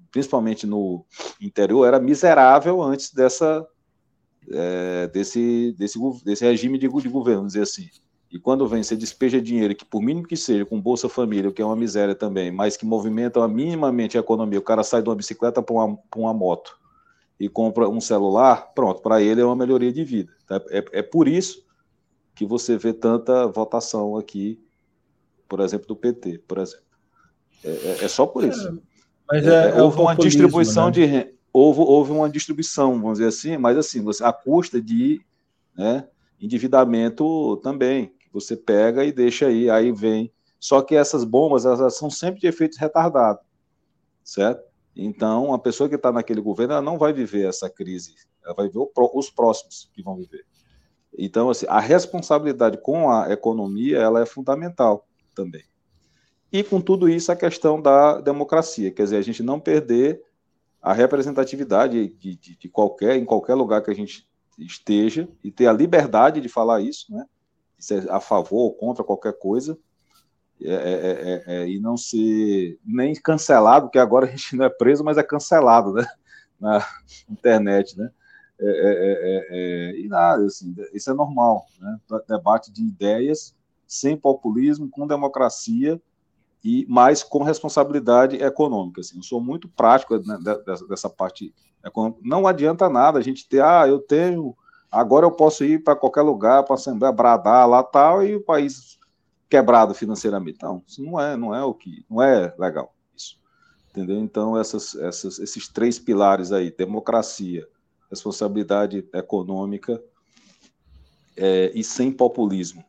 principalmente 0.10 0.66
no 0.66 1.06
interior, 1.40 1.86
era 1.86 2.00
miserável 2.00 2.82
antes 2.82 3.14
dessa 3.14 3.68
é, 4.50 5.08
desse, 5.08 5.74
desse, 5.78 6.00
desse 6.24 6.46
regime 6.46 6.78
de, 6.78 6.88
de 6.88 7.10
governo, 7.10 7.48
dizer 7.48 7.64
assim. 7.64 7.90
E 8.32 8.40
quando 8.40 8.66
vem, 8.68 8.82
você 8.82 8.96
despeja 8.96 9.42
dinheiro, 9.42 9.76
que 9.76 9.84
por 9.84 10.02
mínimo 10.02 10.26
que 10.26 10.38
seja, 10.38 10.66
com 10.66 10.80
Bolsa 10.80 11.10
Família, 11.10 11.52
que 11.52 11.62
é 11.62 11.66
uma 11.66 11.76
miséria 11.76 12.16
também, 12.16 12.50
mas 12.50 12.78
que 12.78 12.86
movimenta 12.86 13.46
minimamente 13.48 14.18
a 14.18 14.22
economia, 14.22 14.58
o 14.58 14.64
cara 14.64 14.84
sai 14.84 15.02
de 15.02 15.10
uma 15.10 15.16
bicicleta 15.16 15.62
para 15.62 15.76
uma, 15.76 16.00
uma 16.16 16.34
moto. 16.34 16.80
e 17.38 17.50
compra 17.50 17.90
um 17.90 18.00
celular, 18.00 18.72
pronto, 18.74 19.02
para 19.02 19.22
ele 19.22 19.42
é 19.42 19.46
uma 19.46 19.56
melhoria 19.56 19.92
de 19.92 20.04
vida. 20.06 20.32
Tá? 20.48 20.62
É, 20.70 20.84
é 20.94 21.02
por 21.02 21.28
isso 21.28 21.66
que 22.34 22.46
você 22.46 22.78
vê 22.78 22.94
tanta 22.94 23.48
votação 23.48 24.16
aqui, 24.16 24.64
por 25.50 25.60
exemplo, 25.60 25.88
do 25.88 25.96
PT, 25.96 26.40
por 26.48 26.60
exemplo. 26.60 26.86
É, 27.64 27.70
é, 27.70 28.06
é 28.06 28.08
só 28.08 28.26
por 28.26 28.46
isso. 28.46 28.68
É, 28.68 28.74
mas 29.28 29.46
é, 29.46 29.78
é 29.78 29.82
houve 29.82 30.00
uma 30.00 30.16
distribuição 30.16 30.86
né? 30.86 30.92
de 30.92 31.06
houve, 31.54 31.80
houve 31.82 32.12
uma 32.12 32.30
distribuição, 32.30 33.00
vamos 33.00 33.20
dizer 33.20 33.28
assim, 33.28 33.58
mas 33.58 33.78
assim, 33.78 34.02
você, 34.02 34.24
a 34.24 34.32
custa 34.32 34.82
de 34.82 35.22
né, 35.76 36.08
endividamento 36.40 37.58
também. 37.58 38.14
Você 38.34 38.56
pega 38.56 39.04
e 39.04 39.12
deixa 39.12 39.48
aí, 39.48 39.70
aí 39.70 39.92
vem. 39.92 40.32
Só 40.60 40.82
que 40.82 40.96
essas 40.96 41.24
bombas 41.24 41.66
elas 41.66 41.98
são 41.98 42.10
sempre 42.10 42.40
de 42.40 42.48
efeitos 42.48 42.78
retardados, 42.78 43.44
certo? 44.24 44.64
Então, 44.96 45.54
a 45.54 45.60
pessoa 45.60 45.90
que 45.90 45.96
está 45.96 46.12
naquele 46.12 46.42
governo 46.42 46.74
ela 46.74 46.82
não 46.82 46.98
vai 46.98 47.14
viver 47.14 47.48
essa 47.48 47.70
crise, 47.70 48.14
ela 48.44 48.54
vai 48.54 48.70
ver 48.70 48.80
os 48.96 49.30
próximos 49.30 49.90
que 49.94 50.04
vão 50.04 50.16
viver. 50.16 50.46
Então, 51.18 51.50
assim, 51.50 51.66
a 51.68 51.80
responsabilidade 51.80 52.78
com 52.78 53.10
a 53.10 53.32
economia 53.32 53.98
ela 53.98 54.22
é 54.22 54.26
fundamental 54.26 55.08
também. 55.36 55.64
E 56.52 56.64
com 56.64 56.82
tudo 56.82 57.08
isso, 57.08 57.32
a 57.32 57.36
questão 57.36 57.82
da 57.82 58.20
democracia, 58.20 58.92
quer 58.92 59.04
dizer, 59.04 59.18
a 59.18 59.22
gente 59.22 59.42
não 59.42 59.60
perder 59.60 60.22
a 60.82 60.94
representatividade 60.94 62.08
de, 62.08 62.36
de, 62.36 62.56
de 62.58 62.70
qualquer, 62.70 63.16
em 63.16 63.26
qualquer 63.26 63.54
lugar 63.54 63.84
que 63.84 63.92
a 63.92 63.96
gente 63.96 64.28
esteja, 64.58 65.30
e 65.44 65.52
ter 65.52 65.68
a 65.68 65.74
liberdade 65.74 66.42
de 66.42 66.50
falar 66.50 66.82
isso, 66.82 67.14
né? 67.14 67.26
Ser 67.78 68.10
a 68.12 68.20
favor 68.20 68.60
ou 68.60 68.74
contra 68.74 69.04
qualquer 69.04 69.34
coisa, 69.38 69.78
é, 70.64 70.74
é, 70.74 71.44
é, 71.48 71.68
e 71.68 71.80
não 71.80 71.98
ser 71.98 72.80
nem 72.86 73.14
cancelado, 73.16 73.88
porque 73.88 73.98
agora 73.98 74.28
a 74.28 74.30
gente 74.30 74.56
não 74.56 74.66
é 74.66 74.70
preso, 74.70 75.04
mas 75.04 75.18
é 75.18 75.24
cancelado, 75.24 75.94
né? 75.94 76.06
Na 76.60 76.86
internet, 77.30 77.98
né? 77.98 78.12
e 79.96 80.08
nada, 80.08 80.46
assim, 80.46 80.76
isso 80.94 81.10
é 81.10 81.14
normal, 81.16 81.66
né? 81.80 82.00
Debate 82.30 82.72
de 82.72 82.84
ideias 82.84 83.56
sem 83.88 84.16
populismo, 84.16 84.88
com 84.88 85.08
democracia 85.08 86.00
e 86.64 86.86
mais 86.88 87.24
com 87.24 87.44
responsabilidade 87.44 88.38
econômica. 88.38 89.02
Assim. 89.02 89.18
Eu 89.18 89.24
sou 89.24 89.42
muito 89.42 89.68
prático 89.68 90.18
né, 90.18 90.38
dessa, 90.66 90.88
dessa 90.88 91.10
parte 91.10 91.54
econômica. 91.84 92.22
Não 92.24 92.46
adianta 92.46 92.90
nada 92.90 93.20
a 93.20 93.22
gente 93.22 93.48
ter, 93.48 93.64
ah, 93.64 93.88
eu 93.88 94.00
tenho, 94.00 94.56
agora 94.92 95.26
eu 95.26 95.32
posso 95.32 95.64
ir 95.64 95.84
para 95.84 95.96
qualquer 95.96 96.22
lugar, 96.22 96.64
para 96.64 96.76
Assembleia, 96.76 97.12
bradar 97.12 97.68
lá 97.68 97.84
tal, 97.84 98.24
e 98.24 98.36
o 98.36 98.44
país 98.44 99.00
quebrado 99.50 99.94
financeiramente. 99.94 100.60
Não, 100.62 100.84
isso 100.88 101.04
não 101.04 101.20
é, 101.20 101.36
não 101.36 101.54
é 101.54 101.64
o 101.64 101.74
que, 101.74 102.06
não 102.10 102.22
é 102.22 102.54
legal 102.58 102.94
isso. 103.16 103.38
Entendeu? 103.90 104.20
Então, 104.20 104.58
essas, 104.58 104.96
essas, 104.96 105.40
esses 105.40 105.68
três 105.68 105.98
pilares 105.98 106.52
aí, 106.52 106.72
democracia, 106.72 107.68
responsabilidade 108.10 109.08
econômica 109.14 110.02
é, 111.36 111.72
e 111.74 111.84
sem 111.84 112.12
populismo, 112.12 112.84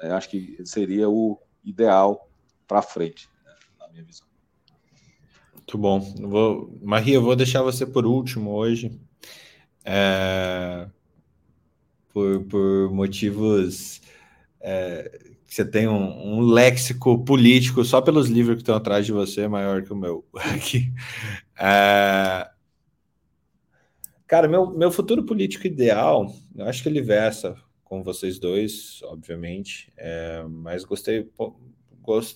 é, 0.00 0.10
acho 0.10 0.28
que 0.28 0.58
seria 0.64 1.08
o 1.08 1.38
ideal 1.64 2.28
para 2.66 2.82
frente, 2.82 3.28
né, 3.44 3.52
na 3.78 3.88
minha 3.88 4.04
visão. 4.04 4.26
Muito 5.52 5.78
bom. 5.78 6.00
vou, 6.20 6.78
Maria, 6.82 7.14
eu 7.14 7.22
vou 7.22 7.34
deixar 7.34 7.62
você 7.62 7.86
por 7.86 8.06
último 8.06 8.50
hoje. 8.50 8.98
É, 9.84 10.88
por, 12.12 12.44
por 12.44 12.90
motivos 12.90 14.00
é, 14.60 15.34
você 15.44 15.64
tem 15.64 15.86
um, 15.86 16.38
um, 16.38 16.40
léxico 16.40 17.22
político 17.22 17.84
só 17.84 18.00
pelos 18.00 18.28
livros 18.28 18.56
que 18.56 18.62
estão 18.62 18.74
atrás 18.74 19.06
de 19.06 19.12
você 19.12 19.46
maior 19.46 19.82
que 19.82 19.92
o 19.92 19.96
meu 19.96 20.24
aqui. 20.34 20.92
É... 21.58 22.50
Cara, 24.26 24.48
meu, 24.48 24.70
meu 24.70 24.90
futuro 24.90 25.24
político 25.24 25.66
ideal, 25.66 26.34
eu 26.56 26.66
acho 26.66 26.82
que 26.82 26.88
ele 26.88 27.02
versa 27.02 27.56
com 27.84 28.02
vocês 28.02 28.38
dois, 28.38 29.00
obviamente, 29.04 29.92
é, 29.96 30.42
mas 30.48 30.82
gostei, 30.82 31.30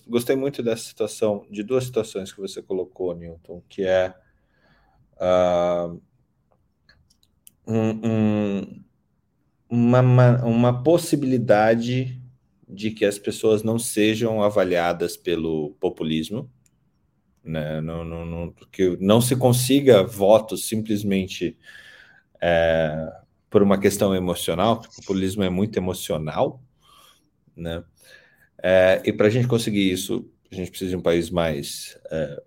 gostei 0.07 0.35
muito 0.35 0.63
dessa 0.63 0.83
situação, 0.83 1.45
de 1.49 1.63
duas 1.63 1.85
situações 1.85 2.31
que 2.31 2.41
você 2.41 2.61
colocou, 2.61 3.15
Newton, 3.15 3.61
que 3.69 3.83
é 3.83 4.13
uh, 5.15 6.01
um, 7.67 8.07
um, 8.07 8.83
uma, 9.69 10.43
uma 10.43 10.83
possibilidade 10.83 12.19
de 12.67 12.91
que 12.91 13.05
as 13.05 13.17
pessoas 13.17 13.63
não 13.63 13.79
sejam 13.79 14.41
avaliadas 14.43 15.15
pelo 15.15 15.75
populismo, 15.79 16.49
né? 17.43 17.81
não, 17.81 18.03
não, 18.03 18.25
não, 18.25 18.53
que 18.71 18.97
não 18.99 19.21
se 19.21 19.35
consiga 19.35 20.03
votos 20.03 20.67
simplesmente 20.67 21.57
é, 22.41 23.11
por 23.49 23.63
uma 23.63 23.79
questão 23.79 24.15
emocional, 24.15 24.81
o 24.81 24.95
populismo 25.01 25.43
é 25.43 25.49
muito 25.49 25.77
emocional, 25.77 26.61
né? 27.55 27.83
É, 28.63 29.01
e 29.05 29.13
para 29.13 29.27
a 29.27 29.29
gente 29.29 29.47
conseguir 29.47 29.91
isso, 29.91 30.29
a 30.51 30.55
gente 30.55 30.69
precisa 30.69 30.91
de 30.91 30.97
um 30.97 31.01
país 31.01 31.29
mais 31.29 31.97
é, 32.11 32.43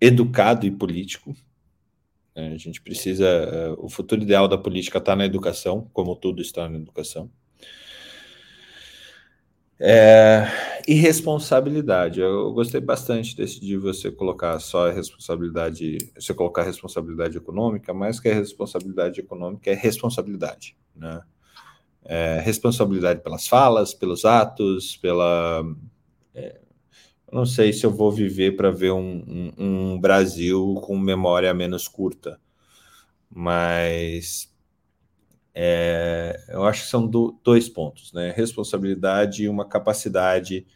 educado 0.00 0.66
e 0.66 0.70
político. 0.70 1.34
Né? 2.34 2.52
A 2.54 2.58
gente 2.58 2.80
precisa. 2.80 3.26
É, 3.26 3.70
o 3.78 3.88
futuro 3.88 4.22
ideal 4.22 4.48
da 4.48 4.58
política 4.58 4.98
está 4.98 5.16
na 5.16 5.24
educação, 5.24 5.88
como 5.92 6.16
tudo 6.16 6.40
está 6.40 6.68
na 6.68 6.78
educação. 6.78 7.30
É, 9.78 10.46
e 10.88 10.94
responsabilidade. 10.94 12.20
Eu 12.20 12.50
gostei 12.52 12.80
bastante 12.80 13.36
desse 13.36 13.60
de 13.60 13.76
você 13.76 14.10
colocar 14.10 14.58
só 14.58 14.88
a 14.88 14.92
responsabilidade, 14.92 15.98
você 16.18 16.32
colocar 16.32 16.62
a 16.62 16.64
responsabilidade 16.64 17.36
econômica, 17.36 17.92
mais 17.92 18.18
que 18.18 18.28
a 18.28 18.34
responsabilidade 18.34 19.20
econômica 19.20 19.70
é 19.70 19.74
responsabilidade, 19.74 20.74
né? 20.94 21.20
É, 22.08 22.40
responsabilidade 22.40 23.20
pelas 23.22 23.48
falas, 23.48 23.92
pelos 23.92 24.24
atos, 24.24 24.96
pela. 24.96 25.62
É, 26.34 26.60
não 27.32 27.44
sei 27.44 27.72
se 27.72 27.84
eu 27.84 27.90
vou 27.90 28.12
viver 28.12 28.56
para 28.56 28.70
ver 28.70 28.92
um, 28.92 29.52
um, 29.58 29.92
um 29.94 30.00
Brasil 30.00 30.80
com 30.84 30.96
memória 30.96 31.52
menos 31.52 31.88
curta, 31.88 32.40
mas 33.28 34.54
é, 35.58 36.44
eu 36.48 36.64
acho 36.64 36.82
que 36.82 36.90
são 36.90 37.06
do, 37.06 37.40
dois 37.42 37.66
pontos, 37.68 38.12
né? 38.12 38.30
Responsabilidade 38.36 39.44
e 39.44 39.48
uma 39.48 39.66
capacidade 39.66 40.66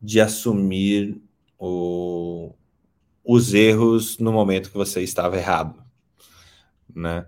de 0.00 0.20
assumir 0.20 1.20
o, 1.58 2.54
os 3.24 3.52
erros 3.52 4.16
no 4.18 4.32
momento 4.32 4.70
que 4.70 4.76
você 4.76 5.02
estava 5.02 5.36
errado, 5.36 5.82
né? 6.94 7.26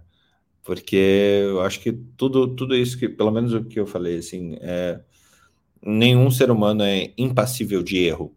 Porque 0.71 1.41
eu 1.49 1.63
acho 1.63 1.81
que 1.81 1.91
tudo, 1.91 2.55
tudo 2.55 2.77
isso 2.77 2.97
que, 2.97 3.09
pelo 3.09 3.33
menos 3.33 3.53
o 3.53 3.65
que 3.65 3.81
eu 3.81 3.89
falei, 3.89 4.19
assim, 4.19 4.57
é, 4.61 5.01
nenhum 5.85 6.31
ser 6.31 6.49
humano 6.49 6.85
é 6.85 7.13
impassível 7.19 7.83
de 7.83 7.99
erro. 7.99 8.37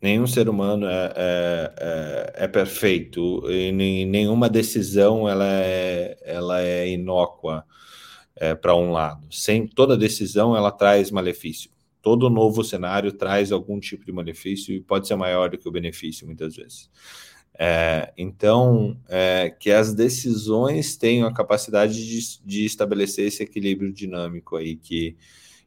Nenhum 0.00 0.26
ser 0.26 0.48
humano 0.48 0.86
é, 0.86 1.12
é, 1.14 1.74
é, 1.76 2.44
é 2.44 2.48
perfeito 2.48 3.42
e 3.50 3.70
nenhuma 4.06 4.48
decisão 4.48 5.28
ela 5.28 5.44
é, 5.44 6.16
ela 6.22 6.62
é 6.62 6.88
inócua 6.88 7.62
é, 8.34 8.54
para 8.54 8.74
um 8.74 8.90
lado. 8.90 9.26
Sem 9.30 9.66
toda 9.66 9.98
decisão 9.98 10.56
ela 10.56 10.72
traz 10.72 11.10
malefício. 11.10 11.70
Todo 12.00 12.30
novo 12.30 12.64
cenário 12.64 13.12
traz 13.12 13.52
algum 13.52 13.78
tipo 13.78 14.02
de 14.02 14.12
malefício 14.12 14.74
e 14.74 14.80
pode 14.80 15.06
ser 15.08 15.16
maior 15.16 15.50
do 15.50 15.58
que 15.58 15.68
o 15.68 15.72
benefício 15.72 16.26
muitas 16.26 16.56
vezes. 16.56 16.88
É, 17.60 18.12
então, 18.16 18.96
é, 19.08 19.50
que 19.50 19.72
as 19.72 19.92
decisões 19.92 20.96
tenham 20.96 21.26
a 21.26 21.34
capacidade 21.34 22.06
de, 22.06 22.40
de, 22.44 22.64
estabelecer 22.64 23.26
esse 23.26 23.42
equilíbrio 23.42 23.92
dinâmico 23.92 24.54
aí 24.54 24.76
que, 24.76 25.16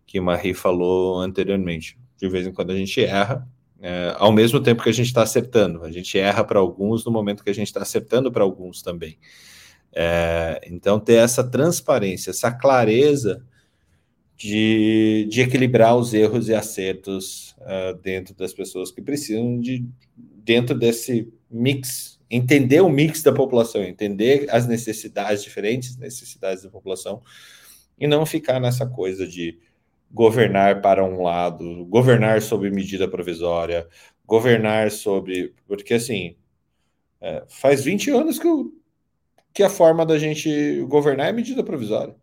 que 0.05 0.21
Marie 0.21 0.53
falou 0.53 1.19
anteriormente. 1.19 1.99
De 2.17 2.29
vez 2.29 2.47
em 2.47 2.53
quando 2.53 2.71
a 2.71 2.77
gente 2.77 3.03
erra, 3.03 3.45
é, 3.81 4.15
ao 4.17 4.31
mesmo 4.31 4.61
tempo 4.61 4.83
que 4.83 4.89
a 4.89 4.93
gente 4.93 5.07
está 5.07 5.23
acertando. 5.23 5.83
A 5.83 5.91
gente 5.91 6.17
erra 6.17 6.45
para 6.45 6.59
alguns 6.59 7.03
no 7.03 7.11
momento 7.11 7.43
que 7.43 7.49
a 7.49 7.53
gente 7.53 7.67
está 7.67 7.81
acertando 7.81 8.31
para 8.31 8.43
alguns 8.43 8.81
também. 8.81 9.17
É, 9.93 10.61
então, 10.67 10.97
ter 10.97 11.15
essa 11.15 11.43
transparência, 11.43 12.29
essa 12.29 12.51
clareza 12.51 13.45
de, 14.37 15.27
de 15.29 15.41
equilibrar 15.41 15.97
os 15.97 16.13
erros 16.13 16.47
e 16.47 16.53
acertos 16.53 17.53
uh, 17.59 17.93
dentro 18.01 18.33
das 18.33 18.53
pessoas 18.53 18.91
que 18.91 19.01
precisam 19.01 19.59
de 19.59 19.85
dentro 20.17 20.77
desse 20.77 21.31
mix, 21.51 22.19
entender 22.29 22.81
o 22.81 22.89
mix 22.89 23.21
da 23.21 23.33
população, 23.33 23.83
entender 23.83 24.47
as 24.49 24.67
necessidades 24.67 25.43
diferentes 25.43 25.97
necessidades 25.97 26.63
da 26.63 26.69
população 26.69 27.21
e 27.99 28.07
não 28.07 28.25
ficar 28.25 28.59
nessa 28.59 28.85
coisa 28.87 29.27
de 29.27 29.59
governar 30.11 30.81
para 30.81 31.03
um 31.03 31.21
lado, 31.21 31.85
governar 31.85 32.41
sob 32.41 32.69
medida 32.69 33.07
provisória, 33.07 33.87
governar 34.25 34.91
sobre. 34.91 35.53
Porque, 35.67 35.93
assim, 35.93 36.35
é, 37.21 37.43
faz 37.47 37.83
20 37.83 38.11
anos 38.11 38.39
que, 38.39 38.47
o, 38.47 38.73
que 39.53 39.63
a 39.63 39.69
forma 39.69 40.05
da 40.05 40.17
gente 40.17 40.81
governar 40.87 41.29
é 41.29 41.31
medida 41.31 41.63
provisória. 41.63 42.15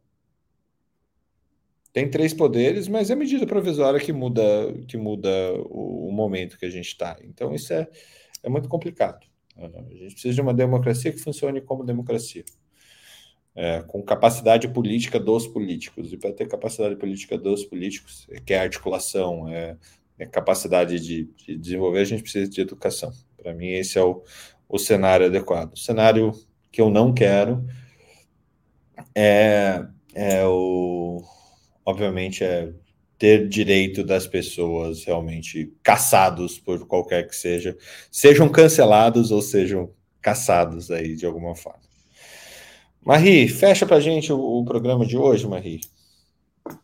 Tem 1.93 2.11
três 2.11 2.35
poderes, 2.35 2.87
mas 2.87 3.11
é 3.11 3.15
medida 3.15 3.47
provisória 3.47 3.99
que 3.99 4.13
muda, 4.13 4.43
que 4.87 4.97
muda 4.97 5.29
o, 5.71 6.09
o 6.09 6.13
momento 6.13 6.59
que 6.59 6.67
a 6.67 6.71
gente 6.71 6.89
está. 6.89 7.17
Então, 7.25 7.55
isso 7.55 7.73
é, 7.73 7.89
é 8.43 8.49
muito 8.49 8.69
complicado. 8.69 9.27
A 9.57 9.95
gente 9.95 10.13
precisa 10.13 10.35
de 10.35 10.41
uma 10.41 10.55
democracia 10.55 11.13
que 11.13 11.19
funcione 11.19 11.61
como 11.61 11.85
democracia. 11.85 12.45
É, 13.55 13.83
com 13.83 14.01
capacidade 14.03 14.69
política 14.69 15.19
dos 15.19 15.49
políticos. 15.49 16.13
E 16.13 16.17
para 16.17 16.33
ter 16.33 16.47
capacidade 16.47 16.95
política 16.95 17.37
dos 17.37 17.65
políticos, 17.65 18.29
que 18.47 18.55
é 18.55 18.61
articulação, 18.61 19.49
é, 19.49 19.77
é 20.17 20.27
capacidade 20.27 21.01
de, 21.01 21.25
de, 21.25 21.57
desenvolver, 21.57 22.01
a 22.01 22.05
gente 22.05 22.23
precisa 22.23 22.49
de 22.49 22.61
educação. 22.61 23.11
Para 23.37 23.53
mim, 23.53 23.69
esse 23.69 23.99
é 23.99 24.03
o, 24.03 24.23
o 24.69 24.79
cenário 24.79 25.27
adequado. 25.27 25.73
O 25.73 25.79
cenário 25.79 26.33
que 26.71 26.81
eu 26.81 26.89
não 26.89 27.13
quero 27.13 27.67
é, 29.13 29.85
é 30.15 30.47
o. 30.47 31.21
Obviamente, 31.85 32.45
é 32.45 32.73
ter 33.19 33.49
direito 33.49 34.05
das 34.05 34.27
pessoas 34.27 35.05
realmente 35.05 35.75
caçados 35.83 36.59
por 36.59 36.87
qualquer 36.87 37.27
que 37.27 37.35
seja, 37.35 37.77
sejam 38.11 38.49
cancelados 38.49 39.33
ou 39.33 39.43
sejam 39.43 39.91
caçados 40.23 40.91
aí 40.91 41.17
de 41.17 41.27
alguma 41.27 41.57
forma. 41.57 41.81
Marie, 43.05 43.49
fecha 43.49 43.87
pra 43.87 44.01
gente 44.01 44.33
o, 44.33 44.39
o 44.39 44.65
programa 44.65 45.05
de 45.05 45.17
hoje, 45.17 45.47
Marie. 45.47 45.81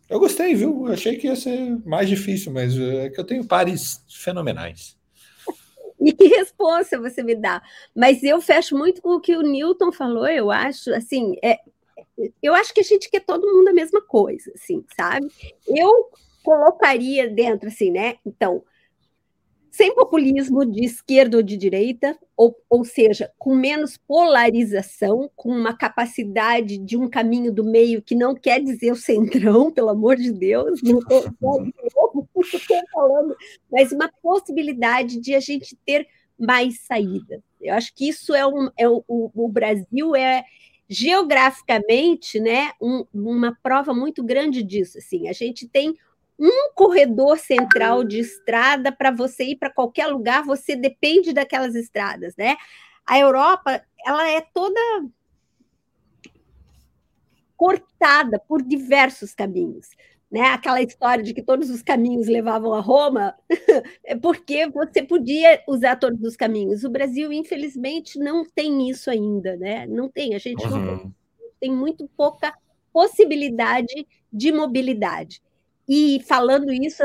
Eu 0.09 0.19
gostei, 0.19 0.55
viu? 0.55 0.86
achei 0.86 1.16
que 1.16 1.27
ia 1.27 1.36
ser 1.36 1.78
mais 1.85 2.09
difícil, 2.09 2.52
mas 2.52 2.78
é 2.78 3.11
que 3.11 3.20
eu 3.20 3.24
tenho 3.24 3.44
pares 3.44 4.02
fenomenais. 4.09 4.97
E 6.01 6.12
que 6.15 6.27
resposta 6.27 6.98
você 6.98 7.23
me 7.23 7.35
dá? 7.35 7.62
Mas 7.94 8.23
eu 8.23 8.40
fecho 8.40 8.77
muito 8.77 9.01
com 9.01 9.11
o 9.11 9.20
que 9.20 9.36
o 9.36 9.43
Newton 9.43 9.93
falou, 9.93 10.27
eu 10.27 10.51
acho, 10.51 10.93
assim, 10.94 11.35
é, 11.43 11.59
eu 12.43 12.55
acho 12.55 12.73
que 12.73 12.81
a 12.81 12.85
gente 12.85 13.11
quer 13.11 13.20
todo 13.20 13.53
mundo 13.53 13.69
a 13.69 13.73
mesma 13.73 14.01
coisa, 14.01 14.53
assim, 14.55 14.85
sabe? 14.97 15.27
Eu 15.66 16.11
colocaria 16.43 17.28
dentro, 17.28 17.69
assim, 17.69 17.91
né? 17.91 18.16
Então, 18.24 18.62
sem 19.74 19.93
populismo 19.93 20.65
de 20.65 20.85
esquerda 20.85 21.39
ou 21.39 21.43
de 21.43 21.57
direita, 21.57 22.16
ou, 22.36 22.55
ou 22.70 22.85
seja, 22.85 23.32
com 23.36 23.57
menos 23.57 23.97
polarização, 23.97 25.28
com 25.35 25.49
uma 25.49 25.77
capacidade 25.77 26.78
de 26.78 26.97
um 26.97 27.09
caminho 27.09 27.53
do 27.53 27.65
meio 27.65 28.01
que 28.01 28.15
não 28.15 28.36
quer 28.36 28.62
dizer 28.62 28.93
o 28.93 28.97
centrão, 28.97 29.70
pelo 29.74 29.89
amor 29.89 30.15
de 30.15 30.31
Deus, 30.31 30.81
não 30.81 30.99
estou 31.11 31.24
falando, 32.93 33.36
mas 33.69 33.91
uma 33.91 34.09
possibilidade 34.23 35.19
de 35.19 35.35
a 35.35 35.41
gente 35.41 35.77
ter 35.85 36.07
mais 36.39 36.81
saída. 36.82 37.43
Eu 37.61 37.74
acho 37.74 37.93
que 37.97 38.09
isso 38.09 38.32
é, 38.32 38.47
um, 38.47 38.70
é 38.78 38.89
o, 38.89 39.03
o 39.09 39.49
Brasil 39.49 40.15
é 40.15 40.45
geograficamente, 40.89 42.39
né, 42.39 42.73
um, 42.81 43.06
uma 43.12 43.56
prova 43.62 43.94
muito 43.94 44.23
grande 44.23 44.62
disso. 44.62 44.98
Assim, 44.98 45.28
a 45.28 45.32
gente 45.32 45.69
tem 45.69 45.97
um 46.39 46.73
corredor 46.74 47.39
central 47.39 48.05
de 48.05 48.19
estrada 48.19 48.90
para 48.90 49.11
você 49.11 49.44
ir 49.44 49.56
para 49.56 49.73
qualquer 49.73 50.09
lugar, 50.09 50.44
você 50.44 50.74
depende 50.74 51.32
daquelas 51.32 51.74
estradas, 51.74 52.35
né? 52.36 52.56
A 53.06 53.19
Europa, 53.19 53.82
ela 54.05 54.28
é 54.28 54.40
toda 54.40 54.81
cortada 57.56 58.39
por 58.39 58.62
diversos 58.62 59.32
caminhos, 59.32 59.89
né? 60.35 60.48
Aquela 60.48 60.82
história 60.82 61.23
de 61.23 61.32
que 61.32 61.40
todos 61.40 61.70
os 61.70 61.81
caminhos 61.81 62.27
levavam 62.27 62.74
a 62.74 62.81
Roma, 62.81 63.36
é 64.05 64.16
porque 64.16 64.69
você 64.69 65.01
podia 65.01 65.62
usar 65.69 65.94
todos 65.94 66.20
os 66.23 66.35
caminhos. 66.35 66.82
O 66.82 66.90
Brasil, 66.90 67.32
infelizmente, 67.32 68.19
não 68.19 68.44
tem 68.44 68.90
isso 68.90 69.09
ainda, 69.09 69.56
né? 69.56 69.86
Não 69.86 70.09
tem, 70.09 70.35
a 70.35 70.39
gente 70.39 70.66
uhum. 70.66 70.85
não 70.85 71.15
tem 71.61 71.70
muito 71.70 72.11
pouca 72.16 72.52
possibilidade 72.93 74.09
de 74.32 74.51
mobilidade. 74.51 75.40
E 75.89 76.20
falando 76.27 76.73
isso 76.73 77.05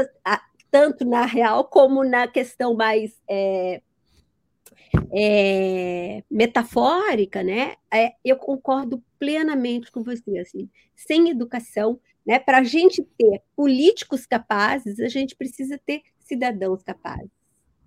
tanto 0.72 1.06
na 1.06 1.24
real 1.24 1.66
como 1.66 2.04
na 2.04 2.28
questão 2.28 2.74
mais 2.74 3.16
é, 3.30 3.80
é, 5.12 6.24
metafórica, 6.32 7.44
né? 7.44 7.76
É, 7.94 8.14
eu 8.26 8.38
concordo 8.38 9.04
plenamente 9.20 9.92
com 9.92 10.02
você. 10.02 10.40
Assim, 10.40 10.68
sem 10.96 11.30
educação, 11.30 12.00
né? 12.30 12.38
Para 12.38 12.60
a 12.60 12.64
gente 12.64 13.02
ter 13.18 13.42
políticos 13.56 14.28
capazes, 14.28 15.00
a 15.00 15.08
gente 15.08 15.36
precisa 15.36 15.80
ter 15.84 16.04
cidadãos 16.20 16.84
capazes. 16.84 17.32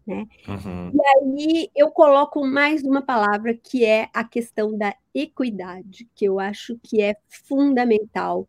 Né? 0.04 0.26
Uhum. 0.48 0.90
E 0.92 1.06
aí 1.06 1.70
eu 1.76 1.92
coloco 1.92 2.44
mais 2.44 2.82
uma 2.82 3.00
palavra 3.00 3.54
que 3.54 3.84
é 3.84 4.08
a 4.12 4.24
questão 4.24 4.76
da 4.76 4.96
equidade, 5.14 6.08
que 6.12 6.24
eu 6.24 6.40
acho 6.40 6.76
que 6.82 7.00
é 7.00 7.14
fundamental. 7.28 8.48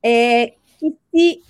É, 0.00 0.54
que 0.78 0.94
se 1.10 1.42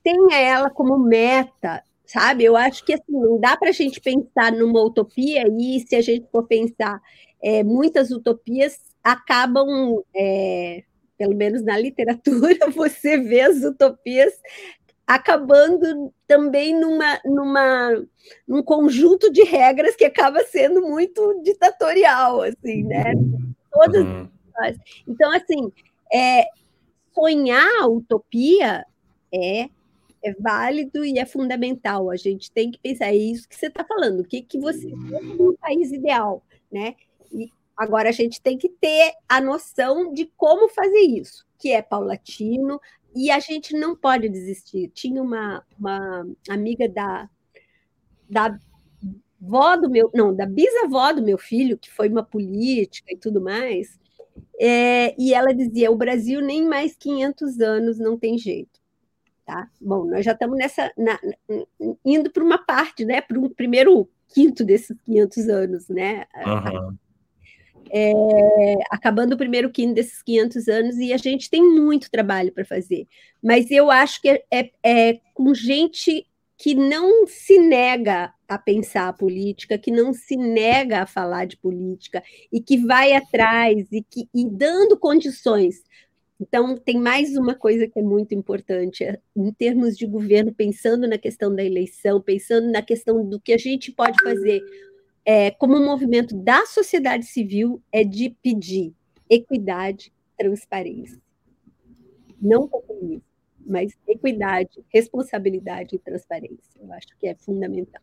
tenha 0.00 0.38
ela 0.38 0.70
como 0.70 0.96
meta, 0.96 1.82
sabe? 2.06 2.44
Eu 2.44 2.56
acho 2.56 2.84
que 2.84 2.92
assim, 2.92 3.02
não 3.08 3.40
dá 3.40 3.56
para 3.56 3.70
a 3.70 3.72
gente 3.72 4.00
pensar 4.00 4.52
numa 4.52 4.80
utopia 4.80 5.42
e 5.48 5.80
se 5.80 5.96
a 5.96 6.00
gente 6.00 6.28
for 6.30 6.46
pensar, 6.46 7.02
é, 7.42 7.64
muitas 7.64 8.12
utopias 8.12 8.78
acabam, 9.02 10.04
é, 10.14 10.84
pelo 11.16 11.34
menos 11.34 11.62
na 11.62 11.78
literatura, 11.78 12.58
você 12.74 13.16
vê 13.18 13.40
as 13.42 13.62
utopias 13.62 14.32
acabando 15.06 16.12
também 16.26 16.78
numa, 16.78 17.20
numa, 17.24 18.04
num 18.48 18.62
conjunto 18.62 19.30
de 19.30 19.42
regras 19.44 19.94
que 19.94 20.04
acaba 20.04 20.42
sendo 20.44 20.80
muito 20.80 21.42
ditatorial, 21.42 22.42
assim, 22.42 22.84
né? 22.84 23.12
Todas 23.70 24.04
uhum. 24.04 24.28
Então, 25.06 25.30
assim, 25.32 25.72
é, 26.12 26.46
sonhar 27.12 27.82
a 27.82 27.86
utopia 27.86 28.84
é 29.32 29.68
é 30.24 30.32
válido 30.32 31.04
e 31.04 31.18
é 31.18 31.26
fundamental. 31.26 32.10
A 32.10 32.16
gente 32.16 32.50
tem 32.50 32.70
que 32.70 32.78
pensar, 32.78 33.08
é 33.08 33.16
isso 33.16 33.46
que 33.46 33.54
você 33.54 33.66
está 33.66 33.84
falando, 33.84 34.20
o 34.20 34.24
que, 34.24 34.40
que 34.40 34.58
você 34.58 34.88
quer 34.88 35.22
um 35.38 35.54
país 35.60 35.92
ideal, 35.92 36.42
né? 36.72 36.94
Agora 37.76 38.08
a 38.08 38.12
gente 38.12 38.40
tem 38.40 38.56
que 38.56 38.68
ter 38.68 39.12
a 39.28 39.40
noção 39.40 40.12
de 40.12 40.30
como 40.36 40.68
fazer 40.68 41.00
isso, 41.00 41.44
que 41.58 41.70
é 41.70 41.82
paulatino, 41.82 42.80
e 43.14 43.30
a 43.30 43.38
gente 43.38 43.76
não 43.76 43.96
pode 43.96 44.28
desistir. 44.28 44.90
Tinha 44.94 45.22
uma, 45.22 45.64
uma 45.78 46.26
amiga 46.48 46.88
da, 46.88 47.28
da 48.28 48.58
vó 49.40 49.76
do 49.76 49.90
meu, 49.90 50.10
não, 50.14 50.34
da 50.34 50.46
bisavó 50.46 51.12
do 51.12 51.22
meu 51.22 51.38
filho, 51.38 51.78
que 51.78 51.90
foi 51.90 52.08
uma 52.08 52.22
política 52.22 53.12
e 53.12 53.16
tudo 53.16 53.40
mais, 53.40 53.98
é, 54.58 55.14
e 55.20 55.34
ela 55.34 55.54
dizia: 55.54 55.90
o 55.90 55.96
Brasil 55.96 56.40
nem 56.40 56.66
mais 56.66 56.96
500 56.96 57.60
anos 57.60 57.98
não 57.98 58.18
tem 58.18 58.38
jeito. 58.38 58.82
Tá? 59.44 59.68
Bom, 59.78 60.06
nós 60.06 60.24
já 60.24 60.32
estamos 60.32 60.56
nessa, 60.56 60.90
na, 60.96 61.20
indo 62.02 62.30
para 62.30 62.42
uma 62.42 62.56
parte, 62.56 63.04
né, 63.04 63.20
para 63.20 63.38
um 63.38 63.50
primeiro 63.50 64.08
quinto 64.28 64.64
desses 64.64 64.96
500 65.04 65.48
anos, 65.48 65.88
né? 65.88 66.24
Uhum. 66.46 66.96
É, 67.90 68.12
acabando 68.90 69.34
o 69.34 69.38
primeiro 69.38 69.70
quinto 69.70 69.94
desses 69.94 70.22
500 70.22 70.68
anos, 70.68 70.96
e 70.96 71.12
a 71.12 71.16
gente 71.16 71.50
tem 71.50 71.62
muito 71.62 72.10
trabalho 72.10 72.52
para 72.52 72.64
fazer. 72.64 73.06
Mas 73.42 73.70
eu 73.70 73.90
acho 73.90 74.20
que 74.20 74.28
é, 74.28 74.44
é, 74.50 74.70
é, 74.82 75.20
com 75.32 75.54
gente 75.54 76.26
que 76.56 76.74
não 76.74 77.26
se 77.26 77.58
nega 77.58 78.32
a 78.48 78.58
pensar 78.58 79.08
a 79.08 79.12
política, 79.12 79.76
que 79.76 79.90
não 79.90 80.12
se 80.12 80.36
nega 80.36 81.02
a 81.02 81.06
falar 81.06 81.46
de 81.46 81.56
política, 81.56 82.22
e 82.52 82.60
que 82.60 82.76
vai 82.78 83.12
atrás, 83.12 83.86
e, 83.90 84.02
que, 84.02 84.28
e 84.34 84.48
dando 84.48 84.96
condições 84.96 85.82
então, 86.40 86.76
tem 86.76 86.98
mais 86.98 87.36
uma 87.36 87.54
coisa 87.54 87.86
que 87.86 87.98
é 87.98 88.02
muito 88.02 88.34
importante, 88.34 89.04
é, 89.04 89.18
em 89.36 89.52
termos 89.52 89.96
de 89.96 90.06
governo, 90.06 90.52
pensando 90.52 91.06
na 91.08 91.16
questão 91.16 91.54
da 91.54 91.64
eleição, 91.64 92.20
pensando 92.20 92.70
na 92.70 92.82
questão 92.82 93.24
do 93.24 93.40
que 93.40 93.52
a 93.52 93.58
gente 93.58 93.92
pode 93.92 94.16
fazer 94.22 94.60
é, 95.24 95.50
como 95.50 95.76
um 95.76 95.84
movimento 95.84 96.34
da 96.36 96.66
sociedade 96.66 97.26
civil, 97.26 97.82
é 97.90 98.04
de 98.04 98.36
pedir 98.42 98.94
equidade, 99.28 100.12
transparência. 100.36 101.20
Não 102.40 102.68
populismo, 102.68 103.22
mas 103.66 103.92
equidade, 104.06 104.84
responsabilidade 104.88 105.96
e 105.96 105.98
transparência. 105.98 106.78
Eu 106.80 106.92
acho 106.92 107.08
que 107.18 107.26
é 107.26 107.34
fundamental. 107.34 108.02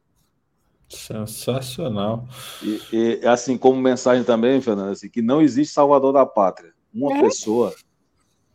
Sensacional. 0.89 2.27
E, 2.61 3.19
e 3.21 3.27
assim 3.27 3.57
como 3.57 3.79
mensagem 3.79 4.23
também, 4.23 4.59
Fernanda, 4.61 4.91
assim, 4.91 5.09
que 5.09 5.21
não 5.21 5.41
existe 5.41 5.73
salvador 5.73 6.11
da 6.11 6.25
pátria. 6.25 6.73
Uma 6.93 7.17
é. 7.17 7.21
pessoa 7.21 7.73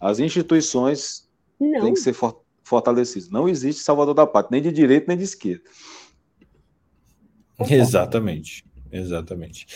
as 0.01 0.19
instituições 0.19 1.29
não. 1.59 1.81
têm 1.81 1.95
que 1.95 2.01
ser 2.01 2.15
fortalecidas. 2.63 3.31
Não 3.31 3.49
existe 3.49 3.83
salvador 3.83 4.15
da 4.15 4.27
pátria, 4.27 4.61
nem 4.61 4.63
de 4.63 4.77
direita 4.77 5.07
nem 5.09 5.17
de 5.17 5.25
esquerda. 5.25 5.65
Exatamente. 7.59 8.65
Exatamente. 8.91 9.67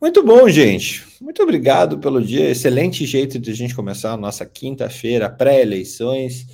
Muito 0.00 0.22
bom, 0.22 0.48
gente. 0.48 1.04
Muito 1.20 1.42
obrigado 1.42 1.98
pelo 1.98 2.20
dia. 2.22 2.50
Excelente 2.50 3.04
jeito 3.04 3.38
de 3.38 3.50
a 3.50 3.54
gente 3.54 3.74
começar 3.74 4.12
a 4.12 4.16
nossa 4.16 4.44
quinta-feira, 4.44 5.30
pré-eleições. 5.30 6.46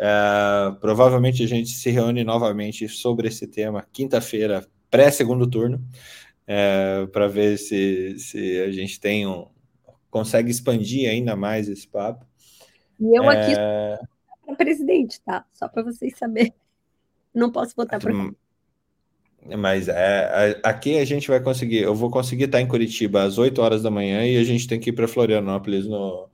Uh, 0.00 0.74
provavelmente 0.80 1.42
a 1.42 1.46
gente 1.46 1.70
se 1.70 1.90
reúne 1.90 2.24
novamente 2.24 2.88
sobre 2.88 3.28
esse 3.28 3.46
tema 3.46 3.86
quinta-feira, 3.92 4.66
pré-segundo 4.90 5.46
turno, 5.46 5.84
uh, 6.48 7.06
para 7.08 7.28
ver 7.28 7.58
se, 7.58 8.18
se 8.18 8.60
a 8.60 8.70
gente 8.70 8.98
tem 8.98 9.26
um, 9.26 9.46
consegue 10.10 10.50
expandir 10.50 11.10
ainda 11.10 11.36
mais 11.36 11.68
esse 11.68 11.86
papo. 11.86 12.24
E 12.98 13.18
eu 13.18 13.28
aqui 13.28 13.54
para 14.46 14.56
presidente, 14.56 15.20
tá? 15.20 15.44
Só 15.52 15.68
para 15.68 15.82
vocês 15.82 16.16
saberem. 16.16 16.54
Não 17.34 17.52
posso 17.52 17.74
votar 17.76 18.00
para. 18.00 18.12
Mas 19.58 19.88
é, 19.88 20.60
aqui 20.62 20.98
a 20.98 21.04
gente 21.04 21.28
vai 21.28 21.40
conseguir. 21.40 21.78
Eu 21.78 21.94
vou 21.94 22.10
conseguir 22.10 22.44
estar 22.44 22.60
em 22.60 22.66
Curitiba 22.66 23.22
às 23.22 23.38
8 23.38 23.60
horas 23.60 23.82
da 23.82 23.90
manhã 23.90 24.24
e 24.26 24.36
a 24.36 24.44
gente 24.44 24.66
tem 24.66 24.78
que 24.78 24.90
ir 24.90 24.92
para 24.92 25.08
Florianópolis 25.08 25.86
no, 25.86 26.28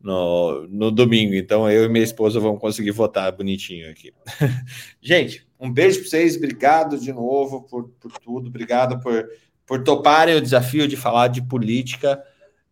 no, 0.00 0.66
no 0.68 0.90
domingo. 0.90 1.34
Então 1.34 1.70
eu 1.70 1.84
e 1.84 1.88
minha 1.88 2.04
esposa 2.04 2.40
vamos 2.40 2.60
conseguir 2.60 2.90
votar 2.90 3.30
bonitinho 3.32 3.90
aqui. 3.90 4.12
gente, 5.00 5.46
um 5.60 5.70
beijo 5.70 6.00
para 6.00 6.08
vocês. 6.08 6.36
Obrigado 6.36 6.98
de 6.98 7.12
novo 7.12 7.62
por, 7.62 7.90
por 8.00 8.12
tudo. 8.12 8.48
Obrigado 8.48 8.98
por, 9.00 9.28
por 9.66 9.84
toparem 9.84 10.34
o 10.34 10.40
desafio 10.40 10.88
de 10.88 10.96
falar 10.96 11.28
de 11.28 11.42
política, 11.42 12.22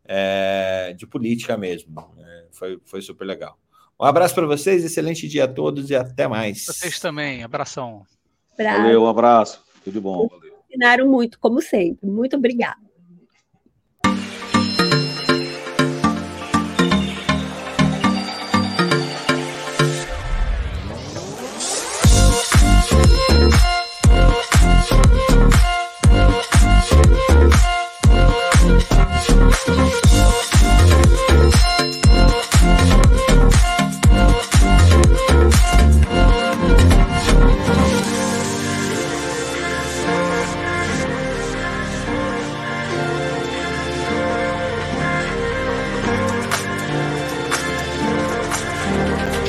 é, 0.07 0.94
de 0.97 1.07
política 1.07 1.57
mesmo. 1.57 1.93
É, 2.19 2.44
foi, 2.51 2.81
foi 2.85 3.03
super 3.03 3.27
legal. 3.27 3.59
Um 3.98 4.05
abraço 4.05 4.35
para 4.35 4.47
vocês, 4.47 4.85
excelente 4.85 5.27
dia 5.27 5.44
a 5.44 5.48
todos 5.48 5.90
e 5.90 5.97
até 5.97 6.28
mais. 6.28 6.66
Vocês 6.66 7.01
também, 7.01 7.43
abração. 7.43 8.05
Valeu, 8.59 9.03
um 9.03 9.09
abraço. 9.09 9.65
Tudo 9.86 10.00
bom. 10.00 10.26
Valeu. 10.26 10.52
Ensinaram 10.68 11.08
muito, 11.08 11.38
como 11.38 11.62
sempre. 11.62 12.10
Muito 12.10 12.34
obrigada. 12.36 12.84
Thank 29.66 30.06